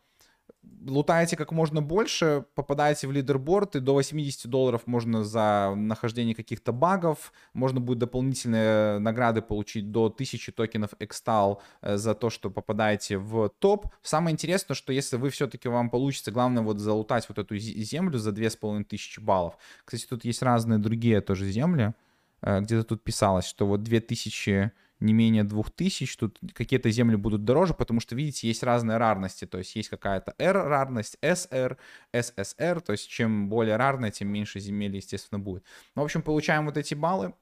лутаете 0.85 1.35
как 1.35 1.51
можно 1.51 1.81
больше, 1.81 2.45
попадаете 2.55 3.07
в 3.07 3.11
лидерборд, 3.11 3.75
и 3.75 3.79
до 3.79 3.93
80 3.93 4.47
долларов 4.47 4.83
можно 4.85 5.23
за 5.23 5.73
нахождение 5.75 6.35
каких-то 6.35 6.71
багов, 6.71 7.33
можно 7.53 7.79
будет 7.79 7.99
дополнительные 7.99 8.99
награды 8.99 9.41
получить 9.41 9.91
до 9.91 10.05
1000 10.05 10.51
токенов 10.51 10.91
Экстал 10.99 11.61
за 11.81 12.15
то, 12.15 12.29
что 12.29 12.49
попадаете 12.49 13.17
в 13.17 13.49
топ. 13.59 13.87
Самое 14.01 14.33
интересное, 14.33 14.75
что 14.75 14.93
если 14.93 15.17
вы 15.17 15.29
все-таки 15.29 15.67
вам 15.67 15.89
получится, 15.89 16.31
главное 16.31 16.63
вот 16.63 16.79
залутать 16.79 17.27
вот 17.27 17.37
эту 17.37 17.57
землю 17.57 18.17
за 18.17 18.31
2500 18.31 19.23
баллов. 19.23 19.57
Кстати, 19.85 20.05
тут 20.07 20.25
есть 20.25 20.41
разные 20.41 20.79
другие 20.79 21.21
тоже 21.21 21.49
земли, 21.49 21.93
э, 22.41 22.61
где-то 22.61 22.83
тут 22.83 23.03
писалось, 23.03 23.45
что 23.45 23.67
вот 23.67 23.83
2000 23.83 24.71
не 24.99 25.13
менее 25.13 25.43
2000, 25.43 26.17
тут 26.17 26.39
какие-то 26.53 26.89
земли 26.89 27.15
будут 27.15 27.43
дороже, 27.43 27.73
потому 27.73 27.99
что, 27.99 28.15
видите, 28.15 28.47
есть 28.47 28.63
разные 28.63 28.97
рарности, 28.97 29.45
то 29.45 29.57
есть 29.57 29.75
есть 29.75 29.89
какая-то 29.89 30.33
R-рарность, 30.39 31.17
SR, 31.21 31.77
SSR, 32.13 32.81
то 32.81 32.91
есть 32.93 33.07
чем 33.07 33.49
более 33.49 33.75
рарная, 33.75 34.11
тем 34.11 34.29
меньше 34.29 34.59
земель, 34.59 34.95
естественно, 34.95 35.39
будет. 35.39 35.63
Ну, 35.95 36.01
в 36.01 36.05
общем, 36.05 36.21
получаем 36.21 36.65
вот 36.65 36.77
эти 36.77 36.93
баллы, 36.93 37.33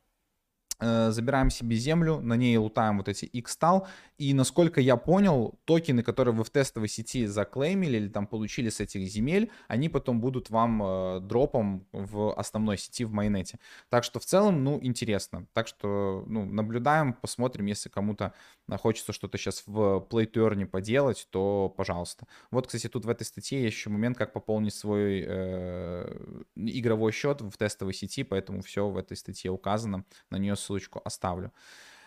забираем 0.80 1.50
себе 1.50 1.76
землю, 1.76 2.20
на 2.20 2.36
ней 2.36 2.58
лутаем 2.58 2.98
вот 2.98 3.08
эти 3.08 3.26
X-стал, 3.26 3.88
и 4.18 4.34
насколько 4.34 4.80
я 4.80 4.98
понял, 4.98 5.60
токены, 5.66 6.04
которые 6.04 6.34
вы 6.34 6.44
в 6.44 6.50
тестовой 6.50 6.88
сети 6.88 7.26
заклеймили 7.26 7.98
или 7.98 8.08
там 8.08 8.28
получили 8.28 8.70
с 8.70 8.80
этих 8.80 9.02
земель, 9.08 9.52
они 9.68 9.90
потом 9.90 10.22
будут 10.22 10.50
вам 10.50 10.82
э, 10.84 11.20
дропом 11.22 11.86
в 11.92 12.34
основной 12.34 12.78
сети 12.78 13.04
в 13.06 13.12
майонете. 13.12 13.60
Так 13.90 14.04
что 14.04 14.20
в 14.20 14.26
целом, 14.26 14.64
ну, 14.64 14.80
интересно. 14.82 15.48
Так 15.54 15.68
что, 15.68 16.24
ну, 16.28 16.46
наблюдаем, 16.46 17.14
посмотрим, 17.14 17.66
если 17.66 17.90
кому-то 17.90 18.34
хочется 18.80 19.14
что-то 19.14 19.38
сейчас 19.38 19.64
в 19.66 20.08
Play 20.10 20.32
to 20.32 20.66
поделать, 20.66 21.28
то 21.30 21.74
пожалуйста. 21.76 22.28
Вот, 22.52 22.68
кстати, 22.68 22.88
тут 22.88 23.06
в 23.06 23.10
этой 23.10 23.24
статье 23.24 23.62
есть 23.62 23.76
еще 23.76 23.90
момент, 23.90 24.18
как 24.18 24.34
пополнить 24.34 24.74
свой 24.74 25.24
э, 25.26 26.46
игровой 26.56 27.12
счет 27.12 27.42
в 27.42 27.58
тестовой 27.58 27.94
сети, 27.94 28.24
поэтому 28.24 28.62
все 28.62 28.88
в 28.88 28.98
этой 28.98 29.18
статье 29.18 29.52
указано, 29.52 30.06
на 30.30 30.38
нее 30.38 30.56
ссылочку 30.66 31.02
оставлю. 31.04 31.52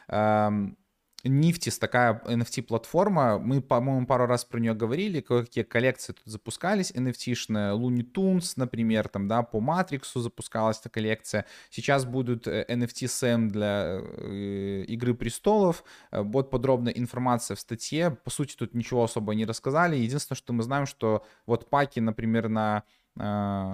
Эм, 0.08 0.76
Niftis, 1.24 1.78
такая 1.80 2.22
NFT-платформа, 2.26 3.38
мы, 3.38 3.60
по-моему, 3.60 4.06
пару 4.06 4.26
раз 4.26 4.44
про 4.44 4.60
нее 4.60 4.72
говорили, 4.72 5.20
какие 5.20 5.64
коллекции 5.64 6.12
тут 6.12 6.22
запускались 6.26 6.92
NFT-шные, 6.92 7.76
Looney 7.76 8.06
Tunes, 8.12 8.52
например, 8.54 9.08
там, 9.08 9.26
да, 9.26 9.42
по 9.42 9.60
Матриксу 9.60 10.20
запускалась 10.20 10.78
эта 10.78 10.90
коллекция, 10.90 11.44
сейчас 11.70 12.04
будут 12.04 12.46
NFT-сэм 12.46 13.48
для 13.48 13.98
э, 14.00 14.84
Игры 14.86 15.12
Престолов, 15.12 15.82
вот 16.12 16.46
э, 16.46 16.50
подробная 16.50 16.92
информация 16.92 17.56
в 17.56 17.60
статье, 17.60 18.10
по 18.10 18.30
сути, 18.30 18.54
тут 18.56 18.74
ничего 18.74 19.02
особо 19.02 19.34
не 19.34 19.44
рассказали, 19.44 19.96
единственное, 19.96 20.36
что 20.36 20.52
мы 20.52 20.62
знаем, 20.62 20.86
что 20.86 21.26
вот 21.46 21.68
паки, 21.68 21.98
например, 21.98 22.48
на 22.48 22.84
э, 23.18 23.72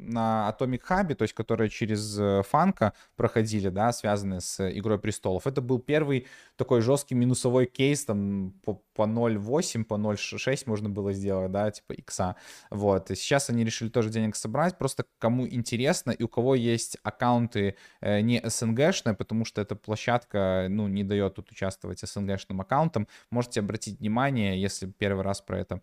на 0.00 0.54
Atomic 0.58 0.82
Hub, 0.88 1.14
то 1.14 1.22
есть 1.22 1.34
которые 1.34 1.68
через 1.70 2.18
э, 2.18 2.42
Фанка 2.48 2.94
проходили, 3.16 3.68
да, 3.68 3.92
связанные 3.92 4.40
с 4.40 4.60
Игрой 4.70 4.98
Престолов. 4.98 5.46
Это 5.46 5.60
был 5.60 5.78
первый 5.78 6.26
такой 6.56 6.80
жесткий 6.80 7.14
минусовой 7.14 7.66
кейс, 7.66 8.04
там 8.04 8.52
по, 8.64 8.82
по 8.94 9.02
0.8, 9.02 9.84
по 9.84 9.94
0.6 9.94 10.62
можно 10.66 10.88
было 10.88 11.12
сделать, 11.12 11.50
да, 11.52 11.70
типа 11.70 11.92
икса. 11.92 12.36
Вот. 12.70 13.10
И 13.10 13.14
сейчас 13.14 13.50
они 13.50 13.64
решили 13.64 13.88
тоже 13.88 14.10
денег 14.10 14.36
собрать, 14.36 14.78
просто 14.78 15.04
кому 15.18 15.46
интересно 15.46 16.10
и 16.10 16.22
у 16.22 16.28
кого 16.28 16.54
есть 16.54 16.96
аккаунты 17.02 17.76
э, 18.00 18.20
не 18.20 18.40
СНГшные, 18.44 19.14
потому 19.14 19.44
что 19.44 19.60
эта 19.60 19.76
площадка, 19.76 20.66
ну, 20.68 20.88
не 20.88 21.04
дает 21.04 21.34
тут 21.34 21.50
участвовать 21.50 22.00
СНГшным 22.00 22.60
аккаунтам, 22.60 23.06
можете 23.30 23.60
обратить 23.60 24.00
внимание, 24.00 24.60
если 24.60 24.86
первый 24.86 25.22
раз 25.22 25.40
про 25.40 25.58
это 25.58 25.82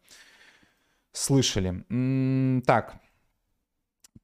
слышали. 1.12 1.84
М 1.90 2.60
-м 2.60 2.62
так, 2.62 2.96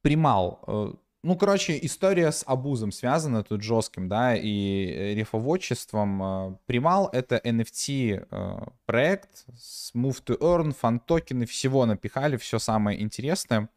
Примал. 0.04 0.60
Э, 0.66 0.92
ну, 1.22 1.36
короче, 1.36 1.78
история 1.80 2.30
с 2.30 2.44
абузом 2.46 2.92
связана 2.92 3.42
тут 3.42 3.62
жестким, 3.62 4.06
да, 4.06 4.36
и 4.36 4.84
э, 4.86 5.14
рифоводчеством. 5.14 6.22
Э, 6.22 6.56
Примал— 6.66 7.08
это 7.12 7.40
NFT 7.42 8.26
проект 8.84 9.46
с 9.56 9.94
Move 9.94 10.22
to 10.22 10.38
Earn, 10.38 10.74
фан 10.74 11.00
токены, 11.00 11.46
всего 11.46 11.86
напихали, 11.86 12.36
все 12.36 12.58
самое 12.58 13.00
интересное. 13.00 13.70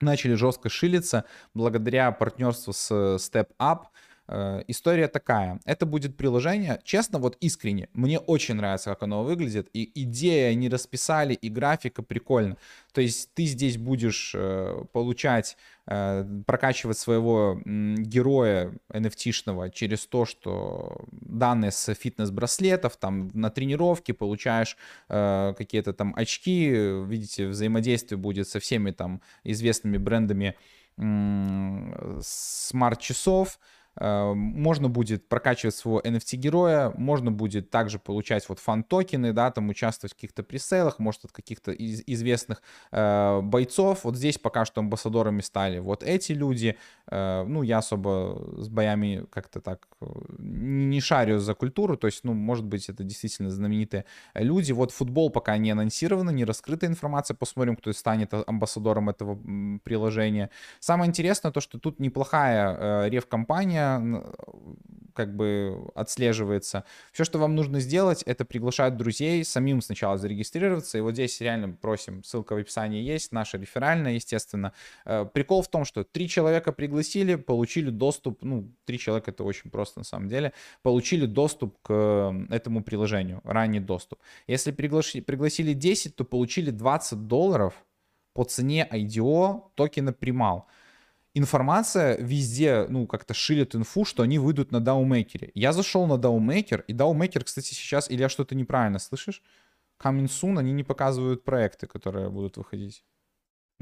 Начали 0.00 0.34
жестко 0.34 0.68
шилиться 0.68 1.24
благодаря 1.54 2.12
партнерству 2.12 2.72
с 2.72 2.92
Step 3.16 3.48
Up, 3.58 3.86
история 4.28 5.08
такая. 5.08 5.60
Это 5.64 5.84
будет 5.84 6.16
приложение, 6.16 6.80
честно, 6.84 7.18
вот 7.18 7.36
искренне, 7.40 7.88
мне 7.92 8.18
очень 8.18 8.54
нравится, 8.54 8.90
как 8.90 9.02
оно 9.02 9.24
выглядит. 9.24 9.68
И 9.72 9.90
идея 10.02 10.50
они 10.50 10.68
расписали, 10.68 11.34
и 11.34 11.48
графика 11.48 12.02
прикольно. 12.02 12.56
То 12.92 13.00
есть 13.00 13.34
ты 13.34 13.44
здесь 13.44 13.78
будешь 13.78 14.32
э, 14.34 14.84
получать, 14.92 15.56
э, 15.86 16.24
прокачивать 16.46 16.98
своего 16.98 17.60
героя 17.64 18.72
NFT-шного 18.92 19.70
через 19.70 20.06
то, 20.06 20.24
что 20.24 21.04
данные 21.10 21.72
с 21.72 21.92
фитнес-браслетов, 21.94 22.96
там 22.96 23.30
на 23.34 23.50
тренировке 23.50 24.14
получаешь 24.14 24.76
какие-то 25.08 25.92
там 25.92 26.14
очки, 26.16 26.70
видите, 26.70 27.48
взаимодействие 27.48 28.18
будет 28.18 28.48
со 28.48 28.60
всеми 28.60 28.92
там 28.92 29.20
известными 29.44 29.98
брендами 29.98 30.54
смарт-часов, 32.22 33.58
Э, 33.58 33.58
можно 33.96 34.88
будет 34.88 35.28
прокачивать 35.28 35.74
своего 35.74 36.00
NFT-героя, 36.00 36.92
можно 36.96 37.30
будет 37.30 37.70
также 37.70 37.98
получать 37.98 38.48
вот 38.48 38.58
фан-токены, 38.58 39.32
да, 39.32 39.50
там 39.50 39.68
участвовать 39.68 40.12
в 40.12 40.16
каких-то 40.16 40.42
пресейлах, 40.42 40.98
может, 40.98 41.26
от 41.26 41.32
каких-то 41.32 41.72
из 41.72 42.02
известных 42.06 42.62
э, 42.90 43.40
бойцов. 43.42 44.04
Вот 44.04 44.16
здесь 44.16 44.38
пока 44.38 44.64
что 44.64 44.80
амбассадорами 44.80 45.40
стали 45.40 45.78
вот 45.78 46.02
эти 46.02 46.32
люди. 46.32 46.76
Э, 47.10 47.44
ну, 47.46 47.62
я 47.62 47.78
особо 47.78 48.42
с 48.56 48.68
боями 48.68 49.26
как-то 49.30 49.60
так 49.60 49.86
э, 50.00 50.06
не 50.38 51.00
шарю 51.00 51.38
за 51.38 51.54
культуру, 51.54 51.96
то 51.96 52.06
есть, 52.06 52.24
ну, 52.24 52.32
может 52.32 52.64
быть, 52.64 52.88
это 52.88 53.04
действительно 53.04 53.50
знаменитые 53.50 54.04
люди. 54.34 54.72
Вот 54.72 54.92
футбол 54.92 55.30
пока 55.30 55.56
не 55.58 55.70
анонсировано, 55.70 56.30
не 56.30 56.44
раскрыта 56.44 56.86
информация, 56.86 57.34
посмотрим, 57.34 57.76
кто 57.76 57.92
станет 57.92 58.32
амбассадором 58.32 59.10
этого 59.10 59.38
приложения. 59.84 60.50
Самое 60.80 61.08
интересное 61.08 61.52
то, 61.52 61.60
что 61.60 61.78
тут 61.78 62.00
неплохая 62.00 62.76
э, 62.78 63.08
рев-компания, 63.10 63.81
как 65.14 65.36
бы 65.36 65.90
отслеживается. 65.94 66.84
Все, 67.12 67.24
что 67.24 67.38
вам 67.38 67.54
нужно 67.54 67.80
сделать, 67.80 68.22
это 68.22 68.44
приглашать 68.44 68.96
друзей, 68.96 69.44
самим 69.44 69.80
сначала 69.80 70.18
зарегистрироваться. 70.18 70.98
И 70.98 71.00
вот 71.00 71.12
здесь 71.12 71.40
реально 71.40 71.70
просим, 71.70 72.24
ссылка 72.24 72.54
в 72.54 72.58
описании 72.58 73.02
есть, 73.02 73.32
наша 73.32 73.58
реферальная, 73.58 74.14
естественно. 74.14 74.72
Э, 75.04 75.26
прикол 75.32 75.62
в 75.62 75.68
том, 75.68 75.84
что 75.84 76.04
три 76.04 76.28
человека 76.28 76.72
пригласили, 76.72 77.34
получили 77.34 77.90
доступ, 77.90 78.42
ну, 78.42 78.72
три 78.84 78.98
человека 78.98 79.30
это 79.30 79.44
очень 79.44 79.70
просто 79.70 80.00
на 80.00 80.04
самом 80.04 80.28
деле, 80.28 80.52
получили 80.82 81.26
доступ 81.26 81.78
к 81.82 82.34
этому 82.50 82.82
приложению, 82.82 83.40
ранний 83.44 83.80
доступ. 83.80 84.20
Если 84.46 84.72
приглашили, 84.72 85.22
пригласили 85.22 85.72
10, 85.72 86.16
то 86.16 86.24
получили 86.24 86.70
20 86.70 87.26
долларов 87.26 87.74
по 88.34 88.44
цене 88.44 88.88
IDO 88.90 89.62
токена. 89.74 90.12
Primal 90.12 90.66
информация 91.34 92.16
везде, 92.18 92.86
ну, 92.88 93.06
как-то 93.06 93.34
шиллит 93.34 93.74
инфу, 93.74 94.04
что 94.04 94.22
они 94.22 94.38
выйдут 94.38 94.72
на 94.72 94.78
DAO-мейкере. 94.78 95.50
Я 95.54 95.72
зашел 95.72 96.06
на 96.06 96.14
DAO-мейкер, 96.14 96.84
и 96.86 96.92
DAO-мейкер, 96.92 97.44
кстати, 97.44 97.74
сейчас, 97.74 98.10
или 98.10 98.20
я 98.20 98.28
что-то 98.28 98.54
неправильно 98.54 98.98
слышишь? 98.98 99.42
Coming 100.02 100.26
soon, 100.26 100.58
они 100.58 100.72
не 100.72 100.84
показывают 100.84 101.44
проекты, 101.44 101.86
которые 101.86 102.28
будут 102.30 102.56
выходить. 102.56 103.04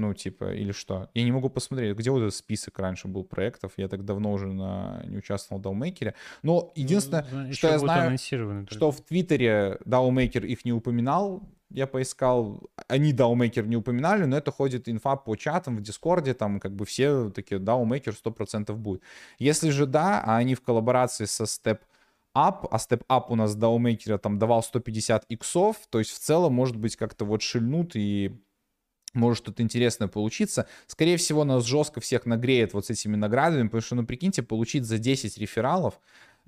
Ну, 0.00 0.14
типа, 0.14 0.54
или 0.54 0.72
что? 0.72 1.10
Я 1.12 1.24
не 1.24 1.32
могу 1.32 1.50
посмотреть, 1.50 1.94
где 1.94 2.10
вот 2.10 2.20
этот 2.20 2.34
список 2.34 2.78
раньше 2.78 3.06
был 3.06 3.22
проектов. 3.22 3.72
Я 3.76 3.86
так 3.86 4.02
давно 4.02 4.32
уже 4.32 4.46
на... 4.46 5.02
не 5.04 5.18
участвовал 5.18 5.60
в 5.60 5.66
DAO 5.66 5.81
Maker 5.81 6.05
е. 6.05 6.14
Но 6.42 6.72
единственное, 6.74 7.26
ну, 7.30 7.52
что 7.52 7.68
я 7.68 7.78
знаю, 7.78 8.16
что 8.70 8.90
в 8.92 9.02
Твиттере 9.02 9.78
DAO 9.84 10.07
Maker 10.07 10.46
их 10.46 10.64
не 10.64 10.72
упоминал, 10.72 11.42
я 11.68 11.86
поискал, 11.86 12.62
они 12.88 13.12
DAO 13.12 13.32
Maker 13.32 13.66
не 13.66 13.76
упоминали, 13.76 14.24
но 14.24 14.38
это 14.38 14.50
ходит 14.50 14.88
инфа 14.88 15.16
по 15.16 15.36
чатам 15.36 15.76
в 15.76 15.82
Дискорде, 15.82 16.32
там 16.32 16.60
как 16.60 16.74
бы 16.74 16.86
все 16.86 17.28
такие 17.28 17.60
DAO 17.60 17.81
Maker 17.81 18.16
100% 18.24 18.72
будет. 18.72 19.02
Если 19.38 19.68
же 19.68 19.84
да, 19.84 20.22
а 20.24 20.38
они 20.38 20.54
в 20.54 20.62
коллаборации 20.62 21.26
со 21.26 21.44
Step 21.44 21.80
Up, 22.34 22.66
а 22.70 22.76
Step 22.76 23.02
Up 23.06 23.24
у 23.28 23.34
нас 23.34 23.54
DAO 23.54 23.75
Maker 23.75 24.09
а 24.09 24.16
там 24.16 24.38
давал 24.38 24.62
150 24.62 25.26
иксов, 25.28 25.76
то 25.90 25.98
есть 25.98 26.10
в 26.10 26.18
целом 26.18 26.54
может 26.54 26.76
быть 26.76 26.96
как-то 26.96 27.26
вот 27.26 27.42
шильнут 27.42 27.96
и 27.96 28.32
может 29.12 29.44
что-то 29.44 29.62
интересное 29.62 30.08
получиться. 30.08 30.66
Скорее 30.86 31.16
всего, 31.16 31.44
нас 31.44 31.64
жестко 31.64 32.00
всех 32.00 32.26
нагреет 32.26 32.74
вот 32.74 32.86
с 32.86 32.90
этими 32.90 33.16
наградами, 33.16 33.64
потому 33.64 33.82
что, 33.82 33.94
ну, 33.94 34.06
прикиньте, 34.06 34.42
получить 34.42 34.84
за 34.84 34.98
10 34.98 35.38
рефералов. 35.38 36.00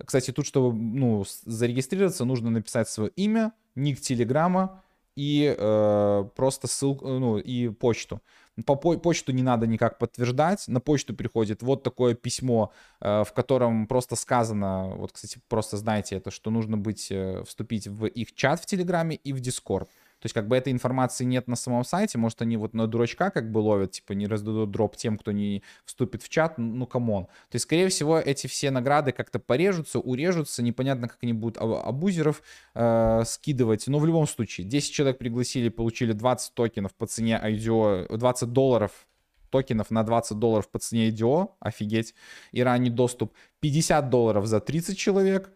Кстати, 0.04 0.30
тут, 0.30 0.46
чтобы, 0.46 0.72
ну, 0.76 1.24
зарегистрироваться, 1.44 2.24
нужно 2.24 2.50
написать 2.50 2.88
свое 2.88 3.10
имя, 3.16 3.52
ник 3.74 4.00
телеграма, 4.00 4.82
и 5.16 5.54
э, 5.56 6.24
просто 6.36 6.66
ссылку, 6.66 7.06
ну, 7.06 7.38
и 7.38 7.68
почту. 7.68 8.20
По 8.66 8.76
почту 8.76 9.32
не 9.32 9.42
надо 9.42 9.66
никак 9.66 9.98
подтверждать. 9.98 10.68
На 10.68 10.80
почту 10.80 11.14
приходит 11.14 11.62
вот 11.62 11.82
такое 11.82 12.14
письмо, 12.14 12.72
э, 13.00 13.24
в 13.24 13.32
котором 13.32 13.86
просто 13.86 14.16
сказано, 14.16 14.94
вот, 14.96 15.12
кстати, 15.12 15.38
просто 15.48 15.76
знаете 15.76 16.16
это, 16.16 16.30
что 16.30 16.50
нужно 16.50 16.76
быть, 16.76 17.08
э, 17.10 17.44
вступить 17.46 17.86
в 17.88 18.06
их 18.06 18.34
чат 18.34 18.60
в 18.60 18.66
Телеграме 18.66 19.16
и 19.16 19.32
в 19.32 19.40
Дискорд. 19.40 19.90
То 20.22 20.26
есть 20.26 20.34
как 20.34 20.46
бы 20.46 20.56
этой 20.56 20.72
информации 20.72 21.24
нет 21.24 21.48
на 21.48 21.56
самом 21.56 21.82
сайте, 21.84 22.16
может 22.16 22.40
они 22.42 22.56
вот 22.56 22.74
на 22.74 22.86
дурачка 22.86 23.30
как 23.30 23.50
бы 23.50 23.58
ловят, 23.58 23.90
типа 23.90 24.12
не 24.12 24.28
раздадут 24.28 24.70
дроп 24.70 24.94
тем, 24.96 25.18
кто 25.18 25.32
не 25.32 25.64
вступит 25.84 26.22
в 26.22 26.28
чат, 26.28 26.58
ну 26.58 26.86
come 26.86 27.08
on. 27.08 27.24
То 27.24 27.56
есть 27.56 27.64
скорее 27.64 27.88
всего 27.88 28.20
эти 28.20 28.46
все 28.46 28.70
награды 28.70 29.10
как-то 29.10 29.40
порежутся, 29.40 29.98
урежутся, 29.98 30.62
непонятно 30.62 31.08
как 31.08 31.18
они 31.22 31.32
будут 31.32 31.58
абузеров 31.58 32.40
э, 32.74 33.24
скидывать, 33.26 33.88
но 33.88 33.98
в 33.98 34.06
любом 34.06 34.28
случае 34.28 34.64
10 34.64 34.92
человек 34.92 35.18
пригласили, 35.18 35.68
получили 35.70 36.12
20 36.12 36.54
токенов 36.54 36.94
по 36.94 37.06
цене 37.06 37.40
IDO, 37.42 38.16
20 38.16 38.52
долларов 38.52 39.08
токенов 39.50 39.90
на 39.90 40.04
20 40.04 40.38
долларов 40.38 40.70
по 40.70 40.78
цене 40.78 41.10
IDO, 41.10 41.50
офигеть, 41.58 42.14
и 42.52 42.62
ранний 42.62 42.90
доступ, 42.90 43.34
50 43.58 44.08
долларов 44.08 44.46
за 44.46 44.60
30 44.60 44.96
человек, 44.96 45.50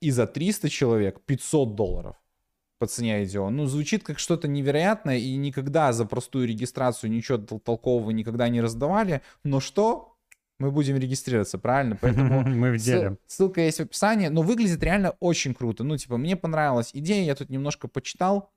и 0.00 0.12
за 0.12 0.28
300 0.28 0.68
человек 0.68 1.20
500 1.26 1.74
долларов 1.74 2.21
по 2.82 2.88
цене 2.88 3.22
IDO. 3.22 3.48
Ну, 3.48 3.66
звучит 3.66 4.02
как 4.02 4.18
что-то 4.18 4.48
невероятное, 4.48 5.16
и 5.16 5.36
никогда 5.36 5.92
за 5.92 6.04
простую 6.04 6.48
регистрацию 6.48 7.12
ничего 7.12 7.38
толкового 7.38 8.10
никогда 8.10 8.48
не 8.48 8.60
раздавали. 8.60 9.22
Но 9.44 9.60
что? 9.60 10.08
мы 10.58 10.70
будем 10.70 10.96
регистрироваться, 10.96 11.58
правильно? 11.58 11.96
Поэтому 12.00 12.42
мы 12.48 12.72
в 12.72 12.78
деле. 12.78 13.18
Ссылка 13.26 13.60
есть 13.60 13.78
в 13.78 13.82
описании, 13.82 14.28
но 14.28 14.42
выглядит 14.42 14.82
реально 14.82 15.14
очень 15.20 15.54
круто. 15.54 15.84
Ну, 15.84 15.96
типа, 15.96 16.16
мне 16.16 16.36
понравилась 16.36 16.90
идея, 16.92 17.24
я 17.24 17.34
тут 17.34 17.50
немножко 17.50 17.88
почитал, 17.88 18.51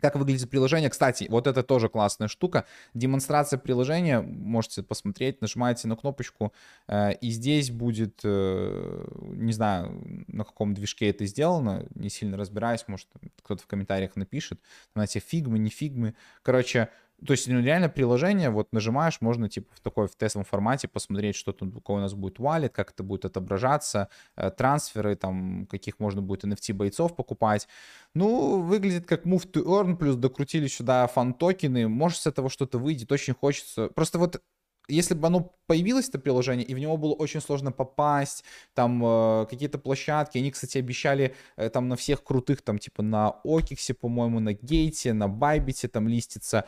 как 0.00 0.16
выглядит 0.16 0.50
приложение. 0.50 0.90
Кстати, 0.90 1.26
вот 1.28 1.46
это 1.46 1.62
тоже 1.62 1.88
классная 1.88 2.28
штука. 2.28 2.64
Демонстрация 2.94 3.58
приложения, 3.58 4.20
можете 4.20 4.82
посмотреть, 4.82 5.40
нажимаете 5.40 5.88
на 5.88 5.96
кнопочку, 5.96 6.52
э, 6.88 7.14
и 7.14 7.30
здесь 7.30 7.70
будет, 7.70 8.20
э, 8.24 9.04
не 9.34 9.52
знаю, 9.52 10.24
на 10.28 10.44
каком 10.44 10.74
движке 10.74 11.10
это 11.10 11.26
сделано, 11.26 11.86
не 11.94 12.08
сильно 12.10 12.36
разбираюсь, 12.36 12.84
может, 12.86 13.08
кто-то 13.42 13.62
в 13.62 13.66
комментариях 13.66 14.16
напишет. 14.16 14.60
Знаете, 14.94 15.20
фигмы, 15.20 15.58
не 15.58 15.70
фигмы. 15.70 16.14
Короче, 16.42 16.88
то 17.24 17.32
есть 17.32 17.48
ну, 17.48 17.60
реально 17.60 17.88
приложение, 17.88 18.50
вот 18.50 18.72
нажимаешь, 18.72 19.20
можно 19.20 19.48
типа 19.48 19.74
в 19.74 19.80
такой 19.80 20.08
в 20.08 20.16
тестовом 20.16 20.44
формате 20.44 20.88
посмотреть, 20.88 21.36
что 21.36 21.52
тут, 21.52 21.74
какой 21.74 21.96
у 21.96 22.00
нас 22.00 22.14
будет 22.14 22.38
валит, 22.38 22.72
как 22.72 22.92
это 22.92 23.02
будет 23.02 23.24
отображаться, 23.24 24.08
э, 24.36 24.50
трансферы, 24.50 25.16
там, 25.16 25.66
каких 25.66 25.98
можно 25.98 26.22
будет 26.22 26.44
NFT 26.44 26.72
бойцов 26.72 27.14
покупать. 27.16 27.68
Ну, 28.14 28.60
выглядит 28.62 29.06
как 29.06 29.26
Move 29.26 29.50
to 29.50 29.64
Earn, 29.64 29.96
плюс 29.96 30.16
докрутили 30.16 30.66
сюда 30.66 31.06
фан-токены, 31.06 31.88
может 31.88 32.18
с 32.18 32.26
этого 32.26 32.48
что-то 32.50 32.78
выйдет, 32.78 33.12
очень 33.12 33.34
хочется. 33.34 33.88
Просто 33.88 34.18
вот 34.18 34.42
если 34.90 35.14
бы 35.14 35.26
оно 35.26 35.54
появилось, 35.66 36.08
это 36.08 36.18
приложение, 36.18 36.66
и 36.66 36.74
в 36.74 36.78
него 36.78 36.96
было 36.96 37.12
очень 37.12 37.40
сложно 37.40 37.72
попасть, 37.72 38.44
там 38.74 39.02
э, 39.04 39.46
какие-то 39.48 39.78
площадки, 39.78 40.38
они, 40.38 40.50
кстати, 40.50 40.78
обещали 40.78 41.34
э, 41.56 41.70
там 41.70 41.88
на 41.88 41.96
всех 41.96 42.22
крутых, 42.22 42.62
там 42.62 42.78
типа 42.78 43.02
на 43.02 43.30
OKX 43.44 43.74
е, 43.74 43.94
по-моему, 43.94 44.40
на 44.40 44.52
Gate 44.52 44.92
е, 44.92 45.12
на 45.12 45.28
Bybit 45.28 45.78
е 45.78 45.88
там 45.88 46.08
листиться, 46.08 46.64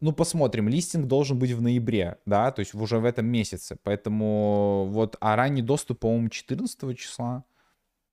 ну, 0.00 0.12
посмотрим, 0.12 0.68
листинг 0.68 1.06
должен 1.06 1.38
быть 1.38 1.50
в 1.50 1.62
ноябре, 1.62 2.18
да, 2.26 2.52
то 2.52 2.60
есть 2.60 2.74
уже 2.74 2.98
в 2.98 3.04
этом 3.04 3.26
месяце, 3.26 3.76
поэтому 3.82 4.86
вот, 4.90 5.16
а 5.20 5.36
ранний 5.36 5.62
доступ, 5.62 6.00
по-моему, 6.00 6.28
14 6.28 6.98
числа, 6.98 7.44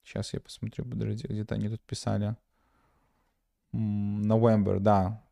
сейчас 0.03 0.33
я 0.33 0.39
посмотрю, 0.39 0.85
подожди, 0.85 1.27
где-то 1.27 1.55
они 1.55 1.69
тут 1.69 1.81
писали, 1.81 2.35
November, 3.73 4.79
да, 4.79 5.24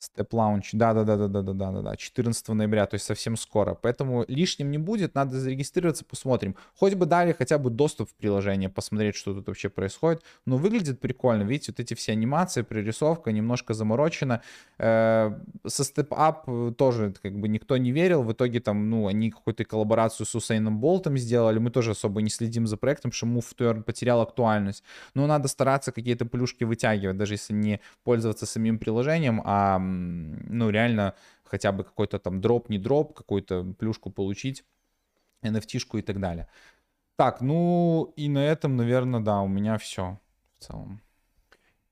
Step 0.00 0.30
Launch, 0.30 0.70
да-да-да-да-да-да-да-да, 0.72 1.96
14 1.96 2.48
ноября, 2.48 2.86
то 2.86 2.94
есть 2.94 3.04
совсем 3.04 3.36
скоро. 3.36 3.74
Поэтому 3.74 4.24
лишним 4.28 4.70
не 4.70 4.78
будет, 4.78 5.14
надо 5.14 5.38
зарегистрироваться, 5.38 6.04
посмотрим. 6.04 6.56
Хоть 6.74 6.94
бы 6.94 7.04
дали 7.04 7.32
хотя 7.32 7.58
бы 7.58 7.68
доступ 7.70 8.08
в 8.08 8.14
приложение, 8.14 8.70
посмотреть, 8.70 9.14
что 9.14 9.34
тут 9.34 9.46
вообще 9.46 9.68
происходит. 9.68 10.22
Но 10.46 10.56
выглядит 10.56 11.00
прикольно, 11.00 11.42
видите, 11.42 11.72
вот 11.72 11.80
эти 11.80 11.94
все 11.94 12.12
анимации, 12.12 12.62
прорисовка 12.62 13.30
немножко 13.30 13.74
заморочена. 13.74 14.40
Э, 14.78 15.38
со 15.66 15.82
Up 15.82 16.74
тоже 16.74 17.14
как 17.22 17.38
бы 17.38 17.48
никто 17.48 17.76
не 17.76 17.92
верил, 17.92 18.22
в 18.22 18.32
итоге 18.32 18.60
там, 18.60 18.88
ну, 18.88 19.06
они 19.06 19.30
какую-то 19.30 19.64
коллаборацию 19.64 20.26
с 20.26 20.34
Усейном 20.34 20.80
Болтом 20.80 21.18
сделали, 21.18 21.58
мы 21.58 21.70
тоже 21.70 21.90
особо 21.90 22.22
не 22.22 22.30
следим 22.30 22.66
за 22.66 22.76
проектом, 22.78 23.12
что 23.12 23.26
Move 23.26 23.82
потерял 23.82 24.22
актуальность. 24.22 24.82
Но 25.14 25.26
надо 25.26 25.48
стараться 25.48 25.92
какие-то 25.92 26.24
плюшки 26.24 26.64
вытягивать, 26.64 27.18
даже 27.18 27.34
если 27.34 27.52
не 27.52 27.80
пользоваться 28.02 28.46
самим 28.46 28.78
приложением, 28.78 29.42
а 29.44 29.89
ну, 29.90 30.70
реально 30.70 31.14
хотя 31.44 31.72
бы 31.72 31.84
какой-то 31.84 32.18
там 32.18 32.40
дроп, 32.40 32.68
не 32.68 32.78
дроп, 32.78 33.14
какую-то 33.14 33.64
плюшку 33.78 34.10
получить, 34.10 34.64
NFT-шку 35.42 35.98
и 35.98 36.02
так 36.02 36.20
далее. 36.20 36.48
Так, 37.16 37.40
ну 37.40 38.12
и 38.16 38.28
на 38.28 38.44
этом, 38.44 38.76
наверное, 38.76 39.20
да, 39.20 39.40
у 39.40 39.48
меня 39.48 39.76
все 39.78 40.18
в 40.58 40.64
целом. 40.64 41.00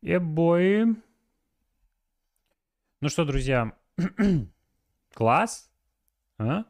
Ебой. 0.01 0.85
Yeah, 0.85 0.97
ну 3.01 3.09
что, 3.09 3.25
друзья, 3.25 3.77
класс, 5.15 5.71
а? 6.39 6.65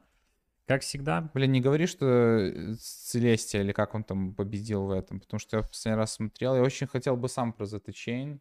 Как 0.66 0.82
всегда. 0.82 1.22
Блин, 1.32 1.52
не 1.52 1.62
говори, 1.62 1.86
что 1.86 2.76
Целестия 2.78 3.62
или 3.62 3.72
как 3.72 3.94
он 3.94 4.04
там 4.04 4.34
победил 4.34 4.84
в 4.84 4.90
этом, 4.90 5.20
потому 5.20 5.40
что 5.40 5.56
я 5.56 5.62
в 5.62 5.68
последний 5.68 5.96
раз 5.96 6.12
смотрел, 6.12 6.54
я 6.54 6.60
очень 6.60 6.86
хотел 6.86 7.16
бы 7.16 7.30
сам 7.30 7.54
про 7.54 7.64
The 7.64 7.82
Chain 7.86 8.40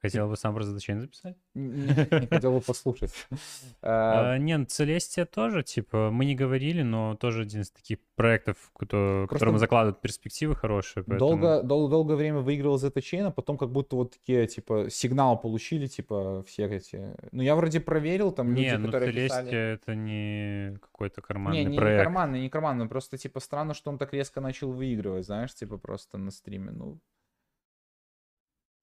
Хотел 0.00 0.28
бы 0.28 0.36
сам 0.36 0.54
про 0.54 0.62
задачение 0.62 1.00
записать? 1.02 1.36
Не 1.54 2.26
хотел 2.26 2.52
бы 2.52 2.60
послушать. 2.60 3.12
А, 3.80 4.34
а, 4.34 4.38
не, 4.38 4.56
ну, 4.56 4.64
Целестия 4.64 5.24
тоже, 5.24 5.62
типа, 5.62 6.10
мы 6.10 6.24
не 6.24 6.34
говорили, 6.34 6.82
но 6.82 7.16
тоже 7.16 7.42
один 7.42 7.60
из 7.60 7.70
таких 7.70 7.98
проектов, 8.16 8.56
которым 8.76 9.58
закладывают 9.58 10.00
перспективы 10.00 10.54
хорошие. 10.54 11.04
Долго, 11.06 11.62
долгое 11.62 12.16
время 12.16 12.40
выигрывал 12.40 12.76
ZT 12.76 13.20
а 13.20 13.30
потом 13.30 13.56
как 13.56 13.70
будто 13.70 13.96
вот 13.96 14.12
такие, 14.12 14.46
типа, 14.46 14.90
сигнал 14.90 15.40
получили, 15.40 15.86
типа, 15.86 16.42
все 16.46 16.66
эти... 16.66 17.16
Ну, 17.32 17.42
я 17.42 17.54
вроде 17.54 17.80
проверил, 17.80 18.32
там 18.32 18.50
люди, 18.50 18.60
не, 18.60 18.78
ну, 18.78 18.86
которые 18.86 19.12
Целестия 19.12 19.74
это 19.74 19.94
не 19.94 20.76
какой-то 20.80 21.20
карманный 21.22 21.64
не, 21.64 21.70
не, 21.70 21.76
проект. 21.76 21.98
Не, 21.98 22.04
карманный, 22.04 22.40
не 22.40 22.48
карманный, 22.50 22.88
просто, 22.88 23.18
типа, 23.18 23.40
странно, 23.40 23.74
что 23.74 23.90
он 23.90 23.98
так 23.98 24.12
резко 24.12 24.40
начал 24.40 24.72
выигрывать, 24.72 25.26
знаешь, 25.26 25.54
типа, 25.54 25.78
просто 25.78 26.18
на 26.18 26.30
стриме, 26.30 26.70
ну... 26.70 26.98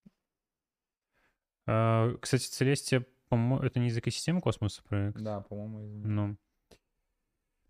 А, 0.04 1.55
кстати, 1.66 2.48
Целестия, 2.48 3.06
по-моему, 3.30 3.60
это 3.60 3.80
не 3.80 3.88
из 3.88 3.98
экосистемы 3.98 4.42
космоса 4.42 4.84
проект? 4.84 5.18
Да, 5.18 5.42
по-моему. 5.42 6.06
Ну. 6.06 6.38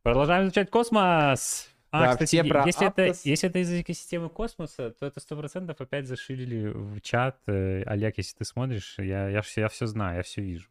Продолжаем 0.02 0.46
изучать 0.46 0.70
космос! 0.70 1.70
А, 1.92 2.02
да, 2.02 2.12
кстати, 2.12 2.42
все 2.42 2.44
про 2.44 2.66
если, 2.66 2.88
это, 2.88 3.04
если 3.24 3.50
это 3.50 3.60
из 3.60 3.72
экосистемы 3.72 4.30
космоса, 4.30 4.92
то 4.92 5.06
это 5.06 5.20
сто 5.22 5.38
процентов 5.38 5.80
опять 5.80 6.08
зашили 6.08 6.68
в 6.68 7.00
чат. 7.00 7.40
Э, 7.48 7.84
Олег, 7.84 8.18
если 8.18 8.38
ты 8.38 8.44
смотришь, 8.44 8.96
я, 8.98 9.30
я, 9.30 9.42
все, 9.42 9.62
я 9.62 9.70
все 9.70 9.86
знаю, 9.86 10.18
я 10.18 10.24
все 10.24 10.42
вижу, 10.42 10.70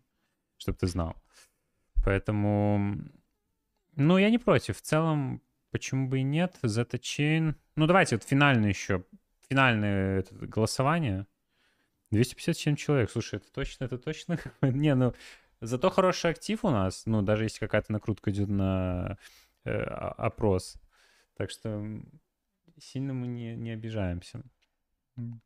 чтобы 0.58 0.76
ты 0.76 0.86
знал. 0.86 1.16
Поэтому, 2.04 2.98
ну, 3.96 4.18
я 4.18 4.28
не 4.28 4.38
против. 4.38 4.76
В 4.76 4.82
целом, 4.82 5.40
почему 5.70 6.08
бы 6.08 6.18
и 6.18 6.22
нет? 6.22 6.58
Zeta 6.62 6.98
Chain. 6.98 7.54
Ну, 7.76 7.86
давайте 7.86 8.16
вот 8.16 8.24
финальное 8.24 8.68
еще, 8.68 9.04
финальное 9.48 10.20
это, 10.20 10.34
голосование. 10.34 11.26
257 12.10 12.76
человек, 12.76 13.10
слушай, 13.10 13.36
это 13.36 13.50
точно, 13.52 13.84
это 13.84 13.98
точно? 13.98 14.38
Не, 14.62 14.94
ну, 14.94 15.14
зато 15.60 15.90
хороший 15.90 16.30
актив 16.30 16.64
у 16.64 16.70
нас, 16.70 17.06
ну, 17.06 17.22
даже 17.22 17.44
если 17.44 17.58
какая-то 17.60 17.92
накрутка 17.92 18.30
идет 18.30 18.48
на 18.48 19.18
э, 19.64 19.72
опрос. 19.72 20.76
Так 21.36 21.50
что 21.50 22.00
сильно 22.78 23.14
мы 23.14 23.26
не, 23.26 23.56
не 23.56 23.70
обижаемся. 23.70 24.42
Ну, 25.16 25.40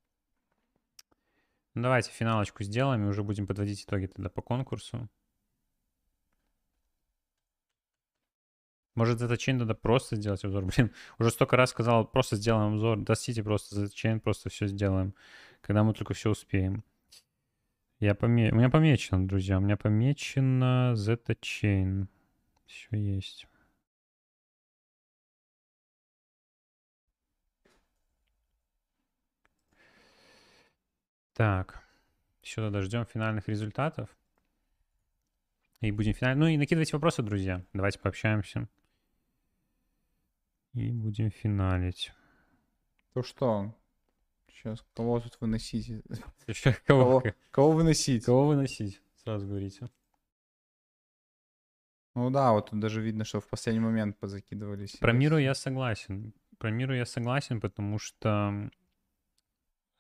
давайте 1.75 2.11
финалочку 2.11 2.65
сделаем 2.65 3.05
и 3.05 3.09
уже 3.09 3.23
будем 3.23 3.47
подводить 3.47 3.85
итоги 3.85 4.07
тогда 4.07 4.29
по 4.29 4.43
конкурсу. 4.43 5.09
Может, 8.99 9.21
за 9.21 9.37
чейн 9.37 9.59
надо 9.59 9.77
просто 9.77 10.17
сделать 10.17 10.45
обзор? 10.45 10.65
Блин, 10.77 10.93
уже 11.21 11.31
столько 11.31 11.57
раз 11.57 11.71
сказал, 11.71 12.05
просто 12.05 12.35
сделаем 12.35 12.73
обзор. 12.73 12.99
Дастите 12.99 13.45
просто 13.45 13.77
за 13.77 13.95
чейн, 13.95 14.19
просто 14.19 14.51
все 14.51 14.67
сделаем 14.67 15.15
когда 15.61 15.83
мы 15.85 15.95
только 15.95 16.15
все 16.15 16.31
успеем. 16.31 16.85
Я 18.01 18.15
поме... 18.15 18.53
У 18.53 18.57
меня 18.57 18.71
помечено, 18.71 19.27
друзья, 19.27 19.59
у 19.59 19.61
меня 19.61 19.77
помечено 19.77 20.95
Zeta 20.95 21.37
Chain. 21.41 22.07
Все 22.67 22.97
есть. 22.97 23.47
Так, 31.35 31.85
еще 32.43 32.63
тогда 32.63 32.83
ждем 32.83 33.07
финальных 33.07 33.49
результатов. 33.49 34.09
И 35.81 35.93
будем 35.93 36.13
финально. 36.13 36.47
Ну 36.47 36.51
и 36.51 36.57
накидывайте 36.57 36.97
вопросы, 36.97 37.23
друзья. 37.23 37.65
Давайте 37.73 38.01
пообщаемся. 38.01 38.69
И 40.73 40.91
будем 40.91 41.31
финалить. 41.31 42.13
То 43.15 43.23
что, 43.23 43.75
Сейчас, 44.59 44.85
кого 44.95 45.21
тут 45.21 45.41
выносить? 45.41 46.03
Кого, 46.87 47.21
кого, 47.21 47.23
кого 47.53 47.73
выносить? 47.73 48.25
Кого 48.25 48.49
выносить? 48.49 49.01
Сразу 49.23 49.47
говорите. 49.47 49.89
Ну 52.17 52.31
да, 52.31 52.53
вот 52.53 52.71
тут 52.71 52.81
даже 52.81 53.01
видно, 53.01 53.25
что 53.25 53.41
в 53.41 53.47
последний 53.47 53.81
момент 53.81 54.19
позакидывались. 54.19 54.97
Про 54.97 55.13
миру 55.13 55.39
я 55.39 55.55
согласен. 55.55 56.33
Про 56.59 56.71
миру 56.71 56.93
я 56.93 57.07
согласен, 57.07 57.61
потому 57.61 58.01
что, 58.01 58.69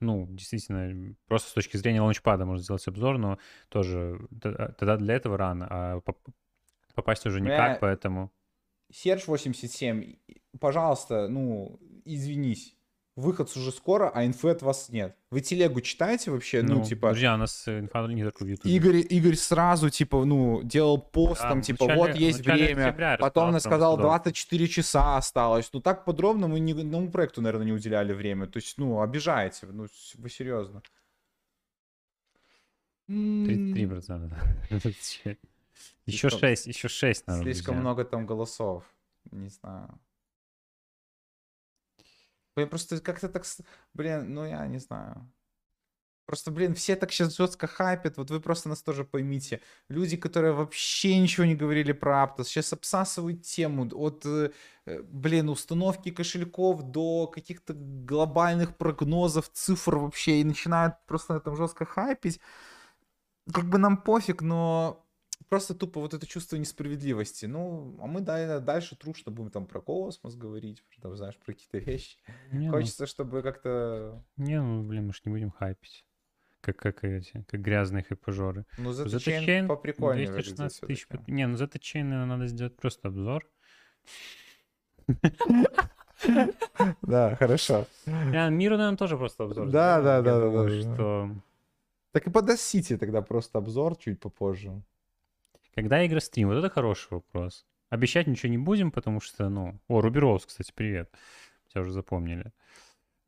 ну, 0.00 0.26
действительно, 0.28 1.14
просто 1.28 1.50
с 1.50 1.52
точки 1.52 1.76
зрения 1.76 2.00
лаунчпада 2.00 2.44
можно 2.44 2.64
сделать 2.64 2.88
обзор, 2.88 3.18
но 3.18 3.38
тоже 3.68 4.18
тогда 4.40 4.96
для 4.96 5.14
этого 5.14 5.36
рано, 5.36 5.68
а 5.70 6.00
попасть 6.94 7.26
уже 7.26 7.40
никак, 7.40 7.78
поэтому... 7.78 8.32
Серж 8.90 9.28
87, 9.28 10.16
пожалуйста, 10.58 11.28
ну, 11.28 11.78
извинись 12.04 12.77
выход 13.18 13.54
уже 13.56 13.72
скоро, 13.72 14.10
а 14.14 14.24
инфы 14.24 14.50
от 14.50 14.62
вас 14.62 14.88
нет. 14.90 15.16
Вы 15.30 15.40
телегу 15.40 15.80
читаете 15.80 16.30
вообще? 16.30 16.62
Ну, 16.62 16.76
ну 16.76 16.84
типа... 16.84 17.10
Друзья, 17.10 17.34
у 17.34 17.36
нас 17.36 17.66
инфа 17.66 18.06
не 18.06 18.22
только 18.22 18.44
в 18.44 18.46
YouTube. 18.46 18.66
Игорь, 18.66 19.04
Игорь 19.10 19.34
сразу, 19.34 19.90
типа, 19.90 20.24
ну, 20.24 20.62
делал 20.62 20.98
пост, 20.98 21.42
да, 21.42 21.48
там, 21.48 21.62
типа, 21.62 21.86
начале, 21.86 22.00
вот 22.00 22.14
есть 22.14 22.40
время. 22.40 23.18
Потом 23.18 23.54
он 23.54 23.60
сказал, 23.60 23.96
24 23.96 24.68
часа 24.68 25.16
осталось. 25.16 25.68
Ну, 25.72 25.80
так 25.80 26.04
подробно 26.04 26.48
мы 26.48 26.60
ни 26.60 26.72
одному 26.72 27.10
проекту, 27.10 27.42
наверное, 27.42 27.66
не 27.66 27.72
уделяли 27.72 28.12
время. 28.12 28.46
То 28.46 28.58
есть, 28.58 28.78
ну, 28.78 29.00
обижаете. 29.00 29.66
Ну, 29.66 29.86
вы 30.14 30.30
серьезно. 30.30 30.82
33%. 33.08 34.32
Еще 36.06 36.30
Слишком- 36.30 36.40
6, 36.40 36.66
еще 36.66 36.88
6 36.88 37.26
надо. 37.26 37.42
Слишком 37.42 37.74
друзья. 37.74 37.80
много 37.80 38.04
там 38.04 38.26
голосов. 38.26 38.84
Не 39.30 39.48
знаю. 39.48 39.98
Просто 42.66 43.00
как-то 43.00 43.28
так... 43.28 43.44
Блин, 43.94 44.34
ну 44.34 44.44
я 44.46 44.66
не 44.66 44.78
знаю. 44.78 45.30
Просто, 46.28 46.50
блин, 46.50 46.74
все 46.74 46.94
так 46.94 47.10
сейчас 47.10 47.34
жестко 47.38 47.66
хайпят. 47.66 48.18
Вот 48.18 48.30
вы 48.30 48.38
просто 48.40 48.68
нас 48.68 48.82
тоже 48.82 49.04
поймите. 49.04 49.62
Люди, 49.88 50.18
которые 50.18 50.52
вообще 50.52 51.18
ничего 51.18 51.46
не 51.46 51.54
говорили 51.54 51.92
про 51.92 52.22
Аптос, 52.22 52.48
сейчас 52.48 52.70
обсасывают 52.74 53.44
тему 53.44 53.88
от, 53.94 54.26
э, 54.26 54.50
э, 54.84 55.02
блин, 55.02 55.48
установки 55.48 56.10
кошельков 56.10 56.82
до 56.82 57.28
каких-то 57.28 57.72
глобальных 57.72 58.76
прогнозов, 58.76 59.48
цифр 59.54 59.96
вообще, 59.96 60.42
и 60.42 60.44
начинают 60.44 60.96
просто 61.06 61.32
на 61.32 61.38
этом 61.38 61.56
жестко 61.56 61.86
хайпить. 61.86 62.40
Как 63.50 63.64
бы 63.64 63.78
нам 63.78 63.96
пофиг, 63.96 64.42
но 64.42 65.07
просто 65.48 65.74
тупо 65.74 66.00
вот 66.00 66.14
это 66.14 66.26
чувство 66.26 66.56
несправедливости. 66.56 67.46
Ну, 67.46 67.96
а 68.00 68.06
мы 68.06 68.20
да- 68.20 68.60
дальше 68.60 68.96
трушно 68.96 69.32
будем 69.32 69.50
там 69.50 69.66
про 69.66 69.80
космос 69.80 70.34
говорить, 70.34 70.82
там, 71.00 71.16
знаешь, 71.16 71.36
про 71.36 71.52
какие-то 71.52 71.78
вещи. 71.78 72.18
Не, 72.52 72.66
ну, 72.66 72.72
Хочется, 72.72 73.06
чтобы 73.06 73.42
как-то... 73.42 74.22
не, 74.36 74.60
ну, 74.60 74.82
блин, 74.82 75.06
мы 75.06 75.12
ж 75.12 75.22
не 75.24 75.32
будем 75.32 75.50
хайпить. 75.50 76.04
Как, 76.60 76.76
как 76.76 77.04
эти, 77.04 77.44
как 77.48 77.60
грязные 77.60 78.02
хайпажоры. 78.02 78.66
Ну, 78.78 78.92
за 78.92 79.04
Chain 79.04 79.68
поприкольнее 79.68 80.26
выглядит 80.26 80.56
216 80.56 80.80
тысяч. 80.86 81.06
Не, 81.26 81.46
ну 81.46 81.56
за 81.56 81.64
Chain, 81.64 82.02
наверное, 82.04 82.36
надо 82.36 82.46
сделать 82.48 82.76
просто 82.76 83.08
обзор. 83.08 83.48
Да, 87.02 87.36
хорошо. 87.36 87.86
Миру, 88.06 88.76
наверное, 88.76 88.96
тоже 88.96 89.16
просто 89.16 89.44
обзор. 89.44 89.68
Да, 89.70 90.00
да, 90.02 90.22
да, 90.22 90.50
да, 90.50 90.80
что 90.80 91.30
Так 92.12 92.26
и 92.26 92.30
по 92.30 92.38
Death 92.38 92.56
City 92.56 92.96
тогда 92.96 93.22
просто 93.22 93.58
обзор 93.58 93.96
чуть 93.96 94.20
попозже. 94.20 94.82
Когда 95.78 96.04
игра 96.04 96.18
стрим? 96.18 96.48
Вот 96.48 96.56
это 96.56 96.68
хороший 96.70 97.06
вопрос. 97.12 97.64
Обещать 97.88 98.26
ничего 98.26 98.50
не 98.50 98.58
будем, 98.58 98.90
потому 98.90 99.20
что, 99.20 99.48
ну... 99.48 99.78
О, 99.86 100.00
Рубероус, 100.00 100.44
кстати, 100.44 100.72
привет. 100.74 101.08
Тебя 101.68 101.82
уже 101.82 101.92
запомнили. 101.92 102.52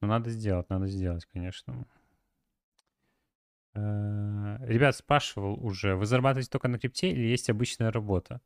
Но 0.01 0.09
надо 0.09 0.31
сделать, 0.31 0.69
надо 0.69 0.89
сделать, 0.89 1.25
конечно. 1.27 1.87
Э, 3.75 4.57
Ребят, 4.67 4.97
спрашивал 4.97 5.65
уже, 5.65 5.95
вы 5.95 6.07
зарабатываете 6.07 6.51
только 6.51 6.67
на 6.67 6.81
крипте 6.81 7.13
или 7.13 7.29
есть 7.29 7.49
обычная 7.51 7.93
работа? 7.93 8.41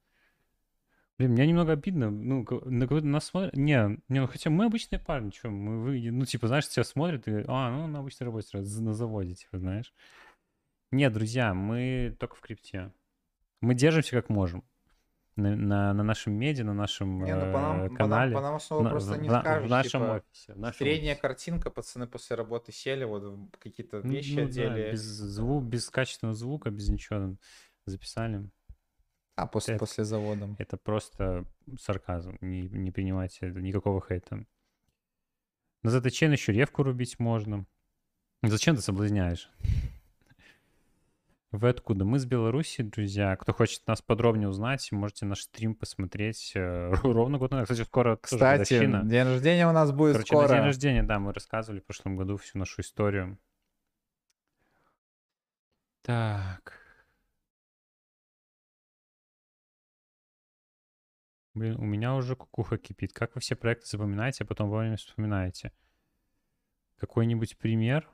Блин, 1.16 1.30
мне 1.30 1.46
немного 1.46 1.72
обидно, 1.72 2.10
ну, 2.10 2.46
на 2.66 2.86
кого-то 2.86 3.06
нас 3.06 3.24
смотрят, 3.24 3.56
не, 3.56 4.02
не, 4.10 4.20
ну, 4.20 4.26
хотя 4.26 4.50
мы 4.50 4.66
обычные 4.66 4.98
парни, 4.98 5.30
что, 5.30 5.48
мы, 5.48 5.80
вы, 5.80 6.10
ну, 6.10 6.26
типа, 6.26 6.48
знаешь, 6.48 6.68
тебя 6.68 6.84
смотрят 6.84 7.26
и, 7.26 7.42
а, 7.48 7.70
ну, 7.70 7.86
на 7.86 8.00
обычной 8.00 8.26
работе, 8.26 8.58
на 8.58 8.92
заводе, 8.92 9.34
типа, 9.34 9.56
знаешь. 9.56 9.94
Нет, 10.90 11.14
друзья, 11.14 11.54
мы 11.54 12.14
только 12.20 12.36
в 12.36 12.40
крипте. 12.42 12.92
Мы 13.64 13.74
держимся 13.74 14.10
как 14.20 14.28
можем. 14.28 14.62
На, 15.36 15.56
на, 15.56 15.92
на 15.94 16.04
нашем 16.04 16.34
меди, 16.34 16.62
на 16.62 16.74
нашем 16.74 17.24
Не, 17.24 17.34
ну 17.34 17.52
по 17.52 17.58
нам, 17.60 17.76
э, 17.80 17.88
по 17.88 17.88
нам- 17.88 17.96
канале. 17.96 18.34
по 18.36 18.40
нам 18.40 18.54
особо 18.54 18.82
на- 18.84 18.90
просто 18.90 19.16
не 19.18 19.28
на- 19.28 19.40
скажешь. 19.40 19.66
в 19.66 19.70
нашем 19.70 20.02
типа, 20.02 20.12
офисе. 20.12 20.52
в 20.52 20.58
нашем 20.58 20.78
Средняя 20.78 21.12
офисе. 21.14 21.22
картинка, 21.22 21.70
пацаны 21.70 22.06
после 22.06 22.36
работы 22.36 22.70
сели, 22.72 23.02
вот 23.04 23.48
какие-то 23.58 23.98
вещи 23.98 24.30
ну 24.34 24.42
да, 24.42 24.46
одели. 24.46 24.92
без 24.92 25.00
звука, 25.00 25.66
без 25.66 25.90
качественного 25.90 26.34
звука, 26.36 26.70
без 26.70 26.88
ничего 26.88 27.36
записали. 27.84 28.48
А, 29.34 29.48
после, 29.48 29.74
это- 29.74 29.80
после 29.80 30.04
завода. 30.04 30.54
Это 30.58 30.76
просто 30.76 31.44
сарказм. 31.80 32.36
Не, 32.40 32.62
не 32.68 32.92
принимайте 32.92 33.48
никакого 33.50 34.00
хейта. 34.00 34.44
На 35.82 35.90
заточен 35.90 36.30
еще 36.30 36.52
ревку 36.52 36.84
рубить 36.84 37.18
можно. 37.18 37.66
Зачем 38.42 38.76
ты 38.76 38.82
соблазняешь? 38.82 39.50
Вы 41.56 41.68
откуда? 41.68 42.04
Мы 42.04 42.18
с 42.18 42.26
Беларуси, 42.26 42.82
друзья. 42.82 43.36
Кто 43.36 43.52
хочет 43.52 43.86
нас 43.86 44.02
подробнее 44.02 44.48
узнать, 44.48 44.90
можете 44.90 45.24
наш 45.24 45.42
стрим 45.42 45.76
посмотреть 45.76 46.50
э, 46.56 46.92
ровно 47.04 47.38
год 47.38 47.52
назад. 47.52 47.68
Кстати, 47.68 47.86
скоро 47.86 48.16
Кстати, 48.16 48.80
день 48.80 49.22
рождения 49.22 49.68
у 49.68 49.72
нас 49.72 49.92
будет 49.92 50.14
Короче, 50.14 50.34
на 50.34 50.40
день 50.40 50.48
скоро. 50.48 50.64
рождения, 50.64 51.02
да, 51.04 51.20
мы 51.20 51.32
рассказывали 51.32 51.78
в 51.78 51.84
прошлом 51.84 52.16
году 52.16 52.38
всю 52.38 52.58
нашу 52.58 52.80
историю. 52.80 53.38
Так. 56.02 56.76
Блин, 61.54 61.76
у 61.78 61.84
меня 61.84 62.16
уже 62.16 62.34
кукуха 62.34 62.78
кипит. 62.78 63.12
Как 63.12 63.36
вы 63.36 63.40
все 63.40 63.54
проекты 63.54 63.86
запоминаете, 63.86 64.42
а 64.42 64.46
потом 64.48 64.70
вовремя 64.70 64.96
вспоминаете? 64.96 65.70
Какой-нибудь 66.96 67.56
пример? 67.58 68.10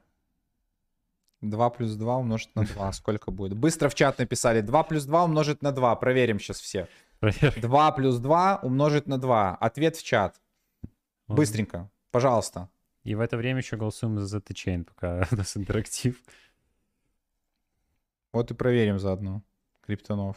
2 1.41 1.71
плюс 1.71 1.95
2 1.95 2.17
умножить 2.17 2.55
на 2.55 2.65
2. 2.65 2.93
Сколько 2.93 3.31
будет? 3.31 3.57
Быстро 3.57 3.89
в 3.89 3.95
чат 3.95 4.19
написали. 4.19 4.61
2 4.61 4.83
плюс 4.85 5.05
2 5.05 5.25
умножить 5.25 5.63
на 5.63 5.73
2. 5.73 5.97
Проверим 5.97 6.39
сейчас 6.39 6.61
все. 6.61 6.89
Проверь. 7.19 7.61
2 7.61 7.93
плюс 7.93 8.19
2 8.19 8.61
умножить 8.63 9.07
на 9.07 9.19
2. 9.19 9.57
Ответ 9.57 9.97
в 9.97 10.03
чат. 10.03 10.41
Быстренько. 11.29 11.91
Пожалуйста. 12.11 12.69
И 13.05 13.15
в 13.15 13.21
это 13.21 13.37
время 13.37 13.61
еще 13.61 13.77
голосуем 13.77 14.19
за 14.19 14.39
ZT 14.39 14.53
Chain, 14.53 14.85
пока 14.85 15.27
у 15.33 15.37
нас 15.37 15.57
интерактив. 15.57 16.21
Вот 18.33 18.51
и 18.51 18.55
проверим 18.55 18.99
заодно. 18.99 19.43
Криптонов. 19.83 20.37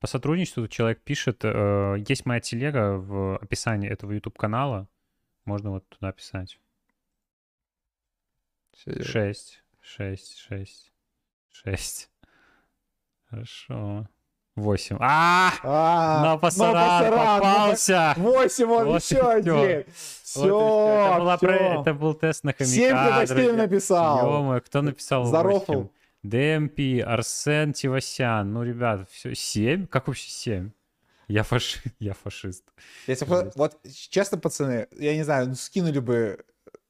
По 0.00 0.06
сотрудничеству 0.06 0.62
тут 0.62 0.70
человек 0.70 1.02
пишет, 1.02 1.40
э, 1.42 1.96
есть 2.08 2.24
моя 2.24 2.40
телега 2.40 2.98
в 2.98 3.36
описании 3.38 3.90
этого 3.90 4.12
YouTube 4.12 4.38
канала, 4.38 4.88
можно 5.44 5.70
вот 5.70 5.88
туда 5.88 6.12
писать. 6.12 6.58
Шесть, 8.84 9.60
шесть, 9.80 10.38
шесть, 10.38 10.92
шесть. 11.50 12.10
Хорошо. 13.28 14.06
Восемь. 14.54 14.96
А, 15.00 15.52
А, 15.62 16.22
на 16.22 16.36
пасаран 16.38 17.12
попался. 17.12 18.14
8, 18.16 18.66
вот, 18.66 18.86
Вот 18.86 19.02
и 19.02 19.14
еще 19.14 19.30
один. 19.30 19.84
Все, 19.94 20.42
всё. 20.42 21.36
это, 21.80 21.94
был 21.94 22.14
тест 22.14 22.42
на 22.44 22.52
хомяка. 22.52 22.74
7 22.74 22.96
ты 22.96 23.12
почти 23.20 23.34
друзья. 23.34 23.52
написал. 23.52 24.18
Ё-моё, 24.18 24.60
кто 24.60 24.82
написал 24.82 25.24
Зарофл. 25.24 25.72
8? 25.72 25.88
ДМП, 26.24 27.06
Арсен 27.06 27.72
Тивасян. 27.72 28.52
Ну, 28.52 28.64
ребят, 28.64 29.08
все, 29.10 29.34
7? 29.34 29.86
Как 29.86 30.08
вообще 30.08 30.28
7? 30.28 30.70
Я, 31.28 31.42
фаши... 31.44 31.78
я 32.00 32.14
фашист. 32.14 32.64
Если 33.06 33.26
вот 33.26 33.76
честно, 34.10 34.38
пацаны, 34.38 34.88
я 34.98 35.14
не 35.14 35.22
знаю, 35.22 35.48
ну, 35.48 35.54
скинули 35.54 36.00
бы 36.00 36.44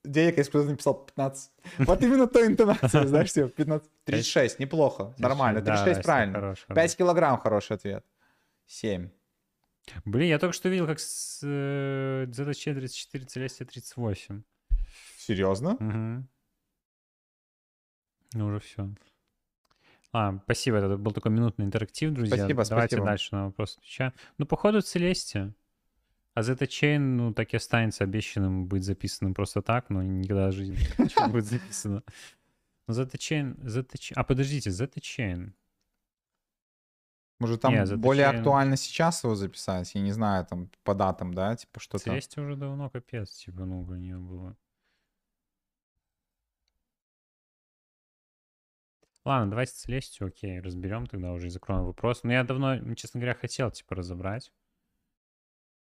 денег, 0.05 0.39
если 0.39 0.51
бы 0.51 0.59
кто-то 0.59 0.71
написал 0.71 1.05
15. 1.05 1.51
Вот 1.79 2.03
именно 2.03 2.27
той 2.27 2.47
интонацией, 2.47 3.07
знаешь, 3.09 3.33
типа 3.33 3.49
15. 3.49 3.91
36, 4.05 4.59
неплохо, 4.59 5.15
нормально. 5.19 5.61
Да, 5.61 5.73
36 5.73 5.87
Настя, 5.97 6.03
правильно. 6.03 6.35
хорош, 6.35 6.65
хорош. 6.67 6.77
5 6.77 6.97
килограмм 6.97 7.39
хороший 7.39 7.77
ответ. 7.77 8.05
7. 8.67 9.11
Блин, 10.05 10.29
я 10.29 10.39
только 10.39 10.55
что 10.55 10.69
видел, 10.69 10.87
как 10.87 11.01
с 11.01 11.43
ZC 11.43 12.75
34 12.75 13.25
Celestia 13.25 13.65
38. 13.65 14.43
Серьезно? 15.19 15.71
Угу. 15.75 16.29
Ну, 18.35 18.47
уже 18.47 18.61
все. 18.61 18.91
А, 20.13 20.39
спасибо, 20.45 20.79
это 20.79 20.97
был 20.97 21.13
такой 21.13 21.33
минутный 21.33 21.67
интерактив, 21.67 22.13
друзья. 22.13 22.37
Спасибо, 22.37 22.65
Давайте 22.65 22.97
спасибо. 22.97 23.07
дальше 23.07 23.35
на 23.35 23.45
вопрос 23.47 23.77
отвечаем. 23.77 24.13
Ну, 24.39 24.47
походу, 24.47 24.79
Celestia. 24.79 25.53
А 26.39 26.41
ZT 26.41 26.69
Chain, 26.69 26.99
ну, 26.99 27.35
так 27.35 27.53
и 27.53 27.57
останется 27.57 28.05
обещанным 28.05 28.69
быть 28.69 28.85
записанным 28.85 29.35
просто 29.35 29.61
так, 29.61 29.91
но 29.91 30.05
никогда 30.05 30.51
в 30.51 30.53
жизни 30.53 30.77
не 30.99 31.33
будет 31.33 31.47
записано. 31.47 32.05
Но 32.87 32.95
ZT 32.95 33.17
Chain, 33.17 33.57
ZT 33.65 33.95
Chain... 33.95 34.13
А, 34.15 34.23
подождите, 34.23 34.71
ZT 34.71 35.01
Chain. 35.01 35.53
Может, 37.41 37.63
там 37.63 37.75
Не, 37.75 37.85
за 37.87 37.97
более 37.97 38.27
точнее- 38.27 38.39
актуально 38.39 38.77
сейчас 38.77 39.25
его 39.25 39.35
записать? 39.35 39.93
Я 39.97 40.01
не 40.01 40.13
знаю, 40.13 40.47
там 40.47 40.71
по 40.85 40.95
датам, 40.95 41.35
да? 41.35 41.57
Типа 41.57 41.81
что-то. 41.81 42.09
Celestia 42.09 42.41
уже 42.43 42.55
давно 42.55 42.89
капец, 42.89 43.33
типа, 43.33 43.65
ну, 43.65 43.81
у 43.83 43.95
нее 43.97 44.19
было. 44.19 44.57
Ладно, 49.25 49.51
давайте 49.51 49.73
Celestia, 49.73 50.29
окей, 50.29 50.61
разберем 50.61 51.09
тогда 51.09 51.33
уже 51.33 51.49
и 51.49 51.51
закроем 51.51 51.85
вопрос. 51.85 52.23
Но 52.23 52.33
я 52.33 52.45
давно, 52.45 52.95
честно 52.95 53.19
говоря, 53.19 53.35
хотел, 53.35 53.73
типа, 53.73 53.97
разобрать. 53.97 54.53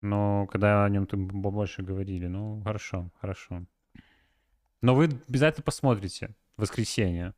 Но 0.04 0.46
когда 0.48 0.84
о 0.84 0.88
нем 0.90 1.06
там 1.06 1.26
больше 1.26 1.82
говорили, 1.82 2.26
ну, 2.26 2.60
хорошо, 2.62 3.08
хорошо. 3.22 3.64
Но 4.82 4.94
вы 4.94 5.04
обязательно 5.04 5.64
посмотрите 5.64 6.34
в 6.58 6.60
воскресенье 6.60 7.32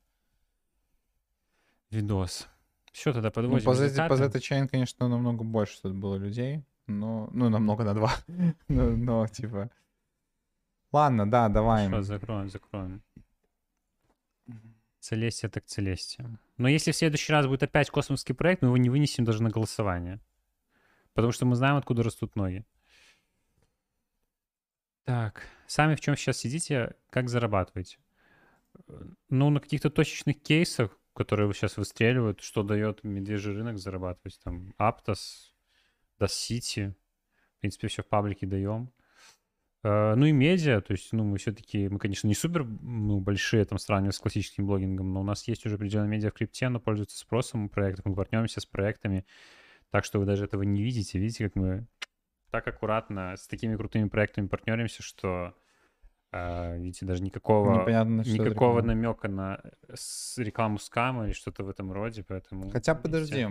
видос. 1.93 2.49
Все, 2.91 3.13
тогда 3.13 3.29
Ну, 3.29 3.33
подводим 3.33 3.65
по 3.65 3.73
Z, 3.73 3.85
результаты. 3.85 4.09
по 4.09 4.17
Z 4.17 4.27
Chain, 4.39 4.67
конечно, 4.67 5.07
намного 5.07 5.45
больше 5.45 5.81
тут 5.81 5.95
было 5.95 6.17
людей. 6.17 6.65
Но, 6.89 7.29
ну, 7.33 7.49
намного 7.51 7.85
на 7.85 7.95
два. 7.95 8.13
но, 8.69 8.91
но, 8.91 9.29
типа... 9.29 9.71
Ладно, 10.91 11.31
да, 11.31 11.49
давай. 11.49 11.87
Хорошо, 11.87 12.03
закроем, 12.03 12.51
закроем. 12.51 13.03
Целестия 14.99 15.49
так 15.49 15.67
Целестия. 15.67 16.37
Но 16.57 16.67
если 16.67 16.91
в 16.91 16.97
следующий 16.97 17.33
раз 17.33 17.47
будет 17.47 17.63
опять 17.63 17.91
космосский 17.91 18.33
проект, 18.33 18.63
мы 18.63 18.69
его 18.69 18.77
не 18.77 18.91
вынесем 18.91 19.25
даже 19.25 19.41
на 19.41 19.51
голосование. 19.51 20.19
Потому 21.17 21.33
что 21.33 21.47
мы 21.47 21.57
знаем, 21.57 21.77
откуда 21.77 22.03
растут 22.03 22.37
ноги. 22.37 22.67
Так, 25.05 25.49
сами 25.67 25.95
в 25.95 26.01
чем 26.01 26.15
сейчас 26.15 26.37
сидите, 26.37 26.95
как 27.09 27.31
зарабатываете? 27.31 27.97
Ну, 29.31 29.49
на 29.49 29.61
каких-то 29.61 29.89
точечных 29.89 30.43
кейсах, 30.43 30.91
которые 31.15 31.51
сейчас 31.55 31.79
выстреливают, 31.79 32.43
что 32.43 32.63
дает 32.63 33.03
медвежий 33.03 33.55
рынок 33.55 33.79
зарабатывать. 33.79 34.39
Там 34.45 34.75
Aptos, 34.79 35.55
Das 36.21 36.29
City. 36.29 36.93
В 37.57 37.61
принципе, 37.61 37.89
все 37.89 38.03
в 38.03 38.09
паблике 38.09 38.47
даем. 38.47 38.93
Э, 39.85 40.17
ну 40.17 40.27
и 40.27 40.33
медиа, 40.33 40.83
то 40.83 40.93
есть, 40.93 41.15
ну, 41.15 41.25
мы 41.25 41.39
все-таки, 41.39 41.89
мы, 41.89 41.99
конечно, 41.99 42.29
не 42.29 42.35
супер 42.35 42.65
ну, 42.65 43.21
большие, 43.21 43.65
там, 43.65 43.79
сравнивая 43.79 44.13
с 44.13 44.19
классическим 44.19 44.67
блогингом, 44.67 45.15
но 45.15 45.21
у 45.21 45.25
нас 45.25 45.49
есть 45.49 45.65
уже 45.65 45.77
определенная 45.77 46.11
медиа 46.11 46.29
в 46.29 46.35
крипте, 46.35 46.69
но 46.69 46.79
пользуется 46.79 47.17
спросом 47.17 47.65
у 47.65 47.69
проектов, 47.71 48.05
мы 48.05 48.15
партнеримся 48.15 48.61
с 48.61 48.67
проектами, 48.67 49.25
так 49.91 50.05
что 50.05 50.19
вы 50.19 50.27
даже 50.27 50.45
этого 50.45 50.63
не 50.63 50.83
видите. 50.83 51.19
Видите, 51.19 51.45
как 51.45 51.57
мы 51.57 51.87
так 52.51 52.67
аккуратно 52.69 53.37
с 53.37 53.47
такими 53.47 53.77
крутыми 53.77 54.09
проектами 54.09 54.47
партнеримся, 54.47 55.03
что 55.03 55.55
э, 56.33 56.79
видите, 56.79 57.07
даже 57.07 57.23
никакого, 57.23 57.81
Непонятно, 57.81 58.23
никакого 58.23 58.83
намека 58.83 59.29
на 59.29 59.61
рекламу 60.37 60.79
скама 60.79 61.27
или 61.27 61.33
что-то 61.33 61.65
в 61.65 61.69
этом 61.69 61.93
роде, 61.93 62.25
поэтому... 62.27 62.71
Хотя 62.71 62.93
видите. 62.93 63.03
подожди. 63.03 63.49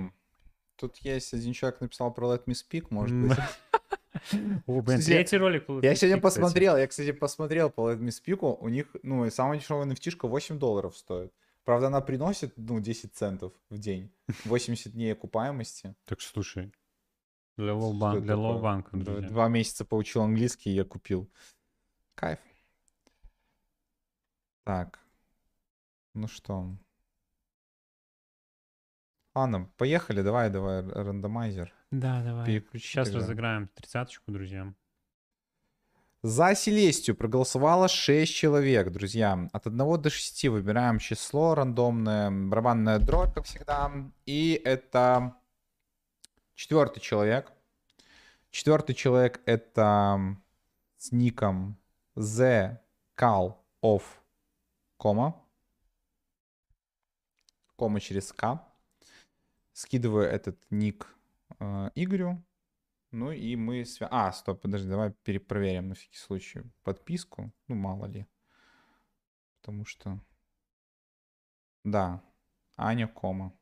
Тут 0.78 0.98
есть 0.98 1.34
один 1.34 1.53
человек 1.53 1.80
написал 1.82 2.14
про 2.14 2.36
Let 2.36 2.45
Me 2.45 2.53
Speak, 2.53 2.88
может 2.90 3.16
быть. 3.16 3.38
О, 4.66 4.82
блин, 4.82 4.99
третий 4.99 5.38
ролик. 5.38 5.68
был 5.68 5.82
Я 5.82 5.95
сегодня 5.95 6.22
посмотрел, 6.22 6.78
я, 6.78 6.88
кстати, 6.88 7.12
посмотрел 7.12 7.70
по 7.70 7.91
Let 7.91 7.99
Me 7.99 8.10
Speak, 8.10 8.57
у 8.60 8.70
них, 8.70 8.88
ну, 9.03 9.26
и 9.26 9.30
самая 9.30 9.60
дешевая 9.60 9.86
NFT 9.86 10.27
8 10.28 10.60
долларов 10.60 10.98
стоит. 10.98 11.34
Правда, 11.66 11.88
она 11.88 12.00
приносит, 12.00 12.54
ну, 12.58 12.80
10 12.80 13.14
центов 13.16 13.54
в 13.70 13.78
день. 13.78 14.12
80 14.46 14.94
дней 14.94 15.12
окупаемости. 15.12 15.96
Так 16.06 16.22
что, 16.22 16.32
слушай, 16.34 16.72
для 17.58 17.74
low 17.73 17.91
Что 17.92 18.00
bank, 17.99 18.18
это 18.18 18.26
для 18.26 18.38
low 18.38 18.48
такое? 18.54 18.64
bank 18.64 18.86
а, 18.86 18.98
Д- 18.98 19.04
друзья. 19.04 19.30
Два 19.30 19.48
месяца 19.50 19.84
поучил 19.86 20.22
английский, 20.22 20.70
я 20.72 20.84
купил. 20.86 21.30
Кайф. 22.16 22.40
Так. 24.64 25.00
Ну 26.14 26.28
что. 26.28 26.78
Ладно, 29.34 29.70
поехали, 29.78 30.22
давай, 30.22 30.50
давай, 30.50 30.82
рандомайзер. 30.82 31.74
Да, 31.92 32.24
давай. 32.24 32.46
Переключи 32.46 32.88
Сейчас 32.88 33.08
тогда. 33.10 33.20
разыграем 33.22 33.68
тридцаточку, 33.70 34.32
друзья. 34.32 34.74
За 36.27 36.56
Селестию 36.56 37.15
проголосовало 37.15 37.88
6 37.88 38.34
человек, 38.34 38.91
друзья. 38.91 39.47
От 39.53 39.68
1 39.68 40.02
до 40.02 40.10
6 40.10 40.45
выбираем 40.45 40.97
число 40.97 41.53
рандомное, 41.53 42.31
барабанная 42.31 42.97
дробь, 42.97 43.35
как 43.35 43.45
всегда. 43.45 43.91
И 44.26 44.60
это 44.65 45.35
четвертый 46.56 46.99
человек. 46.99 47.52
Четвертый 48.49 48.95
человек 48.95 49.39
это 49.45 50.35
с 50.97 51.11
ником 51.11 51.77
The 52.15 52.80
Call 53.15 53.53
of 53.84 54.02
кома. 54.97 55.39
Кома 57.76 57.99
через 57.99 58.34
К. 58.34 58.65
Скидываю 59.73 60.27
этот 60.27 60.57
ник 60.72 61.06
э, 61.60 61.91
Игорю. 61.93 62.43
Ну 63.16 63.32
и 63.32 63.56
мы... 63.56 63.86
Свя... 63.86 64.10
А, 64.12 64.30
стоп, 64.34 64.62
подожди, 64.62 64.90
давай 64.90 65.12
перепроверим 65.24 65.88
на 65.88 65.96
всякий 65.96 66.18
случай 66.18 66.64
подписку. 66.84 67.54
Ну, 67.70 67.76
мало 67.76 68.08
ли. 68.08 68.28
Потому 69.62 69.86
что... 69.86 70.20
Да, 71.86 72.22
Аня 72.76 73.08
Кома. 73.08 73.54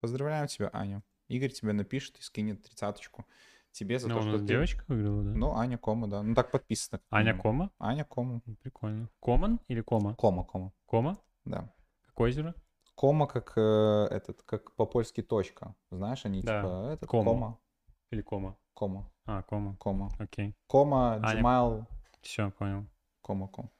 Поздравляем 0.00 0.48
тебя, 0.48 0.68
Аня. 0.74 1.02
Игорь 1.28 1.50
тебе 1.50 1.72
напишет 1.72 2.18
и 2.18 2.22
скинет 2.22 2.62
тридцаточку. 2.62 3.24
Тебе 3.70 3.98
за 3.98 4.08
Ну, 4.08 4.16
то, 4.16 4.20
что 4.20 4.38
ты... 4.38 4.44
девочка 4.44 4.84
выиграла, 4.86 5.22
да? 5.22 5.30
Ну, 5.30 5.56
Аня 5.56 5.78
Кома, 5.78 6.06
да. 6.06 6.22
Ну, 6.22 6.34
так 6.34 6.50
подписано. 6.50 7.00
Аня. 7.08 7.34
Кома? 7.38 7.70
Аня 7.78 8.04
Кома. 8.04 8.42
Ну, 8.44 8.56
Прикольно. 8.56 9.08
Коман 9.22 9.60
или 9.68 9.80
Кома? 9.80 10.14
Кома, 10.14 10.44
Кома. 10.44 10.74
Кома? 10.84 11.16
Да. 11.46 11.72
Как 12.04 12.20
озеро? 12.20 12.54
Кома 12.96 13.26
как 13.26 13.54
э, 13.56 14.08
этот, 14.10 14.42
как 14.42 14.74
по-польски 14.74 15.22
точка. 15.22 15.74
Знаешь, 15.90 16.26
они 16.26 16.42
Да. 16.42 16.60
типа 16.60 16.92
этот, 16.92 17.08
Кома. 17.08 17.24
кома. 17.30 17.58
Или 18.12 18.20
Кома? 18.22 18.56
Кома. 18.74 19.10
А, 19.24 19.42
Кома. 19.42 19.74
Кома. 19.76 20.10
Окей. 20.18 20.54
Кома. 20.66 21.18
Gmail, 21.22 21.86
Все, 22.20 22.50
понял. 22.50 22.86
кома, 23.22 23.48
кома. 23.48 23.70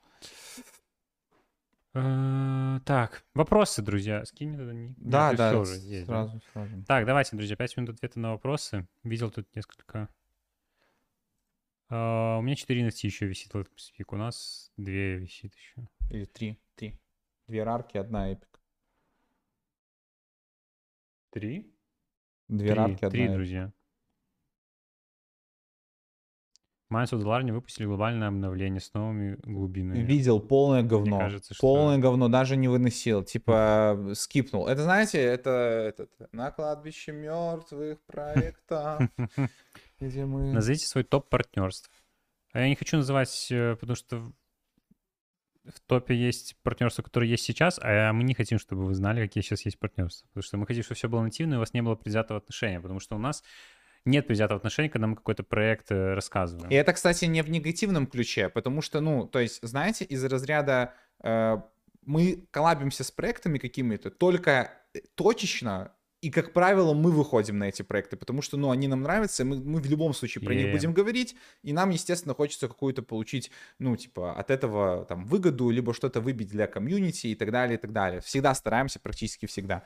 Э, 1.94 2.80
Так, 2.86 3.24
вопросы, 3.34 3.82
друзья. 3.82 4.24
Скинь 4.24 4.56
тогда 4.56 4.72
ник. 4.72 4.94
Да, 4.96 5.32
да, 5.34 5.50
сразу, 5.64 6.40
сразу. 6.42 6.84
Так, 6.88 7.04
давайте, 7.04 7.36
друзья, 7.36 7.56
5 7.56 7.76
минут 7.76 7.90
ответа 7.96 8.18
на 8.18 8.30
вопросы. 8.30 8.88
Видел 9.04 9.30
тут 9.30 9.54
несколько. 9.54 10.08
А, 11.90 12.38
у 12.38 12.42
меня 12.42 12.56
4 12.56 12.88
NFT 12.88 13.00
еще 13.06 13.26
висит 13.26 13.52
в 13.52 13.58
этом. 13.58 13.74
У 14.08 14.16
нас 14.16 14.72
2 14.78 14.86
висит 15.20 15.54
еще. 15.54 15.86
Или 16.08 16.24
три, 16.24 16.58
три. 16.74 16.98
Две 17.46 17.64
рарки, 17.64 17.98
одна 17.98 18.30
эпик. 18.32 18.60
Три? 21.30 21.70
Две 22.48 22.68
Три, 22.68 22.74
рарки, 22.78 22.96
одна 23.04 23.10
три, 23.10 23.22
эпик. 23.24 23.34
друзья. 23.34 23.72
Mines 26.92 27.12
of 27.12 27.42
не 27.42 27.52
выпустили 27.52 27.86
глобальное 27.86 28.28
обновление 28.28 28.80
с 28.80 28.92
новыми 28.94 29.36
глубинами. 29.42 29.98
Видел 30.00 30.38
полное 30.40 30.82
говно. 30.82 31.18
кажется, 31.18 31.54
что- 31.54 31.60
Полное 31.60 31.98
говно, 31.98 32.28
даже 32.28 32.56
не 32.56 32.68
выносил. 32.68 33.24
Типа 33.24 34.10
скипнул. 34.14 34.68
Это, 34.68 34.82
знаете, 34.82 35.18
это 35.20 35.50
этот, 35.50 36.10
на 36.32 36.50
кладбище 36.50 37.12
мертвых 37.12 38.00
проекта, 38.06 39.08
где 40.00 40.24
мы... 40.26 40.52
Назовите 40.52 40.86
свой 40.86 41.04
топ 41.04 41.28
партнерств. 41.28 41.90
А 42.52 42.60
я 42.60 42.68
не 42.68 42.74
хочу 42.76 42.98
называть, 42.98 43.48
э, 43.50 43.76
потому 43.76 43.96
что 43.96 44.18
в- 44.18 45.80
топе 45.86 46.14
есть 46.14 46.56
партнерства, 46.62 47.02
которые 47.02 47.30
есть 47.30 47.44
сейчас, 47.44 47.78
а 47.82 48.12
мы 48.12 48.24
не 48.24 48.34
хотим, 48.34 48.58
чтобы 48.58 48.84
вы 48.84 48.94
знали, 48.94 49.22
какие 49.26 49.42
сейчас 49.42 49.64
есть 49.64 49.78
партнерства. 49.78 50.26
Потому 50.28 50.42
что 50.42 50.56
мы 50.58 50.66
хотим, 50.66 50.82
чтобы 50.82 50.96
все 50.96 51.08
было 51.08 51.22
нативно, 51.22 51.54
и 51.54 51.56
у 51.56 51.60
вас 51.60 51.72
не 51.72 51.82
было 51.82 51.94
предвзятого 51.94 52.38
отношения. 52.38 52.80
Потому 52.80 53.00
что 53.00 53.16
у 53.16 53.18
нас 53.18 53.42
нет 54.04 54.26
предвзятого 54.26 54.58
отношения, 54.58 54.88
когда 54.88 55.06
мы 55.06 55.16
какой-то 55.16 55.42
проект 55.42 55.90
э, 55.90 56.14
рассказываем. 56.14 56.70
И 56.70 56.74
это, 56.74 56.92
кстати, 56.92 57.24
не 57.26 57.42
в 57.42 57.50
негативном 57.50 58.06
ключе, 58.06 58.48
потому 58.48 58.82
что, 58.82 59.00
ну, 59.00 59.26
то 59.26 59.38
есть, 59.38 59.60
знаете, 59.62 60.04
из 60.04 60.24
разряда 60.24 60.94
э, 61.22 61.58
мы 62.04 62.46
коллабимся 62.50 63.04
с 63.04 63.10
проектами 63.10 63.58
какими-то 63.58 64.10
только 64.10 64.72
э, 64.94 65.00
точечно, 65.14 65.92
и, 66.22 66.30
как 66.30 66.52
правило, 66.52 66.94
мы 66.94 67.10
выходим 67.10 67.58
на 67.58 67.64
эти 67.64 67.82
проекты, 67.82 68.16
потому 68.16 68.42
что, 68.42 68.56
ну, 68.56 68.70
они 68.70 68.86
нам 68.86 69.02
нравятся, 69.02 69.42
и 69.42 69.46
мы, 69.46 69.56
мы 69.56 69.80
в 69.80 69.86
любом 69.86 70.14
случае 70.14 70.44
про 70.44 70.54
них 70.54 70.66
Е. 70.66 70.72
будем 70.72 70.92
говорить, 70.92 71.34
и 71.64 71.72
нам, 71.72 71.90
естественно, 71.90 72.32
хочется 72.32 72.68
какую-то 72.68 73.02
получить, 73.02 73.50
ну, 73.80 73.96
типа, 73.96 74.32
от 74.32 74.52
этого, 74.52 75.04
там, 75.06 75.24
выгоду, 75.24 75.68
либо 75.70 75.92
что-то 75.92 76.20
выбить 76.20 76.48
для 76.48 76.68
комьюнити 76.68 77.26
и 77.26 77.34
так 77.34 77.50
далее, 77.50 77.76
и 77.76 77.80
так 77.80 77.92
далее. 77.92 78.20
Всегда 78.20 78.54
стараемся, 78.54 79.00
практически 79.00 79.46
всегда. 79.46 79.82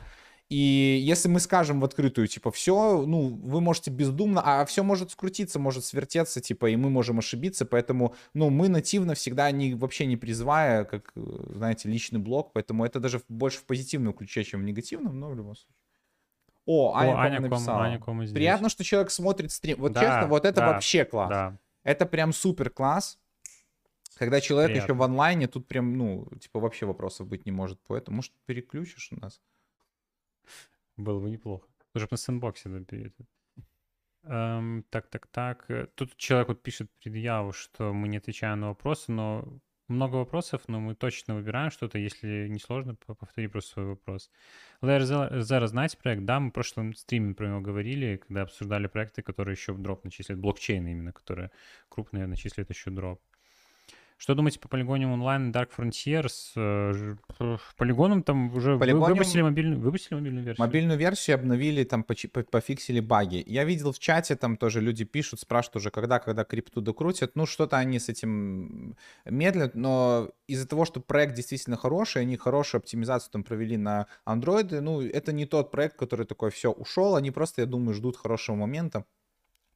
И 0.48 1.02
если 1.02 1.28
мы 1.28 1.40
скажем 1.40 1.80
в 1.80 1.84
открытую, 1.84 2.28
типа, 2.28 2.52
все, 2.52 3.04
ну, 3.04 3.28
вы 3.28 3.60
можете 3.60 3.90
бездумно, 3.90 4.40
а 4.44 4.64
все 4.64 4.84
может 4.84 5.10
скрутиться, 5.10 5.58
может 5.58 5.84
свертеться, 5.84 6.40
типа, 6.40 6.70
и 6.70 6.76
мы 6.76 6.88
можем 6.88 7.18
ошибиться, 7.18 7.66
поэтому, 7.66 8.14
ну, 8.32 8.48
мы 8.50 8.68
нативно 8.68 9.14
всегда 9.14 9.50
не, 9.50 9.74
вообще 9.74 10.06
не 10.06 10.16
призывая, 10.16 10.84
как, 10.84 11.10
знаете, 11.16 11.88
личный 11.88 12.20
блог, 12.20 12.52
поэтому 12.52 12.84
это 12.84 13.00
даже 13.00 13.20
больше 13.28 13.58
в 13.58 13.64
позитивном 13.64 14.12
ключе, 14.12 14.44
чем 14.44 14.60
в 14.60 14.64
негативном, 14.64 15.18
но 15.18 15.30
в 15.30 15.36
любом 15.36 15.56
случае. 15.56 15.74
О, 16.64 16.94
Аня, 16.94 17.12
О, 17.12 17.16
Аня 17.18 17.40
написала. 17.40 17.82
Аня 17.82 18.00
здесь. 18.22 18.32
Приятно, 18.32 18.68
что 18.68 18.84
человек 18.84 19.10
смотрит 19.10 19.52
стрим. 19.52 19.78
Вот 19.78 19.92
Да, 19.92 20.00
честно, 20.00 20.26
вот 20.26 20.44
это 20.44 20.60
да, 20.60 20.72
вообще 20.72 21.04
класс. 21.04 21.30
Да. 21.30 21.58
Это 21.84 22.06
прям 22.06 22.32
супер 22.32 22.70
класс. 22.70 23.18
Когда 24.16 24.40
человек 24.40 24.70
еще 24.70 24.86
Приятно. 24.86 24.94
в 24.94 25.02
онлайне, 25.02 25.46
тут 25.46 25.68
прям, 25.68 25.96
ну, 25.96 26.26
типа, 26.40 26.58
вообще 26.58 26.86
вопросов 26.86 27.28
быть 27.28 27.46
не 27.46 27.52
может. 27.52 27.78
Поэтому, 27.86 28.16
может, 28.16 28.32
переключишь 28.46 29.12
у 29.12 29.20
нас? 29.20 29.40
Было 30.96 31.20
бы 31.20 31.30
неплохо. 31.30 31.66
Уже 31.94 32.08
на 32.10 32.16
сэндбоксе 32.16 32.68
перед- 32.84 33.14
Эм, 34.24 34.84
так, 34.90 35.08
так, 35.08 35.26
так. 35.28 35.70
Э, 35.70 35.86
Тут 35.94 36.16
человек 36.16 36.48
вот 36.48 36.62
пишет 36.62 36.90
предъяву, 37.00 37.52
что 37.52 37.92
мы 37.92 38.08
не 38.08 38.16
отвечаем 38.16 38.60
на 38.60 38.68
вопросы, 38.68 39.12
но 39.12 39.60
много 39.88 40.16
вопросов, 40.16 40.62
но 40.66 40.80
мы 40.80 40.96
точно 40.96 41.36
выбираем 41.36 41.70
что-то. 41.70 41.98
Если 41.98 42.48
не 42.48 42.58
сложно, 42.58 42.96
по- 42.96 43.14
повтори 43.14 43.46
просто 43.46 43.72
свой 43.74 43.86
вопрос. 43.86 44.30
Layer 44.82 45.00
Zero, 45.40 45.66
знаете 45.66 45.96
проект? 45.96 46.24
Да, 46.24 46.40
мы 46.40 46.50
в 46.50 46.52
прошлом 46.52 46.94
стриме 46.94 47.34
про 47.34 47.46
него 47.48 47.60
говорили, 47.60 48.16
когда 48.16 48.42
обсуждали 48.42 48.88
проекты, 48.88 49.22
которые 49.22 49.54
еще 49.54 49.72
в 49.72 49.78
дроп 49.80 50.04
начислят, 50.04 50.38
блокчейны 50.38 50.90
именно, 50.90 51.12
которые 51.12 51.52
крупные 51.88 52.26
начислят 52.26 52.68
еще 52.70 52.90
дроп. 52.90 53.20
Что 54.18 54.34
думаете 54.34 54.58
по 54.58 54.68
полигоне 54.68 55.06
онлайн 55.06 55.52
Dark 55.52 55.68
Frontiers? 55.76 56.52
Э, 56.56 57.16
Полигоном 57.76 58.22
там 58.22 58.54
уже 58.56 58.78
Полигониум- 58.78 59.10
выпустили 59.10 59.42
мобильную, 59.42 59.78
выпустили 59.78 60.14
мобильную 60.14 60.42
версию? 60.42 60.66
Мобильную 60.66 60.98
версию 60.98 61.34
обновили, 61.34 61.84
там 61.84 62.02
пофиксили 62.02 63.00
баги. 63.00 63.44
Я 63.46 63.64
видел 63.64 63.92
в 63.92 63.98
чате, 63.98 64.34
там 64.36 64.56
тоже 64.56 64.80
люди 64.80 65.04
пишут, 65.04 65.40
спрашивают 65.40 65.76
уже, 65.76 65.90
когда, 65.90 66.18
когда 66.18 66.44
крипту 66.44 66.80
докрутят. 66.80 67.36
Ну, 67.36 67.44
что-то 67.44 67.76
они 67.76 67.98
с 67.98 68.08
этим 68.08 68.96
медлят, 69.26 69.74
но 69.74 70.30
из-за 70.46 70.66
того, 70.66 70.86
что 70.86 71.00
проект 71.00 71.34
действительно 71.34 71.76
хороший, 71.76 72.22
они 72.22 72.38
хорошую 72.38 72.78
оптимизацию 72.78 73.30
там 73.32 73.44
провели 73.44 73.76
на 73.76 74.06
Android, 74.24 74.80
ну, 74.80 75.02
это 75.02 75.32
не 75.32 75.44
тот 75.44 75.70
проект, 75.70 75.96
который 75.96 76.24
такой, 76.24 76.50
все, 76.50 76.72
ушел. 76.72 77.16
Они 77.16 77.30
просто, 77.30 77.60
я 77.60 77.66
думаю, 77.66 77.94
ждут 77.94 78.16
хорошего 78.16 78.56
момента. 78.56 79.04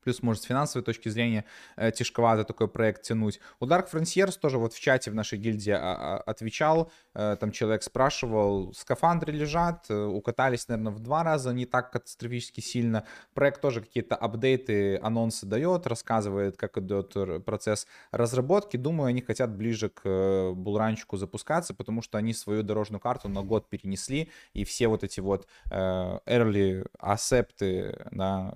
Плюс, 0.02 0.22
может, 0.22 0.42
с 0.42 0.46
финансовой 0.46 0.84
точки 0.84 1.08
зрения 1.08 1.44
э, 1.76 1.90
тяжковато 1.90 2.44
такой 2.44 2.68
проект 2.68 3.02
тянуть. 3.02 3.40
У 3.60 3.66
Dark 3.66 3.90
Frontiers 3.90 4.38
тоже 4.38 4.58
вот 4.58 4.72
в 4.72 4.80
чате 4.80 5.10
в 5.10 5.14
нашей 5.14 5.38
гильдии 5.38 5.72
а, 5.72 5.78
а, 5.78 6.16
отвечал, 6.18 6.90
э, 7.14 7.36
там 7.38 7.52
человек 7.52 7.82
спрашивал, 7.82 8.72
скафандры 8.74 9.32
лежат, 9.32 9.86
э, 9.90 9.94
укатались, 9.94 10.68
наверное, 10.68 10.92
в 10.92 11.00
два 11.00 11.22
раза, 11.22 11.52
не 11.52 11.66
так 11.66 11.90
катастрофически 11.92 12.60
сильно. 12.60 13.04
Проект 13.34 13.60
тоже 13.60 13.80
какие-то 13.80 14.16
апдейты, 14.16 14.96
анонсы 14.98 15.46
дает, 15.46 15.86
рассказывает, 15.86 16.56
как 16.56 16.78
идет 16.78 17.16
процесс 17.44 17.86
разработки. 18.12 18.76
Думаю, 18.76 19.08
они 19.08 19.20
хотят 19.20 19.50
ближе 19.50 19.88
к 19.88 20.02
э, 20.04 20.52
булранчику 20.52 21.16
запускаться, 21.16 21.74
потому 21.74 22.02
что 22.02 22.18
они 22.18 22.34
свою 22.34 22.62
дорожную 22.62 23.00
карту 23.00 23.28
на 23.28 23.42
год 23.42 23.68
перенесли, 23.68 24.30
и 24.52 24.64
все 24.64 24.88
вот 24.88 25.04
эти 25.04 25.20
вот 25.20 25.46
э, 25.70 26.18
early 26.26 26.86
ассепты 26.98 28.06
да, 28.10 28.54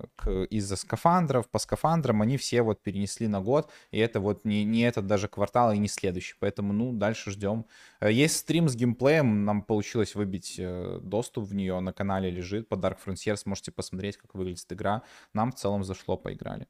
из-за 0.49 0.75
скафандра 0.75 1.34
скафандров, 1.35 1.49
по 1.49 1.59
скафандрам, 1.59 2.21
они 2.21 2.37
все 2.37 2.61
вот 2.61 2.81
перенесли 2.81 3.27
на 3.27 3.41
год, 3.41 3.71
и 3.91 3.99
это 3.99 4.19
вот 4.19 4.45
не, 4.45 4.63
не 4.63 4.81
этот 4.81 5.07
даже 5.07 5.27
квартал 5.27 5.71
и 5.71 5.77
не 5.77 5.87
следующий, 5.87 6.35
поэтому, 6.39 6.73
ну, 6.73 6.93
дальше 6.93 7.31
ждем. 7.31 7.65
Э, 7.99 8.11
есть 8.11 8.37
стрим 8.37 8.69
с 8.69 8.75
геймплеем, 8.75 9.45
нам 9.45 9.61
получилось 9.61 10.15
выбить 10.15 10.55
э, 10.59 10.99
доступ 11.01 11.45
в 11.45 11.55
нее, 11.55 11.79
на 11.79 11.93
канале 11.93 12.29
лежит, 12.29 12.69
по 12.69 12.75
Dark 12.75 12.97
Frontiers, 13.05 13.41
можете 13.45 13.71
посмотреть, 13.71 14.17
как 14.17 14.35
выглядит 14.35 14.71
игра, 14.71 15.01
нам 15.33 15.51
в 15.51 15.55
целом 15.55 15.83
зашло, 15.83 16.17
поиграли. 16.17 16.67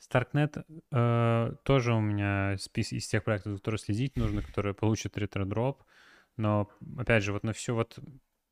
StarkNet 0.00 0.64
э, 0.92 1.56
тоже 1.64 1.94
у 1.94 2.00
меня 2.00 2.56
список 2.58 2.92
из 2.92 3.08
тех 3.08 3.24
проектов, 3.24 3.56
которые 3.56 3.78
следить 3.78 4.16
нужно, 4.16 4.42
которые 4.42 4.74
получат 4.74 5.18
ретро-дроп. 5.18 5.82
Но, 6.36 6.68
опять 6.98 7.22
же, 7.22 7.32
вот 7.32 7.44
на 7.44 7.52
все 7.52 7.74
вот 7.74 7.98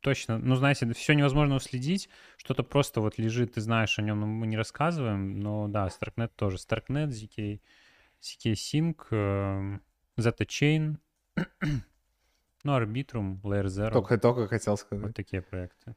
точно, 0.04 0.38
ну, 0.38 0.54
знаете, 0.54 0.92
все 0.92 1.14
невозможно 1.14 1.56
уследить, 1.56 2.10
что-то 2.36 2.62
просто 2.62 3.00
вот 3.00 3.16
лежит, 3.18 3.54
ты 3.54 3.62
знаешь 3.62 3.98
о 3.98 4.02
нем, 4.02 4.20
но 4.20 4.26
мы 4.26 4.46
не 4.46 4.56
рассказываем, 4.56 5.40
но 5.40 5.66
да, 5.66 5.88
Starknet 5.88 6.30
тоже, 6.36 6.58
Starknet, 6.58 7.08
ZK, 7.08 7.60
ZK 8.20 8.52
Sync, 8.52 8.96
э, 9.10 9.78
Zeta 10.18 10.46
Chain, 10.46 10.96
ну, 12.64 12.78
Arbitrum, 12.78 13.40
Layer 13.40 13.64
Zero. 13.64 13.92
Только, 13.92 14.18
только 14.18 14.46
хотел 14.46 14.76
сказать. 14.76 15.06
Вот 15.06 15.16
такие 15.16 15.40
проекты. 15.40 15.96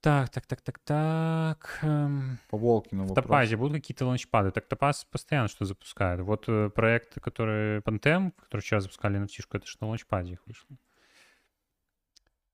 Так, 0.00 0.28
так, 0.28 0.46
так, 0.46 0.60
так, 0.60 0.78
так. 0.78 1.80
Эм, 1.82 2.38
По 2.50 2.56
Волкину 2.56 3.04
В 3.04 3.14
Топазе 3.14 3.56
будут 3.56 3.78
какие-то 3.78 4.06
ланчпады? 4.06 4.52
Так 4.52 4.68
Топаз 4.68 5.04
постоянно 5.04 5.48
что 5.48 5.64
запускает. 5.64 6.20
Вот 6.20 6.44
э, 6.48 6.70
проект, 6.70 7.20
который 7.20 7.80
Panthem, 7.80 8.30
который 8.40 8.60
сейчас 8.60 8.84
запускали 8.84 9.18
на 9.18 9.26
птишку, 9.26 9.56
это 9.56 9.66
что 9.66 9.84
на 9.84 9.90
ланчпаде 9.90 10.34
их 10.34 10.46
вышло. 10.46 10.76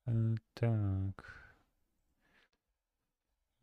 Э, 0.06 0.34
так. 0.54 1.43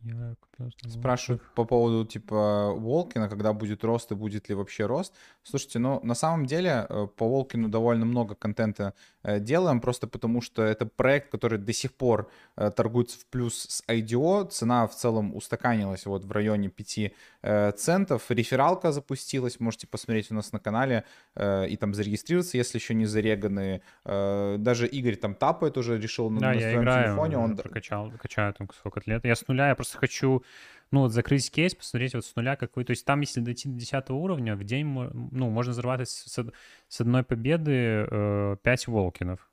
Я 0.03 0.35
купил 0.39 0.71
Спрашивают 0.89 1.41
по 1.55 1.65
поводу, 1.65 2.05
типа, 2.05 2.71
Волкина, 2.75 3.29
когда 3.29 3.53
будет 3.53 3.83
рост 3.83 4.11
и 4.11 4.15
будет 4.15 4.49
ли 4.49 4.55
вообще 4.55 4.85
рост. 4.85 5.13
Слушайте, 5.43 5.79
ну, 5.79 5.99
на 6.03 6.15
самом 6.15 6.45
деле, 6.45 6.85
э, 6.89 7.07
по 7.15 7.27
Волкину 7.27 7.69
довольно 7.69 8.05
много 8.05 8.35
контента 8.35 8.93
э, 9.23 9.39
делаем, 9.39 9.79
просто 9.79 10.07
потому 10.07 10.41
что 10.41 10.63
это 10.63 10.85
проект, 10.85 11.31
который 11.31 11.59
до 11.59 11.73
сих 11.73 11.93
пор 11.93 12.31
э, 12.55 12.71
торгуется 12.71 13.19
в 13.19 13.25
плюс 13.27 13.65
с 13.69 13.83
IDO. 13.87 14.49
Цена 14.49 14.87
в 14.87 14.95
целом 14.95 15.35
устаканилась 15.35 16.05
вот 16.05 16.25
в 16.25 16.31
районе 16.31 16.69
5 16.69 17.75
центов. 17.77 18.29
Рефералка 18.29 18.91
запустилась, 18.91 19.59
можете 19.59 19.87
посмотреть 19.87 20.31
у 20.31 20.35
нас 20.35 20.51
на 20.51 20.59
канале 20.59 21.03
и 21.35 21.77
там 21.79 21.93
зарегистрироваться, 21.93 22.57
если 22.57 22.77
еще 22.77 22.93
не 22.93 23.05
зареганы. 23.05 23.81
Даже 24.05 24.87
Игорь 24.87 25.15
там 25.15 25.33
тапает 25.35 25.77
уже, 25.77 25.99
решил 25.99 26.29
на, 26.29 26.39
да, 26.39 26.53
на 26.53 26.59
своем 26.59 26.81
играю, 26.81 27.05
телефоне. 27.05 27.37
Он 27.37 27.57
прокачал, 27.57 28.11
качаю 28.21 28.53
там 28.53 28.69
сколько 28.77 29.01
лет. 29.05 29.25
Я 29.25 29.35
с 29.35 29.47
нуля, 29.47 29.69
я 29.69 29.75
просто 29.75 29.90
просто 29.91 29.97
хочу, 29.97 30.43
ну, 30.91 31.01
вот 31.01 31.11
закрыть 31.11 31.49
кейс, 31.51 31.75
посмотреть 31.75 32.13
вот 32.13 32.25
с 32.25 32.35
нуля, 32.35 32.55
как 32.55 32.75
вы... 32.75 32.83
То 32.83 32.91
есть 32.91 33.05
там, 33.05 33.21
если 33.21 33.41
дойти 33.41 33.69
до 33.69 33.79
10 33.79 34.09
уровня, 34.09 34.55
в 34.55 34.63
день, 34.63 34.85
ну, 34.85 35.49
можно 35.49 35.73
зарабатывать 35.73 36.09
с, 36.09 36.39
с 36.87 37.01
одной 37.01 37.23
победы 37.23 38.07
э, 38.09 38.57
5 38.61 38.87
волкинов. 38.87 39.49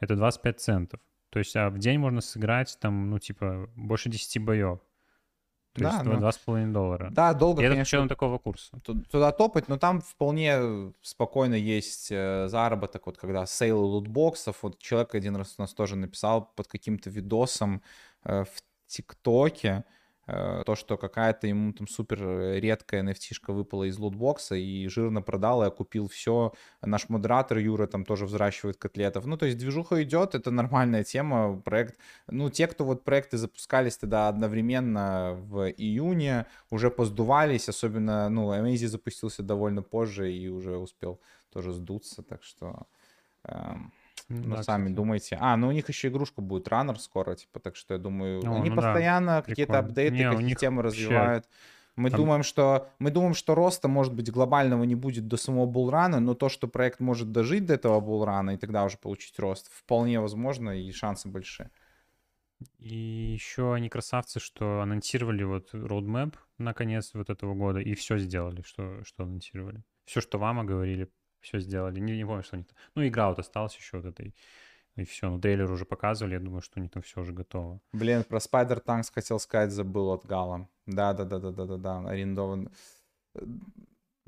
Это 0.00 0.16
25 0.16 0.60
центов. 0.60 1.00
То 1.30 1.38
есть 1.40 1.54
а 1.56 1.68
в 1.68 1.78
день 1.78 1.98
можно 1.98 2.20
сыграть 2.20 2.78
там, 2.80 3.10
ну, 3.10 3.18
типа, 3.18 3.68
больше 3.76 4.08
10 4.08 4.44
боев. 4.44 4.78
То 5.74 5.82
да, 5.82 5.90
есть 5.90 6.04
ну, 6.04 6.12
2,5 6.56 6.72
доллара. 6.72 7.10
Да, 7.10 7.34
долго, 7.34 7.62
И 7.62 7.64
это 7.64 7.74
конечно, 7.74 8.08
такого 8.08 8.38
курса. 8.38 8.80
Туда 8.80 9.32
топать, 9.32 9.68
но 9.68 9.76
там 9.76 10.00
вполне 10.00 10.92
спокойно 11.02 11.54
есть 11.54 12.08
э, 12.10 12.48
заработок, 12.48 13.06
вот 13.06 13.18
когда 13.18 13.46
сейлы 13.46 13.84
лутбоксов, 13.84 14.62
вот 14.62 14.78
человек 14.78 15.14
один 15.14 15.36
раз 15.36 15.54
у 15.58 15.62
нас 15.62 15.74
тоже 15.74 15.96
написал 15.96 16.50
под 16.56 16.66
каким-то 16.68 17.10
видосом 17.10 17.82
э, 18.24 18.44
в 18.44 18.62
ТикТоке, 18.88 19.84
э, 20.26 20.62
то, 20.66 20.74
что 20.74 20.96
какая-то 20.96 21.46
ему 21.46 21.72
там 21.72 21.86
супер 21.86 22.18
редкая 22.60 23.02
nft 23.02 23.52
выпала 23.52 23.84
из 23.84 23.98
лутбокса 23.98 24.56
и 24.56 24.88
жирно 24.88 25.22
продал, 25.22 25.62
я 25.62 25.70
купил 25.70 26.08
все. 26.08 26.52
Наш 26.82 27.08
модератор 27.08 27.58
Юра 27.58 27.86
там 27.86 28.04
тоже 28.04 28.26
взращивает 28.26 28.76
котлетов. 28.76 29.26
Ну, 29.26 29.36
то 29.36 29.46
есть 29.46 29.58
движуха 29.58 30.02
идет, 30.02 30.34
это 30.34 30.50
нормальная 30.50 31.04
тема, 31.04 31.60
проект. 31.60 31.98
Ну, 32.26 32.50
те, 32.50 32.66
кто 32.66 32.84
вот 32.84 33.04
проекты 33.04 33.36
запускались 33.36 33.96
тогда 33.96 34.28
одновременно 34.28 35.34
в 35.34 35.70
июне, 35.70 36.46
уже 36.70 36.90
поздувались, 36.90 37.68
особенно, 37.68 38.28
ну, 38.28 38.52
Amazing 38.52 38.88
запустился 38.88 39.42
довольно 39.42 39.82
позже 39.82 40.32
и 40.32 40.48
уже 40.48 40.76
успел 40.76 41.20
тоже 41.52 41.72
сдуться, 41.72 42.22
так 42.22 42.42
что... 42.42 42.86
Эм... 43.44 43.92
Ну, 44.28 44.56
да, 44.56 44.62
сами 44.62 44.84
кстати. 44.84 44.96
думайте. 44.96 45.38
А, 45.40 45.56
ну 45.56 45.68
у 45.68 45.72
них 45.72 45.88
еще 45.88 46.08
игрушка 46.08 46.42
будет 46.42 46.68
раннер 46.68 46.98
скоро, 47.00 47.34
типа, 47.34 47.60
так 47.60 47.76
что 47.76 47.94
я 47.94 48.00
думаю, 48.00 48.40
О, 48.46 48.56
они 48.56 48.70
ну 48.70 48.76
постоянно 48.76 49.36
да, 49.36 49.42
какие-то 49.42 49.78
апдейты, 49.78 50.16
не, 50.16 50.30
какие 50.30 50.54
темы 50.54 50.82
развивают. 50.82 51.48
Мы 51.96 52.10
Там... 52.10 52.20
думаем, 52.20 52.42
что 52.44 52.90
мы 52.98 53.10
думаем, 53.10 53.34
что 53.34 53.54
роста, 53.54 53.88
может 53.88 54.14
быть, 54.14 54.30
глобального 54.30 54.84
не 54.84 54.94
будет 54.94 55.26
до 55.26 55.36
самого 55.36 55.66
булрана, 55.66 56.20
но 56.20 56.34
то, 56.34 56.48
что 56.48 56.68
проект 56.68 57.00
может 57.00 57.32
дожить 57.32 57.66
до 57.66 57.74
этого 57.74 57.98
булрана 58.00 58.52
и 58.52 58.56
тогда 58.56 58.84
уже 58.84 58.98
получить 58.98 59.38
рост, 59.38 59.68
вполне 59.72 60.20
возможно 60.20 60.70
и 60.70 60.92
шансы 60.92 61.28
большие. 61.28 61.70
И 62.78 62.94
еще 62.94 63.74
они 63.74 63.88
красавцы, 63.88 64.40
что 64.40 64.80
анонсировали 64.80 65.42
вот 65.44 65.74
roadmap 65.74 66.34
на 66.58 66.74
конец 66.74 67.12
вот 67.14 67.30
этого 67.30 67.54
года 67.54 67.80
и 67.80 67.94
все 67.94 68.18
сделали, 68.18 68.62
что, 68.62 69.02
что 69.04 69.24
анонсировали. 69.24 69.82
Все, 70.04 70.20
что 70.20 70.38
вам 70.38 70.64
говорили, 70.66 71.08
все 71.40 71.60
сделали. 71.60 72.00
Не, 72.00 72.16
не 72.16 72.24
помню, 72.24 72.42
что 72.42 72.56
они 72.56 72.64
там... 72.64 72.76
Ну, 72.94 73.06
игра 73.06 73.28
вот 73.28 73.38
осталась 73.38 73.76
еще 73.76 73.98
вот 73.98 74.06
этой. 74.06 74.34
И 74.96 75.04
все, 75.04 75.30
ну, 75.30 75.40
трейлер 75.40 75.70
уже 75.70 75.84
показывали, 75.84 76.34
я 76.34 76.40
думаю, 76.40 76.60
что 76.60 76.80
у 76.80 76.82
них 76.82 76.90
там 76.90 77.02
все 77.02 77.20
уже 77.20 77.32
готово. 77.32 77.80
Блин, 77.92 78.24
про 78.24 78.38
Spider 78.38 78.82
Tanks 78.84 79.12
хотел 79.14 79.38
сказать, 79.38 79.70
забыл 79.70 80.10
от 80.10 80.26
Гала. 80.26 80.68
Да-да-да-да-да-да, 80.86 82.08
арендован. 82.08 82.70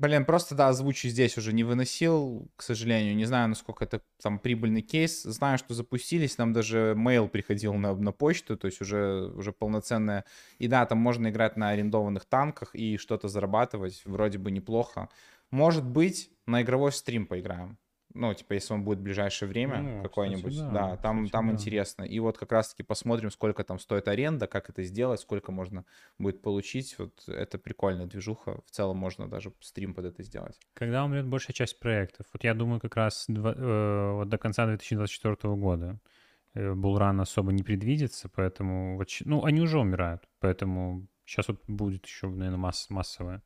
Блин, 0.01 0.25
просто, 0.25 0.55
да, 0.55 0.69
озвучу 0.69 1.09
здесь 1.09 1.37
уже 1.37 1.53
не 1.53 1.63
выносил, 1.63 2.49
к 2.55 2.63
сожалению. 2.63 3.15
Не 3.15 3.25
знаю, 3.25 3.49
насколько 3.49 3.85
это 3.85 4.01
там 4.19 4.39
прибыльный 4.39 4.81
кейс. 4.81 5.21
Знаю, 5.21 5.59
что 5.59 5.75
запустились, 5.75 6.39
нам 6.39 6.53
даже 6.53 6.95
mail 6.97 7.27
приходил 7.27 7.75
на, 7.75 7.93
на 7.93 8.11
почту, 8.11 8.57
то 8.57 8.65
есть 8.65 8.81
уже, 8.81 9.31
уже 9.35 9.51
полноценная. 9.51 10.25
И 10.57 10.67
да, 10.67 10.87
там 10.87 10.97
можно 10.97 11.29
играть 11.29 11.55
на 11.55 11.69
арендованных 11.69 12.25
танках 12.25 12.73
и 12.73 12.97
что-то 12.97 13.27
зарабатывать, 13.27 14.01
вроде 14.05 14.39
бы 14.39 14.49
неплохо. 14.49 15.07
Может 15.51 15.85
быть, 15.85 16.31
на 16.51 16.61
игровой 16.61 16.91
стрим 16.91 17.25
поиграем. 17.25 17.77
Ну, 18.13 18.33
типа, 18.33 18.53
если 18.53 18.73
он 18.73 18.83
будет 18.83 18.99
в 18.99 19.03
ближайшее 19.03 19.47
время 19.47 19.81
ну, 19.81 20.03
какой-нибудь. 20.03 20.57
да, 20.57 20.71
да, 20.71 20.97
там, 20.97 21.25
кстати, 21.25 21.31
там 21.31 21.47
да. 21.47 21.53
интересно. 21.53 22.03
И 22.03 22.19
вот 22.19 22.37
как 22.37 22.51
раз-таки 22.51 22.83
посмотрим, 22.83 23.31
сколько 23.31 23.63
там 23.63 23.79
стоит 23.79 24.07
аренда, 24.07 24.47
как 24.47 24.69
это 24.69 24.83
сделать, 24.83 25.21
сколько 25.21 25.51
можно 25.51 25.85
будет 26.19 26.41
получить. 26.41 26.97
Вот 26.99 27.23
это 27.27 27.57
прикольная 27.57 28.07
движуха. 28.07 28.61
В 28.65 28.71
целом 28.71 28.97
можно 28.97 29.29
даже 29.29 29.53
стрим 29.61 29.93
под 29.93 30.05
это 30.05 30.23
сделать. 30.23 30.59
Когда 30.73 31.05
умрет 31.05 31.25
большая 31.25 31.53
часть 31.53 31.79
проектов? 31.79 32.25
Вот 32.33 32.43
я 32.43 32.53
думаю, 32.53 32.81
как 32.81 32.95
раз 32.95 33.25
два, 33.27 33.53
э, 33.53 34.11
вот 34.13 34.29
до 34.29 34.37
конца 34.37 34.65
2024 34.65 35.55
года. 35.55 35.99
Э, 36.53 36.73
Булран 36.73 37.21
особо 37.21 37.51
не 37.53 37.63
предвидится, 37.63 38.29
поэтому... 38.29 38.97
Вот, 38.97 39.07
ну, 39.25 39.45
они 39.45 39.61
уже 39.61 39.79
умирают, 39.79 40.27
поэтому 40.39 41.07
сейчас 41.25 41.47
вот 41.47 41.61
будет 41.67 42.05
еще, 42.05 42.27
наверное, 42.27 42.57
масс, 42.57 42.89
массовое. 42.89 43.41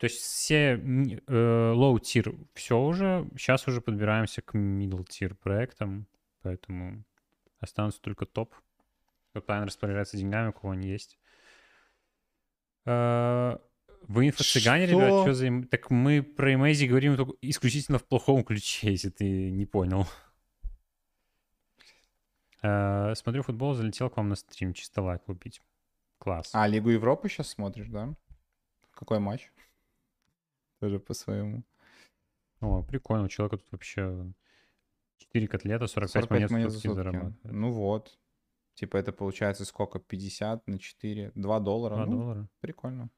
То 0.00 0.06
есть 0.06 0.16
все 0.16 0.76
э, 0.76 1.72
low-tier 1.74 2.48
все 2.54 2.80
уже, 2.80 3.28
сейчас 3.36 3.68
уже 3.68 3.82
подбираемся 3.82 4.40
к 4.40 4.54
middle-tier 4.54 5.34
проектам, 5.34 6.06
поэтому 6.40 7.04
останутся 7.58 8.00
только 8.00 8.24
топ. 8.24 8.54
Кто 9.28 9.42
правильно 9.42 9.66
распоряжается 9.66 10.16
деньгами, 10.16 10.48
у 10.48 10.52
кого 10.54 10.70
они 10.70 10.88
есть. 10.88 11.18
Э, 12.86 13.58
вы 14.08 14.28
инфо-цыгане, 14.28 14.86
ребят, 14.86 15.20
что 15.20 15.34
за... 15.34 15.62
Так 15.70 15.90
мы 15.90 16.22
про 16.22 16.54
Эмейзи 16.54 16.86
говорим 16.86 17.16
только 17.16 17.34
исключительно 17.42 17.98
в 17.98 18.06
плохом 18.06 18.42
ключе, 18.42 18.92
если 18.92 19.10
ты 19.10 19.50
не 19.50 19.66
понял. 19.66 20.06
Э, 22.62 23.14
смотрю 23.14 23.42
футбол, 23.42 23.74
залетел 23.74 24.08
к 24.08 24.16
вам 24.16 24.30
на 24.30 24.36
стрим, 24.36 24.72
чисто 24.72 25.02
лайк 25.02 25.24
купить. 25.24 25.60
Класс. 26.16 26.52
А, 26.54 26.66
Лигу 26.66 26.88
Европы 26.88 27.28
сейчас 27.28 27.50
смотришь, 27.50 27.88
да? 27.88 28.14
Какой 28.94 29.18
матч? 29.18 29.50
Тоже 30.80 30.98
по-своему. 30.98 31.62
О, 32.60 32.82
прикольно. 32.82 33.24
У 33.24 33.28
человека 33.28 33.58
тут 33.58 33.72
вообще 33.72 34.32
4 35.18 35.48
котлета, 35.48 35.86
45, 35.86 36.12
45 36.12 36.30
монет, 36.30 36.50
монет 36.50 36.72
в 36.72 36.74
сутки 36.74 36.94
зарабатывает. 36.94 37.36
Ну 37.44 37.72
вот. 37.72 38.18
Типа 38.74 38.96
это 38.96 39.12
получается 39.12 39.64
сколько? 39.64 39.98
50 39.98 40.66
на 40.66 40.78
4? 40.78 41.32
2 41.34 41.60
доллара? 41.60 41.94
2 41.96 42.06
ну, 42.06 42.12
доллара. 42.12 42.48
прикольно. 42.60 43.10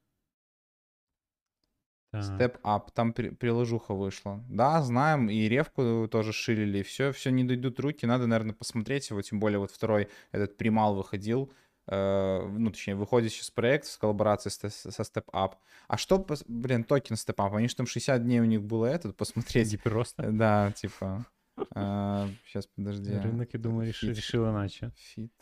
Step 2.15 2.61
Up, 2.63 2.91
там 2.93 3.15
при- 3.15 3.31
приложуха 3.31 3.95
вышла. 3.95 4.45
Да, 4.49 4.83
знаем, 4.83 5.31
и 5.31 5.49
ревку 5.49 6.07
тоже 6.11 6.33
ширили, 6.33 6.79
и 6.79 6.83
все, 6.83 7.11
все 7.11 7.31
не 7.31 7.43
дойдут 7.43 7.81
руки, 7.81 8.05
надо, 8.05 8.27
наверное, 8.27 8.55
посмотреть 8.55 9.09
его, 9.09 9.23
тем 9.23 9.41
более 9.41 9.59
вот 9.59 9.71
второй 9.71 10.09
этот 10.31 10.59
примал 10.59 10.95
выходил, 10.95 11.51
ну, 11.87 12.71
точнее, 12.71 12.95
выходит 12.95 13.33
сейчас 13.33 13.51
проект 13.51 13.87
в 13.87 13.99
коллаборации 13.99 14.51
с, 14.51 14.69
со 14.71 15.03
Step 15.03 15.25
Up. 15.33 15.55
А 15.89 15.97
что, 15.97 16.25
блин, 16.47 16.85
токен 16.85 17.17
Step 17.17 17.35
Up, 17.37 17.57
они 17.57 17.69
же 17.69 17.77
там 17.77 17.87
60 17.87 18.23
дней 18.23 18.41
у 18.41 18.45
них 18.45 18.63
было 18.63 18.87
этот, 18.87 19.17
посмотреть. 19.17 19.73
Гиперроста. 19.73 20.31
Да, 20.31 20.73
типа, 20.73 21.27
сейчас, 21.57 22.67
подожди. 22.67 23.13
Рынок, 23.13 23.53
я 23.53 23.59
думаю, 23.61 23.89
реши- 23.89 24.07
Фит. 24.09 24.17
решил 24.17 24.49
иначе. 24.49 24.93
Фит. 24.97 25.33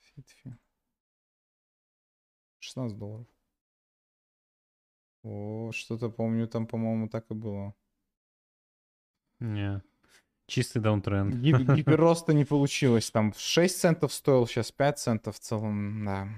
Фит, 0.00 0.28
фит. 0.28 0.54
16 2.60 2.96
долларов. 2.96 3.26
О, 5.22 5.72
что-то 5.72 6.08
помню, 6.08 6.46
там, 6.46 6.66
по-моему, 6.66 7.08
так 7.08 7.30
и 7.30 7.34
было. 7.34 7.74
Не. 9.40 9.82
Чистый 10.46 10.80
даунтренд. 10.80 11.34
Гип- 11.34 11.58
Гиперроста 11.76 12.32
не 12.32 12.44
получилось. 12.44 13.10
Там 13.10 13.32
6 13.36 13.80
центов 13.80 14.12
стоил, 14.12 14.46
сейчас 14.46 14.70
5 14.72 14.98
центов 14.98 15.36
в 15.36 15.40
целом, 15.40 16.04
да. 16.04 16.28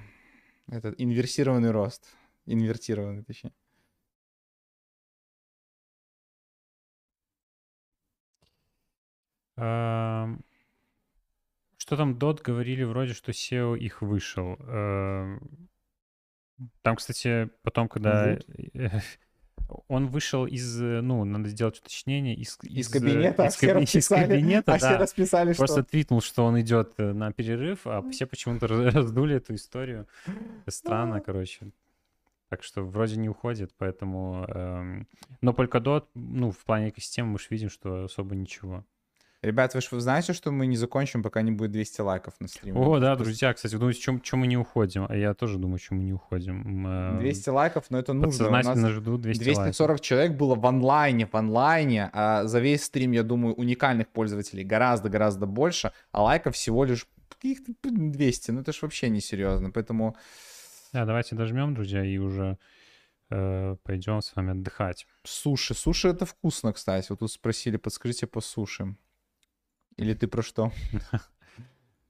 Это 0.69 0.95
инверсированный 0.99 1.71
рост. 1.71 2.05
Инвертированный, 2.47 3.23
точнее. 3.25 3.53
Что 11.79 11.97
там 11.97 12.15
Dot 12.19 12.43
говорили 12.43 12.85
вроде, 12.85 13.15
что 13.15 13.33
SEO 13.33 13.79
их 13.79 14.03
вышел. 14.03 14.57
Там, 16.83 16.97
кстати, 16.97 17.51
потом, 17.63 17.89
когда 17.89 18.39
он 19.89 20.09
вышел 20.09 20.47
из, 20.47 20.81
э, 20.81 21.01
ну, 21.01 21.25
надо 21.25 21.49
сделать 21.49 21.79
уточнение, 21.79 22.35
из, 22.35 22.59
Из 22.63 22.89
э, 22.89 22.93
кабинета, 22.99 23.45
а 23.45 23.47
из, 23.47 23.55
все 23.57 23.75
каби- 23.75 23.99
из 23.99 24.09
кабинета, 24.09 24.75
а 24.75 24.79
все 24.79 24.89
да. 24.91 24.99
расписали, 24.99 25.53
Просто 25.53 25.83
что... 25.83 25.91
твитнул, 25.91 26.21
что 26.21 26.45
он 26.45 26.61
идет 26.61 26.95
э, 26.99 27.13
на 27.13 27.33
перерыв, 27.33 27.87
а 27.87 28.03
все 28.11 28.27
почему-то 28.27 28.67
раз- 28.67 28.95
раздули 28.95 29.37
эту 29.37 29.55
историю. 29.55 30.07
Странно, 30.67 31.21
короче. 31.21 31.71
Так 32.49 32.63
что 32.63 32.83
вроде 32.83 33.17
не 33.17 33.29
уходит, 33.29 33.73
поэтому... 33.77 34.47
эм, 34.49 35.07
Но 35.43 35.53
Polkadot, 35.53 36.07
ну, 36.15 36.51
в 36.51 36.59
плане 36.65 36.89
экосистемы 36.89 37.33
мы 37.33 37.39
же 37.39 37.47
видим, 37.51 37.69
что 37.69 38.05
особо 38.05 38.35
ничего. 38.35 38.85
Ребят, 39.41 39.73
вы 39.75 39.81
же 39.81 40.01
знаете, 40.01 40.33
что 40.33 40.51
мы 40.51 40.67
не 40.67 40.77
закончим, 40.77 41.23
пока 41.23 41.43
не 41.43 41.53
будет 41.53 41.71
200 41.71 42.01
лайков 42.01 42.35
на 42.41 42.49
стриме? 42.49 42.81
О, 42.81 42.99
да, 42.99 43.15
друзья, 43.15 43.55
кстати, 43.55 43.75
вы 43.75 43.81
думаете, 43.81 44.01
чем, 44.01 44.21
чем 44.21 44.41
мы 44.41 44.49
не 44.49 44.57
уходим? 44.57 45.07
А 45.09 45.15
я 45.17 45.33
тоже 45.33 45.59
думаю, 45.59 45.79
чем 45.79 45.99
мы 45.99 46.05
не 46.05 46.13
уходим. 46.13 46.63
М, 46.63 47.19
э, 47.19 47.21
200 47.21 47.51
лайков, 47.51 47.85
но 47.91 47.99
это 48.01 48.15
нужно. 48.15 48.47
Подсознательно 48.47 48.91
жду 48.91 49.17
200 49.17 49.39
лайков. 49.39 49.63
240 49.63 50.01
человек 50.01 50.33
было 50.33 50.57
в 50.57 50.67
онлайне, 50.67 51.27
в 51.27 51.35
онлайне, 51.37 52.11
а 52.13 52.47
за 52.47 52.59
весь 52.59 52.83
стрим, 52.83 53.13
я 53.13 53.23
думаю, 53.23 53.55
уникальных 53.55 54.09
пользователей 54.09 54.65
гораздо-гораздо 54.65 55.47
больше, 55.47 55.93
а 56.11 56.25
лайков 56.25 56.57
всего 56.57 56.85
лишь 56.85 57.07
блин, 57.41 58.11
200, 58.11 58.51
ну 58.51 58.61
это 58.63 58.73
ж 58.73 58.83
вообще 58.83 59.09
не 59.09 59.21
серьезно, 59.21 59.71
поэтому 59.71 60.17
Да, 60.93 61.05
давайте 61.05 61.37
дожмем, 61.37 61.75
друзья, 61.75 62.05
и 62.05 62.19
уже 62.19 62.59
э, 63.31 63.77
пойдем 63.85 64.21
с 64.21 64.35
вами 64.35 64.51
отдыхать. 64.51 65.07
суши, 65.23 65.75
суши 65.75 66.09
это 66.09 66.27
вкусно, 66.27 66.73
кстати, 66.73 67.07
вот 67.11 67.21
тут 67.21 67.31
спросили, 67.31 67.77
подскажите 67.77 68.27
по 68.27 68.41
суши. 68.41 68.97
Или 69.99 70.15
ты 70.15 70.29
про 70.29 70.43
что? 70.43 70.73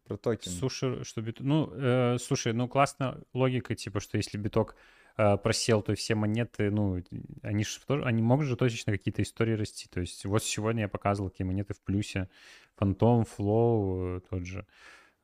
Про 0.04 0.16
токен. 0.16 0.52
Суши, 0.52 1.04
что 1.04 1.20
бит... 1.20 1.40
Ну, 1.40 1.70
э, 1.74 2.16
слушай, 2.18 2.54
ну 2.54 2.66
классная 2.66 3.18
логика, 3.34 3.74
типа, 3.74 4.00
что 4.00 4.16
если 4.16 4.38
биток 4.38 4.74
э, 5.18 5.36
просел, 5.36 5.82
то 5.82 5.94
все 5.94 6.14
монеты, 6.14 6.70
ну, 6.70 7.02
они 7.42 7.64
же 7.64 7.78
тоже, 7.86 8.04
они 8.04 8.22
могут 8.22 8.46
же 8.46 8.56
точечно 8.56 8.92
какие-то 8.92 9.20
истории 9.20 9.52
расти. 9.52 9.86
То 9.90 10.00
есть 10.00 10.24
вот 10.24 10.42
сегодня 10.42 10.82
я 10.82 10.88
показывал, 10.88 11.28
какие 11.28 11.46
монеты 11.46 11.74
в 11.74 11.82
плюсе. 11.82 12.30
Фантом, 12.76 13.24
Флоу, 13.24 14.16
э, 14.16 14.20
тот 14.30 14.46
же. 14.46 14.66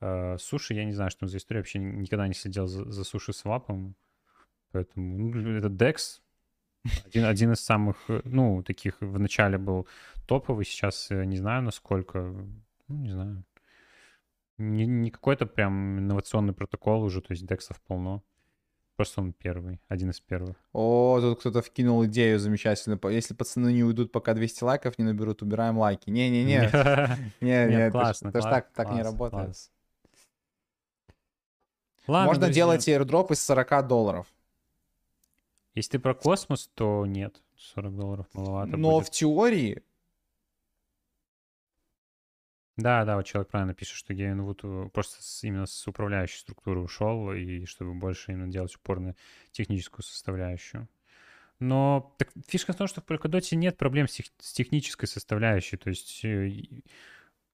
Э, 0.01 0.37
суши, 0.37 0.75
я 0.75 0.85
не 0.85 0.93
знаю, 0.93 1.09
что 1.09 1.25
за 1.25 1.37
история. 1.37 1.61
Вообще 1.61 1.79
никогда 1.79 2.27
не 2.27 2.35
следил 2.35 2.67
за, 2.67 2.85
за 2.91 3.03
суши 3.03 3.33
свапом. 3.33 3.95
Поэтому, 4.71 5.17
ну, 5.17 5.57
это 5.57 5.67
DEX. 5.67 6.21
Один, 7.05 7.25
один 7.25 7.51
из 7.53 7.61
самых, 7.61 7.97
э, 8.09 8.21
ну, 8.25 8.61
таких 8.63 9.01
в 9.01 9.19
начале 9.19 9.57
был 9.57 9.87
топовый, 10.27 10.65
сейчас 10.65 11.11
э, 11.11 11.25
не 11.25 11.37
знаю 11.37 11.63
насколько, 11.63 12.19
ну, 12.87 12.95
не 12.95 13.11
знаю. 13.11 13.43
Не, 14.57 14.85
не 14.85 15.09
какой-то 15.11 15.45
прям 15.45 15.99
инновационный 15.99 16.53
протокол 16.53 17.03
уже, 17.03 17.21
то 17.21 17.33
есть 17.33 17.45
дексов 17.45 17.81
полно. 17.81 18.23
Просто 18.95 19.19
он 19.21 19.33
первый, 19.33 19.81
один 19.89 20.11
из 20.11 20.21
первых. 20.21 20.55
О, 20.71 21.19
тут 21.19 21.39
кто-то 21.41 21.61
вкинул 21.61 22.05
идею 22.05 22.39
замечательную. 22.39 22.97
Если 23.11 23.33
пацаны 23.33 23.73
не 23.73 23.83
уйдут, 23.83 24.13
пока 24.13 24.33
200 24.33 24.63
лайков 24.63 24.97
не 24.97 25.03
наберут, 25.03 25.41
убираем 25.41 25.77
лайки. 25.77 26.09
Не-не-не, 26.09 26.59
не, 27.41 27.51
это 27.51 27.91
классно, 27.91 28.29
это 28.29 28.39
ж 28.39 28.43
класс- 28.43 28.51
так, 28.73 28.91
не 28.91 29.01
работает. 29.03 29.47
Можно 32.25 32.45
делать 32.53 32.87
airdrop 32.87 33.33
из 33.33 33.41
40 33.43 33.87
долларов. 33.87 34.27
Если 35.75 35.91
ты 35.91 35.99
про 35.99 36.13
космос, 36.15 36.69
то 36.73 37.05
нет, 37.05 37.41
40 37.57 37.95
долларов 37.95 38.27
маловато 38.33 38.77
Но 38.77 38.97
будет. 38.97 39.07
в 39.07 39.11
теории 39.11 39.83
Да, 42.77 43.05
да, 43.05 43.15
вот 43.15 43.25
человек 43.25 43.49
правильно 43.49 43.73
пишет, 43.73 43.95
что 43.95 44.13
Гейвин 44.13 44.41
Вуд 44.41 44.59
э, 44.63 44.89
просто 44.91 45.23
с- 45.23 45.43
именно 45.45 45.65
с 45.65 45.87
управляющей 45.87 46.39
структуры 46.39 46.81
ушел, 46.81 47.31
и 47.31 47.65
чтобы 47.65 47.93
больше 47.93 48.33
именно 48.33 48.51
делать 48.51 48.75
упор 48.75 48.99
на 48.99 49.15
техническую 49.51 50.03
составляющую. 50.03 50.89
Но 51.59 52.13
так, 52.17 52.31
фишка 52.47 52.73
в 52.73 52.75
том, 52.75 52.87
что 52.87 52.99
в 52.99 53.05
Polkadot 53.05 53.55
нет 53.55 53.77
проблем 53.77 54.09
с, 54.09 54.13
тех- 54.15 54.25
с 54.39 54.51
технической 54.51 55.07
составляющей. 55.07 55.77
То 55.77 55.89
есть 55.89 56.25
э, 56.25 56.51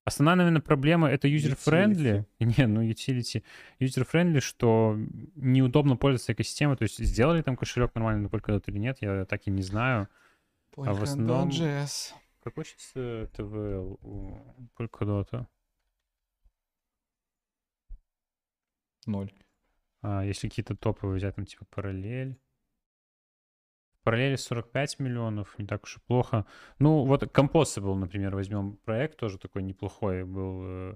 основная, 0.05 0.35
наверное, 0.35 0.61
проблема— 0.61 1.09
это 1.11 1.27
user-friendly. 1.27 2.25
Не, 2.39 2.67
ну 2.67 2.83
utility. 2.83 3.43
User-friendly, 3.79 4.39
что 4.39 4.97
неудобно 5.35 5.95
пользоваться 5.95 6.33
экосистемой. 6.33 6.77
То 6.77 6.83
есть 6.83 6.99
сделали 6.99 7.41
там 7.41 7.55
кошелек 7.55 7.93
нормально 7.95 8.23
на 8.23 8.27
Polkadot 8.27 8.63
или 8.67 8.77
нет, 8.77 8.97
я 9.01 9.25
так 9.25 9.47
и 9.47 9.51
не 9.51 9.61
знаю. 9.61 10.07
А 10.77 10.93
в 10.93 11.03
основном-. 11.03 11.51
Какой 12.43 12.65
сейчас 12.65 12.91
э, 12.95 13.27
TVL 13.33 13.99
у 14.01 14.37
Polkadot? 14.77 15.45
Ноль. 19.05 19.31
А 20.01 20.25
если 20.25 20.49
какие-то 20.49 20.75
топовые 20.75 21.17
взять, 21.17 21.35
там 21.35 21.45
типа 21.45 21.65
параллель. 21.65 22.39
Параллели 24.03 24.35
45 24.35 24.99
миллионов, 24.99 25.57
не 25.59 25.67
так 25.67 25.83
уж 25.83 25.97
и 25.97 25.99
плохо. 25.99 26.45
Ну, 26.79 27.05
вот 27.05 27.23
Composable, 27.23 27.95
например, 27.95 28.35
возьмем 28.35 28.77
проект, 28.77 29.17
тоже 29.17 29.37
такой 29.37 29.63
неплохой 29.63 30.23
был. 30.23 30.61
э, 30.63 30.95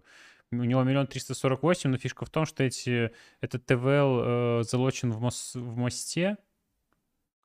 У 0.52 0.64
него 0.64 0.84
миллион 0.84 1.08
триста 1.08 1.36
сорок 1.36 1.64
восемь, 1.64 1.92
но 1.92 1.98
фишка 1.98 2.26
в 2.26 2.30
том, 2.30 2.46
что 2.46 2.64
эти, 2.64 3.12
этот 3.42 3.66
ТВЛ 3.66 3.80
э, 4.60 4.64
залочен 4.64 5.12
в, 5.12 5.22
мос- 5.24 5.56
в 5.60 5.78
мосте, 5.78 6.38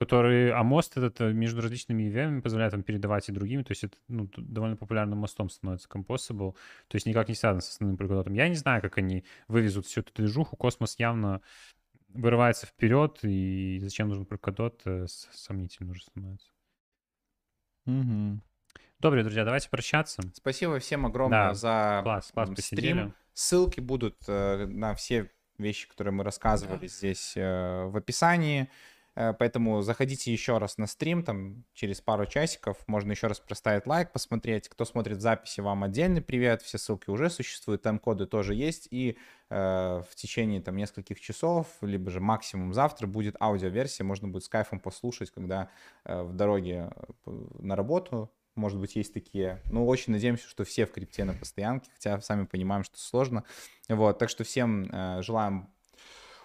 который, 0.01 0.51
а 0.51 0.63
мост 0.63 0.97
этот 0.97 1.21
э, 1.21 1.33
между 1.35 1.61
различными 1.61 2.05
EVM 2.05 2.41
позволяет 2.41 2.73
там 2.73 2.83
передавать 2.83 3.29
и 3.29 3.33
другими, 3.33 3.63
то 3.63 3.73
есть 3.73 3.85
это 3.85 3.99
ну, 4.09 4.31
довольно 4.39 4.77
популярным 4.77 5.19
мостом 5.19 5.51
становится 5.51 5.89
Composable, 5.91 6.55
то 6.89 6.97
есть 6.97 7.05
никак 7.05 7.29
не 7.29 7.35
связан 7.35 7.61
с 7.61 7.69
основным 7.69 7.99
Polkadot 7.99 8.23
ом. 8.23 8.33
Я 8.33 8.49
не 8.49 8.55
знаю, 8.55 8.81
как 8.81 8.97
они 8.97 9.25
вывезут 9.47 9.85
всю 9.85 10.01
эту 10.01 10.15
движуху, 10.15 10.57
Космос 10.57 10.99
явно 10.99 11.43
вырывается 12.15 12.67
вперед, 12.67 13.19
и 13.23 13.79
зачем 13.81 14.09
нужен 14.09 14.27
Polkadot, 14.27 14.83
э, 14.85 15.07
сомнительно 15.09 15.93
уже 15.93 16.03
становится. 16.03 16.49
Мгм. 17.87 18.43
Добре, 18.99 19.23
друзья, 19.23 19.45
давайте 19.45 19.71
прощаться. 19.71 20.21
Спасибо 20.35 20.79
всем 20.79 21.07
огромное 21.07 21.49
Да, 21.49 21.55
за 21.55 22.01
Класс, 22.03 22.31
класс, 22.33 22.49
м, 22.51 22.55
посидели. 22.55 22.81
стрим. 22.93 23.15
Ссылки 23.33 23.81
будут 23.81 24.17
э, 24.29 24.67
на 24.67 24.95
все 24.95 25.31
вещи, 25.57 25.89
которые 25.89 26.13
мы 26.13 26.25
рассказывали 26.25 26.87
здесь 26.87 27.35
э, 27.37 27.85
в 27.87 27.97
описании. 27.97 28.69
Э, 29.17 29.33
Поэтому 29.39 29.83
заходите 29.83 30.33
еще 30.33 30.59
раз 30.59 30.79
на 30.79 30.87
стрим, 30.87 31.23
там 31.23 31.65
через 31.73 32.01
пару 32.01 32.27
часиков 32.27 32.77
можно 32.87 33.13
еще 33.13 33.27
раз 33.27 33.41
проставить 33.41 33.87
лайк, 33.87 34.13
посмотреть. 34.13 34.69
Кто 34.69 34.85
смотрит 34.85 35.21
записи, 35.21 35.61
вам 35.61 35.85
отдельный 35.85 36.23
привет. 36.23 36.63
Все 36.63 36.79
ссылки 36.79 37.11
уже 37.11 37.31
существуют, 37.31 37.83
тайм-коды 37.83 38.27
тоже 38.27 38.55
есть. 38.55 38.89
И 38.91 39.17
э, 39.51 40.03
в 40.09 40.15
течение 40.15 40.61
там 40.61 40.77
нескольких 40.77 41.21
часов, 41.21 41.67
либо 41.81 42.11
же 42.11 42.21
максимум 42.21 42.73
завтра 42.73 43.07
будет 43.07 43.37
аудиоверсия. 43.41 44.05
Можно 44.05 44.29
будет 44.29 44.45
с 44.45 44.49
кайфом 44.49 44.81
послушать, 44.81 45.31
когда 45.31 45.71
э, 46.05 46.23
в 46.23 46.35
дороге 46.35 46.91
э, 47.27 47.31
на 47.59 47.77
работу. 47.77 48.31
Может 48.57 48.81
быть, 48.81 48.97
есть 48.97 49.15
такие. 49.15 49.63
Ну, 49.71 49.87
очень 49.87 50.13
надеемся, 50.13 50.49
что 50.49 50.65
все 50.65 50.85
в 50.85 50.93
крипте 50.93 51.25
на 51.25 51.35
постоянке, 51.35 51.91
хотя 51.93 52.21
сами 52.21 52.45
понимаем, 52.45 52.83
что 52.85 52.99
сложно. 52.99 53.45
Вот, 53.89 54.19
так 54.19 54.29
что 54.29 54.45
всем 54.45 54.89
э, 54.91 55.23
желаем 55.23 55.69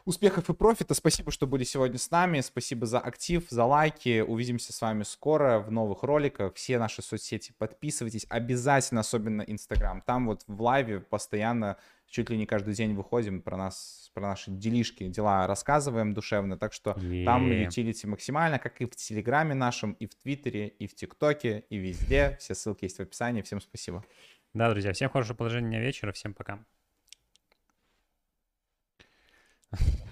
успехов 0.05 0.49
и 0.49 0.53
профита. 0.53 0.93
Спасибо, 0.93 1.31
что 1.31 1.47
были 1.47 1.63
сегодня 1.63 1.97
с 1.97 2.11
нами. 2.11 2.41
Спасибо 2.41 2.85
за 2.85 2.99
актив, 2.99 3.43
за 3.49 3.65
лайки. 3.65 4.21
Увидимся 4.21 4.71
с 4.71 4.81
вами 4.81 5.03
скоро 5.03 5.59
в 5.59 5.71
новых 5.71 6.03
роликах. 6.03 6.53
Все 6.55 6.79
наши 6.79 7.01
соцсети 7.01 7.53
подписывайтесь. 7.57 8.25
Обязательно, 8.29 9.01
особенно 9.01 9.41
Инстаграм. 9.41 10.01
Там 10.01 10.27
вот 10.27 10.43
в 10.47 10.61
лайве 10.61 10.99
постоянно 10.99 11.77
чуть 12.07 12.29
ли 12.29 12.37
не 12.37 12.45
каждый 12.45 12.73
день 12.75 12.93
выходим, 12.93 13.41
про 13.41 13.57
нас, 13.57 14.11
про 14.13 14.27
наши 14.27 14.51
делишки, 14.51 15.07
дела 15.07 15.47
рассказываем 15.47 16.13
душевно, 16.13 16.57
так 16.57 16.71
что 16.71 16.93
там 17.25 17.49
Е. 17.49 17.63
ютилити 17.63 18.05
максимально, 18.07 18.59
как 18.59 18.79
и 18.79 18.85
в 18.85 18.95
Телеграме 18.95 19.55
нашем, 19.55 19.93
и 19.93 20.05
в 20.05 20.15
Твиттере, 20.15 20.67
и 20.67 20.87
в 20.87 20.95
ТикТоке, 20.95 21.65
и 21.69 21.77
везде. 21.77 22.37
Все 22.39 22.53
ссылки 22.55 22.85
есть 22.85 22.97
в 22.97 23.01
описании. 23.01 23.41
Всем 23.41 23.59
спасибо. 23.59 24.05
Да, 24.53 24.69
друзья, 24.69 24.93
всем 24.93 25.09
хорошего 25.09 25.35
положения 25.35 25.81
вечера, 25.81 26.11
всем 26.11 26.33
пока. 26.33 26.63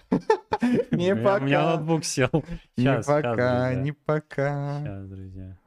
Не 0.92 1.12
меня- 1.12 1.14
У 1.14 1.18
меня 1.18 1.60
пока. 1.60 1.76
ноутбук 1.76 2.06
сел. 2.06 2.30
Не 2.78 3.02
пока, 3.02 3.74
не 3.76 3.92
пока. 3.92 4.82
Щас, 4.84 5.08
друзья. 5.08 5.58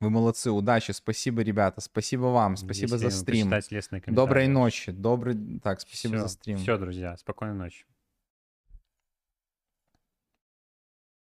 Вы 0.00 0.08
молодцы, 0.08 0.50
удачи, 0.50 0.92
спасибо, 0.92 1.42
ребята, 1.42 1.82
спасибо 1.82 2.26
вам, 2.26 2.56
спасибо 2.56 2.96
за 2.96 3.10
стрим. 3.10 3.52
Доброй 4.06 4.46
ночи, 4.48 4.92
добрый... 4.92 5.36
Так, 5.62 5.82
спасибо 5.82 6.18
за 6.18 6.28
стрим. 6.28 6.56
Все, 6.56 6.78
друзья, 6.78 7.16
спокойной 7.18 7.54
ночи. 7.54 7.84